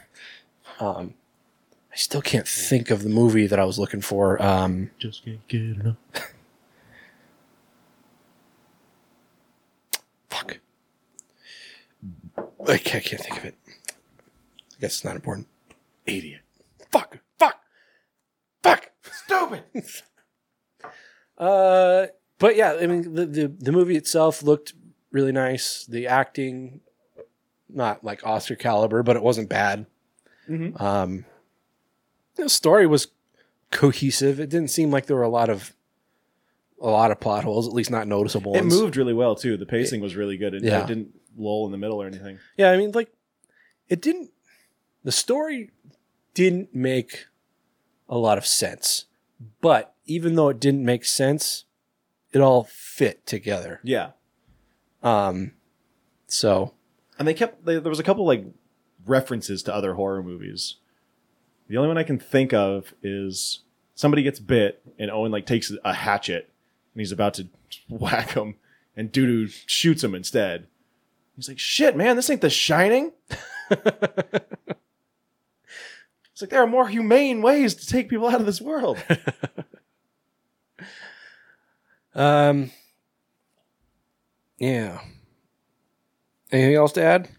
Um, 0.80 1.16
I 1.92 1.96
still 1.98 2.22
can't 2.22 2.48
think 2.48 2.92
of 2.92 3.04
the 3.04 3.10
movie 3.10 3.48
that 3.48 3.60
I 3.60 3.66
was 3.66 3.78
looking 3.80 4.02
for. 4.02 4.42
Um, 4.42 4.92
just 5.00 5.24
can't 5.26 5.46
get 5.48 5.62
enough. 5.62 5.96
fuck. 10.30 10.60
I 12.68 12.78
can't, 12.78 13.06
I 13.06 13.08
can't 13.08 13.22
think 13.22 13.38
of 13.38 13.46
it. 13.46 13.56
I 13.68 14.82
guess 14.82 14.96
it's 14.96 15.04
not 15.06 15.16
important. 15.16 15.48
Idiot. 16.06 16.42
Fuck. 16.92 17.18
Fuck. 17.40 17.60
Fuck. 18.64 18.92
Stupid. 19.26 19.64
Uh, 21.38 22.08
but 22.40 22.56
yeah, 22.56 22.78
I 22.80 22.88
mean, 22.88 23.14
the, 23.14 23.26
the 23.26 23.48
the 23.48 23.72
movie 23.74 23.98
itself 23.98 24.42
looked 24.42 24.74
really 25.12 25.34
nice. 25.34 25.86
The 25.86 26.08
acting, 26.08 26.80
not 27.70 28.04
like 28.06 28.26
Oscar 28.26 28.56
caliber, 28.56 29.04
but 29.04 29.16
it 29.18 29.22
wasn't 29.22 29.50
bad. 29.50 29.86
Mhm. 30.50 30.80
Um, 30.80 31.26
the 32.36 32.48
story 32.48 32.88
was 32.88 33.10
cohesive. 33.72 34.40
It 34.40 34.50
didn't 34.50 34.70
seem 34.70 34.92
like 34.92 35.08
there 35.08 35.18
were 35.18 35.24
a 35.24 35.28
lot 35.30 35.50
of 35.50 35.74
a 36.82 36.88
lot 36.90 37.12
of 37.12 37.20
plot 37.20 37.44
holes, 37.44 37.68
at 37.68 37.74
least 37.74 37.92
not 37.92 38.08
noticeable 38.08 38.54
It 38.56 38.62
ones. 38.62 38.74
moved 38.80 38.96
really 38.96 39.14
well 39.14 39.36
too. 39.36 39.58
The 39.58 39.66
pacing 39.66 40.00
was 40.02 40.16
really 40.16 40.38
good. 40.38 40.54
and 40.54 40.64
Yeah. 40.64 40.84
it 40.84 40.88
didn't 40.88 41.20
lull 41.38 41.66
in 41.66 41.72
the 41.72 41.78
middle 41.78 42.02
or 42.02 42.08
anything. 42.08 42.40
Yeah, 42.58 42.72
I 42.72 42.78
mean, 42.78 42.92
like, 42.92 43.12
it 43.90 44.02
didn't. 44.02 44.32
The 45.04 45.12
story 45.12 45.72
didn't 46.34 46.74
make 46.74 47.26
a 48.10 48.18
lot 48.18 48.38
of 48.38 48.46
sense, 48.46 49.06
but 49.62 49.96
even 50.06 50.36
though 50.36 50.50
it 50.50 50.60
didn't 50.60 50.86
make 50.86 51.06
sense, 51.06 51.66
it 52.32 52.42
all 52.42 52.64
fit 52.64 53.26
together. 53.26 53.80
Yeah. 53.84 54.12
Um, 55.04 55.54
so 56.28 56.74
And 57.18 57.28
they 57.28 57.34
kept 57.34 57.66
they, 57.66 57.80
there 57.80 57.90
was 57.90 58.00
a 58.00 58.04
couple 58.04 58.26
like 58.26 58.46
references 59.06 59.64
to 59.64 59.74
other 59.74 59.94
horror 59.94 60.24
movies. 60.24 60.76
The 61.68 61.78
only 61.78 61.88
one 61.88 61.98
I 61.98 62.04
can 62.04 62.20
think 62.20 62.54
of 62.54 62.94
is 63.02 63.62
somebody 63.96 64.24
gets 64.24 64.40
bit 64.40 64.82
and 65.00 65.10
Owen 65.10 65.32
like 65.32 65.46
takes 65.46 65.72
a 65.84 65.94
hatchet 65.94 66.50
and 66.94 67.02
he's 67.02 67.12
about 67.12 67.36
to 67.36 67.48
whack 67.90 68.32
him 68.32 68.56
and 68.96 69.12
Dudu 69.12 69.52
shoots 69.66 70.04
him 70.04 70.16
instead. 70.16 70.68
He's 71.36 71.50
like, 71.50 71.60
"Shit, 71.60 71.96
man, 71.96 72.16
this 72.16 72.30
ain't 72.30 72.42
The 72.42 72.50
Shining." 72.50 73.12
it's 73.70 73.84
like 76.42 76.50
there 76.50 76.62
are 76.62 76.68
more 76.68 76.88
humane 76.88 77.42
ways 77.42 77.76
to 77.76 77.86
take 77.86 78.10
people 78.10 78.28
out 78.28 78.40
of 78.40 78.46
this 78.46 78.62
world. 78.62 78.98
Um, 82.16 82.72
yeah. 84.58 85.02
Anything 86.52 86.76
else 86.76 86.94
to 86.94 87.04
add? 87.04 87.30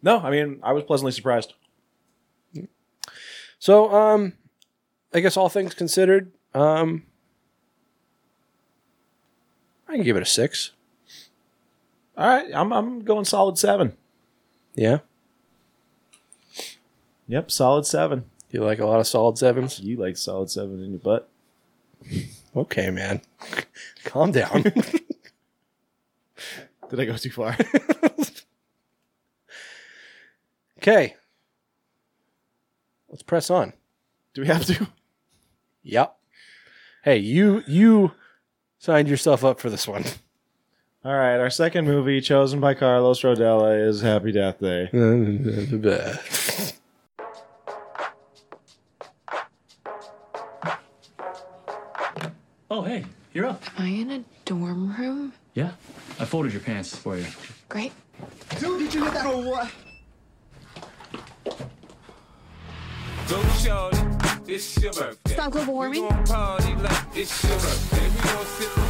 no, 0.00 0.18
I 0.20 0.30
mean, 0.30 0.60
I 0.62 0.72
was 0.72 0.84
pleasantly 0.84 1.12
surprised. 1.12 1.54
So, 3.58 3.90
um, 3.94 4.34
I 5.14 5.20
guess 5.20 5.36
all 5.36 5.48
things 5.48 5.74
considered, 5.74 6.32
um, 6.52 7.04
I 9.88 9.94
can 9.94 10.04
give 10.04 10.16
it 10.16 10.22
a 10.22 10.26
six. 10.26 10.72
All 12.16 12.28
right, 12.28 12.48
I'm 12.54 12.72
I'm 12.72 13.02
going 13.02 13.24
solid 13.24 13.58
seven. 13.58 13.96
Yeah. 14.74 14.98
Yep, 17.26 17.50
solid 17.50 17.86
seven. 17.86 18.24
You 18.50 18.62
like 18.62 18.78
a 18.78 18.86
lot 18.86 19.00
of 19.00 19.06
solid 19.06 19.38
sevens? 19.38 19.80
You 19.80 19.96
like 19.96 20.16
solid 20.16 20.50
seven 20.50 20.82
in 20.82 20.90
your 20.90 21.00
butt. 21.00 21.28
Okay, 22.54 22.90
man. 22.90 23.22
Calm 24.04 24.30
down. 24.30 24.62
Did 26.90 27.00
I 27.00 27.04
go 27.04 27.16
too 27.16 27.30
far? 27.30 27.56
okay. 30.78 31.16
Let's 33.08 33.22
press 33.22 33.50
on. 33.50 33.72
Do 34.34 34.42
we 34.42 34.48
have 34.48 34.66
to? 34.66 34.86
Yep. 35.82 36.16
Hey, 37.02 37.18
you 37.18 37.62
you 37.66 38.12
signed 38.78 39.08
yourself 39.08 39.44
up 39.44 39.60
for 39.60 39.70
this 39.70 39.88
one. 39.88 40.04
All 41.04 41.12
right, 41.14 41.36
our 41.38 41.50
second 41.50 41.84
movie 41.84 42.22
chosen 42.22 42.60
by 42.60 42.72
Carlos 42.72 43.20
Rodella 43.20 43.86
is 43.88 44.00
Happy 44.00 44.32
Death 44.32 44.58
Day. 44.60 44.88
Oh, 52.70 52.82
hey, 52.82 53.04
you're 53.32 53.46
up. 53.46 53.62
Am 53.78 53.84
I 53.84 53.88
in 53.88 54.10
a 54.10 54.24
dorm 54.44 54.96
room? 54.96 55.32
Yeah, 55.54 55.72
I 56.18 56.24
folded 56.24 56.52
your 56.52 56.62
pants 56.62 56.96
for 56.96 57.16
you. 57.16 57.26
Great. 57.68 57.92
Go 63.28 63.42
shorty, 63.58 63.98
it's 64.52 64.82
your 64.82 64.92
birthday. 64.92 65.32
Stop 65.34 65.52
global 65.52 65.74
warming. 65.74 66.08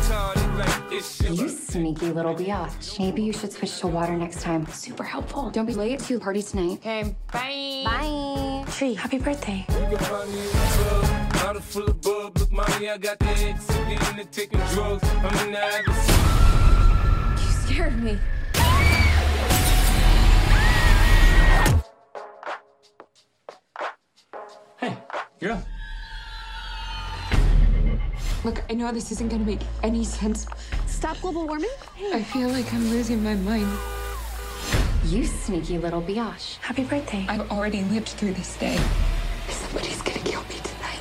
Gon' 0.09 0.35
party 0.35 0.41
like 0.41 0.41
it's 0.41 0.41
your 0.41 0.45
birthday. 0.45 0.45
We 0.45 0.45
gon' 0.45 0.45
sip 0.45 0.45
and 0.45 0.45
party 0.45 0.45
like 0.57 0.93
it's 0.93 1.21
your 1.21 1.33
You 1.35 1.49
sneaky 1.49 2.13
little 2.13 2.35
biatch. 2.35 2.99
Maybe 2.99 3.23
you 3.23 3.33
should 3.33 3.53
switch 3.53 3.79
to 3.81 3.87
water 3.87 4.17
next 4.17 4.43
time. 4.43 4.67
Super 4.67 5.05
helpful. 5.05 5.51
Don't 5.51 5.67
be 5.67 5.75
late 5.75 6.01
to 6.01 6.15
the 6.15 6.21
party 6.21 6.43
tonight. 6.43 6.79
Okay, 6.79 7.15
bye. 7.33 7.83
Bye. 7.85 8.65
Tree, 8.73 8.95
happy 8.95 9.19
birthday. 9.19 9.65
You 9.69 9.97
can 9.97 9.99
find 9.99 10.31
me 10.31 10.39
in 10.39 10.47
the 10.47 10.53
club, 10.53 11.33
bottle 11.33 11.63
full 11.63 11.85
of 11.85 12.01
bub. 12.01 12.39
Look, 12.39 12.53
mommy, 12.53 12.89
I 12.91 12.99
got 12.99 13.19
the 13.19 13.27
X 13.27 13.69
again 13.71 14.19
and 14.21 14.33
taking 14.33 14.61
drugs. 14.73 15.05
I'm 15.05 15.47
in 15.47 15.53
the 15.53 15.59
habit. 15.59 15.97
You 17.41 17.51
scared 17.63 18.03
me. 18.03 18.19
Hey, 24.79 24.97
you're 25.41 25.53
up. 25.53 25.74
Look, 28.45 28.63
I 28.69 28.75
know 28.75 28.93
this 28.93 29.11
isn't 29.11 29.31
gonna 29.31 29.43
make 29.43 29.61
any 29.83 30.05
sense. 30.05 30.47
Stop 30.87 31.19
global 31.23 31.47
warming? 31.47 31.71
I 32.13 32.23
feel 32.23 32.51
like 32.51 32.71
I'm 32.75 32.91
losing 32.91 33.25
my 33.25 33.35
mind. 33.37 33.67
You 35.07 35.25
sneaky 35.25 35.79
little 35.79 36.03
biatch. 36.03 36.59
Happy 36.59 36.85
birthday. 36.85 37.25
I've 37.27 37.51
already 37.51 37.83
lived 37.85 38.09
through 38.09 38.35
this 38.35 38.55
day. 38.59 38.79
Somebody's 39.49 40.03
gonna 40.03 40.19
kill 40.19 40.43
me 40.43 40.57
tonight. 40.63 41.01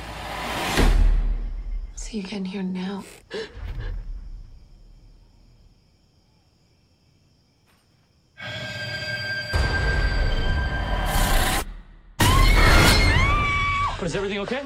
So 1.96 2.16
you're 2.16 2.22
getting 2.22 2.46
here 2.46 2.62
now. 2.62 3.04
Is 14.02 14.14
everything 14.14 14.38
okay? 14.40 14.60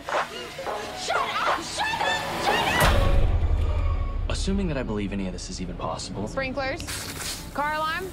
Assuming 4.48 4.68
that 4.68 4.78
I 4.78 4.82
believe 4.82 5.12
any 5.12 5.26
of 5.26 5.34
this 5.34 5.50
is 5.50 5.60
even 5.60 5.76
possible, 5.76 6.26
Sprinklers. 6.26 6.80
Car 7.52 7.74
alarm. 7.74 8.06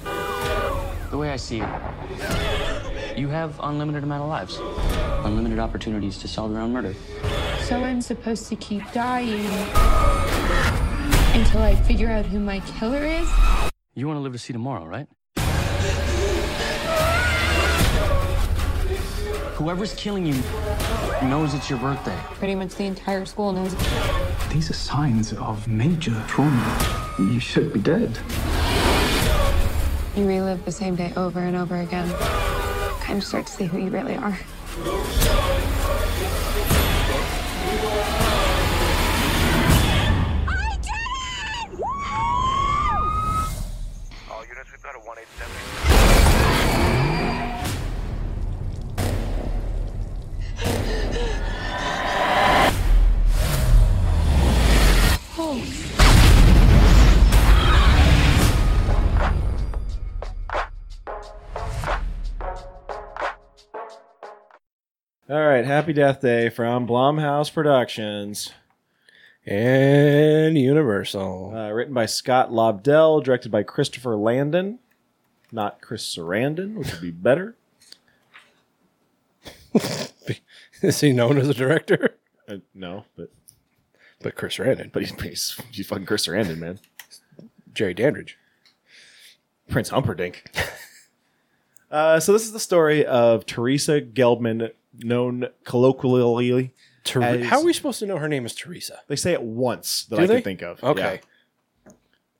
the 1.10 1.16
way 1.16 1.30
I 1.30 1.36
see 1.36 1.62
it, 1.62 3.18
you 3.18 3.28
have 3.28 3.58
unlimited 3.62 4.04
amount 4.04 4.22
of 4.22 4.28
lives, 4.28 4.58
unlimited 5.24 5.58
opportunities 5.58 6.18
to 6.18 6.28
solve 6.28 6.50
your 6.50 6.60
own 6.60 6.74
murder. 6.74 6.94
So 7.62 7.82
I'm 7.82 8.02
supposed 8.02 8.48
to 8.48 8.56
keep 8.56 8.82
dying 8.92 9.46
until 11.32 11.62
I 11.62 11.74
figure 11.86 12.10
out 12.10 12.26
who 12.26 12.38
my 12.38 12.60
killer 12.78 13.02
is? 13.02 13.26
You 13.94 14.06
want 14.06 14.18
to 14.18 14.20
live 14.20 14.34
to 14.34 14.38
see 14.38 14.52
tomorrow, 14.52 14.84
right? 14.84 15.06
Whoever's 19.54 19.94
killing 19.94 20.26
you 20.26 20.34
knows 21.22 21.54
it's 21.54 21.70
your 21.70 21.78
birthday. 21.78 22.18
Pretty 22.34 22.54
much 22.54 22.74
the 22.74 22.84
entire 22.84 23.24
school 23.24 23.54
knows. 23.54 23.74
These 24.50 24.70
are 24.70 24.74
signs 24.74 25.32
of 25.34 25.66
major 25.68 26.22
trauma. 26.26 27.14
You 27.18 27.40
should 27.40 27.72
be 27.72 27.80
dead. 27.80 28.18
You 30.16 30.26
relive 30.26 30.64
the 30.64 30.72
same 30.72 30.96
day 30.96 31.12
over 31.16 31.40
and 31.40 31.56
over 31.56 31.76
again. 31.80 32.10
Kind 33.00 33.18
of 33.18 33.24
start 33.24 33.46
to 33.46 33.52
see 33.52 33.64
who 33.64 33.78
you 33.78 33.90
really 33.90 34.16
are. 34.16 34.38
All 65.28 65.44
right, 65.44 65.64
Happy 65.64 65.92
Death 65.92 66.20
Day 66.20 66.50
from 66.50 66.86
Blumhouse 66.86 67.52
Productions. 67.52 68.52
And 69.44 70.56
Universal. 70.56 71.52
Uh, 71.54 71.70
written 71.70 71.94
by 71.94 72.06
Scott 72.06 72.50
Lobdell, 72.50 73.24
directed 73.24 73.50
by 73.50 73.64
Christopher 73.64 74.16
Landon. 74.16 74.78
Not 75.50 75.80
Chris 75.80 76.04
Sarandon, 76.16 76.74
which 76.74 76.92
would 76.92 77.00
be 77.00 77.10
better. 77.10 77.56
Is 80.82 81.00
he 81.00 81.12
known 81.12 81.38
as 81.38 81.48
a 81.48 81.54
director? 81.54 82.16
Uh, 82.48 82.58
no, 82.74 83.04
but 83.16 83.30
But 84.22 84.36
Chris 84.36 84.58
Randon. 84.60 84.90
but 84.92 85.02
he's, 85.02 85.20
he's, 85.20 85.60
he's 85.72 85.86
fucking 85.86 86.06
Chris 86.06 86.26
Sarandon, 86.26 86.58
man. 86.58 86.78
Jerry 87.74 87.94
Dandridge. 87.94 88.38
Prince 89.68 89.88
Humperdinck. 89.88 90.44
uh, 91.90 92.20
so 92.20 92.32
this 92.32 92.44
is 92.44 92.52
the 92.52 92.60
story 92.60 93.04
of 93.04 93.44
Teresa 93.46 94.00
Gelbman, 94.00 94.70
known 94.98 95.46
colloquially. 95.64 96.72
Ter- 97.04 97.22
As- 97.22 97.46
How 97.46 97.60
are 97.60 97.64
we 97.64 97.72
supposed 97.72 97.98
to 98.00 98.06
know 98.06 98.18
her 98.18 98.28
name 98.28 98.44
is 98.46 98.54
Teresa? 98.54 99.00
They 99.08 99.16
say 99.16 99.32
it 99.32 99.42
once 99.42 100.04
that 100.06 100.16
Do 100.16 100.22
I 100.22 100.26
they? 100.26 100.34
can 100.36 100.42
think 100.42 100.62
of. 100.62 100.82
Okay. 100.82 101.20
Yeah. 101.86 101.92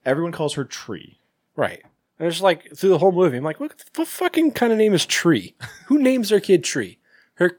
Everyone 0.04 0.32
calls 0.32 0.54
her 0.54 0.64
Tree. 0.64 1.18
Right. 1.56 1.82
And 2.18 2.28
it's 2.28 2.40
like 2.40 2.74
through 2.76 2.90
the 2.90 2.98
whole 2.98 3.12
movie, 3.12 3.36
I'm 3.36 3.44
like, 3.44 3.60
what, 3.60 3.72
what 3.96 4.08
fucking 4.08 4.52
kind 4.52 4.72
of 4.72 4.78
name 4.78 4.94
is 4.94 5.04
Tree? 5.06 5.54
Who 5.86 5.98
names 5.98 6.28
their 6.30 6.40
kid 6.40 6.64
Tree? 6.64 6.98
Her, 7.34 7.58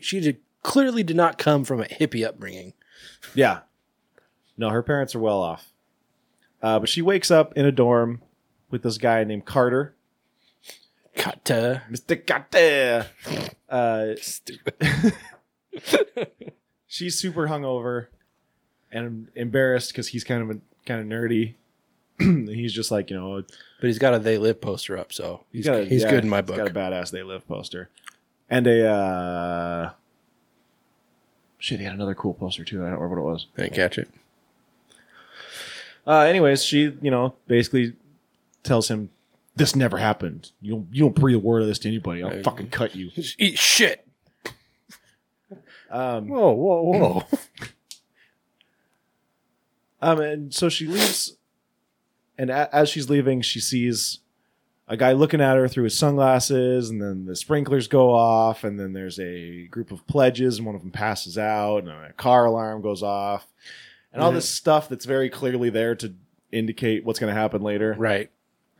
she 0.00 0.20
did, 0.20 0.38
clearly 0.62 1.02
did 1.02 1.16
not 1.16 1.38
come 1.38 1.64
from 1.64 1.80
a 1.80 1.84
hippie 1.86 2.24
upbringing. 2.26 2.74
Yeah. 3.34 3.60
No, 4.56 4.70
her 4.70 4.82
parents 4.82 5.14
are 5.14 5.20
well 5.20 5.40
off. 5.40 5.72
Uh, 6.62 6.78
but 6.78 6.88
she 6.88 7.02
wakes 7.02 7.30
up 7.30 7.52
in 7.56 7.66
a 7.66 7.72
dorm 7.72 8.22
with 8.70 8.82
this 8.82 8.98
guy 8.98 9.22
named 9.24 9.44
Carter. 9.44 9.94
Carter. 11.16 11.82
Mr. 11.90 12.24
Carter. 12.26 13.06
Uh, 13.68 14.14
Stupid. 14.20 14.74
she's 16.86 17.18
super 17.18 17.48
hungover 17.48 18.06
and 18.92 19.28
embarrassed 19.34 19.90
because 19.90 20.08
he's 20.08 20.24
kind 20.24 20.42
of 20.42 20.50
a, 20.56 20.60
kind 20.86 21.00
of 21.00 21.06
nerdy. 21.06 21.54
he's 22.18 22.72
just 22.72 22.90
like 22.90 23.10
you 23.10 23.16
know 23.16 23.42
But 23.80 23.86
he's 23.86 23.98
got 23.98 24.14
a 24.14 24.18
They 24.18 24.38
Live 24.38 24.60
poster 24.60 24.96
up, 24.96 25.12
so 25.12 25.44
he's, 25.52 25.66
got 25.66 25.80
a- 25.80 25.84
he's 25.84 26.02
yeah, 26.02 26.10
good 26.10 26.24
in 26.24 26.30
my 26.30 26.38
he's 26.38 26.46
book. 26.46 26.56
Got 26.56 26.68
a 26.68 26.70
badass 26.70 27.10
They 27.10 27.22
Live 27.22 27.46
poster, 27.46 27.90
and 28.48 28.66
a 28.66 28.88
uh, 28.88 29.90
shit. 31.58 31.78
He 31.80 31.84
had 31.84 31.94
another 31.94 32.14
cool 32.14 32.34
poster 32.34 32.64
too. 32.64 32.82
I 32.84 32.90
don't 32.90 33.00
remember 33.00 33.22
what 33.22 33.30
it 33.30 33.32
was. 33.32 33.46
Didn't 33.56 33.74
catch 33.74 33.98
it. 33.98 34.08
Uh, 36.06 36.20
anyways, 36.20 36.64
she 36.64 36.96
you 37.02 37.10
know 37.10 37.34
basically 37.46 37.94
tells 38.62 38.88
him 38.88 39.10
this 39.56 39.74
never 39.74 39.96
happened. 39.96 40.52
You 40.60 40.74
don't 40.74 40.86
you 40.92 41.02
don't 41.04 41.14
breathe 41.14 41.36
a 41.36 41.40
word 41.40 41.62
of 41.62 41.68
this 41.68 41.78
to 41.80 41.88
anybody. 41.88 42.22
I'll 42.22 42.42
fucking 42.42 42.68
cut 42.70 42.94
you. 42.94 43.10
Just 43.14 43.40
eat 43.40 43.58
shit. 43.58 44.06
Um, 45.90 46.28
Whoa, 46.28 46.52
whoa, 46.52 46.82
whoa. 46.82 47.22
Um, 50.02 50.20
and 50.20 50.54
so 50.54 50.68
she 50.68 50.86
leaves, 50.86 51.36
and 52.36 52.50
a- 52.50 52.68
as 52.74 52.88
she's 52.90 53.08
leaving, 53.08 53.40
she 53.40 53.60
sees 53.60 54.18
a 54.86 54.96
guy 54.96 55.12
looking 55.12 55.40
at 55.40 55.56
her 55.56 55.68
through 55.68 55.84
his 55.84 55.96
sunglasses, 55.98 56.90
and 56.90 57.00
then 57.00 57.24
the 57.24 57.34
sprinklers 57.34 57.88
go 57.88 58.12
off, 58.12 58.62
and 58.62 58.78
then 58.78 58.92
there's 58.92 59.18
a 59.18 59.66
group 59.68 59.90
of 59.90 60.06
pledges, 60.06 60.58
and 60.58 60.66
one 60.66 60.74
of 60.74 60.82
them 60.82 60.90
passes 60.90 61.38
out, 61.38 61.78
and 61.78 61.88
a 61.88 62.12
car 62.12 62.44
alarm 62.44 62.82
goes 62.82 63.02
off, 63.02 63.46
and 64.12 64.22
all 64.22 64.30
this 64.32 64.48
stuff 64.48 64.88
that's 64.88 65.06
very 65.06 65.30
clearly 65.30 65.70
there 65.70 65.94
to 65.96 66.12
indicate 66.52 67.04
what's 67.04 67.18
going 67.18 67.34
to 67.34 67.40
happen 67.40 67.62
later. 67.62 67.94
right. 67.98 68.30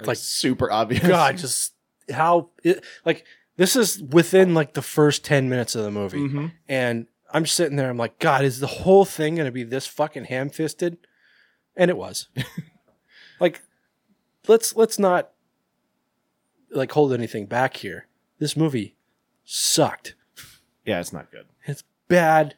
Like 0.05 0.19
super 0.19 0.71
obvious. 0.71 1.07
God, 1.07 1.39
just 1.39 1.73
how 2.11 2.51
it, 2.63 2.85
like 3.05 3.25
This 3.57 3.75
is 3.77 4.03
within 4.03 4.53
like 4.55 4.75
the 4.75 4.83
first 4.83 5.25
10 5.25 5.49
minutes 5.49 5.75
of 5.75 5.85
the 5.85 5.91
movie. 5.91 6.19
Mhm. 6.19 6.53
And 6.69 7.07
I'm 7.33 7.47
sitting 7.47 7.77
there, 7.77 7.89
I'm 7.91 7.97
like, 7.97 8.19
God, 8.19 8.45
is 8.45 8.61
the 8.61 8.67
whole 8.67 9.05
thing 9.05 9.35
going 9.37 9.47
to 9.47 9.53
be 9.53 9.65
this 9.65 9.87
fucking 9.87 10.25
ham 10.25 10.51
fisted? 10.51 10.99
And 11.77 11.91
it 11.91 11.97
was. 11.97 12.29
like, 13.41 13.63
let's, 14.47 14.77
let's 14.77 14.99
not 14.99 15.31
like 16.71 16.93
hold 16.93 17.13
anything 17.13 17.47
back 17.47 17.79
here. 17.79 18.07
This 18.39 18.57
movie 18.57 18.95
sucked. 19.45 20.15
Yeah, 20.85 21.01
it's 21.01 21.13
not 21.13 21.31
good. 21.31 21.47
It's 21.65 21.83
bad, 22.09 22.55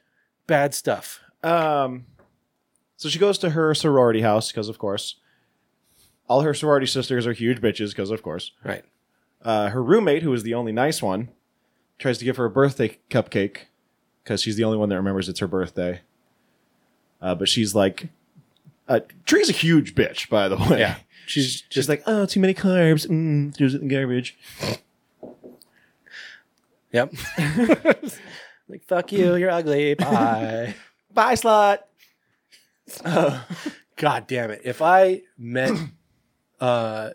bad 0.46 0.74
stuff. 0.74 1.20
Um, 1.42 2.06
so 2.96 3.08
she 3.08 3.18
goes 3.18 3.38
to 3.38 3.50
her 3.50 3.74
sorority 3.74 4.20
house 4.22 4.50
because, 4.50 4.68
of 4.68 4.78
course, 4.78 5.16
all 6.28 6.42
her 6.42 6.54
sorority 6.54 6.86
sisters 6.86 7.26
are 7.26 7.32
huge 7.32 7.60
bitches 7.60 7.90
because, 7.90 8.10
of 8.10 8.22
course. 8.22 8.52
Right. 8.64 8.84
Uh, 9.42 9.70
her 9.70 9.82
roommate, 9.82 10.22
who 10.22 10.32
is 10.32 10.42
the 10.42 10.54
only 10.54 10.72
nice 10.72 11.02
one, 11.02 11.30
tries 11.98 12.18
to 12.18 12.24
give 12.24 12.36
her 12.36 12.44
a 12.44 12.50
birthday 12.50 12.98
cupcake 13.10 13.58
because 14.22 14.42
she's 14.42 14.56
the 14.56 14.64
only 14.64 14.76
one 14.78 14.88
that 14.90 14.96
remembers 14.96 15.28
it's 15.28 15.40
her 15.40 15.46
birthday. 15.48 16.00
Uh, 17.20 17.34
but 17.34 17.48
she's 17.48 17.74
like, 17.74 18.08
uh, 18.88 19.00
Tree's 19.24 19.48
a 19.48 19.52
huge 19.52 19.94
bitch, 19.94 20.28
by 20.28 20.48
the 20.48 20.56
way. 20.56 20.80
Yeah. 20.80 20.96
She's 21.26 21.62
She's 21.68 21.90
like, 21.90 22.02
oh, 22.06 22.24
too 22.24 22.40
many 22.40 22.54
carbs. 22.54 23.06
Mm, 23.06 23.54
throws 23.54 23.74
it 23.74 23.82
in 23.82 23.88
the 23.88 23.94
garbage. 23.94 24.38
Yep. 26.90 27.12
like, 28.68 28.82
fuck 28.86 29.12
you, 29.12 29.36
you're 29.36 29.50
ugly. 29.50 29.92
Bye. 29.98 30.74
Bye, 31.12 31.34
slut. 31.34 31.80
God 33.96 34.26
damn 34.26 34.50
it. 34.50 34.62
If 34.64 34.80
I 34.80 35.20
met 35.36 35.72
uh 36.60 37.10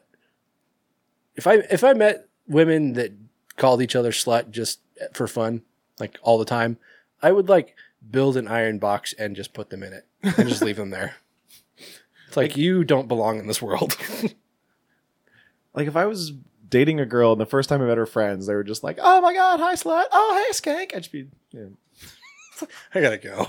if 1.35 1.47
I 1.47 1.55
if 1.69 1.83
I 1.83 1.93
met 1.93 2.27
women 2.47 2.93
that 2.93 3.11
called 3.57 3.81
each 3.81 3.95
other 3.95 4.11
slut 4.11 4.51
just 4.51 4.79
for 5.13 5.27
fun, 5.27 5.63
like 5.99 6.17
all 6.21 6.37
the 6.37 6.45
time, 6.45 6.77
I 7.21 7.31
would 7.31 7.49
like 7.49 7.75
build 8.09 8.37
an 8.37 8.47
iron 8.47 8.79
box 8.79 9.13
and 9.13 9.35
just 9.35 9.53
put 9.53 9.69
them 9.69 9.83
in 9.83 9.93
it 9.93 10.05
and 10.23 10.47
just 10.49 10.61
leave 10.61 10.77
them 10.77 10.89
there. 10.89 11.15
It's 12.27 12.37
like 12.37 12.57
you 12.57 12.83
don't 12.83 13.07
belong 13.07 13.37
in 13.37 13.45
this 13.45 13.61
world. 13.61 13.95
Like, 15.73 15.87
if 15.87 15.95
I 15.95 16.05
was 16.05 16.31
dating 16.69 16.99
a 16.99 17.05
girl 17.05 17.31
and 17.31 17.41
the 17.41 17.45
first 17.45 17.69
time 17.69 17.81
I 17.81 17.85
met 17.85 17.97
her 17.97 18.05
friends, 18.05 18.45
they 18.47 18.53
were 18.53 18.63
just 18.63 18.83
like, 18.83 18.99
oh 19.01 19.21
my 19.21 19.33
God, 19.33 19.59
hi, 19.59 19.73
slut. 19.73 20.05
Oh, 20.11 20.45
hey, 20.45 20.53
skank. 20.53 20.95
I'd 20.95 21.03
just 21.03 21.11
be, 21.11 21.27
yeah. 21.51 21.65
I 22.93 23.01
gotta 23.01 23.17
go. 23.17 23.47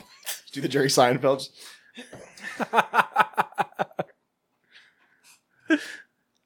do 0.53 0.61
the 0.61 0.69
Jerry 0.69 0.89
Seinfeld. 0.89 1.49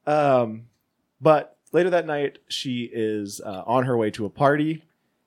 um, 0.08 0.66
but 1.20 1.56
later 1.72 1.90
that 1.90 2.06
night, 2.06 2.38
she 2.48 2.88
is 2.92 3.40
uh, 3.44 3.62
on 3.66 3.84
her 3.84 3.96
way 3.96 4.10
to 4.12 4.24
a 4.24 4.30
party, 4.30 4.84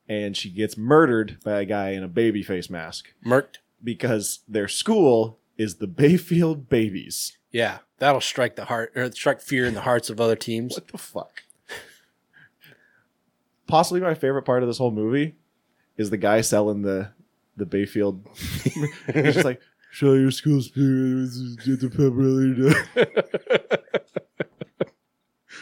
and 0.08 0.36
she 0.36 0.50
gets 0.50 0.78
murdered 0.78 1.38
by 1.44 1.62
a 1.62 1.66
guy 1.66 1.92
in 1.92 2.04
a 2.04 2.08
baby 2.08 2.44
face 2.44 2.70
mask 2.70 3.14
Murked. 3.26 3.58
because 3.84 4.40
their 4.48 4.68
school 4.68 5.38
is 5.58 5.76
the 5.76 5.88
Bayfield 5.88 6.68
Babies. 6.70 7.38
Yeah. 7.52 7.80
That'll 8.00 8.22
strike 8.22 8.56
the 8.56 8.66
heart 8.66 8.94
or 8.96 9.12
strike 9.12 9.42
fear 9.42 9.66
in 9.66 9.74
the 9.76 9.82
hearts 9.82 10.10
of 10.10 10.20
other 10.20 10.36
teams. 10.36 10.76
What 10.76 10.88
the 10.88 10.98
fuck? 10.98 11.44
Possibly 13.68 14.02
my 14.02 14.16
favorite 14.16 14.44
part 14.44 14.64
of 14.64 14.68
this 14.70 14.80
whole 14.80 14.92
movie 14.92 15.36
is 15.98 16.10
the 16.10 16.18
guy 16.18 16.42
selling 16.42 16.82
the 16.82 17.10
the 17.58 17.66
Bayfield. 17.66 18.28
He's 18.34 19.36
just 19.36 19.46
like, 19.46 19.62
show 19.92 20.14
your 20.14 20.32
school 20.32 20.62
spirit. 20.62 21.30
Get 21.64 21.80
the 21.80 21.90
pepperoni. 21.90 22.74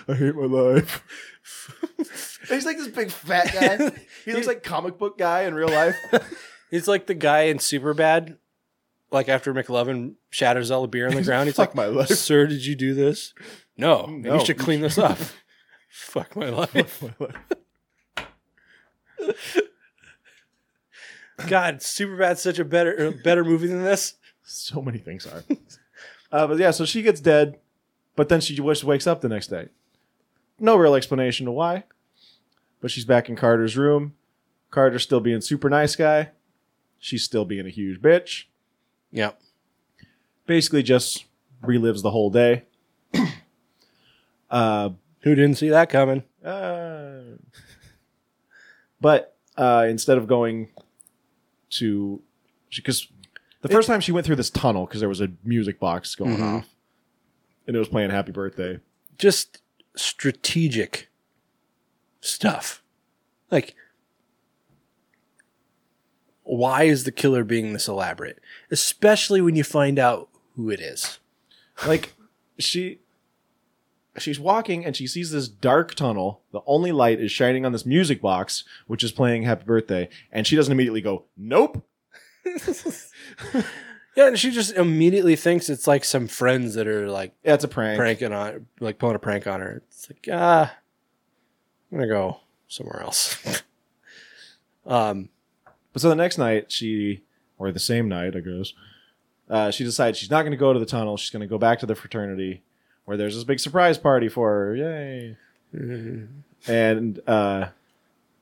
I 0.10 0.14
hate 0.16 0.36
my 0.36 0.46
life. 0.46 1.04
He's 2.50 2.66
like 2.66 2.78
this 2.78 2.88
big 2.88 3.12
fat 3.12 3.52
guy. 3.54 3.92
He 4.26 4.34
looks 4.34 4.48
like 4.54 4.64
comic 4.64 4.98
book 4.98 5.18
guy 5.18 5.42
in 5.44 5.54
real 5.54 5.70
life. 5.70 5.96
He's 6.72 6.88
like 6.88 7.06
the 7.08 7.14
guy 7.14 7.42
in 7.44 7.58
Superbad. 7.58 8.38
Like 9.12 9.28
after 9.30 9.54
McLovin 9.54 10.14
shatters 10.30 10.70
all 10.72 10.82
the 10.84 10.88
beer 10.88 11.08
on 11.08 11.16
the 11.16 11.24
ground, 11.24 11.48
he's 11.48 11.56
Fuck 11.56 11.70
like, 11.70 11.76
my 11.76 11.86
life. 11.88 12.10
"Sir, 12.10 12.46
did 12.46 12.64
you 12.66 12.76
do 12.76 12.94
this? 12.94 13.34
No, 13.76 14.06
No. 14.06 14.36
you 14.40 14.46
should 14.46 14.60
clean 14.60 14.82
this 14.82 14.98
up." 15.00 15.18
Fuck 15.90 16.36
my 16.36 16.50
life. 16.50 17.04
God, 21.48 21.82
Superbad's 21.82 22.42
such 22.42 22.60
a 22.60 22.66
better 22.66 23.08
a 23.08 23.12
better 23.12 23.44
movie 23.44 23.68
than 23.68 23.84
this. 23.84 24.16
so 24.44 24.82
many 24.82 24.98
things 25.00 25.26
are. 25.26 25.44
uh, 26.32 26.48
but 26.48 26.58
yeah, 26.60 26.72
so 26.72 26.86
she 26.86 27.02
gets 27.02 27.22
dead, 27.22 27.58
but 28.16 28.30
then 28.30 28.42
she 28.42 28.60
wakes 28.62 29.08
up 29.08 29.22
the 29.22 29.30
next 29.30 29.48
day. 29.48 29.70
No 30.60 30.76
real 30.76 30.96
explanation 30.96 31.46
to 31.46 31.52
why. 31.52 31.84
But 32.82 32.92
she's 32.92 33.06
back 33.06 33.30
in 33.30 33.36
Carter's 33.36 33.76
room. 33.78 34.14
Carter's 34.72 35.04
still 35.04 35.20
being 35.20 35.42
super 35.42 35.70
nice 35.70 35.96
guy. 35.96 36.30
She's 37.00 37.24
still 37.24 37.46
being 37.46 37.66
a 37.66 37.70
huge 37.70 38.02
bitch. 38.02 38.46
Yep. 39.12 39.40
Basically, 40.46 40.84
just 40.84 41.26
relives 41.64 42.02
the 42.04 42.12
whole 42.12 42.30
day. 42.30 42.64
uh, 44.50 44.90
Who 45.22 45.36
didn't 45.36 45.56
see 45.58 45.70
that 45.70 45.90
coming? 45.90 46.24
uh, 46.44 47.22
but 49.02 49.36
uh, 49.58 49.86
instead 49.90 50.18
of 50.18 50.28
going 50.28 50.70
to, 51.72 52.22
because 52.76 53.08
the 53.62 53.70
first 53.70 53.88
time 53.88 54.02
she 54.02 54.12
went 54.12 54.26
through 54.26 54.36
this 54.38 54.50
tunnel 54.50 54.86
because 54.86 55.00
there 55.00 55.10
was 55.10 55.22
a 55.22 55.30
music 55.44 55.80
box 55.80 56.16
going 56.16 56.38
Mhm. 56.38 56.58
off, 56.60 56.70
and 57.68 57.76
it 57.76 57.80
was 57.80 57.88
playing 57.90 58.10
Happy 58.10 58.32
Birthday. 58.32 58.80
Just 59.18 59.62
strategic 60.00 61.10
stuff. 62.22 62.84
Like 63.52 63.76
why 66.50 66.84
is 66.84 67.04
the 67.04 67.12
killer 67.12 67.44
being 67.44 67.74
this 67.74 67.88
elaborate? 67.88 68.40
Especially 68.72 69.40
when 69.40 69.56
you 69.56 69.64
find 69.64 70.00
out 70.00 70.30
who 70.56 70.72
it 70.72 70.80
is. 70.80 71.20
Like 71.86 72.14
she, 72.58 73.02
she's 74.18 74.40
walking 74.40 74.84
and 74.84 74.96
she 74.96 75.06
sees 75.06 75.30
this 75.30 75.48
dark 75.48 75.94
tunnel. 75.94 76.42
The 76.52 76.62
only 76.66 76.92
light 76.92 77.22
is 77.22 77.32
shining 77.32 77.68
on 77.68 77.72
this 77.72 77.86
music 77.86 78.20
box, 78.20 78.64
which 78.88 79.04
is 79.04 79.12
playing 79.12 79.44
Happy 79.44 79.64
Birthday, 79.64 80.10
and 80.32 80.48
she 80.48 80.56
doesn't 80.56 80.72
immediately 80.72 81.02
go, 81.02 81.26
"Nope." 81.38 81.86
Yeah, 84.20 84.28
and 84.28 84.38
she 84.38 84.52
just 84.52 84.74
immediately 84.74 85.38
thinks 85.38 85.70
it's 85.70 85.88
like 85.88 86.04
some 86.04 86.28
friends 86.28 86.74
that 86.74 86.90
are 86.90 87.10
like 87.10 87.32
Yeah, 87.42 87.54
it's 87.54 87.64
a 87.64 87.70
prank. 87.70 87.98
pranking 87.98 88.34
on 88.34 88.66
like 88.82 89.00
pulling 89.00 89.16
a 89.16 89.20
prank 89.20 89.48
on 89.48 89.62
her. 89.62 89.82
It's 89.88 90.10
like, 90.10 90.28
ah, 90.30 90.76
I'm 91.90 91.98
gonna 92.00 92.10
go 92.12 92.42
somewhere 92.68 93.02
else. 93.02 93.42
um 94.86 95.30
But 95.94 96.02
so 96.02 96.10
the 96.10 96.16
next 96.16 96.38
night, 96.38 96.70
she, 96.70 97.24
or 97.58 97.72
the 97.72 97.80
same 97.80 98.10
night, 98.10 98.36
I 98.36 98.42
guess, 98.42 98.74
uh, 99.50 99.72
she 99.72 99.86
decides 99.86 100.18
she's 100.18 100.30
not 100.30 100.42
going 100.42 100.52
to 100.52 100.58
go 100.58 100.74
to 100.74 100.80
the 100.80 100.86
tunnel. 100.86 101.16
She's 101.16 101.30
going 101.32 101.40
to 101.40 101.48
go 101.48 101.58
back 101.58 101.80
to 101.80 101.86
the 101.86 101.96
fraternity 101.96 102.62
where 103.06 103.16
there's 103.16 103.36
this 103.36 103.46
big 103.46 103.62
surprise 103.62 103.98
party 103.98 104.28
for 104.28 104.50
her. 104.50 104.76
Yay. 104.76 105.38
and 106.68 107.22
uh, 107.26 107.70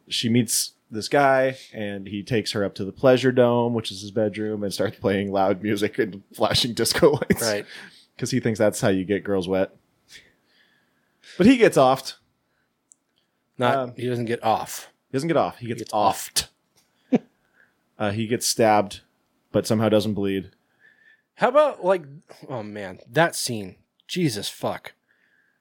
she 0.08 0.28
meets 0.28 0.74
this 0.90 1.10
guy, 1.10 1.58
and 1.74 2.08
he 2.08 2.24
takes 2.24 2.52
her 2.54 2.64
up 2.64 2.76
to 2.76 2.86
the 2.86 2.92
Pleasure 2.92 3.32
Dome, 3.32 3.74
which 3.74 3.92
is 3.92 4.02
his 4.02 4.12
bedroom, 4.12 4.64
and 4.64 4.74
starts 4.74 4.98
playing 5.00 5.32
loud 5.32 5.62
music 5.62 6.00
and 6.00 6.24
flashing 6.34 6.74
disco 6.74 7.12
lights. 7.30 7.42
Right. 7.42 7.66
Because 8.16 8.32
he 8.32 8.40
thinks 8.40 8.58
that's 8.58 8.82
how 8.82 8.90
you 8.90 9.06
get 9.06 9.24
girls 9.24 9.48
wet. 9.48 9.76
But 11.38 11.46
he 11.46 11.58
gets 11.58 11.78
offed. 11.78 12.16
not 13.58 13.76
Um, 13.76 13.94
he 13.96 14.08
doesn't 14.08 14.26
get 14.26 14.44
off. 14.44 14.92
He 15.12 15.16
doesn't 15.16 15.28
get 15.28 15.38
off. 15.38 15.58
He 15.58 15.68
gets, 15.68 15.82
gets 15.82 15.92
offed. 15.92 16.48
uh, 18.00 18.12
he 18.12 18.28
gets 18.28 18.48
stabbed, 18.48 19.02
but 19.52 19.68
somehow 19.68 19.90
doesn't 19.90 20.14
bleed. 20.14 20.52
How 21.36 21.50
about 21.50 21.86
like 21.86 22.04
oh 22.50 22.64
man, 22.64 23.00
that 23.08 23.36
scene. 23.36 23.76
Jesus 24.08 24.50
fuck. 24.50 24.94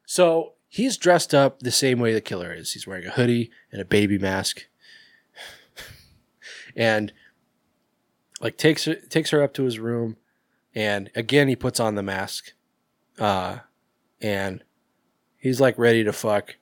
So 0.07 0.55
he's 0.69 0.97
dressed 0.97 1.35
up 1.35 1.61
the 1.61 1.71
same 1.71 1.99
way 1.99 2.15
the 2.15 2.21
killer 2.21 2.53
is. 2.53 2.73
He's 2.73 2.87
wearing 2.87 3.07
a 3.07 3.11
hoodie 3.11 3.51
and 3.73 3.81
a 3.81 3.85
baby 3.85 4.19
mask. 4.19 4.67
And 6.77 7.13
like 8.41 8.57
takes 8.59 8.85
her 8.85 8.95
takes 8.95 9.31
her 9.31 9.43
up 9.43 9.55
to 9.55 9.65
his 9.65 9.79
room 9.79 10.17
and 10.75 11.11
again 11.15 11.49
he 11.49 11.57
puts 11.57 11.81
on 11.81 11.95
the 11.95 12.03
mask. 12.03 12.53
Uh 13.19 13.59
and 14.21 14.63
he's 15.39 15.61
like 15.61 15.79
ready 15.79 16.05
to 16.05 16.13
fuck 16.13 16.57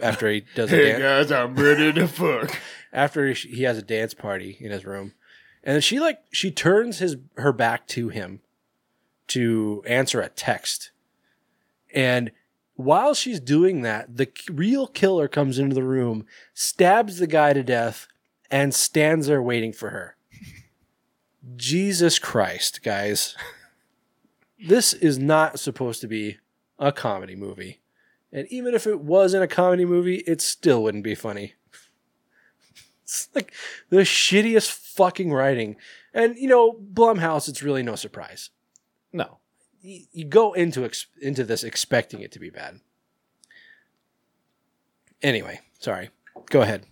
after 0.00 0.30
he 0.30 0.44
does 0.54 0.72
a 0.72 0.76
dance 0.76 1.30
guys, 1.30 1.32
I'm 1.32 1.54
ready 1.54 1.92
to 1.92 2.06
fuck. 2.06 2.58
after 2.92 3.28
he 3.28 3.34
he 3.34 3.62
has 3.62 3.78
a 3.78 3.82
dance 3.82 4.14
party 4.14 4.56
in 4.60 4.70
his 4.70 4.84
room 4.84 5.14
and 5.62 5.74
then 5.74 5.80
she 5.80 5.98
like 5.98 6.20
she 6.30 6.50
turns 6.50 6.98
his 6.98 7.16
her 7.36 7.52
back 7.52 7.86
to 7.88 8.08
him 8.10 8.40
to 9.28 9.82
answer 9.86 10.20
a 10.20 10.28
text 10.28 10.90
and 11.94 12.30
while 12.76 13.14
she's 13.14 13.40
doing 13.40 13.82
that 13.82 14.16
the 14.16 14.28
real 14.50 14.86
killer 14.86 15.28
comes 15.28 15.58
into 15.58 15.74
the 15.74 15.82
room 15.82 16.26
stabs 16.52 17.18
the 17.18 17.26
guy 17.26 17.52
to 17.52 17.62
death 17.62 18.06
and 18.50 18.74
stands 18.74 19.26
there 19.26 19.42
waiting 19.42 19.72
for 19.72 19.90
her 19.90 20.16
jesus 21.56 22.18
christ 22.18 22.82
guys 22.82 23.36
this 24.66 24.92
is 24.94 25.18
not 25.18 25.58
supposed 25.58 26.00
to 26.00 26.06
be 26.08 26.38
a 26.78 26.90
comedy 26.92 27.34
movie 27.36 27.80
And 28.32 28.48
even 28.48 28.74
if 28.74 28.84
it 28.86 29.00
was 29.00 29.32
in 29.32 29.42
a 29.42 29.46
comedy 29.46 29.84
movie, 29.84 30.16
it 30.26 30.40
still 30.40 30.82
wouldn't 30.82 31.04
be 31.04 31.14
funny. 31.14 31.54
It's 33.04 33.28
like 33.34 33.52
the 33.90 33.98
shittiest 33.98 34.70
fucking 34.72 35.30
writing. 35.30 35.76
And 36.12 36.36
you 36.36 36.48
know, 36.48 36.72
Blumhouse, 36.72 37.48
it's 37.48 37.62
really 37.62 37.82
no 37.82 37.94
surprise. 37.94 38.50
No. 39.12 39.38
You, 39.82 40.06
you 40.10 40.24
go 40.24 40.52
into 40.54 40.84
ex- 40.84 41.06
into 41.20 41.44
this 41.44 41.62
expecting 41.62 42.22
it 42.22 42.32
to 42.32 42.40
be 42.40 42.50
bad. 42.50 42.80
Anyway, 45.22 45.60
sorry. 45.78 46.10
Go 46.50 46.62
ahead. 46.62 46.86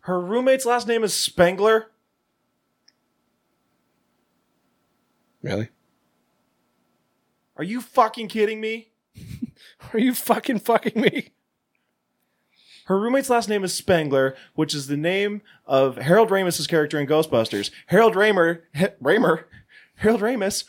Her 0.00 0.20
roommate's 0.20 0.66
last 0.66 0.86
name 0.86 1.04
is 1.04 1.14
Spengler. 1.14 1.90
Really? 5.42 5.68
Are 7.56 7.64
you 7.64 7.80
fucking 7.80 8.28
kidding 8.28 8.60
me? 8.60 8.88
Are 9.92 9.98
you 9.98 10.14
fucking 10.14 10.60
fucking 10.60 11.00
me? 11.00 11.30
Her 12.86 12.98
roommate's 13.00 13.30
last 13.30 13.48
name 13.48 13.64
is 13.64 13.74
Spengler, 13.74 14.36
which 14.54 14.74
is 14.74 14.86
the 14.86 14.96
name 14.96 15.42
of 15.66 15.96
Harold 15.96 16.30
Ramis' 16.30 16.68
character 16.68 17.00
in 17.00 17.06
Ghostbusters. 17.06 17.70
Harold 17.86 18.14
Ramer, 18.14 18.62
H- 18.74 18.92
Ramer, 19.02 19.44
Harold 19.96 20.20
Ramis 20.20 20.64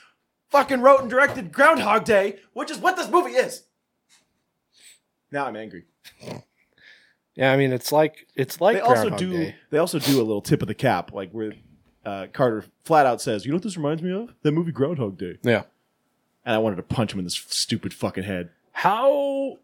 fucking 0.50 0.82
wrote 0.82 1.02
and 1.02 1.10
directed 1.10 1.52
Groundhog 1.52 2.06
Day, 2.06 2.40
which 2.54 2.72
is 2.72 2.78
what 2.80 2.96
this 2.96 3.10
movie 3.10 3.34
is. 3.34 3.64
Now 5.32 5.46
I'm 5.46 5.56
angry. 5.56 5.86
Yeah, 7.38 7.54
I 7.54 7.58
mean 7.58 7.72
it's 7.72 7.92
like 7.92 8.28
it's 8.36 8.60
like 8.60 8.78
they 8.78 8.82
also 8.82 9.12
do 9.12 9.32
Day. 9.32 9.56
they 9.70 9.78
also 9.78 10.00
do 10.00 10.18
a 10.18 10.24
little 10.26 10.42
tip 10.42 10.64
of 10.64 10.68
the 10.68 10.74
cap, 10.74 11.14
like 11.14 11.32
where 11.32 11.54
uh, 12.04 12.26
Carter 12.34 12.66
flat 12.84 13.06
out 13.06 13.22
says, 13.22 13.46
"You 13.46 13.52
know 13.52 13.58
what 13.58 13.64
this 13.64 13.78
reminds 13.78 14.02
me 14.02 14.12
of? 14.12 14.34
That 14.42 14.54
movie 14.54 14.72
Groundhog 14.72 15.20
Day." 15.20 15.38
Yeah. 15.44 15.64
And 16.44 16.56
I 16.56 16.58
wanted 16.58 16.78
to 16.78 16.84
punch 16.84 17.14
him 17.14 17.20
in 17.20 17.26
this 17.26 17.36
stupid 17.36 17.94
fucking 17.94 18.24
head. 18.24 18.50
How 18.72 19.60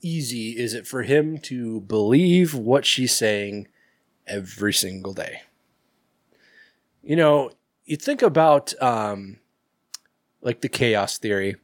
easy 0.00 0.56
is 0.56 0.72
it 0.72 0.86
for 0.86 1.02
him 1.02 1.36
to 1.38 1.80
believe 1.82 2.54
what 2.54 2.86
she's 2.86 3.14
saying 3.14 3.68
every 4.26 4.72
single 4.72 5.12
day? 5.12 5.42
You 7.02 7.16
know, 7.16 7.50
you 7.84 7.96
think 7.96 8.22
about 8.22 8.72
um, 8.80 9.38
like 10.40 10.62
the 10.62 10.68
chaos 10.70 11.18
theory 11.18 11.56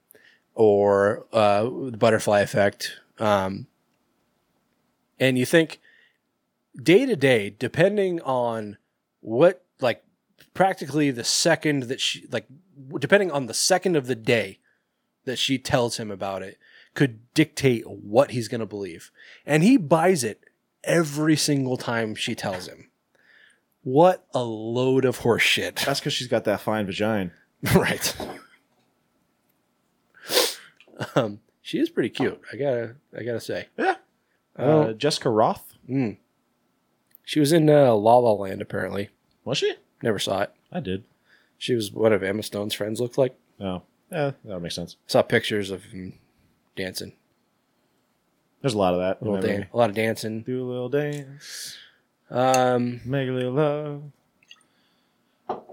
or 0.54 1.26
uh, 1.32 1.62
the 1.62 1.96
butterfly 1.98 2.40
effect, 2.40 2.92
um, 3.18 3.66
and 5.18 5.38
you 5.38 5.46
think 5.46 5.80
day 6.80 7.06
to 7.06 7.16
day, 7.16 7.54
depending 7.58 8.20
on 8.22 8.78
what, 9.20 9.64
like, 9.80 10.04
practically 10.52 11.10
the 11.10 11.24
second 11.24 11.84
that 11.84 12.00
she, 12.00 12.26
like, 12.30 12.46
depending 12.98 13.30
on 13.30 13.46
the 13.46 13.54
second 13.54 13.96
of 13.96 14.06
the 14.06 14.14
day 14.14 14.58
that 15.24 15.38
she 15.38 15.58
tells 15.58 15.96
him 15.96 16.10
about 16.10 16.42
it 16.42 16.58
could 16.94 17.32
dictate 17.34 17.88
what 17.88 18.30
he's 18.30 18.48
going 18.48 18.60
to 18.60 18.66
believe. 18.66 19.10
And 19.44 19.62
he 19.62 19.76
buys 19.76 20.22
it 20.24 20.44
every 20.84 21.36
single 21.36 21.76
time 21.76 22.14
she 22.14 22.34
tells 22.34 22.66
him. 22.68 22.90
What 23.82 24.26
a 24.32 24.42
load 24.42 25.04
of 25.04 25.18
horse 25.18 25.42
shit. 25.42 25.76
That's 25.84 26.00
because 26.00 26.14
she's 26.14 26.28
got 26.28 26.44
that 26.44 26.60
fine 26.60 26.86
vagina. 26.86 27.32
right. 27.74 28.16
um, 31.14 31.40
she 31.60 31.78
is 31.78 31.90
pretty 31.90 32.10
cute. 32.10 32.40
I 32.52 32.56
gotta, 32.56 32.96
I 33.16 33.22
gotta 33.24 33.40
say. 33.40 33.66
Yeah. 33.76 33.96
Oh. 34.58 34.82
Uh, 34.82 34.92
Jessica 34.92 35.28
Rothe. 35.28 35.58
Mm. 35.88 36.16
She 37.24 37.40
was 37.40 37.52
in 37.52 37.68
uh, 37.68 37.94
La 37.94 38.16
La 38.18 38.32
Land, 38.32 38.62
apparently. 38.62 39.08
Was 39.44 39.58
she? 39.58 39.74
Never 40.02 40.18
saw 40.18 40.42
it. 40.42 40.52
I 40.72 40.80
did. 40.80 41.04
She 41.58 41.74
was 41.74 41.90
one 41.92 42.12
of 42.12 42.22
Emma 42.22 42.42
Stone's 42.42 42.74
friends. 42.74 43.00
Looked 43.00 43.18
like. 43.18 43.34
Oh, 43.60 43.82
yeah, 44.10 44.32
that 44.44 44.60
makes 44.60 44.74
sense. 44.74 44.96
Saw 45.06 45.22
pictures 45.22 45.70
of 45.70 45.84
him 45.84 46.18
dancing. 46.76 47.12
There's 48.60 48.74
a 48.74 48.78
lot 48.78 48.94
of 48.94 49.00
that. 49.00 49.20
A, 49.20 49.24
little 49.24 49.36
in 49.36 49.40
that 49.42 49.46
dan- 49.48 49.66
a 49.72 49.76
lot 49.76 49.90
of 49.90 49.96
dancing. 49.96 50.42
Do 50.42 50.62
a 50.62 50.68
little 50.70 50.88
dance, 50.88 51.76
Um, 52.30 53.00
make 53.04 53.28
a 53.28 53.32
little 53.32 53.52
love. 53.52 54.02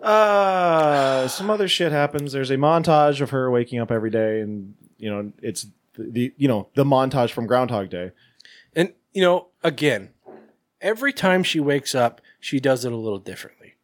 Uh, 0.03 1.27
some 1.27 1.49
other 1.49 1.67
shit 1.67 1.91
happens. 1.91 2.31
There's 2.31 2.49
a 2.51 2.57
montage 2.57 3.21
of 3.21 3.29
her 3.29 3.49
waking 3.51 3.79
up 3.79 3.91
every 3.91 4.09
day, 4.09 4.41
and 4.41 4.73
you 4.97 5.09
know 5.09 5.31
it's 5.41 5.67
the, 5.93 6.03
the 6.03 6.33
you 6.37 6.47
know 6.47 6.67
the 6.75 6.83
montage 6.83 7.31
from 7.31 7.47
Groundhog 7.47 7.89
Day. 7.89 8.11
You 9.13 9.21
know, 9.21 9.47
again, 9.63 10.09
every 10.79 11.13
time 11.13 11.43
she 11.43 11.59
wakes 11.59 11.93
up, 11.93 12.21
she 12.39 12.59
does 12.59 12.85
it 12.85 12.91
a 12.91 12.97
little 12.97 13.19
differently. 13.19 13.75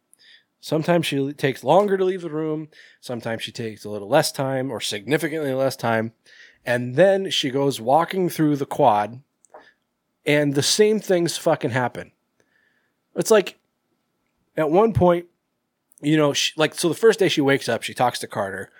Sometimes 0.60 1.06
she 1.06 1.32
takes 1.32 1.62
longer 1.62 1.96
to 1.96 2.04
leave 2.04 2.22
the 2.22 2.30
room. 2.30 2.68
Sometimes 3.00 3.42
she 3.42 3.52
takes 3.52 3.84
a 3.84 3.90
little 3.90 4.08
less 4.08 4.32
time 4.32 4.70
or 4.70 4.80
significantly 4.80 5.52
less 5.52 5.76
time. 5.76 6.12
And 6.64 6.96
then 6.96 7.30
she 7.30 7.50
goes 7.50 7.80
walking 7.80 8.28
through 8.28 8.56
the 8.56 8.66
quad 8.66 9.22
and 10.26 10.54
the 10.54 10.62
same 10.62 11.00
things 11.00 11.36
fucking 11.36 11.70
happen. 11.70 12.12
It's 13.14 13.30
like 13.30 13.58
at 14.56 14.70
one 14.70 14.92
point, 14.92 15.26
you 16.00 16.16
know, 16.16 16.32
she, 16.32 16.52
like, 16.56 16.74
so 16.74 16.88
the 16.88 16.94
first 16.94 17.18
day 17.18 17.28
she 17.28 17.40
wakes 17.40 17.68
up, 17.68 17.82
she 17.82 17.94
talks 17.94 18.18
to 18.20 18.26
Carter 18.26 18.70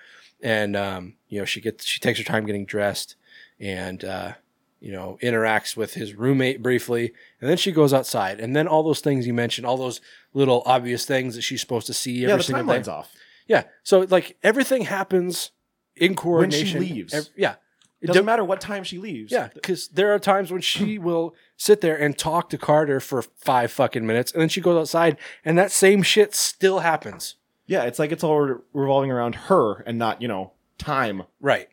and, 0.42 0.76
um, 0.76 1.14
you 1.28 1.38
know, 1.38 1.44
she 1.44 1.60
gets, 1.60 1.84
she 1.84 2.00
takes 2.00 2.18
her 2.18 2.24
time 2.24 2.44
getting 2.44 2.64
dressed 2.66 3.16
and, 3.60 4.04
uh, 4.04 4.32
you 4.80 4.92
know, 4.92 5.18
interacts 5.22 5.76
with 5.76 5.94
his 5.94 6.14
roommate 6.14 6.62
briefly, 6.62 7.12
and 7.40 7.50
then 7.50 7.56
she 7.56 7.72
goes 7.72 7.92
outside, 7.92 8.38
and 8.40 8.54
then 8.54 8.68
all 8.68 8.82
those 8.82 9.00
things 9.00 9.26
you 9.26 9.34
mentioned, 9.34 9.66
all 9.66 9.76
those 9.76 10.00
little 10.34 10.62
obvious 10.66 11.04
things 11.04 11.34
that 11.34 11.42
she's 11.42 11.60
supposed 11.60 11.86
to 11.88 11.94
see 11.94 12.18
every 12.24 12.30
yeah, 12.30 12.36
the 12.36 12.42
single 12.42 12.64
timeline's 12.64 12.86
day. 12.86 12.92
off. 12.92 13.12
Yeah, 13.46 13.62
so 13.82 14.00
like 14.08 14.36
everything 14.42 14.82
happens 14.82 15.50
in 15.96 16.14
coordination. 16.14 16.78
When 16.78 16.86
she 16.88 16.94
leaves. 16.94 17.14
Ev- 17.14 17.28
yeah, 17.36 17.54
It 18.00 18.06
doesn't 18.08 18.24
matter 18.24 18.44
what 18.44 18.60
time 18.60 18.84
she 18.84 18.98
leaves. 18.98 19.32
yeah, 19.32 19.48
because 19.54 19.88
there 19.88 20.12
are 20.14 20.18
times 20.18 20.50
when 20.52 20.60
she 20.60 20.98
will 21.08 21.34
sit 21.56 21.80
there 21.80 21.96
and 21.96 22.16
talk 22.16 22.48
to 22.50 22.58
Carter 22.58 23.00
for 23.00 23.22
five 23.22 23.72
fucking 23.72 24.06
minutes, 24.06 24.30
and 24.32 24.40
then 24.40 24.48
she 24.48 24.60
goes 24.60 24.76
outside, 24.78 25.16
and 25.44 25.58
that 25.58 25.72
same 25.72 26.02
shit 26.02 26.34
still 26.34 26.80
happens. 26.80 27.34
yeah. 27.66 27.82
It's 27.84 27.98
like 27.98 28.12
it's 28.12 28.22
all 28.22 28.38
re- 28.40 28.56
revolving 28.72 29.10
around 29.10 29.34
her 29.34 29.80
and 29.86 29.98
not 29.98 30.22
you 30.22 30.28
know 30.28 30.52
time. 30.78 31.24
Right. 31.40 31.68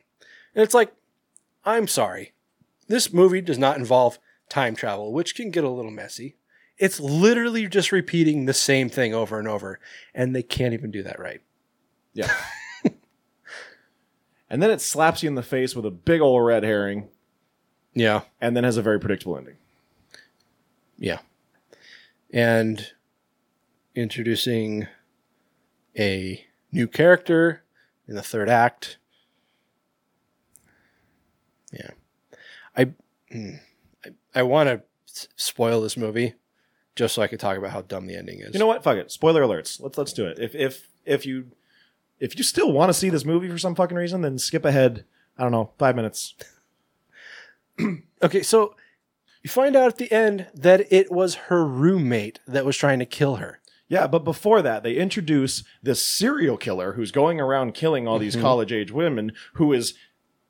And 0.55 0.63
it's 0.63 0.73
like, 0.73 0.91
I'm 1.65 1.87
sorry. 1.87 2.31
This 2.87 3.11
movie 3.13 3.41
does 3.41 3.57
not 3.57 3.77
involve 3.77 4.19
time 4.49 4.75
travel, 4.75 5.11
which 5.11 5.35
can 5.35 5.49
get 5.51 5.63
a 5.63 5.69
little 5.69 5.91
messy. 5.91 6.35
It's 6.77 6.99
literally 6.99 7.67
just 7.67 7.91
repeating 7.91 8.45
the 8.45 8.53
same 8.53 8.89
thing 8.89 9.13
over 9.13 9.39
and 9.39 9.47
over, 9.47 9.79
and 10.13 10.35
they 10.35 10.43
can't 10.43 10.73
even 10.73 10.91
do 10.91 11.03
that 11.03 11.19
right. 11.19 11.41
Yeah. 12.13 12.31
and 14.49 14.61
then 14.61 14.69
it 14.71 14.81
slaps 14.81 15.23
you 15.23 15.29
in 15.29 15.35
the 15.35 15.43
face 15.43 15.75
with 15.75 15.85
a 15.85 15.91
big 15.91 16.21
old 16.21 16.45
red 16.45 16.63
herring, 16.63 17.07
Yeah. 17.93 18.21
and 18.41 18.55
then 18.55 18.63
has 18.65 18.77
a 18.77 18.81
very 18.81 18.99
predictable 18.99 19.37
ending. 19.37 19.55
Yeah. 20.97 21.19
And 22.31 22.91
introducing 23.95 24.87
a 25.97 26.45
new 26.73 26.87
character 26.87 27.63
in 28.07 28.15
the 28.15 28.21
third 28.21 28.49
act. 28.49 28.97
Yeah. 31.71 31.91
I 32.77 32.91
I, 33.33 34.09
I 34.33 34.43
want 34.43 34.69
to 34.69 34.81
spoil 35.35 35.81
this 35.81 35.97
movie 35.97 36.33
just 36.95 37.15
so 37.15 37.21
I 37.21 37.27
could 37.27 37.39
talk 37.39 37.57
about 37.57 37.71
how 37.71 37.81
dumb 37.81 38.07
the 38.07 38.15
ending 38.15 38.39
is. 38.39 38.53
You 38.53 38.59
know 38.59 38.67
what? 38.67 38.83
Fuck 38.83 38.97
it. 38.97 39.11
Spoiler 39.11 39.41
alerts. 39.43 39.81
Let's 39.81 39.97
let's 39.97 40.13
do 40.13 40.25
it. 40.25 40.39
If 40.39 40.55
if 40.55 40.87
if 41.05 41.25
you 41.25 41.47
if 42.19 42.37
you 42.37 42.43
still 42.43 42.71
want 42.71 42.89
to 42.89 42.93
see 42.93 43.09
this 43.09 43.25
movie 43.25 43.49
for 43.49 43.57
some 43.57 43.75
fucking 43.75 43.97
reason, 43.97 44.21
then 44.21 44.37
skip 44.37 44.63
ahead. 44.65 45.05
I 45.37 45.43
don't 45.43 45.51
know, 45.51 45.71
five 45.77 45.95
minutes. 45.95 46.33
Okay, 48.23 48.41
so 48.41 48.73
you 49.43 49.49
find 49.49 49.75
out 49.75 49.87
at 49.89 49.97
the 49.97 50.09
end 50.11 50.47
that 50.53 50.91
it 50.91 51.11
was 51.11 51.35
her 51.35 51.65
roommate 51.65 52.39
that 52.47 52.63
was 52.65 52.77
trying 52.77 52.99
to 52.99 53.05
kill 53.05 53.35
her. 53.35 53.59
Yeah, 53.89 54.07
but 54.07 54.23
before 54.23 54.61
that, 54.61 54.81
they 54.81 54.95
introduce 54.95 55.63
this 55.83 56.01
serial 56.01 56.55
killer 56.57 56.93
who's 56.93 57.11
going 57.11 57.39
around 57.41 57.73
killing 57.73 58.07
all 58.07 58.17
these 58.17 58.35
Mhm. 58.37 58.41
college 58.41 58.71
age 58.71 58.91
women, 58.91 59.33
who 59.55 59.73
is 59.73 59.93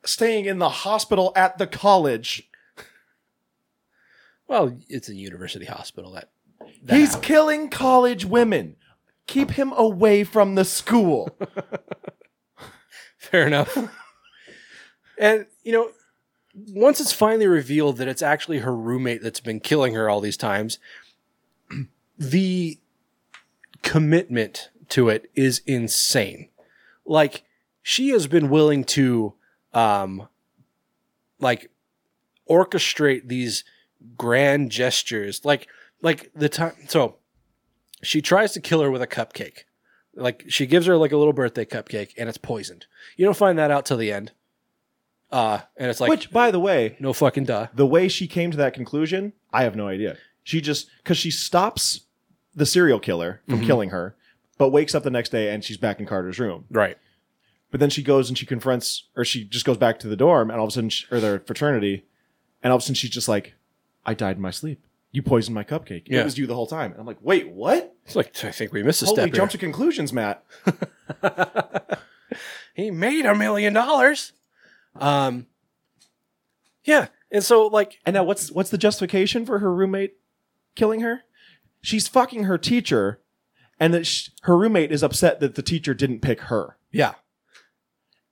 staying 0.06 0.46
in 0.46 0.60
the 0.60 0.70
hospital 0.70 1.32
at 1.36 1.58
the 1.58 1.68
college. 1.68 2.50
Well, 4.48 4.78
it's 4.88 5.10
a 5.10 5.16
university 5.16 5.66
hospital 5.66 6.12
that 6.12 6.30
He's 6.90 7.16
killing 7.18 7.70
college 7.70 8.26
women. 8.26 8.76
Keep 9.28 9.52
him 9.52 9.74
away 9.76 10.24
from 10.24 10.56
the 10.56 10.66
school. 10.66 11.36
Fair 13.18 13.48
enough. 13.48 13.76
and, 15.18 15.48
you 15.64 15.72
know, 15.72 15.90
once 16.54 17.02
it's 17.02 17.12
finally 17.12 17.48
revealed 17.48 17.98
that 17.98 18.08
it's 18.08 18.22
actually 18.22 18.60
her 18.60 18.76
roommate 18.76 19.24
that's 19.24 19.40
been 19.40 19.60
killing 19.60 19.94
her 19.96 20.10
all 20.10 20.22
these 20.22 20.38
times, 20.38 20.78
the 22.18 22.80
commitment 23.82 24.70
to 24.90 25.10
it 25.10 25.30
is 25.34 25.62
insane. 25.66 26.50
Like, 27.06 27.44
she 27.82 28.10
has 28.10 28.28
been 28.28 28.50
willing 28.50 28.84
to, 28.86 29.34
um, 29.76 30.28
like, 31.40 31.70
orchestrate 32.50 33.28
these 33.28 33.64
grand 34.18 34.72
gestures. 34.72 35.44
Like, 35.46 35.68
like 36.02 36.32
the 36.36 36.50
time, 36.50 36.74
so 36.88 37.16
she 38.02 38.22
tries 38.22 38.54
to 38.54 38.62
kill 38.62 38.82
her 38.82 38.92
with 38.92 39.02
a 39.02 39.08
cupcake. 39.08 39.64
Like 40.18 40.46
she 40.48 40.66
gives 40.66 40.86
her 40.86 40.96
like 40.96 41.12
a 41.12 41.18
little 41.18 41.34
birthday 41.34 41.66
cupcake 41.66 42.12
and 42.18 42.30
it's 42.30 42.38
poisoned. 42.38 42.86
You 43.18 43.26
don't 43.26 43.36
find 43.36 43.58
that 43.60 43.70
out 43.72 43.86
till 43.86 43.98
the 43.98 44.14
end. 44.14 44.32
Uh, 45.30 45.60
and 45.76 45.90
it's 45.90 46.00
like, 46.00 46.10
Which, 46.10 46.32
by 46.32 46.52
the 46.52 46.60
way, 46.60 46.96
no 47.02 47.12
fucking 47.12 47.44
duh. 47.46 47.68
the 47.74 47.86
way 47.86 48.08
she 48.08 48.26
came 48.28 48.50
to 48.52 48.58
that 48.58 48.74
conclusion, 48.74 49.34
I 49.52 49.64
have 49.64 49.76
no 49.76 49.88
idea. 49.90 50.16
She 50.44 50.62
just 50.62 50.88
because 50.98 51.18
she 51.18 51.32
stops 51.32 52.02
the 52.56 52.66
serial 52.66 53.00
killer 53.00 53.42
from 53.50 53.58
Mm-hmm. 53.58 53.66
killing 53.66 53.90
her, 53.90 54.16
but 54.58 54.70
wakes 54.70 54.96
up 54.96 55.04
the 55.04 55.10
next 55.10 55.30
day 55.30 55.50
and 55.54 55.64
she's 55.66 55.76
back 55.78 56.00
in 56.00 56.06
Carter's 56.06 56.40
room. 56.40 56.64
Right. 56.70 56.98
But 57.76 57.82
then 57.82 57.90
she 57.90 58.04
goes 58.04 58.30
and 58.30 58.38
she 58.38 58.46
confronts, 58.46 59.10
or 59.18 59.26
she 59.26 59.44
just 59.44 59.66
goes 59.66 59.76
back 59.76 60.00
to 60.00 60.08
the 60.08 60.16
dorm, 60.16 60.50
and 60.50 60.58
all 60.58 60.66
of 60.66 60.70
a 60.70 60.72
sudden, 60.72 60.90
she, 60.90 61.06
or 61.12 61.20
their 61.20 61.42
fraternity, 61.42 62.06
and 62.64 62.72
all 62.72 62.78
of 62.78 62.84
a 62.84 62.84
sudden 62.84 62.96
she's 62.96 63.10
just 63.10 63.28
like, 63.28 63.54
"I 64.06 64.14
died 64.14 64.38
in 64.38 64.42
my 64.42 64.52
sleep. 64.52 64.82
You 65.12 65.22
poisoned 65.22 65.56
my 65.56 65.66
cupcake. 65.66 66.04
Yeah. 66.06 66.22
It 66.22 66.24
was 66.24 66.38
you 66.38 66.48
the 66.48 66.56
whole 66.56 66.68
time." 66.68 66.92
And 66.94 67.02
I'm 67.02 67.06
like, 67.06 67.18
"Wait, 67.20 67.50
what? 67.50 67.94
It's 68.06 68.16
like, 68.16 68.32
I 68.46 68.52
think 68.52 68.72
we 68.72 68.82
missed 68.82 69.02
a 69.02 69.08
Holy 69.08 69.24
step 69.24 69.34
jump 69.34 69.52
here. 69.52 69.58
to 69.60 69.66
conclusions, 69.66 70.14
Matt." 70.14 70.42
he 72.74 72.92
made 72.92 73.26
a 73.26 73.36
million 73.36 73.74
dollars. 73.74 74.32
Um, 74.96 75.48
yeah. 76.86 77.08
And 77.30 77.44
so, 77.44 77.68
like, 77.68 78.00
And 78.06 78.14
now, 78.14 78.24
what's 78.24 78.54
what's 78.54 78.70
the 78.70 78.78
justification 78.78 79.46
for 79.46 79.60
her 79.60 79.76
roommate 79.76 80.16
killing 80.76 81.02
her? 81.02 81.24
She's 81.82 82.08
fucking 82.08 82.46
her 82.46 82.58
teacher, 82.58 83.20
and 83.82 83.94
that 83.94 84.08
sh- 84.08 84.30
her 84.44 84.56
roommate 84.56 84.94
is 84.94 85.04
upset 85.04 85.42
that 85.42 85.56
the 85.56 85.62
teacher 85.62 85.94
didn't 85.94 86.22
pick 86.22 86.40
her, 86.44 86.78
yeah, 86.94 87.16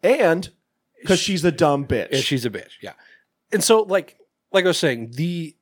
and 0.03 0.49
because 1.01 1.19
she's 1.19 1.43
a 1.43 1.51
dumb 1.51 1.85
bitch. 1.88 2.09
Yeah, 2.11 2.19
she's 2.19 2.45
a 2.45 2.49
bitch. 2.49 2.73
Yeah. 2.81 2.93
And 3.51 3.63
so 3.63 3.81
like 3.81 4.17
like 4.51 4.65
I 4.65 4.67
was 4.69 4.77
saying, 4.77 5.11
the 5.11 5.55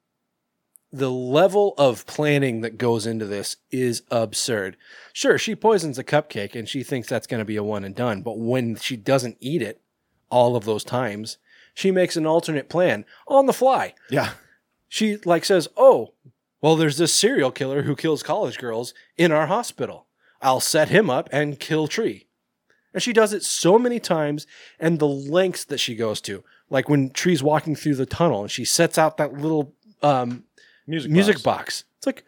the 0.92 1.10
level 1.12 1.74
of 1.78 2.06
planning 2.06 2.62
that 2.62 2.78
goes 2.78 3.06
into 3.06 3.26
this 3.26 3.56
is 3.72 4.04
absurd. 4.12 4.76
Sure, 5.14 5.38
she 5.38 5.56
poisons 5.56 5.98
a 5.98 6.04
cupcake 6.04 6.54
and 6.54 6.68
she 6.68 6.84
thinks 6.84 7.08
that's 7.08 7.28
going 7.28 7.40
to 7.40 7.46
be 7.46 7.56
a 7.56 7.64
one 7.64 7.86
and 7.86 7.96
done, 7.96 8.22
but 8.22 8.38
when 8.38 8.76
she 8.76 8.98
doesn't 8.98 9.38
eat 9.40 9.62
it 9.62 9.82
all 10.30 10.58
of 10.58 10.66
those 10.66 10.84
times, 10.84 11.38
she 11.74 11.92
makes 11.92 12.18
an 12.18 12.26
alternate 12.26 12.68
plan 12.68 13.06
on 13.28 13.46
the 13.46 13.54
fly. 13.54 13.94
yeah, 14.10 14.32
She 14.90 15.16
like 15.24 15.46
says, 15.46 15.70
"Oh, 15.78 16.14
well 16.62 16.76
there's 16.76 16.98
this 16.98 17.14
serial 17.14 17.52
killer 17.52 17.84
who 17.84 17.96
kills 17.96 18.22
college 18.22 18.58
girls 18.58 18.94
in 19.18 19.32
our 19.32 19.48
hospital. 19.48 20.08
I'll 20.42 20.60
set 20.60 20.90
him 20.90 21.10
up 21.10 21.30
and 21.32 21.60
kill 21.60 21.88
Tree." 21.88 22.28
And 22.94 23.02
she 23.02 23.14
does 23.14 23.34
it 23.34 23.44
so 23.44 23.80
many 23.80 24.00
times 24.00 24.48
and 24.80 25.00
the 25.00 25.08
lengths 25.08 25.64
that 25.66 25.80
she 25.80 25.96
goes 25.96 26.20
to. 26.22 26.44
Like 26.70 26.90
when 26.90 27.10
Tree's 27.10 27.44
walking 27.44 27.76
through 27.76 27.96
the 27.96 28.06
tunnel 28.06 28.42
and 28.42 28.52
she 28.52 28.66
sets 28.66 28.98
out 28.98 29.18
that 29.18 29.34
little 29.34 29.74
um, 30.02 30.44
music 30.88 31.12
music 31.12 31.36
box. 31.38 31.44
box. 31.44 31.84
It's 31.98 32.08
like, 32.08 32.26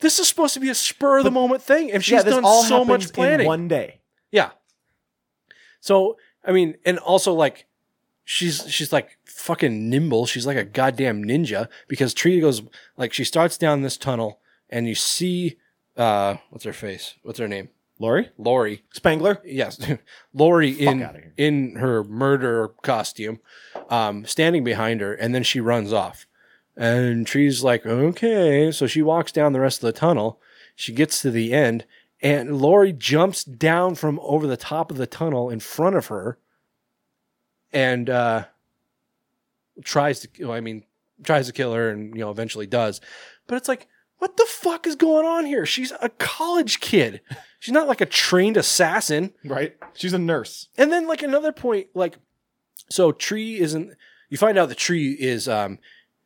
this 0.00 0.18
is 0.18 0.28
supposed 0.28 0.54
to 0.54 0.60
be 0.60 0.68
a 0.68 0.74
spur 0.74 1.18
of 1.18 1.24
the 1.24 1.30
moment 1.30 1.62
thing. 1.62 1.92
And 1.92 2.04
she's 2.04 2.12
yeah, 2.12 2.22
done 2.22 2.44
all 2.44 2.64
so 2.64 2.84
much 2.84 3.06
in 3.06 3.10
planning. 3.10 3.46
one 3.46 3.68
day. 3.68 4.00
Yeah. 4.30 4.50
So 5.80 6.16
I 6.44 6.52
mean, 6.52 6.76
and 6.84 6.98
also 6.98 7.32
like 7.32 7.66
she's 8.24 8.64
she's 8.68 8.92
like 8.92 9.18
fucking 9.24 9.88
nimble. 9.88 10.26
She's 10.26 10.46
like 10.46 10.56
a 10.56 10.64
goddamn 10.64 11.24
ninja 11.24 11.68
because 11.88 12.14
Tree 12.14 12.40
goes 12.40 12.62
like 12.96 13.12
she 13.12 13.24
starts 13.24 13.56
down 13.58 13.82
this 13.82 13.96
tunnel 13.96 14.40
and 14.70 14.88
you 14.88 14.94
see 14.94 15.58
uh 15.96 16.36
what's 16.50 16.64
her 16.64 16.72
face? 16.72 17.14
What's 17.22 17.38
her 17.38 17.48
name? 17.48 17.68
Lori 17.98 18.30
Lori. 18.36 18.82
Spangler. 18.92 19.40
Yes, 19.44 19.78
Lori 20.34 20.70
in 20.70 21.32
in 21.36 21.76
her 21.76 22.02
murder 22.04 22.68
costume, 22.82 23.40
um, 23.90 24.24
standing 24.26 24.64
behind 24.64 25.00
her, 25.00 25.14
and 25.14 25.34
then 25.34 25.42
she 25.42 25.60
runs 25.60 25.92
off. 25.92 26.26
And 26.76 27.26
Tree's 27.26 27.62
like, 27.62 27.84
okay. 27.84 28.72
So 28.72 28.86
she 28.86 29.02
walks 29.02 29.30
down 29.30 29.52
the 29.52 29.60
rest 29.60 29.82
of 29.82 29.86
the 29.86 29.98
tunnel. 29.98 30.40
She 30.74 30.92
gets 30.92 31.20
to 31.22 31.30
the 31.30 31.52
end, 31.52 31.84
and 32.20 32.60
Lori 32.60 32.92
jumps 32.92 33.44
down 33.44 33.94
from 33.94 34.18
over 34.22 34.46
the 34.46 34.56
top 34.56 34.90
of 34.90 34.96
the 34.96 35.06
tunnel 35.06 35.50
in 35.50 35.60
front 35.60 35.96
of 35.96 36.06
her, 36.06 36.38
and 37.72 38.08
uh, 38.08 38.44
tries 39.84 40.20
to. 40.20 40.52
I 40.52 40.60
mean, 40.60 40.84
tries 41.22 41.46
to 41.46 41.52
kill 41.52 41.74
her, 41.74 41.90
and 41.90 42.14
you 42.14 42.20
know, 42.20 42.30
eventually 42.30 42.66
does. 42.66 43.00
But 43.46 43.56
it's 43.56 43.68
like, 43.68 43.86
what 44.22 44.36
the 44.36 44.46
fuck 44.48 44.86
is 44.86 44.94
going 44.94 45.26
on 45.26 45.44
here? 45.46 45.66
She's 45.66 45.92
a 46.00 46.08
college 46.10 46.78
kid. 46.78 47.20
She's 47.58 47.72
not 47.72 47.88
like 47.88 48.00
a 48.00 48.06
trained 48.06 48.56
assassin. 48.56 49.32
Right? 49.44 49.76
She's 49.94 50.12
a 50.12 50.18
nurse. 50.18 50.68
And 50.78 50.92
then 50.92 51.08
like 51.08 51.22
another 51.22 51.50
point, 51.50 51.88
like 51.92 52.18
so 52.88 53.10
Tree 53.10 53.58
isn't 53.58 53.96
you 54.30 54.38
find 54.38 54.56
out 54.58 54.68
the 54.68 54.74
tree 54.76 55.12
is 55.12 55.48
um 55.48 55.78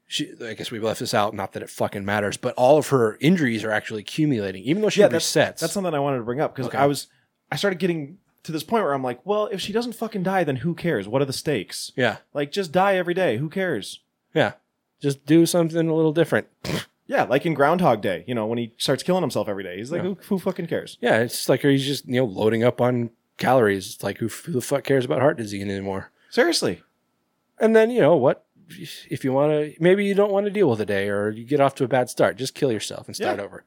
she 0.06 0.32
I 0.44 0.52
guess 0.52 0.70
we 0.70 0.78
left 0.78 1.01
this 1.01 1.14
out, 1.14 1.32
not 1.32 1.55
that 1.55 1.62
it 1.62 1.70
fucking 1.70 2.05
matters, 2.05 2.36
but 2.36 2.55
all 2.56 2.77
of 2.77 2.89
her 2.89 3.16
injuries 3.20 3.64
are 3.64 3.70
actually 3.70 4.02
accumulating, 4.02 4.62
even 4.64 4.82
though 4.82 4.90
she 4.90 5.01
yeah, 5.01 5.09
that's, 5.09 5.24
resets. 5.32 5.59
that's 5.60 5.73
something 5.73 5.94
I 5.94 5.98
wanted 5.98 6.18
to 6.18 6.24
bring 6.24 6.40
up 6.40 6.55
because 6.55 6.68
Okay. 6.68 6.78
I 6.78 6.85
was 6.86 7.06
I 7.51 7.56
started 7.56 7.78
getting 7.78 8.18
to 8.43 8.52
this 8.52 8.62
point 8.62 8.85
where 8.85 8.93
I'm 8.93 9.02
like, 9.02 9.24
well, 9.24 9.47
if 9.51 9.60
she 9.62 9.73
doesn't 9.73 9.94
fucking 9.94 10.23
die, 10.23 10.44
then 10.44 10.56
who 10.56 10.74
cares? 10.74 11.09
What 11.09 11.23
are 11.23 11.24
the 11.24 11.32
stakes? 11.32 11.93
yeah. 11.97 12.18
Like, 12.35 12.52
just 12.52 12.70
die 12.73 12.94
every 12.97 13.14
day. 13.14 13.39
Who 13.39 13.48
cares? 13.48 14.01
Yeah. 14.35 14.52
Just 15.01 15.24
do 15.27 15.47
something 15.47 15.89
a 15.89 15.94
little 15.94 16.12
different. 16.12 16.47
Yeah, 17.08 17.22
like 17.24 17.46
in 17.46 17.54
Groundhog 17.54 18.00
Day, 18.02 18.24
you 18.26 18.34
know, 18.34 18.46
when 18.46 18.58
he 18.58 18.74
starts 18.78 19.02
killing 19.04 19.22
himself 19.22 19.48
every 19.48 19.62
day, 19.62 19.76
he's 19.76 19.92
like, 19.92 20.02
who, 20.02 20.18
who 20.28 20.38
fucking 20.40 20.66
cares? 20.66 20.98
Yeah, 21.00 21.18
it's 21.20 21.48
like 21.48 21.60
he's 21.62 21.86
just, 21.86 22.06
you 22.06 22.14
know, 22.16 22.24
loading 22.24 22.64
up 22.64 22.80
on 22.80 23.10
calories. 23.38 23.94
It's 23.94 24.02
like 24.02 24.18
who, 24.18 24.26
who 24.28 24.52
the 24.52 24.60
fuck 24.60 24.82
cares 24.82 25.04
about 25.04 25.20
heart 25.20 25.36
disease 25.36 25.62
anymore? 25.62 26.10
Seriously. 26.30 26.82
And 27.60 27.76
then, 27.76 27.90
you 27.90 28.00
know 28.00 28.16
what? 28.16 28.44
If 28.68 29.22
you 29.24 29.32
want 29.32 29.52
to, 29.52 29.74
maybe 29.78 30.04
you 30.04 30.14
don't 30.14 30.32
want 30.32 30.46
to 30.46 30.50
deal 30.50 30.68
with 30.68 30.80
a 30.80 30.86
day 30.86 31.08
or 31.08 31.30
you 31.30 31.44
get 31.44 31.60
off 31.60 31.76
to 31.76 31.84
a 31.84 31.88
bad 31.88 32.10
start, 32.10 32.36
just 32.36 32.54
kill 32.56 32.72
yourself 32.72 33.06
and 33.06 33.14
start 33.14 33.38
Yeah. 33.38 33.44
over. 33.44 33.64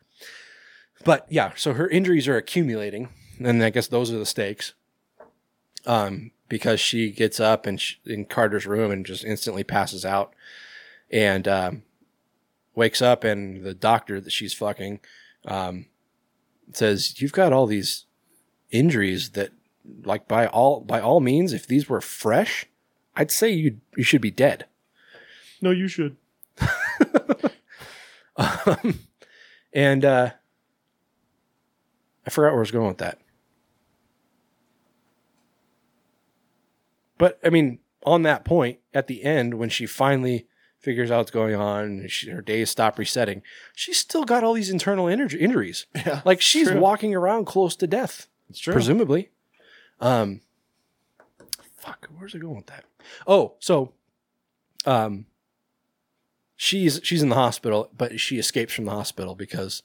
But 1.06 1.26
yeah, 1.30 1.54
so 1.56 1.72
her 1.74 1.88
injuries 1.88 2.28
are 2.28 2.36
accumulating. 2.36 3.08
And 3.40 3.64
I 3.64 3.70
guess 3.70 3.88
those 3.88 4.12
are 4.12 4.18
the 4.20 4.26
stakes. 4.26 4.74
Um, 5.86 6.32
because 6.50 6.82
she 6.82 7.10
gets 7.12 7.40
up 7.40 7.66
and 7.66 7.80
sh 7.80 7.96
in 8.06 8.26
Carter's 8.26 8.66
room 8.66 8.92
and 8.92 9.06
just 9.06 9.24
instantly 9.24 9.64
passes 9.64 10.04
out 10.04 10.34
and, 11.10 11.48
um, 11.48 11.84
wakes 12.76 13.02
up 13.02 13.24
and 13.24 13.64
the 13.64 13.74
doctor 13.74 14.22
that 14.22 14.32
she's 14.32 14.54
fucking, 14.54 15.00
um, 15.46 15.86
says, 16.74 17.22
you've 17.22 17.32
got 17.32 17.54
all 17.54 17.66
these 17.66 18.06
injuries 18.72 19.32
that 19.32 19.52
like 20.04 20.28
by 20.28 20.46
all, 20.48 20.82
by 20.82 21.00
all 21.00 21.20
means, 21.20 21.54
if 21.54 21.66
these 21.66 21.90
were 21.90 22.02
fresh, 22.02 22.66
I'd 23.16 23.32
say 23.32 23.50
you 23.50 23.80
you 23.98 24.04
should 24.04 24.22
be 24.22 24.32
dead. 24.32 24.66
No, 25.62 25.72
you 25.72 25.88
should. 25.88 26.16
Um, 28.40 29.00
and 29.74 30.06
uh, 30.06 30.32
I 32.26 32.30
forgot 32.30 32.52
where 32.52 32.60
I 32.60 32.60
was 32.60 32.72
going 32.72 32.88
with 32.88 33.00
that. 33.00 33.20
But 37.18 37.38
I 37.44 37.50
mean, 37.50 37.80
on 38.06 38.22
that 38.24 38.46
point, 38.46 38.80
at 38.94 39.08
the 39.08 39.24
end, 39.24 39.56
when 39.56 39.70
she 39.70 39.86
finally 39.86 40.48
figures 40.80 41.12
out 41.12 41.18
what's 41.20 41.32
going 41.32 41.56
on, 41.56 41.84
and 41.84 42.12
she, 42.12 42.30
her 42.30 42.42
days 42.42 42.70
stop 42.70 42.98
resetting, 42.98 43.42
she's 43.76 43.98
still 43.98 44.24
got 44.24 44.44
all 44.44 44.54
these 44.54 44.70
internal 44.70 45.06
inju- 45.06 45.40
injuries. 45.40 45.86
Yeah, 45.96 46.22
like 46.26 46.42
she's 46.42 46.70
true. 46.70 46.80
walking 46.80 47.14
around 47.14 47.46
close 47.46 47.76
to 47.78 47.88
death, 47.88 48.28
It's 48.50 48.60
true. 48.60 48.74
presumably. 48.74 49.30
Um, 50.00 50.42
fuck, 51.78 52.08
where's 52.18 52.34
it 52.34 52.40
going 52.40 52.56
with 52.58 52.68
that? 52.68 52.86
Oh, 53.28 53.56
so, 53.60 53.94
um, 54.86 55.26
she's 56.56 57.00
she's 57.04 57.22
in 57.22 57.30
the 57.30 57.36
hospital, 57.36 57.90
but 57.98 58.20
she 58.20 58.38
escapes 58.38 58.74
from 58.74 58.86
the 58.86 58.92
hospital 58.92 59.36
because 59.36 59.84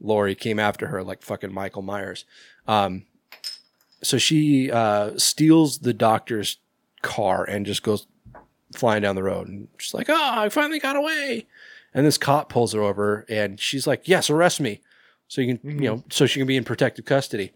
Lori 0.00 0.34
came 0.34 0.58
after 0.58 0.86
her 0.88 1.02
like 1.02 1.22
fucking 1.22 1.52
Michael 1.52 1.82
Myers. 1.82 2.24
Um, 2.66 3.04
so 4.02 4.18
she 4.18 4.70
uh, 4.70 5.12
steals 5.18 5.78
the 5.80 5.92
doctor's 5.92 6.58
car 7.02 7.44
and 7.44 7.66
just 7.66 7.82
goes 7.82 8.06
flying 8.72 9.02
down 9.02 9.14
the 9.16 9.22
road 9.22 9.48
and 9.48 9.68
she's 9.78 9.94
like, 9.94 10.08
"Oh, 10.08 10.30
I 10.32 10.48
finally 10.48 10.78
got 10.78 10.96
away!" 10.96 11.46
And 11.94 12.06
this 12.06 12.18
cop 12.18 12.48
pulls 12.48 12.72
her 12.72 12.82
over 12.82 13.26
and 13.28 13.60
she's 13.60 13.86
like, 13.86 14.08
"Yes, 14.08 14.30
arrest 14.30 14.60
me." 14.60 14.80
So 15.28 15.40
you 15.40 15.56
can, 15.56 15.70
you 15.70 15.76
mm-hmm. 15.76 15.84
know, 15.84 16.04
so 16.10 16.26
she 16.26 16.40
can 16.40 16.46
be 16.46 16.56
in 16.56 16.64
protective 16.64 17.04
custody. 17.04 17.52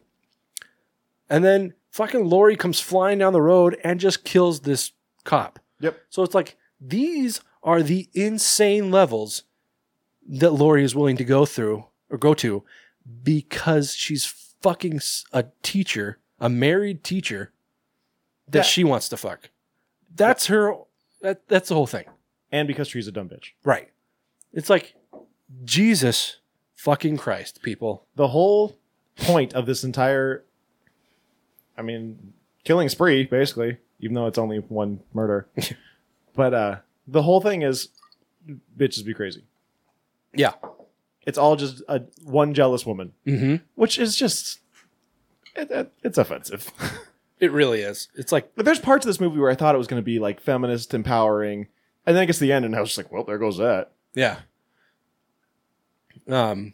And 1.28 1.44
then 1.44 1.74
fucking 1.90 2.28
Lori 2.28 2.56
comes 2.56 2.80
flying 2.80 3.18
down 3.18 3.32
the 3.32 3.42
road 3.42 3.76
and 3.82 4.00
just 4.00 4.24
kills 4.24 4.60
this 4.60 4.92
cop. 5.24 5.58
Yep. 5.80 5.98
So 6.08 6.22
it's 6.22 6.34
like 6.34 6.56
these 6.80 7.40
are 7.62 7.82
the 7.82 8.08
insane 8.14 8.90
levels 8.90 9.42
that 10.28 10.52
Lori 10.52 10.84
is 10.84 10.94
willing 10.94 11.16
to 11.16 11.24
go 11.24 11.44
through 11.46 11.86
or 12.10 12.18
go 12.18 12.34
to 12.34 12.62
because 13.22 13.94
she's 13.94 14.24
fucking 14.62 15.00
a 15.32 15.44
teacher, 15.62 16.18
a 16.40 16.48
married 16.48 17.04
teacher 17.04 17.52
that 18.48 18.58
Yeah. 18.58 18.62
she 18.62 18.84
wants 18.84 19.08
to 19.10 19.16
fuck. 19.16 19.50
That's 20.14 20.46
her. 20.46 20.74
That, 21.22 21.48
that's 21.48 21.68
the 21.68 21.74
whole 21.74 21.86
thing. 21.86 22.04
And 22.52 22.68
because 22.68 22.88
she's 22.88 23.08
a 23.08 23.12
dumb 23.12 23.28
bitch. 23.28 23.52
Right. 23.64 23.90
It's 24.52 24.70
like 24.70 24.94
Jesus 25.64 26.38
fucking 26.74 27.16
Christ, 27.16 27.62
people. 27.62 28.06
The 28.16 28.28
whole 28.28 28.76
point 29.16 29.54
of 29.54 29.66
this 29.66 29.82
entire, 29.84 30.44
I 31.76 31.82
mean, 31.82 32.32
killing 32.64 32.88
spree, 32.88 33.24
basically, 33.24 33.78
even 34.00 34.14
though 34.14 34.26
it's 34.26 34.38
only 34.38 34.58
one 34.58 35.00
murder. 35.12 35.46
but 36.34 36.54
uh 36.54 36.76
the 37.08 37.22
whole 37.22 37.40
thing 37.40 37.62
is 37.62 37.88
bitches 38.76 39.04
be 39.04 39.14
crazy. 39.14 39.42
Yeah. 40.34 40.52
It's 41.26 41.38
all 41.38 41.56
just 41.56 41.82
a 41.88 42.02
one 42.24 42.54
jealous 42.54 42.84
woman, 42.86 43.12
Mm-hmm. 43.26 43.56
which 43.74 43.98
is 43.98 44.16
just 44.16 44.60
it, 45.54 45.70
it- 45.70 45.92
it's 46.02 46.18
offensive. 46.18 46.70
It 47.38 47.52
really 47.52 47.80
is. 47.82 48.08
It's 48.14 48.32
like 48.32 48.54
But 48.54 48.64
there's 48.64 48.78
parts 48.78 49.04
of 49.04 49.08
this 49.08 49.20
movie 49.20 49.38
where 49.38 49.50
I 49.50 49.54
thought 49.54 49.74
it 49.74 49.78
was 49.78 49.86
going 49.86 50.00
to 50.00 50.04
be 50.04 50.18
like 50.18 50.40
feminist 50.40 50.94
empowering, 50.94 51.68
and 52.06 52.16
then 52.16 52.22
it 52.22 52.26
gets 52.26 52.38
to 52.38 52.44
the 52.44 52.52
end, 52.52 52.64
and 52.64 52.74
I 52.74 52.80
was 52.80 52.90
just 52.90 52.98
like, 52.98 53.12
well, 53.12 53.24
there 53.24 53.38
goes 53.38 53.58
that. 53.58 53.92
yeah. 54.14 54.38
Um. 56.28 56.72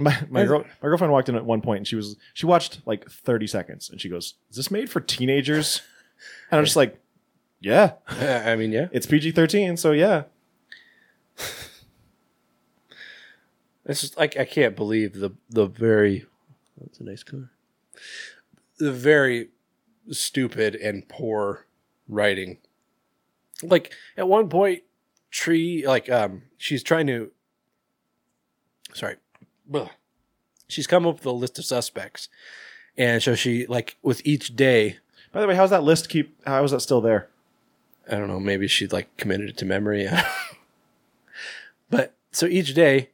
My 0.00 0.16
my, 0.30 0.44
girl, 0.44 0.60
my 0.80 0.88
girlfriend 0.88 1.12
walked 1.12 1.28
in 1.28 1.34
at 1.34 1.44
one 1.44 1.60
point 1.60 1.78
and 1.78 1.86
she 1.88 1.96
was 1.96 2.16
she 2.32 2.46
watched 2.46 2.80
like 2.86 3.10
30 3.10 3.48
seconds 3.48 3.90
and 3.90 4.00
she 4.00 4.08
goes, 4.08 4.34
"Is 4.48 4.56
this 4.56 4.70
made 4.70 4.88
for 4.88 5.00
teenagers?" 5.00 5.82
And 6.52 6.58
I'm 6.58 6.64
just 6.64 6.76
like, 6.76 7.00
"Yeah, 7.58 7.94
I 8.08 8.54
mean, 8.54 8.70
yeah. 8.70 8.86
it's 8.92 9.06
PG-13, 9.06 9.76
so 9.76 9.90
yeah." 9.90 10.22
It's 13.86 14.02
just 14.02 14.16
like 14.16 14.36
I 14.36 14.44
can't 14.44 14.76
believe 14.76 15.14
the 15.14 15.30
the 15.48 15.66
very 15.66 16.26
that's 16.80 17.00
a 17.00 17.04
nice 17.04 17.22
car. 17.22 17.50
The 18.78 18.92
very 18.92 19.48
stupid 20.10 20.74
and 20.74 21.08
poor 21.08 21.66
writing. 22.08 22.58
Like 23.62 23.92
at 24.16 24.28
one 24.28 24.48
point, 24.48 24.82
Tree 25.30 25.84
like 25.86 26.08
um 26.10 26.42
she's 26.56 26.82
trying 26.82 27.06
to 27.08 27.30
sorry. 28.94 29.16
Ugh. 29.74 29.90
She's 30.68 30.86
come 30.86 31.06
up 31.06 31.16
with 31.16 31.26
a 31.26 31.30
list 31.32 31.58
of 31.58 31.64
suspects. 31.64 32.28
And 32.96 33.22
so 33.22 33.34
she 33.34 33.66
like 33.66 33.96
with 34.02 34.22
each 34.24 34.56
day, 34.56 34.98
By 35.32 35.40
the 35.40 35.46
way, 35.46 35.54
how's 35.54 35.70
that 35.70 35.82
list 35.84 36.08
keep? 36.08 36.40
How 36.46 36.64
is 36.64 36.70
that 36.70 36.80
still 36.80 37.00
there? 37.00 37.28
I 38.10 38.16
don't 38.16 38.28
know, 38.28 38.40
maybe 38.40 38.68
she 38.68 38.86
like 38.86 39.14
committed 39.18 39.50
it 39.50 39.56
to 39.58 39.66
memory. 39.66 40.08
but 41.90 42.14
so 42.32 42.46
each 42.46 42.74
day 42.74 43.10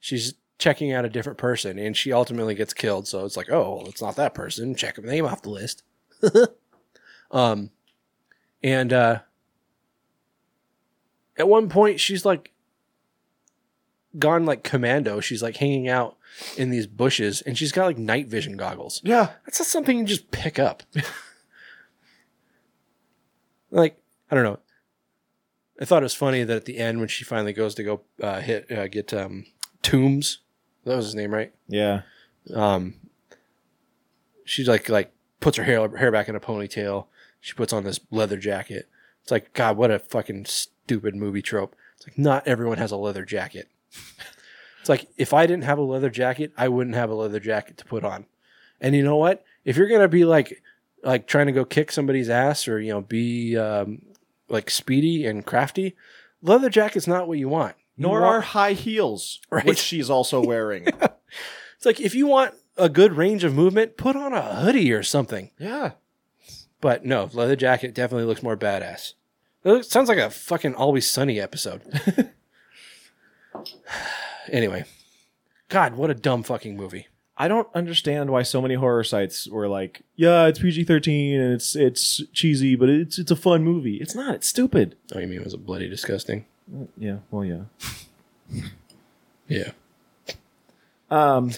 she's 0.00 0.34
checking 0.58 0.92
out 0.92 1.04
a 1.04 1.08
different 1.08 1.38
person 1.38 1.78
and 1.78 1.96
she 1.96 2.12
ultimately 2.12 2.54
gets 2.54 2.74
killed. 2.74 3.06
So 3.06 3.24
it's 3.24 3.36
like, 3.36 3.50
oh, 3.50 3.76
well, 3.76 3.86
it's 3.86 4.02
not 4.02 4.16
that 4.16 4.34
person. 4.34 4.74
Check 4.74 4.96
her 4.96 5.02
name 5.02 5.24
off 5.24 5.42
the 5.42 5.50
list. 5.50 5.82
um, 7.30 7.70
and 8.62 8.92
uh, 8.92 9.20
at 11.36 11.48
one 11.48 11.68
point 11.68 12.00
she's 12.00 12.24
like 12.24 12.52
gone 14.18 14.44
like 14.44 14.64
commando. 14.64 15.20
She's 15.20 15.42
like 15.42 15.56
hanging 15.56 15.88
out 15.88 16.16
in 16.56 16.70
these 16.70 16.86
bushes 16.86 17.40
and 17.42 17.56
she's 17.56 17.72
got 17.72 17.86
like 17.86 17.98
night 17.98 18.26
vision 18.26 18.56
goggles. 18.56 19.00
Yeah, 19.04 19.30
That's 19.44 19.60
not 19.60 19.66
something 19.66 19.98
you 19.98 20.04
just 20.04 20.30
pick 20.32 20.58
up. 20.58 20.82
like, 23.70 24.00
I 24.30 24.34
don't 24.34 24.44
know. 24.44 24.58
I 25.80 25.84
thought 25.84 26.02
it 26.02 26.06
was 26.06 26.14
funny 26.14 26.42
that 26.42 26.56
at 26.56 26.64
the 26.64 26.78
end 26.78 26.98
when 26.98 27.06
she 27.06 27.22
finally 27.22 27.52
goes 27.52 27.76
to 27.76 27.84
go 27.84 28.00
uh, 28.20 28.40
hit 28.40 28.68
uh, 28.72 28.88
get 28.88 29.14
um, 29.14 29.46
Tombs, 29.82 30.40
that 30.88 30.96
was 30.96 31.06
his 31.06 31.14
name, 31.14 31.32
right? 31.32 31.52
yeah. 31.68 32.02
Um, 32.54 32.94
she 34.44 34.64
like 34.64 34.88
like 34.88 35.12
puts 35.40 35.56
her 35.58 35.64
hair 35.64 35.96
hair 35.96 36.10
back 36.10 36.28
in 36.28 36.36
a 36.36 36.40
ponytail. 36.40 37.06
She 37.40 37.54
puts 37.54 37.72
on 37.72 37.84
this 37.84 38.00
leather 38.10 38.36
jacket. 38.36 38.88
It's 39.22 39.30
like 39.30 39.52
God, 39.52 39.76
what 39.76 39.90
a 39.90 39.98
fucking 39.98 40.46
stupid 40.46 41.14
movie 41.14 41.42
trope. 41.42 41.76
It's 41.96 42.06
like 42.06 42.18
not 42.18 42.46
everyone 42.46 42.78
has 42.78 42.90
a 42.90 42.96
leather 42.96 43.24
jacket. 43.24 43.68
it's 44.80 44.88
like 44.88 45.08
if 45.16 45.34
I 45.34 45.46
didn't 45.46 45.64
have 45.64 45.78
a 45.78 45.82
leather 45.82 46.10
jacket, 46.10 46.52
I 46.56 46.68
wouldn't 46.68 46.96
have 46.96 47.10
a 47.10 47.14
leather 47.14 47.40
jacket 47.40 47.76
to 47.78 47.84
put 47.84 48.04
on. 48.04 48.26
And 48.80 48.94
you 48.94 49.02
know 49.02 49.16
what? 49.16 49.44
If 49.64 49.76
you're 49.76 49.88
gonna 49.88 50.08
be 50.08 50.24
like 50.24 50.62
like 51.02 51.26
trying 51.26 51.46
to 51.46 51.52
go 51.52 51.64
kick 51.64 51.92
somebody's 51.92 52.30
ass 52.30 52.66
or 52.66 52.80
you 52.80 52.92
know 52.92 53.02
be 53.02 53.56
um, 53.56 54.02
like 54.48 54.70
speedy 54.70 55.26
and 55.26 55.44
crafty, 55.44 55.94
leather 56.42 56.70
jacket's 56.70 57.06
not 57.06 57.28
what 57.28 57.38
you 57.38 57.48
want. 57.48 57.76
You 57.98 58.02
Nor 58.06 58.20
want- 58.22 58.34
are 58.36 58.40
high 58.40 58.72
heels, 58.72 59.40
Right. 59.50 59.66
which 59.66 59.78
she's 59.78 60.08
also 60.08 60.40
wearing. 60.44 60.86
It's 60.86 61.84
like 61.84 62.00
if 62.00 62.14
you 62.14 62.26
want 62.26 62.54
a 62.76 62.88
good 62.88 63.12
range 63.14 63.44
of 63.44 63.54
movement, 63.54 63.96
put 63.96 64.14
on 64.16 64.32
a 64.32 64.40
hoodie 64.56 64.92
or 64.92 65.02
something. 65.02 65.50
yeah. 65.58 65.92
But 66.80 67.04
no, 67.04 67.28
leather 67.32 67.56
jacket 67.56 67.92
definitely 67.92 68.24
looks 68.26 68.42
more 68.42 68.56
badass. 68.56 69.14
It 69.64 69.70
looks- 69.72 69.88
sounds 69.88 70.08
like 70.08 70.18
a 70.18 70.30
fucking 70.30 70.74
Always 70.76 71.08
Sunny 71.10 71.40
episode. 71.40 71.82
anyway, 74.50 74.84
God, 75.68 75.94
what 75.96 76.10
a 76.10 76.14
dumb 76.14 76.42
fucking 76.42 76.76
movie. 76.76 77.08
I 77.36 77.46
don't 77.46 77.68
understand 77.74 78.30
why 78.30 78.42
so 78.42 78.60
many 78.60 78.74
horror 78.74 79.04
sites 79.04 79.48
were 79.48 79.68
like, 79.68 80.02
"Yeah, 80.16 80.46
it's 80.46 80.58
PG-13 80.58 81.34
and 81.40 81.52
it's 81.54 81.76
it's 81.76 82.22
cheesy, 82.32 82.74
but 82.74 82.88
it's 82.88 83.18
it's 83.18 83.30
a 83.30 83.36
fun 83.36 83.62
movie." 83.62 83.96
It's 83.96 84.14
not. 84.14 84.34
It's 84.36 84.48
stupid. 84.48 84.96
Oh, 85.14 85.18
you 85.20 85.26
mean 85.28 85.38
it 85.40 85.44
was 85.44 85.54
a 85.54 85.58
bloody 85.58 85.88
disgusting? 85.88 86.46
Yeah. 86.96 87.18
Well, 87.30 87.44
yeah. 87.44 87.62
Yeah. 89.48 89.70
Um, 91.10 91.52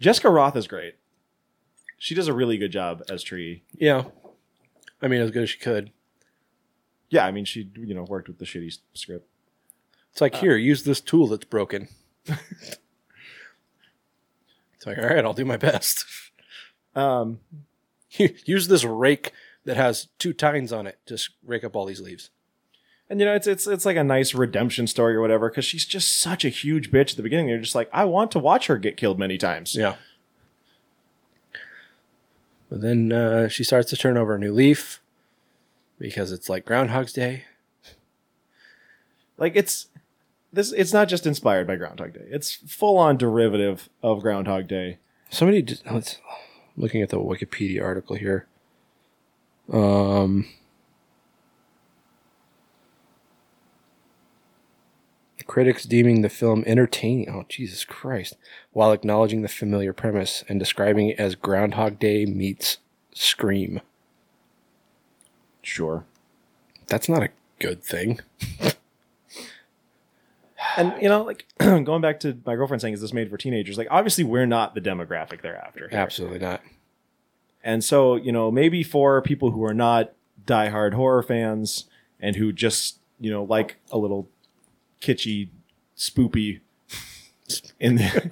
Jessica 0.00 0.28
Rothe 0.28 0.56
is 0.56 0.66
great. 0.66 0.94
She 1.98 2.14
does 2.14 2.28
a 2.28 2.32
really 2.32 2.56
good 2.56 2.72
job 2.72 3.02
as 3.10 3.22
Tree. 3.22 3.62
Yeah. 3.76 4.04
I 5.02 5.08
mean, 5.08 5.20
as 5.20 5.30
good 5.30 5.42
as 5.42 5.50
she 5.50 5.58
could. 5.58 5.90
Yeah, 7.10 7.24
I 7.26 7.30
mean, 7.30 7.44
she 7.44 7.70
you 7.76 7.94
know 7.94 8.04
worked 8.04 8.28
with 8.28 8.38
the 8.38 8.44
shitty 8.44 8.78
script. 8.94 9.28
It's 10.12 10.20
like, 10.20 10.36
here, 10.36 10.56
use 10.56 10.84
this 10.84 11.00
tool 11.00 11.26
that's 11.26 11.44
broken. 11.44 11.88
it's 12.24 12.78
like, 14.86 14.96
all 14.98 15.04
right, 15.04 15.24
I'll 15.24 15.34
do 15.34 15.44
my 15.44 15.56
best. 15.58 16.04
Um, 16.94 17.40
use 18.16 18.68
this 18.68 18.82
rake 18.82 19.32
that 19.66 19.76
has 19.76 20.08
two 20.18 20.32
tines 20.32 20.72
on 20.72 20.86
it. 20.86 20.98
Just 21.04 21.28
rake 21.44 21.62
up 21.62 21.76
all 21.76 21.84
these 21.84 22.00
leaves. 22.00 22.30
And 23.08 23.20
you 23.20 23.26
know, 23.26 23.34
it's 23.34 23.46
it's 23.46 23.66
it's 23.66 23.84
like 23.84 23.96
a 23.96 24.04
nice 24.04 24.34
redemption 24.34 24.86
story 24.86 25.14
or 25.14 25.20
whatever 25.20 25.48
because 25.48 25.64
she's 25.64 25.84
just 25.84 26.18
such 26.18 26.44
a 26.44 26.48
huge 26.48 26.90
bitch 26.90 27.10
at 27.10 27.16
the 27.16 27.22
beginning. 27.22 27.48
You're 27.48 27.58
just 27.58 27.74
like, 27.74 27.88
I 27.92 28.04
want 28.04 28.30
to 28.32 28.38
watch 28.38 28.66
her 28.66 28.78
get 28.78 28.96
killed 28.96 29.18
many 29.18 29.38
times. 29.38 29.74
Yeah. 29.74 29.96
But 32.68 32.80
then 32.80 33.12
uh, 33.12 33.48
she 33.48 33.62
starts 33.62 33.90
to 33.90 33.96
turn 33.96 34.16
over 34.16 34.34
a 34.34 34.38
new 34.38 34.52
leaf 34.52 35.00
because 35.98 36.32
it's 36.32 36.48
like 36.48 36.64
Groundhog's 36.64 37.12
Day. 37.12 37.44
Like 39.38 39.54
it's 39.54 39.86
this. 40.52 40.72
It's 40.72 40.92
not 40.92 41.08
just 41.08 41.26
inspired 41.26 41.66
by 41.66 41.76
Groundhog 41.76 42.14
Day. 42.14 42.26
It's 42.28 42.52
full 42.54 42.98
on 42.98 43.16
derivative 43.16 43.88
of 44.02 44.22
Groundhog 44.22 44.66
Day. 44.66 44.98
Somebody, 45.30 45.62
did, 45.62 45.80
let's 45.90 46.18
looking 46.76 47.02
at 47.02 47.10
the 47.10 47.18
Wikipedia 47.18 47.82
article 47.82 48.16
here. 48.16 48.46
Um, 49.72 50.46
critics 55.46 55.84
deeming 55.84 56.22
the 56.22 56.28
film 56.28 56.64
entertaining. 56.66 57.28
Oh, 57.30 57.44
Jesus 57.48 57.84
Christ! 57.84 58.36
While 58.72 58.92
acknowledging 58.92 59.42
the 59.42 59.48
familiar 59.48 59.92
premise 59.92 60.44
and 60.48 60.58
describing 60.58 61.10
it 61.10 61.18
as 61.18 61.34
Groundhog 61.34 61.98
Day 61.98 62.26
meets 62.26 62.78
Scream. 63.12 63.80
Sure. 65.62 66.04
That's 66.86 67.08
not 67.08 67.22
a 67.22 67.30
good 67.58 67.82
thing. 67.82 68.20
And 70.76 70.92
you 71.00 71.08
know, 71.08 71.22
like 71.22 71.46
going 71.58 72.02
back 72.02 72.20
to 72.20 72.38
my 72.44 72.54
girlfriend 72.54 72.80
saying, 72.80 72.94
"Is 72.94 73.00
this 73.00 73.12
made 73.12 73.30
for 73.30 73.36
teenagers?" 73.36 73.78
Like, 73.78 73.88
obviously, 73.90 74.24
we're 74.24 74.46
not 74.46 74.74
the 74.74 74.80
demographic 74.80 75.40
they're 75.40 75.56
after. 75.56 75.88
here. 75.88 75.98
Absolutely 75.98 76.38
not. 76.38 76.60
And 77.64 77.82
so, 77.82 78.14
you 78.14 78.30
know, 78.30 78.50
maybe 78.50 78.82
for 78.82 79.20
people 79.22 79.50
who 79.50 79.64
are 79.64 79.74
not 79.74 80.12
diehard 80.46 80.94
horror 80.94 81.22
fans 81.22 81.86
and 82.20 82.36
who 82.36 82.52
just, 82.52 83.00
you 83.18 83.30
know, 83.30 83.42
like 83.42 83.76
a 83.90 83.98
little 83.98 84.28
kitschy, 85.06 85.50
spoopy 85.96 86.60
in 87.78 87.96
their, 87.96 88.30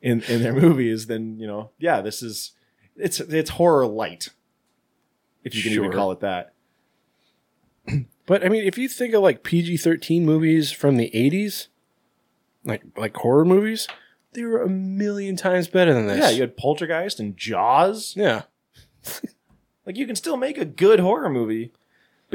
in 0.00 0.22
in 0.22 0.42
their 0.42 0.54
movies, 0.54 1.06
then 1.06 1.38
you 1.38 1.46
know, 1.46 1.70
yeah, 1.78 2.00
this 2.00 2.22
is 2.22 2.52
it's 2.96 3.20
it's 3.20 3.50
horror 3.50 3.86
light, 3.86 4.28
if 5.42 5.54
you 5.54 5.62
can 5.62 5.72
even 5.72 5.92
call 5.92 6.12
it 6.12 6.20
that. 6.20 6.52
But 8.26 8.44
I 8.44 8.48
mean, 8.48 8.64
if 8.64 8.78
you 8.78 8.88
think 8.88 9.12
of 9.14 9.22
like 9.22 9.42
PG 9.42 9.76
thirteen 9.76 10.24
movies 10.24 10.72
from 10.72 10.96
the 10.96 11.14
eighties, 11.14 11.68
like 12.64 12.82
like 12.96 13.14
horror 13.16 13.44
movies, 13.44 13.86
they 14.32 14.44
were 14.44 14.62
a 14.62 14.68
million 14.68 15.36
times 15.36 15.68
better 15.68 15.92
than 15.92 16.06
this. 16.06 16.18
Yeah, 16.18 16.30
you 16.30 16.40
had 16.40 16.56
Poltergeist 16.56 17.20
and 17.20 17.36
Jaws. 17.36 18.14
yeah. 18.16 18.42
Like 19.86 19.98
you 19.98 20.06
can 20.06 20.16
still 20.16 20.38
make 20.38 20.56
a 20.56 20.64
good 20.64 20.98
horror 20.98 21.28
movie, 21.28 21.70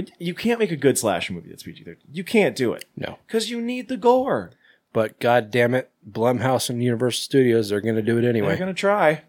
but 0.05 0.11
you 0.19 0.33
can't 0.33 0.59
make 0.59 0.71
a 0.71 0.75
good 0.77 0.97
slasher 0.97 1.33
movie 1.33 1.49
that's 1.49 1.63
PG 1.63 1.83
thirteen. 1.83 2.09
You 2.11 2.23
can't 2.23 2.55
do 2.55 2.73
it 2.73 2.85
No. 2.95 3.17
because 3.27 3.49
you 3.49 3.61
need 3.61 3.87
the 3.89 3.97
gore. 3.97 4.51
But 4.93 5.19
god 5.19 5.51
damn 5.51 5.73
it, 5.75 5.91
Blumhouse 6.09 6.69
and 6.69 6.83
Universal 6.83 7.21
Studios 7.21 7.71
are 7.71 7.81
gonna 7.81 8.01
do 8.01 8.17
it 8.17 8.25
anyway. 8.25 8.49
They're 8.49 8.57
gonna 8.57 8.73
try. 8.73 9.23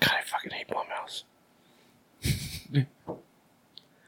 God, 0.00 0.12
I 0.18 0.22
fucking 0.24 0.50
hate 0.52 0.68
Blumhouse. 0.68 1.24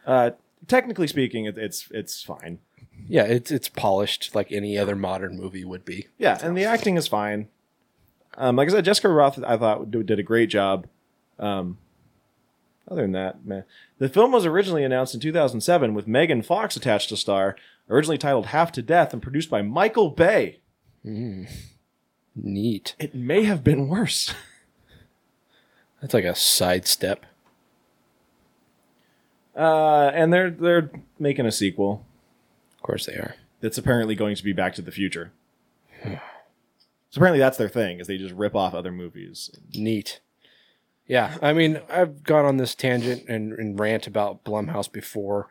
Uh, 0.07 0.31
technically 0.67 1.07
speaking, 1.07 1.45
it, 1.45 1.57
it's 1.59 1.87
it's 1.93 2.23
fine. 2.23 2.59
Yeah, 3.07 3.25
it's 3.25 3.51
it's 3.51 3.69
polished 3.69 4.35
like 4.35 4.51
any 4.51 4.77
other 4.79 4.97
modern 4.97 5.37
movie 5.37 5.65
would 5.65 5.85
be. 5.85 6.09
Yeah, 6.19 6.39
and 6.43 6.57
the 6.57 6.65
acting 6.65 6.97
is 6.97 7.07
fine. 7.07 7.49
Um, 8.37 8.57
like 8.57 8.69
I 8.69 8.73
said, 8.73 8.85
Jessica 8.87 9.09
Rothe, 9.09 9.45
I 9.47 9.57
thought 9.57 9.91
did 9.91 10.07
did 10.07 10.19
a 10.19 10.23
great 10.25 10.49
job. 10.49 10.87
Um, 11.39 11.79
other 12.91 13.03
than 13.03 13.13
that, 13.13 13.45
man, 13.45 13.65
the 13.99 14.09
film 14.09 14.33
was 14.33 14.45
originally 14.45 14.83
announced 14.85 15.15
in 15.15 15.21
2007 15.21 15.95
with 15.95 16.07
Megan 16.09 16.43
Fox 16.43 16.77
attached 16.77 17.09
to 17.11 17.17
star, 17.17 17.57
originally 17.89 18.19
titled 18.19 18.47
"Half 18.47 18.73
to 18.73 18.83
Death" 18.83 19.13
and 19.13 19.23
produced 19.23 19.49
by 19.51 19.63
Michael 19.63 20.11
Bay. 20.11 20.59
Neat. 21.05 22.95
It 22.99 23.15
may 23.15 23.45
have 23.45 23.63
been 23.65 23.89
worse. 23.89 24.35
That's 26.01 26.15
like 26.15 26.25
a 26.25 26.35
sidestep. 26.35 27.27
Uh, 29.57 30.11
and 30.15 30.33
they're 30.33 30.51
they're 30.51 30.91
making 31.19 31.45
a 31.45 31.53
sequel 31.53 32.07
Of 32.77 32.83
course 32.83 33.05
they 33.07 33.15
are. 33.15 33.35
that's 33.61 33.77
apparently 33.77 34.15
going 34.15 34.37
to 34.37 34.45
be 34.45 34.53
Back 34.53 34.75
to 34.77 34.83
the 34.83 34.93
Future. 34.93 35.33
so 36.05 36.19
apparently 37.17 37.41
that's 37.41 37.59
their 37.59 37.69
thing 37.69 37.99
is 38.01 38.07
they 38.07 38.17
just 38.17 38.33
rip 38.35 38.55
off 38.55 38.73
other 38.75 38.93
movies. 38.93 39.51
Neat. 39.75 40.21
Yeah, 41.11 41.37
I 41.43 41.53
mean, 41.53 41.83
I've 41.91 42.23
gone 42.23 42.45
on 42.45 42.59
this 42.59 42.77
tangent 42.77 43.25
and, 43.29 43.53
and 43.55 43.81
rant 43.81 44.07
about 44.07 44.45
Blumhouse 44.45 44.91
before, 44.91 45.49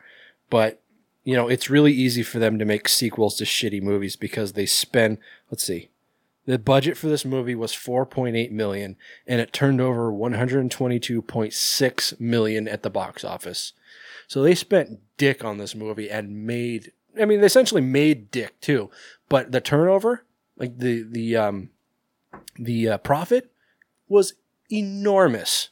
but 0.48 0.80
you 1.22 1.36
know, 1.36 1.48
it's 1.48 1.68
really 1.68 1.92
easy 1.92 2.22
for 2.22 2.38
them 2.38 2.58
to 2.58 2.64
make 2.64 2.88
sequels 2.88 3.36
to 3.36 3.44
shitty 3.44 3.82
movies 3.82 4.16
because 4.16 4.54
they 4.54 4.64
spend. 4.64 5.18
Let's 5.50 5.62
see, 5.62 5.90
the 6.46 6.58
budget 6.58 6.96
for 6.96 7.08
this 7.08 7.26
movie 7.26 7.54
was 7.54 7.74
4.8 7.74 8.50
million, 8.52 8.96
and 9.26 9.38
it 9.38 9.52
turned 9.52 9.82
over 9.82 10.10
122.6 10.10 12.20
million 12.20 12.66
at 12.66 12.82
the 12.82 12.88
box 12.88 13.22
office. 13.22 13.74
So 14.28 14.42
they 14.42 14.54
spent 14.54 15.00
dick 15.18 15.44
on 15.44 15.58
this 15.58 15.74
movie 15.74 16.10
and 16.10 16.46
made. 16.46 16.92
I 17.20 17.26
mean, 17.26 17.40
they 17.40 17.46
essentially 17.46 17.82
made 17.82 18.30
dick 18.30 18.58
too, 18.62 18.88
but 19.28 19.52
the 19.52 19.60
turnover, 19.60 20.24
like 20.56 20.78
the 20.78 21.02
the 21.02 21.36
um 21.36 21.68
the 22.58 22.88
uh, 22.88 22.96
profit 22.96 23.52
was 24.08 24.32
enormous. 24.70 25.70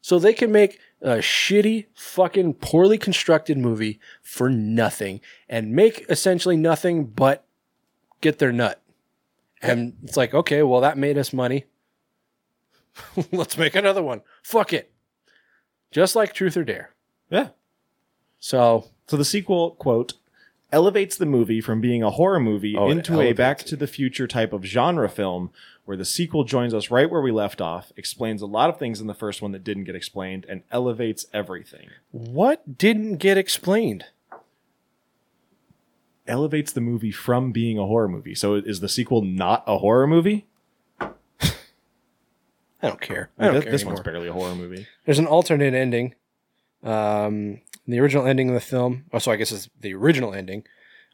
So 0.00 0.18
they 0.18 0.34
can 0.34 0.52
make 0.52 0.78
a 1.00 1.16
shitty, 1.16 1.86
fucking 1.94 2.54
poorly 2.54 2.98
constructed 2.98 3.56
movie 3.58 4.00
for 4.22 4.50
nothing 4.50 5.20
and 5.48 5.72
make 5.72 6.04
essentially 6.08 6.56
nothing 6.56 7.06
but 7.06 7.44
get 8.20 8.38
their 8.38 8.52
nut. 8.52 8.80
And 9.62 9.94
it's 10.02 10.16
like, 10.16 10.34
okay, 10.34 10.62
well, 10.62 10.82
that 10.82 10.98
made 10.98 11.16
us 11.16 11.32
money. 11.32 11.64
Let's 13.32 13.56
make 13.56 13.74
another 13.74 14.02
one. 14.02 14.20
Fuck 14.42 14.72
it. 14.74 14.92
Just 15.90 16.14
like 16.14 16.34
Truth 16.34 16.56
or 16.56 16.64
Dare. 16.64 16.90
Yeah. 17.30 17.48
So, 18.38 18.90
So 19.06 19.16
the 19.16 19.24
sequel 19.24 19.70
quote 19.72 20.14
elevates 20.70 21.16
the 21.16 21.24
movie 21.26 21.60
from 21.60 21.80
being 21.80 22.02
a 22.02 22.10
horror 22.10 22.40
movie 22.40 22.76
Oh, 22.76 22.90
into 22.90 23.20
a 23.20 23.32
Back 23.32 23.58
to 23.60 23.76
the 23.76 23.86
Future 23.86 24.26
type 24.26 24.52
of 24.52 24.64
genre 24.64 25.08
film, 25.08 25.50
where 25.84 25.96
the 25.96 26.04
sequel 26.04 26.44
joins 26.44 26.72
us 26.72 26.90
right 26.90 27.10
where 27.10 27.20
we 27.20 27.30
left 27.30 27.60
off, 27.60 27.92
explains 27.96 28.40
a 28.42 28.46
lot 28.46 28.70
of 28.70 28.78
things 28.78 29.00
in 29.00 29.06
the 29.06 29.14
first 29.14 29.42
one 29.42 29.52
that 29.52 29.62
didn't 29.64 29.84
get 29.84 29.94
explained, 29.94 30.46
and 30.48 30.62
elevates 30.70 31.26
everything. 31.32 31.88
what 32.10 32.78
didn't 32.78 33.16
get 33.16 33.36
explained? 33.38 34.06
Elevates 36.26 36.72
the 36.72 36.80
movie 36.80 37.10
from 37.12 37.52
being 37.52 37.78
a 37.78 37.84
horror 37.86 38.08
movie. 38.08 38.34
So 38.34 38.54
is 38.54 38.80
the 38.80 38.88
sequel 38.88 39.20
not 39.22 39.62
a 39.66 39.76
horror 39.78 40.06
movie? 40.06 40.46
I 41.00 41.48
don't 42.82 43.00
care. 43.00 43.30
I 43.38 43.44
don't 43.46 43.54
This- 43.54 43.62
care 43.64 43.72
this 43.72 43.84
one's 43.84 44.00
barely 44.00 44.28
a 44.28 44.32
horror 44.32 44.54
movie. 44.54 44.86
There's 45.04 45.18
an 45.18 45.26
alternate 45.26 45.74
ending. 45.74 46.14
Um, 46.82 47.60
the 47.86 47.98
original 48.00 48.26
ending 48.26 48.48
of 48.48 48.54
the 48.54 48.60
film. 48.60 49.04
Oh, 49.12 49.18
so 49.18 49.32
I 49.32 49.36
guess 49.36 49.52
it's 49.52 49.68
the 49.80 49.92
original 49.94 50.32
ending. 50.34 50.64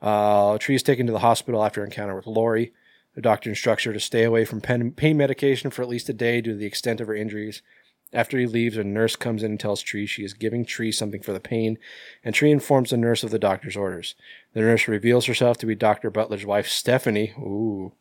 Uh, 0.01 0.59
Tree 0.59 0.75
is 0.77 0.83
taken 0.85 1.07
to 1.07 1.13
the 1.13 1.19
hospital 1.19 1.65
after 1.65 1.85
encounter 1.85 2.15
with 2.15 2.27
Lori. 2.29 2.73
The 3.15 3.21
doctor 3.21 3.51
instructs 3.51 3.85
her 3.85 3.93
to 3.93 4.01
stay 4.01 4.25
away 4.25 4.45
from 4.45 4.61
pen, 4.61 4.93
pain 4.93 5.17
medication 5.17 5.71
for 5.71 5.83
at 5.83 5.89
least 5.89 6.09
a 6.09 6.13
day 6.13 6.41
due 6.41 6.53
to 6.53 6.57
the 6.57 6.67
extent 6.67 7.01
of 7.01 7.09
her 7.09 7.15
injuries. 7.15 7.63
After 8.13 8.39
he 8.39 8.47
leaves, 8.47 8.77
a 8.77 8.85
nurse 8.85 9.15
comes 9.15 9.43
in 9.43 9.53
and 9.53 9.61
tells 9.61 9.83
Tree 9.83 10.07
she 10.07 10.25
is 10.25 10.35
giving 10.35 10.65
Tree 10.65 10.91
something 10.91 11.23
for 11.23 11.33
the 11.33 11.41
pain, 11.41 11.79
and 12.25 12.35
Tree 12.35 12.51
informs 12.51 12.91
the 12.91 12.97
nurse 12.97 13.23
of 13.23 13.31
the 13.31 13.39
doctor's 13.39 13.77
orders. 13.77 14.15
The 14.53 14.61
nurse 14.61 14.89
reveals 14.89 15.27
herself 15.27 15.59
to 15.59 15.67
be 15.67 15.77
Dr. 15.77 16.11
Butler's 16.11 16.45
wife, 16.47 16.69
Stephanie, 16.69 17.33
ooh, 17.39 17.93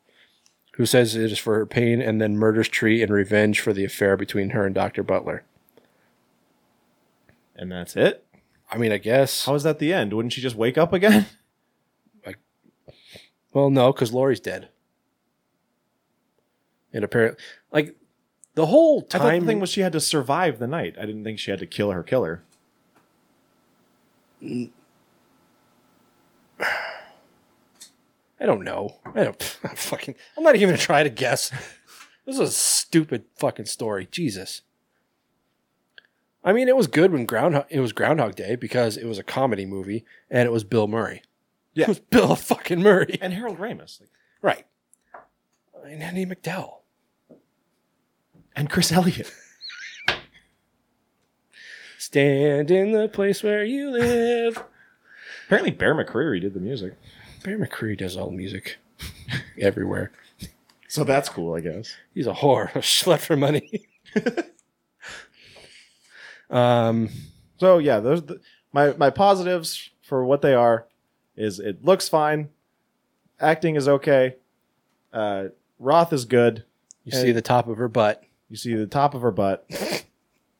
who 0.74 0.86
says 0.86 1.16
it 1.16 1.32
is 1.32 1.38
for 1.38 1.56
her 1.56 1.66
pain 1.66 2.02
and 2.02 2.20
then 2.20 2.38
murders 2.38 2.70
Tree 2.70 3.04
in 3.04 3.12
revenge 3.12 3.60
for 3.60 3.74
the 3.74 3.86
affair 3.86 4.18
between 4.18 4.52
her 4.52 4.66
and 4.66 4.74
Dr. 4.74 5.04
Butler. 5.04 5.44
And 7.56 7.72
that's 7.72 7.96
it? 7.96 8.26
I 8.72 8.78
mean, 8.78 8.92
I 8.92 8.98
guess. 8.98 9.46
How 9.46 9.56
is 9.56 9.64
that 9.64 9.80
the 9.80 9.94
end? 9.94 10.14
Wouldn't 10.14 10.34
she 10.34 10.42
just 10.42 10.56
wake 10.56 10.78
up 10.78 10.94
again? 10.94 11.26
Well, 13.52 13.70
no, 13.70 13.92
because 13.92 14.14
Lori's 14.14 14.40
dead. 14.40 14.70
And 16.94 17.04
apparently, 17.04 17.42
like 17.72 17.96
the 18.56 18.66
whole 18.66 19.00
I 19.00 19.08
time 19.08 19.22
thought 19.22 19.40
the 19.42 19.46
thing 19.46 19.60
was 19.60 19.70
she 19.70 19.82
had 19.82 19.94
to 19.94 20.00
survive 20.00 20.60
the 20.60 20.68
night. 20.68 20.96
I 21.00 21.06
didn't 21.06 21.24
think 21.24 21.40
she 21.40 21.52
had 21.52 21.60
to 21.60 21.68
kill 21.68 21.92
her 21.92 22.04
killer. 22.04 22.44
I 28.42 28.46
don't 28.46 28.64
know. 28.64 28.96
I 29.14 29.26
don't 29.26 29.42
fucking. 29.76 30.16
I'm 30.38 30.44
not 30.44 30.56
even 30.56 30.70
gonna 30.70 30.78
try 30.78 31.04
to 31.04 31.10
guess. 31.10 31.52
This 32.26 32.36
is 32.36 32.40
a 32.40 32.52
stupid 32.52 33.26
fucking 33.38 33.66
story. 33.66 34.08
Jesus. 34.10 34.62
I 36.44 36.54
mean, 36.54 36.70
it 36.70 36.76
was 36.76 36.88
good 36.88 37.12
when 37.12 37.26
Groundhog. 37.26 37.66
It 37.70 37.82
was 37.82 37.92
Groundhog 37.92 38.36
Day 38.36 38.56
because 38.56 38.96
it 38.96 39.06
was 39.06 39.20
a 39.20 39.24
comedy 39.24 39.66
movie 39.66 40.06
and 40.30 40.48
it 40.48 40.52
was 40.52 40.64
Bill 40.64 40.88
Murray. 40.88 41.22
Yeah. 41.74 41.84
It 41.86 41.90
was 41.90 42.00
Bill 42.12 42.36
fucking 42.36 42.82
Murray. 42.82 43.18
And 43.22 43.34
Harold 43.34 43.58
Ramis. 43.58 44.00
Like, 44.00 44.10
Right. 44.42 44.66
And 45.86 46.02
Andie 46.02 46.26
MacDowell. 46.26 46.79
And 48.60 48.70
Chris 48.70 48.92
Elliott. 48.92 49.32
Stand 51.98 52.70
in 52.70 52.92
the 52.92 53.08
place 53.08 53.42
where 53.42 53.64
you 53.64 53.90
live. 53.90 54.62
Apparently 55.46 55.72
Bear 55.72 55.96
McCreary 55.96 56.42
did 56.42 56.54
the 56.54 56.60
music. 56.60 56.96
Bear 57.42 57.58
McCreary 57.58 57.98
does 57.98 58.18
all 58.18 58.30
the 58.30 58.36
music 58.36 58.78
everywhere. 59.58 60.12
So 60.90 61.06
that's 61.06 61.30
cool, 61.30 61.56
I 61.56 61.62
guess. 61.62 61.96
He's 62.14 62.28
a 62.28 62.34
whore, 62.34 62.76
a 62.76 62.80
slut 62.80 63.20
for 63.20 63.38
money. 63.38 63.88
um, 66.50 67.08
So 67.60 67.78
yeah, 67.78 68.02
those 68.02 68.26
the, 68.26 68.42
my 68.74 68.92
my 68.98 69.10
positives 69.10 69.90
for 70.02 70.26
what 70.26 70.42
they 70.42 70.54
are 70.54 70.86
is 71.38 71.62
it 71.62 71.86
looks 71.86 72.10
fine, 72.10 72.50
acting 73.40 73.78
is 73.78 73.88
okay, 73.88 74.36
uh, 75.14 75.46
Rothe 75.80 76.12
is 76.12 76.26
good. 76.26 76.66
you 77.06 77.14
see 77.14 77.32
the 77.32 77.42
top 77.42 77.70
of 77.70 77.78
her 77.78 77.88
butt. 77.88 78.26
You 78.50 78.56
see 78.58 78.74
the 78.76 78.88
top 78.88 79.14
of 79.14 79.22
her 79.22 79.32
butt, 79.32 79.70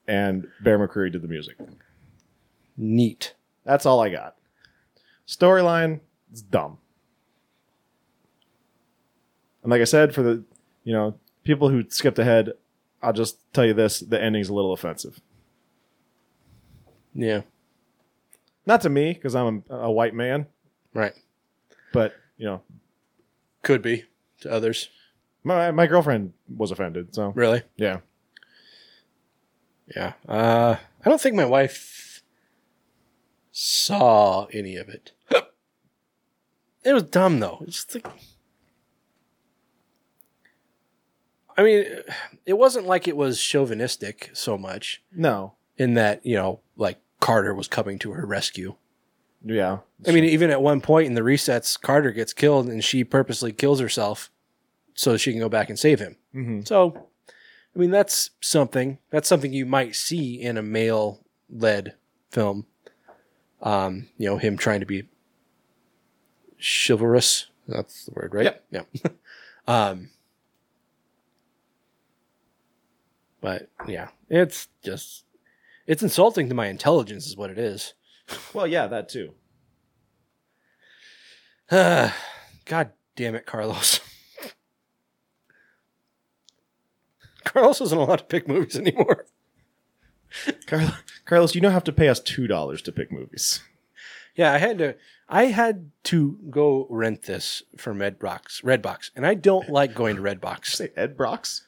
and 0.06 0.46
Bear 0.62 0.78
McCreary 0.78 1.10
did 1.12 1.22
the 1.22 1.28
music. 1.28 1.56
Neat. 2.76 3.34
That's 3.64 3.84
all 3.84 4.00
I 4.00 4.08
got. 4.10 4.36
Storyline 5.26 6.00
is 6.32 6.42
dumb. 6.42 6.78
And 9.62 9.70
like 9.70 9.80
I 9.80 9.84
said, 9.84 10.14
for 10.14 10.22
the 10.22 10.44
you 10.84 10.92
know 10.92 11.14
people 11.44 11.68
who 11.68 11.84
skipped 11.90 12.18
ahead, 12.18 12.52
I'll 13.02 13.12
just 13.12 13.38
tell 13.52 13.64
you 13.66 13.74
this: 13.74 14.00
the 14.00 14.20
ending's 14.22 14.48
a 14.48 14.54
little 14.54 14.72
offensive. 14.72 15.20
Yeah. 17.14 17.42
Not 18.66 18.82
to 18.82 18.88
me 18.88 19.14
because 19.14 19.34
I'm 19.34 19.64
a, 19.68 19.74
a 19.76 19.90
white 19.90 20.14
man, 20.14 20.46
Right. 20.94 21.12
but 21.92 22.14
you 22.36 22.46
know 22.46 22.62
Could 23.62 23.82
be 23.82 24.04
to 24.42 24.50
others. 24.50 24.88
My 25.44 25.70
my 25.70 25.86
girlfriend 25.86 26.32
was 26.54 26.70
offended. 26.70 27.14
So 27.14 27.30
Really? 27.34 27.62
yeah, 27.76 28.00
Yeah. 29.94 30.12
Uh, 30.28 30.76
I 31.04 31.08
don't 31.08 31.20
think 31.20 31.34
my 31.36 31.44
wife 31.46 32.22
saw 33.52 34.46
any 34.52 34.76
of 34.76 34.88
it. 34.88 35.12
It 36.82 36.94
was 36.94 37.02
dumb 37.02 37.40
though. 37.40 37.58
It's 37.66 37.84
just 37.84 37.94
like, 37.94 38.06
I 41.56 41.62
mean, 41.62 41.84
it 42.46 42.54
wasn't 42.54 42.86
like 42.86 43.06
it 43.06 43.16
was 43.18 43.40
chauvinistic 43.40 44.30
so 44.32 44.56
much 44.56 45.02
no, 45.14 45.54
in 45.76 45.92
that 45.94 46.24
you 46.24 46.36
know, 46.36 46.60
like 46.76 46.98
Carter 47.20 47.54
was 47.54 47.68
coming 47.68 47.98
to 47.98 48.12
her 48.12 48.24
rescue. 48.24 48.76
yeah. 49.44 49.78
I 50.08 50.12
mean, 50.12 50.24
even 50.24 50.50
at 50.50 50.62
one 50.62 50.80
point 50.80 51.06
in 51.08 51.12
the 51.14 51.20
resets, 51.20 51.78
Carter 51.78 52.12
gets 52.12 52.32
killed 52.32 52.66
and 52.68 52.82
she 52.82 53.04
purposely 53.04 53.52
kills 53.52 53.78
herself 53.80 54.30
so 55.00 55.16
she 55.16 55.30
can 55.32 55.40
go 55.40 55.48
back 55.48 55.70
and 55.70 55.78
save 55.78 55.98
him. 55.98 56.16
Mhm. 56.34 56.68
So, 56.68 57.08
I 57.74 57.78
mean, 57.78 57.90
that's 57.90 58.32
something. 58.42 58.98
That's 59.08 59.26
something 59.26 59.50
you 59.50 59.64
might 59.64 59.96
see 59.96 60.38
in 60.38 60.58
a 60.58 60.62
male 60.62 61.24
led 61.48 61.94
film. 62.30 62.66
Um, 63.62 64.10
you 64.18 64.28
know, 64.28 64.36
him 64.36 64.58
trying 64.58 64.80
to 64.80 64.86
be 64.86 65.04
chivalrous. 66.60 67.46
That's 67.66 68.04
the 68.04 68.10
word, 68.12 68.34
right? 68.34 68.60
Yep. 68.70 68.88
Yeah. 68.92 69.10
um, 69.66 70.10
but 73.40 73.70
yeah, 73.88 74.08
it's 74.28 74.68
just, 74.84 75.24
it's 75.86 76.02
insulting 76.02 76.50
to 76.50 76.54
my 76.54 76.66
intelligence, 76.66 77.26
is 77.26 77.38
what 77.38 77.48
it 77.48 77.58
is. 77.58 77.94
well, 78.52 78.66
yeah, 78.66 78.86
that 78.86 79.08
too. 79.08 79.32
God 81.70 82.90
damn 83.16 83.34
it, 83.34 83.46
Carlos. 83.46 84.00
Carlos 87.52 87.80
isn't 87.80 87.98
allowed 87.98 88.16
to 88.16 88.24
pick 88.24 88.46
movies 88.48 88.76
anymore. 88.76 89.26
Carlos, 90.66 90.92
Carlos, 91.24 91.54
you 91.54 91.60
don't 91.60 91.72
have 91.72 91.84
to 91.84 91.92
pay 91.92 92.08
us 92.08 92.20
two 92.20 92.46
dollars 92.46 92.80
to 92.82 92.92
pick 92.92 93.10
movies. 93.10 93.60
Yeah, 94.36 94.52
I 94.52 94.58
had 94.58 94.78
to. 94.78 94.94
I 95.28 95.44
had 95.46 95.90
to 96.04 96.38
go 96.50 96.86
rent 96.90 97.22
this 97.22 97.62
from 97.76 97.98
Redbox, 97.98 98.62
Redbox, 98.64 99.10
and 99.14 99.26
I 99.26 99.34
don't 99.34 99.68
like 99.68 99.94
going 99.94 100.16
to 100.16 100.22
Redbox. 100.22 100.66
Say 100.76 100.90
Ed 100.96 101.16
Brox. 101.16 101.66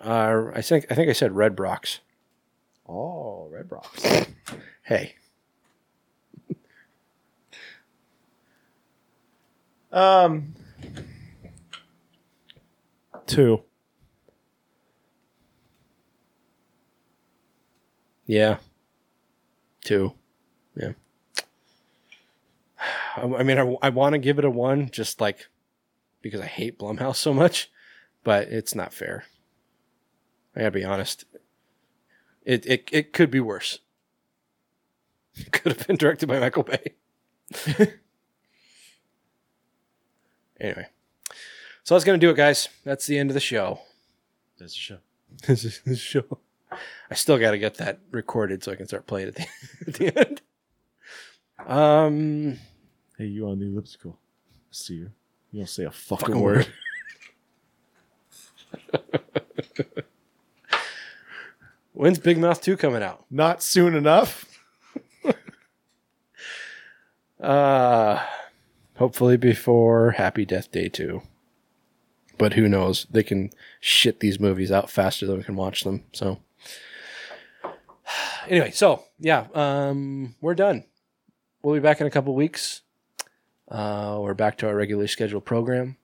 Uh, 0.00 0.44
I 0.54 0.62
think 0.62 0.86
I 0.90 0.94
think 0.94 1.10
I 1.10 1.12
said 1.12 1.36
Red 1.36 1.54
Brox. 1.56 2.00
Oh, 2.88 3.48
Red 3.50 3.70
Rocks. 3.70 4.02
Hey, 4.82 5.16
Um, 9.92 10.54
two. 13.26 13.62
Yeah, 18.28 18.58
two, 19.84 20.12
yeah. 20.76 20.92
I, 23.16 23.22
I 23.22 23.42
mean, 23.42 23.58
I, 23.58 23.76
I 23.82 23.88
want 23.88 24.12
to 24.12 24.18
give 24.18 24.38
it 24.38 24.44
a 24.44 24.50
one, 24.50 24.90
just 24.90 25.20
like 25.20 25.48
because 26.22 26.40
I 26.40 26.46
hate 26.46 26.78
Blumhouse 26.78 27.16
so 27.16 27.32
much, 27.34 27.70
but 28.22 28.48
it's 28.48 28.74
not 28.74 28.92
fair. 28.92 29.24
I 30.54 30.60
gotta 30.60 30.70
be 30.72 30.84
honest. 30.84 31.24
It 32.44 32.66
it 32.66 32.88
it 32.92 33.12
could 33.12 33.32
be 33.32 33.40
worse. 33.40 33.80
It 35.40 35.52
could 35.52 35.70
have 35.70 35.86
been 35.86 35.94
directed 35.96 36.26
by 36.26 36.40
Michael 36.40 36.64
Bay. 36.64 36.94
anyway, 40.60 40.88
so 41.84 41.94
that's 41.94 42.04
gonna 42.04 42.18
do 42.18 42.30
it, 42.30 42.36
guys. 42.36 42.68
That's 42.82 43.06
the 43.06 43.16
end 43.16 43.30
of 43.30 43.34
the 43.34 43.40
show. 43.40 43.80
That's 44.58 44.74
the 44.74 44.80
show. 44.80 44.98
this 45.46 45.64
is 45.64 45.80
the 45.86 45.94
show. 45.94 46.40
I 47.10 47.14
still 47.14 47.38
got 47.38 47.52
to 47.52 47.58
get 47.58 47.76
that 47.76 48.00
recorded 48.10 48.62
so 48.62 48.72
I 48.72 48.76
can 48.76 48.86
start 48.86 49.06
playing 49.06 49.28
at 49.28 49.34
the, 49.36 49.46
at 49.86 49.94
the 49.94 50.18
end. 50.18 50.42
Um, 51.66 52.58
Hey, 53.16 53.26
you 53.26 53.48
on 53.48 53.58
the 53.58 53.66
elliptical? 53.66 54.18
See 54.70 54.94
you. 54.94 55.10
You 55.50 55.60
don't 55.60 55.68
say 55.68 55.84
a 55.84 55.90
fucking, 55.90 56.26
Fucking 56.26 56.40
word. 56.40 56.68
when's 61.92 62.18
Big 62.20 62.38
Mouth 62.38 62.60
Two 62.62 62.76
coming 62.76 63.02
out? 63.02 63.24
Not 63.30 63.62
soon 63.62 63.94
enough. 63.94 64.44
Uh, 67.40 68.20
hopefully 68.96 69.36
before 69.36 70.10
Happy 70.10 70.44
Death 70.44 70.72
Day 70.72 70.88
2. 70.88 71.22
But 72.36 72.54
who 72.54 72.68
knows? 72.68 73.06
They 73.10 73.22
can 73.22 73.50
shit 73.80 74.18
these 74.18 74.40
movies 74.40 74.72
out 74.72 74.90
faster 74.90 75.24
than 75.24 75.38
we 75.38 75.44
can 75.44 75.54
watch 75.54 75.84
them. 75.84 76.02
So, 76.12 76.40
anyway, 78.48 78.70
so 78.70 79.04
yeah, 79.18 79.46
um, 79.54 80.34
we're 80.40 80.54
done. 80.54 80.84
We'll 81.62 81.74
be 81.74 81.80
back 81.80 82.00
in 82.00 82.06
a 82.06 82.10
couple 82.10 82.34
weeks. 82.34 82.82
Uh, 83.68 84.18
we're 84.20 84.34
back 84.34 84.56
to 84.58 84.68
our 84.68 84.74
regularly 84.74 85.08
scheduled 85.08 85.44
program. 85.44 85.96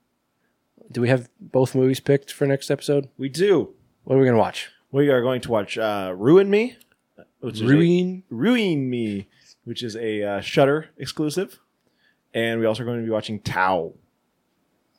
Do 0.91 1.01
we 1.01 1.09
have 1.09 1.29
both 1.39 1.73
movies 1.73 1.99
picked 1.99 2.31
for 2.31 2.45
next 2.45 2.69
episode? 2.69 3.09
We 3.17 3.29
do. 3.29 3.73
What 4.03 4.15
are 4.15 4.19
we 4.19 4.25
gonna 4.25 4.37
watch? 4.37 4.69
We 4.91 5.09
are 5.09 5.21
going 5.21 5.41
to 5.41 5.51
watch 5.51 5.77
uh, 5.77 6.13
Ruin 6.15 6.49
Me. 6.49 6.77
Which 7.39 7.55
is 7.55 7.61
a- 7.61 7.65
Ruin. 7.67 8.23
Ruin 8.29 8.89
Me, 8.89 9.27
which 9.63 9.81
is 9.83 9.95
a 9.95 10.23
uh, 10.23 10.41
Shudder 10.41 10.89
exclusive, 10.97 11.59
and 12.33 12.59
we 12.59 12.65
also 12.65 12.83
are 12.83 12.85
going 12.85 12.99
to 12.99 13.05
be 13.05 13.11
watching 13.11 13.39
Tau, 13.39 13.93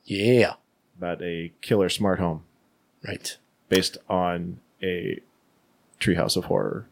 Yeah. 0.05 0.53
about 0.97 1.21
a 1.21 1.51
killer 1.61 1.89
smart 1.89 2.19
home 2.19 2.43
Right. 3.05 3.37
based 3.69 3.97
on 4.09 4.59
a 4.83 5.19
Treehouse 5.99 6.37
of 6.37 6.45
Horror. 6.45 6.87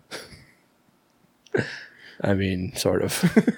I 2.21 2.33
mean, 2.33 2.75
sort 2.75 3.03
of. 3.03 3.57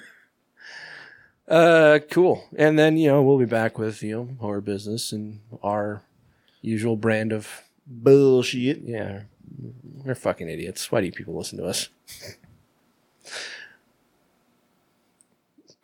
uh, 1.48 2.00
cool. 2.10 2.44
And 2.56 2.78
then 2.78 2.96
you 2.96 3.08
know 3.08 3.22
we'll 3.22 3.38
be 3.38 3.44
back 3.44 3.78
with 3.78 4.02
you 4.02 4.16
know 4.16 4.28
horror 4.40 4.60
business 4.60 5.12
and 5.12 5.40
our 5.62 6.02
usual 6.60 6.96
brand 6.96 7.32
of 7.32 7.62
Bullshit. 7.86 8.82
yeah. 8.84 9.22
We're 10.04 10.14
fucking 10.14 10.48
idiots. 10.48 10.92
Why 10.92 11.00
do 11.00 11.06
you 11.06 11.12
people 11.12 11.36
listen 11.36 11.58
to 11.58 11.66
us? 11.66 11.88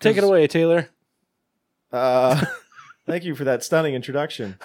Take 0.01 0.19
it 0.19 0.25
away, 0.25 0.47
Taylor. 0.47 0.91
Uh, 1.91 2.45
thank 3.07 3.25
you 3.25 3.35
for 3.35 3.45
that 3.45 3.65
stunning 3.65 3.95
introduction. 3.95 4.59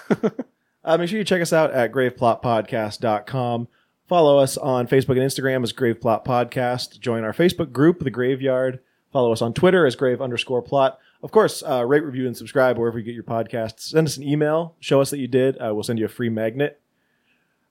uh, 0.84 0.98
make 0.98 1.08
sure 1.08 1.18
you 1.18 1.24
check 1.24 1.40
us 1.40 1.52
out 1.52 1.70
at 1.70 1.92
graveplotpodcast.com. 1.92 3.68
Follow 4.10 4.38
us 4.38 4.56
on 4.56 4.88
Facebook 4.88 5.10
and 5.10 5.20
Instagram 5.20 5.62
as 5.62 5.70
Grave 5.70 6.00
Plot 6.00 6.24
Podcast. 6.24 6.98
Join 6.98 7.22
our 7.22 7.32
Facebook 7.32 7.70
group, 7.70 8.00
The 8.00 8.10
Graveyard. 8.10 8.80
Follow 9.12 9.30
us 9.30 9.40
on 9.40 9.54
Twitter 9.54 9.86
as 9.86 9.94
Grave 9.94 10.20
underscore 10.20 10.62
plot. 10.62 10.98
Of 11.22 11.30
course, 11.30 11.62
uh, 11.62 11.86
rate, 11.86 12.02
review, 12.02 12.26
and 12.26 12.36
subscribe 12.36 12.76
wherever 12.76 12.98
you 12.98 13.04
get 13.04 13.14
your 13.14 13.22
podcasts. 13.22 13.82
Send 13.82 14.08
us 14.08 14.16
an 14.16 14.24
email. 14.24 14.74
Show 14.80 15.00
us 15.00 15.10
that 15.10 15.18
you 15.18 15.28
did. 15.28 15.56
Uh, 15.58 15.72
we'll 15.72 15.84
send 15.84 16.00
you 16.00 16.06
a 16.06 16.08
free 16.08 16.28
magnet. 16.28 16.80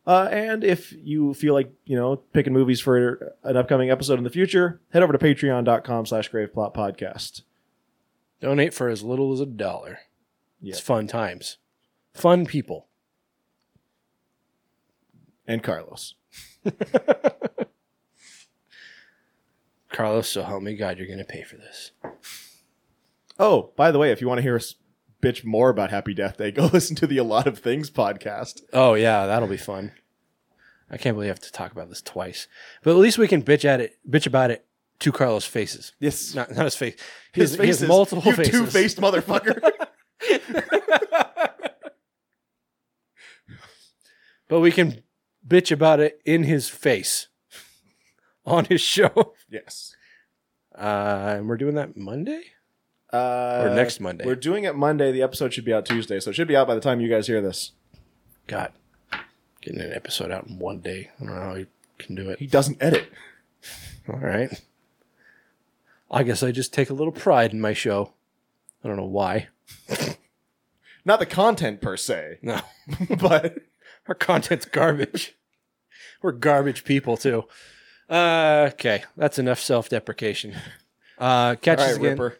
Uh, 0.07 0.30
and 0.32 0.64
if 0.64 0.94
you 0.94 1.34
feel 1.34 1.53
like, 1.53 1.74
you 1.84 1.98
know, 1.98 2.16
picking 2.16 2.53
movies 2.53 2.80
for 2.80 3.36
an 3.44 3.57
upcoming 3.57 3.91
episode 3.91 4.18
in 4.18 4.24
the 4.24 4.30
future, 4.30 4.80
head 4.94 5.03
over 5.03 5.11
to 5.11 5.20
patreon.com 5.20 6.06
slash 6.06 6.32
graveplotpodcast. 6.32 7.41
Donate 8.40 8.74
for 8.74 8.88
as 8.88 9.03
little 9.03 9.34
as 9.34 9.41
a 9.41 9.45
dollar. 9.45 9.99
Yeah. 10.61 10.72
It's 10.72 10.80
fun 10.80 11.07
times. 11.07 11.57
Fun 12.14 12.45
people. 12.45 12.88
And 15.45 15.61
Carlos. 15.61 16.16
Carlos, 19.91 20.30
so 20.30 20.43
help 20.43 20.61
me 20.64 20.76
God, 20.76 20.97
you're 20.97 21.07
gonna 21.07 21.23
pay 21.23 21.43
for 21.43 21.57
this. 21.57 21.91
Oh, 23.38 23.72
by 23.76 23.91
the 23.91 23.99
way, 23.99 24.11
if 24.11 24.22
you 24.22 24.27
want 24.27 24.39
to 24.39 24.43
hear 24.43 24.56
us 24.56 24.76
bitch 25.22 25.43
more 25.43 25.69
about 25.69 25.89
Happy 25.89 26.14
Death 26.14 26.38
Day, 26.38 26.51
go 26.56 26.65
listen 26.68 26.95
to 26.97 27.07
the 27.07 27.18
A 27.18 27.23
Lot 27.23 27.47
of 27.47 27.60
Things 27.60 27.89
podcast. 27.89 28.61
Oh 28.73 28.93
yeah, 28.93 29.26
that'll 29.26 29.47
be 29.47 29.57
fun. 29.57 29.91
I 30.91 30.97
can't 30.97 31.15
believe 31.15 31.27
I 31.27 31.34
have 31.34 31.39
to 31.41 31.51
talk 31.51 31.72
about 31.72 31.89
this 31.89 32.01
twice. 32.01 32.47
But 32.84 32.91
at 32.91 32.97
least 32.97 33.18
we 33.18 33.27
can 33.27 33.43
bitch 33.43 33.65
at 33.65 33.80
it 33.80 33.97
bitch 34.10 34.27
about 34.27 34.51
it 34.51 34.65
to 34.99 35.11
Carlos' 35.11 35.45
faces. 35.45 35.93
Yes. 35.99 36.34
Not 36.35 36.51
not 36.53 36.65
his 36.65 36.76
face. 36.76 36.95
His, 37.31 37.56
face 37.56 37.68
his 37.68 37.81
is, 37.84 37.88
multiple 37.88 38.23
you 38.26 38.35
faces. 38.35 38.51
two-faced 38.51 38.97
motherfucker. 38.99 39.60
But 44.49 44.60
we 44.61 44.72
can 44.72 45.03
bitch 45.50 45.72
about 45.72 46.00
it 46.00 46.22
in 46.26 46.44
his 46.44 46.70
face. 46.70 47.28
On 48.46 48.66
his 48.66 48.82
show. 48.82 49.34
yes. 49.50 49.96
Uh 50.78 51.36
and 51.38 51.50
we're 51.50 51.58
doing 51.58 51.76
that 51.76 51.98
Monday? 51.98 52.42
Uh, 53.12 53.64
Or 53.66 53.76
next 53.76 54.00
Monday. 54.00 54.24
We're 54.26 54.36
doing 54.36 54.66
it 54.66 54.76
Monday. 54.76 55.12
The 55.12 55.24
episode 55.24 55.52
should 55.54 55.66
be 55.66 55.74
out 55.74 55.86
Tuesday, 55.86 56.20
so 56.20 56.30
it 56.30 56.36
should 56.36 56.48
be 56.48 56.56
out 56.56 56.68
by 56.68 56.76
the 56.76 56.80
time 56.82 57.02
you 57.02 57.10
guys 57.10 57.26
hear 57.26 57.42
this. 57.42 57.72
God. 58.46 58.72
Getting 59.62 59.82
an 59.82 59.92
episode 59.94 60.32
out 60.32 60.46
in 60.48 60.60
one 60.60 60.80
day. 60.80 61.10
I 61.20 61.26
don't 61.26 61.34
know 61.36 61.42
how 61.42 61.56
he 61.56 61.66
can 61.98 62.14
do 62.16 62.30
it. 62.30 62.38
He 62.40 62.46
doesn't 62.46 62.78
edit. 62.82 63.12
All 64.10 64.20
right. 64.20 64.62
I 66.12 66.22
guess 66.24 66.44
I 66.44 66.52
just 66.52 66.72
take 66.72 66.92
a 66.92 66.94
little 66.94 67.12
pride 67.12 67.52
in 67.52 67.60
my 67.60 67.74
show. 67.74 68.14
I 68.84 68.88
don't 68.88 68.98
know 68.98 69.06
why. 69.06 69.48
Not 71.06 71.20
the 71.20 71.26
content 71.26 71.82
per 71.82 71.98
se, 71.98 72.38
No. 72.44 72.62
but 73.20 73.58
Our 74.08 74.16
content's 74.16 74.66
garbage. 74.66 75.36
We're 76.22 76.34
garbage 76.34 76.84
people 76.84 77.18
too. 77.18 77.46
Uh, 78.10 78.70
okay, 78.74 79.04
that's 79.16 79.40
enough 79.40 79.60
self-deprecation. 79.60 80.56
Uh, 81.18 81.56
catch 81.56 81.80
all 81.80 81.86
us 81.86 81.91
right, 81.91 81.98
again. 81.98 82.12
Ripper. 82.12 82.38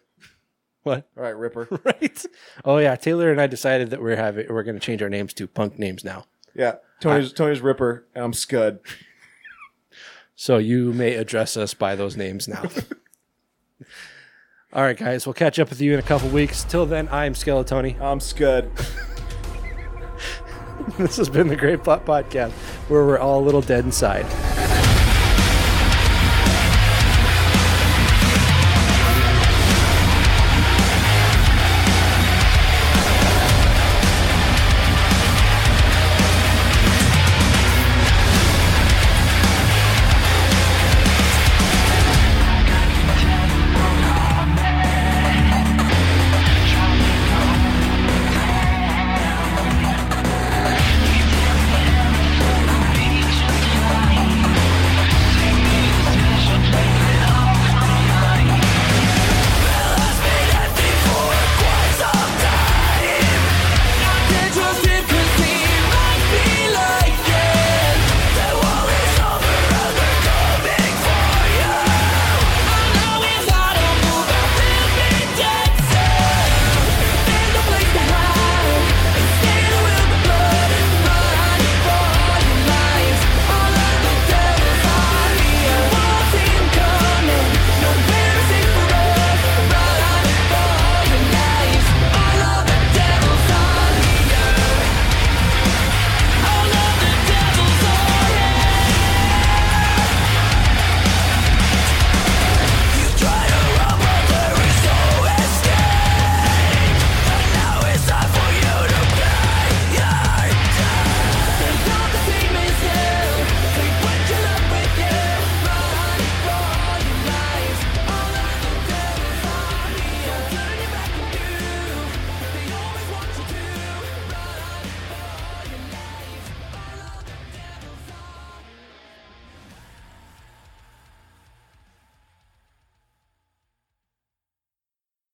What? 0.84 1.07
All 1.18 1.23
right, 1.23 1.38
Ripper. 1.38 1.68
Right? 1.84 2.26
Oh 2.65 2.77
yeah, 2.77 2.95
Taylor 2.95 3.31
and 3.31 3.39
I 3.39 3.47
decided 3.47 3.89
that 3.91 4.01
we're 4.01 4.15
having 4.15 4.47
we're 4.49 4.64
going 4.64 4.80
to 4.80 4.85
change 4.85 5.01
our 5.01 5.10
names 5.10 5.34
to 5.34 5.47
punk 5.47 5.77
names 5.77 6.03
now. 6.03 6.26
Yeah, 6.56 6.76
Tony's 6.99 7.34
Tony's 7.34 7.61
Ripper, 7.61 8.06
and 8.15 8.23
I'm 8.23 8.34
Scud. 8.34 8.80
So 10.41 10.57
you 10.57 10.93
may 10.93 11.15
address 11.15 11.57
us 11.57 11.73
by 11.73 11.97
those 11.97 12.15
names 12.15 12.47
now. 12.47 12.64
All 14.72 14.84
right, 14.84 14.97
guys, 14.97 15.26
we'll 15.26 15.34
catch 15.34 15.60
up 15.60 15.69
with 15.69 15.81
you 15.81 15.91
in 15.91 15.99
a 15.99 16.01
couple 16.01 16.30
weeks. 16.30 16.64
Till 16.64 16.85
then, 16.85 17.10
I'm 17.10 17.34
Skeletoni. 17.34 17.99
I'm 17.99 18.22
Scud. 18.22 18.72
This 20.97 21.17
has 21.17 21.29
been 21.29 21.47
the 21.47 21.55
Grave 21.55 21.83
Plot 21.83 22.05
Podcast, 22.05 22.51
where 22.89 23.05
we're 23.05 23.19
all 23.19 23.41
a 23.41 23.45
little 23.45 23.61
dead 23.61 23.85
inside. 23.85 24.25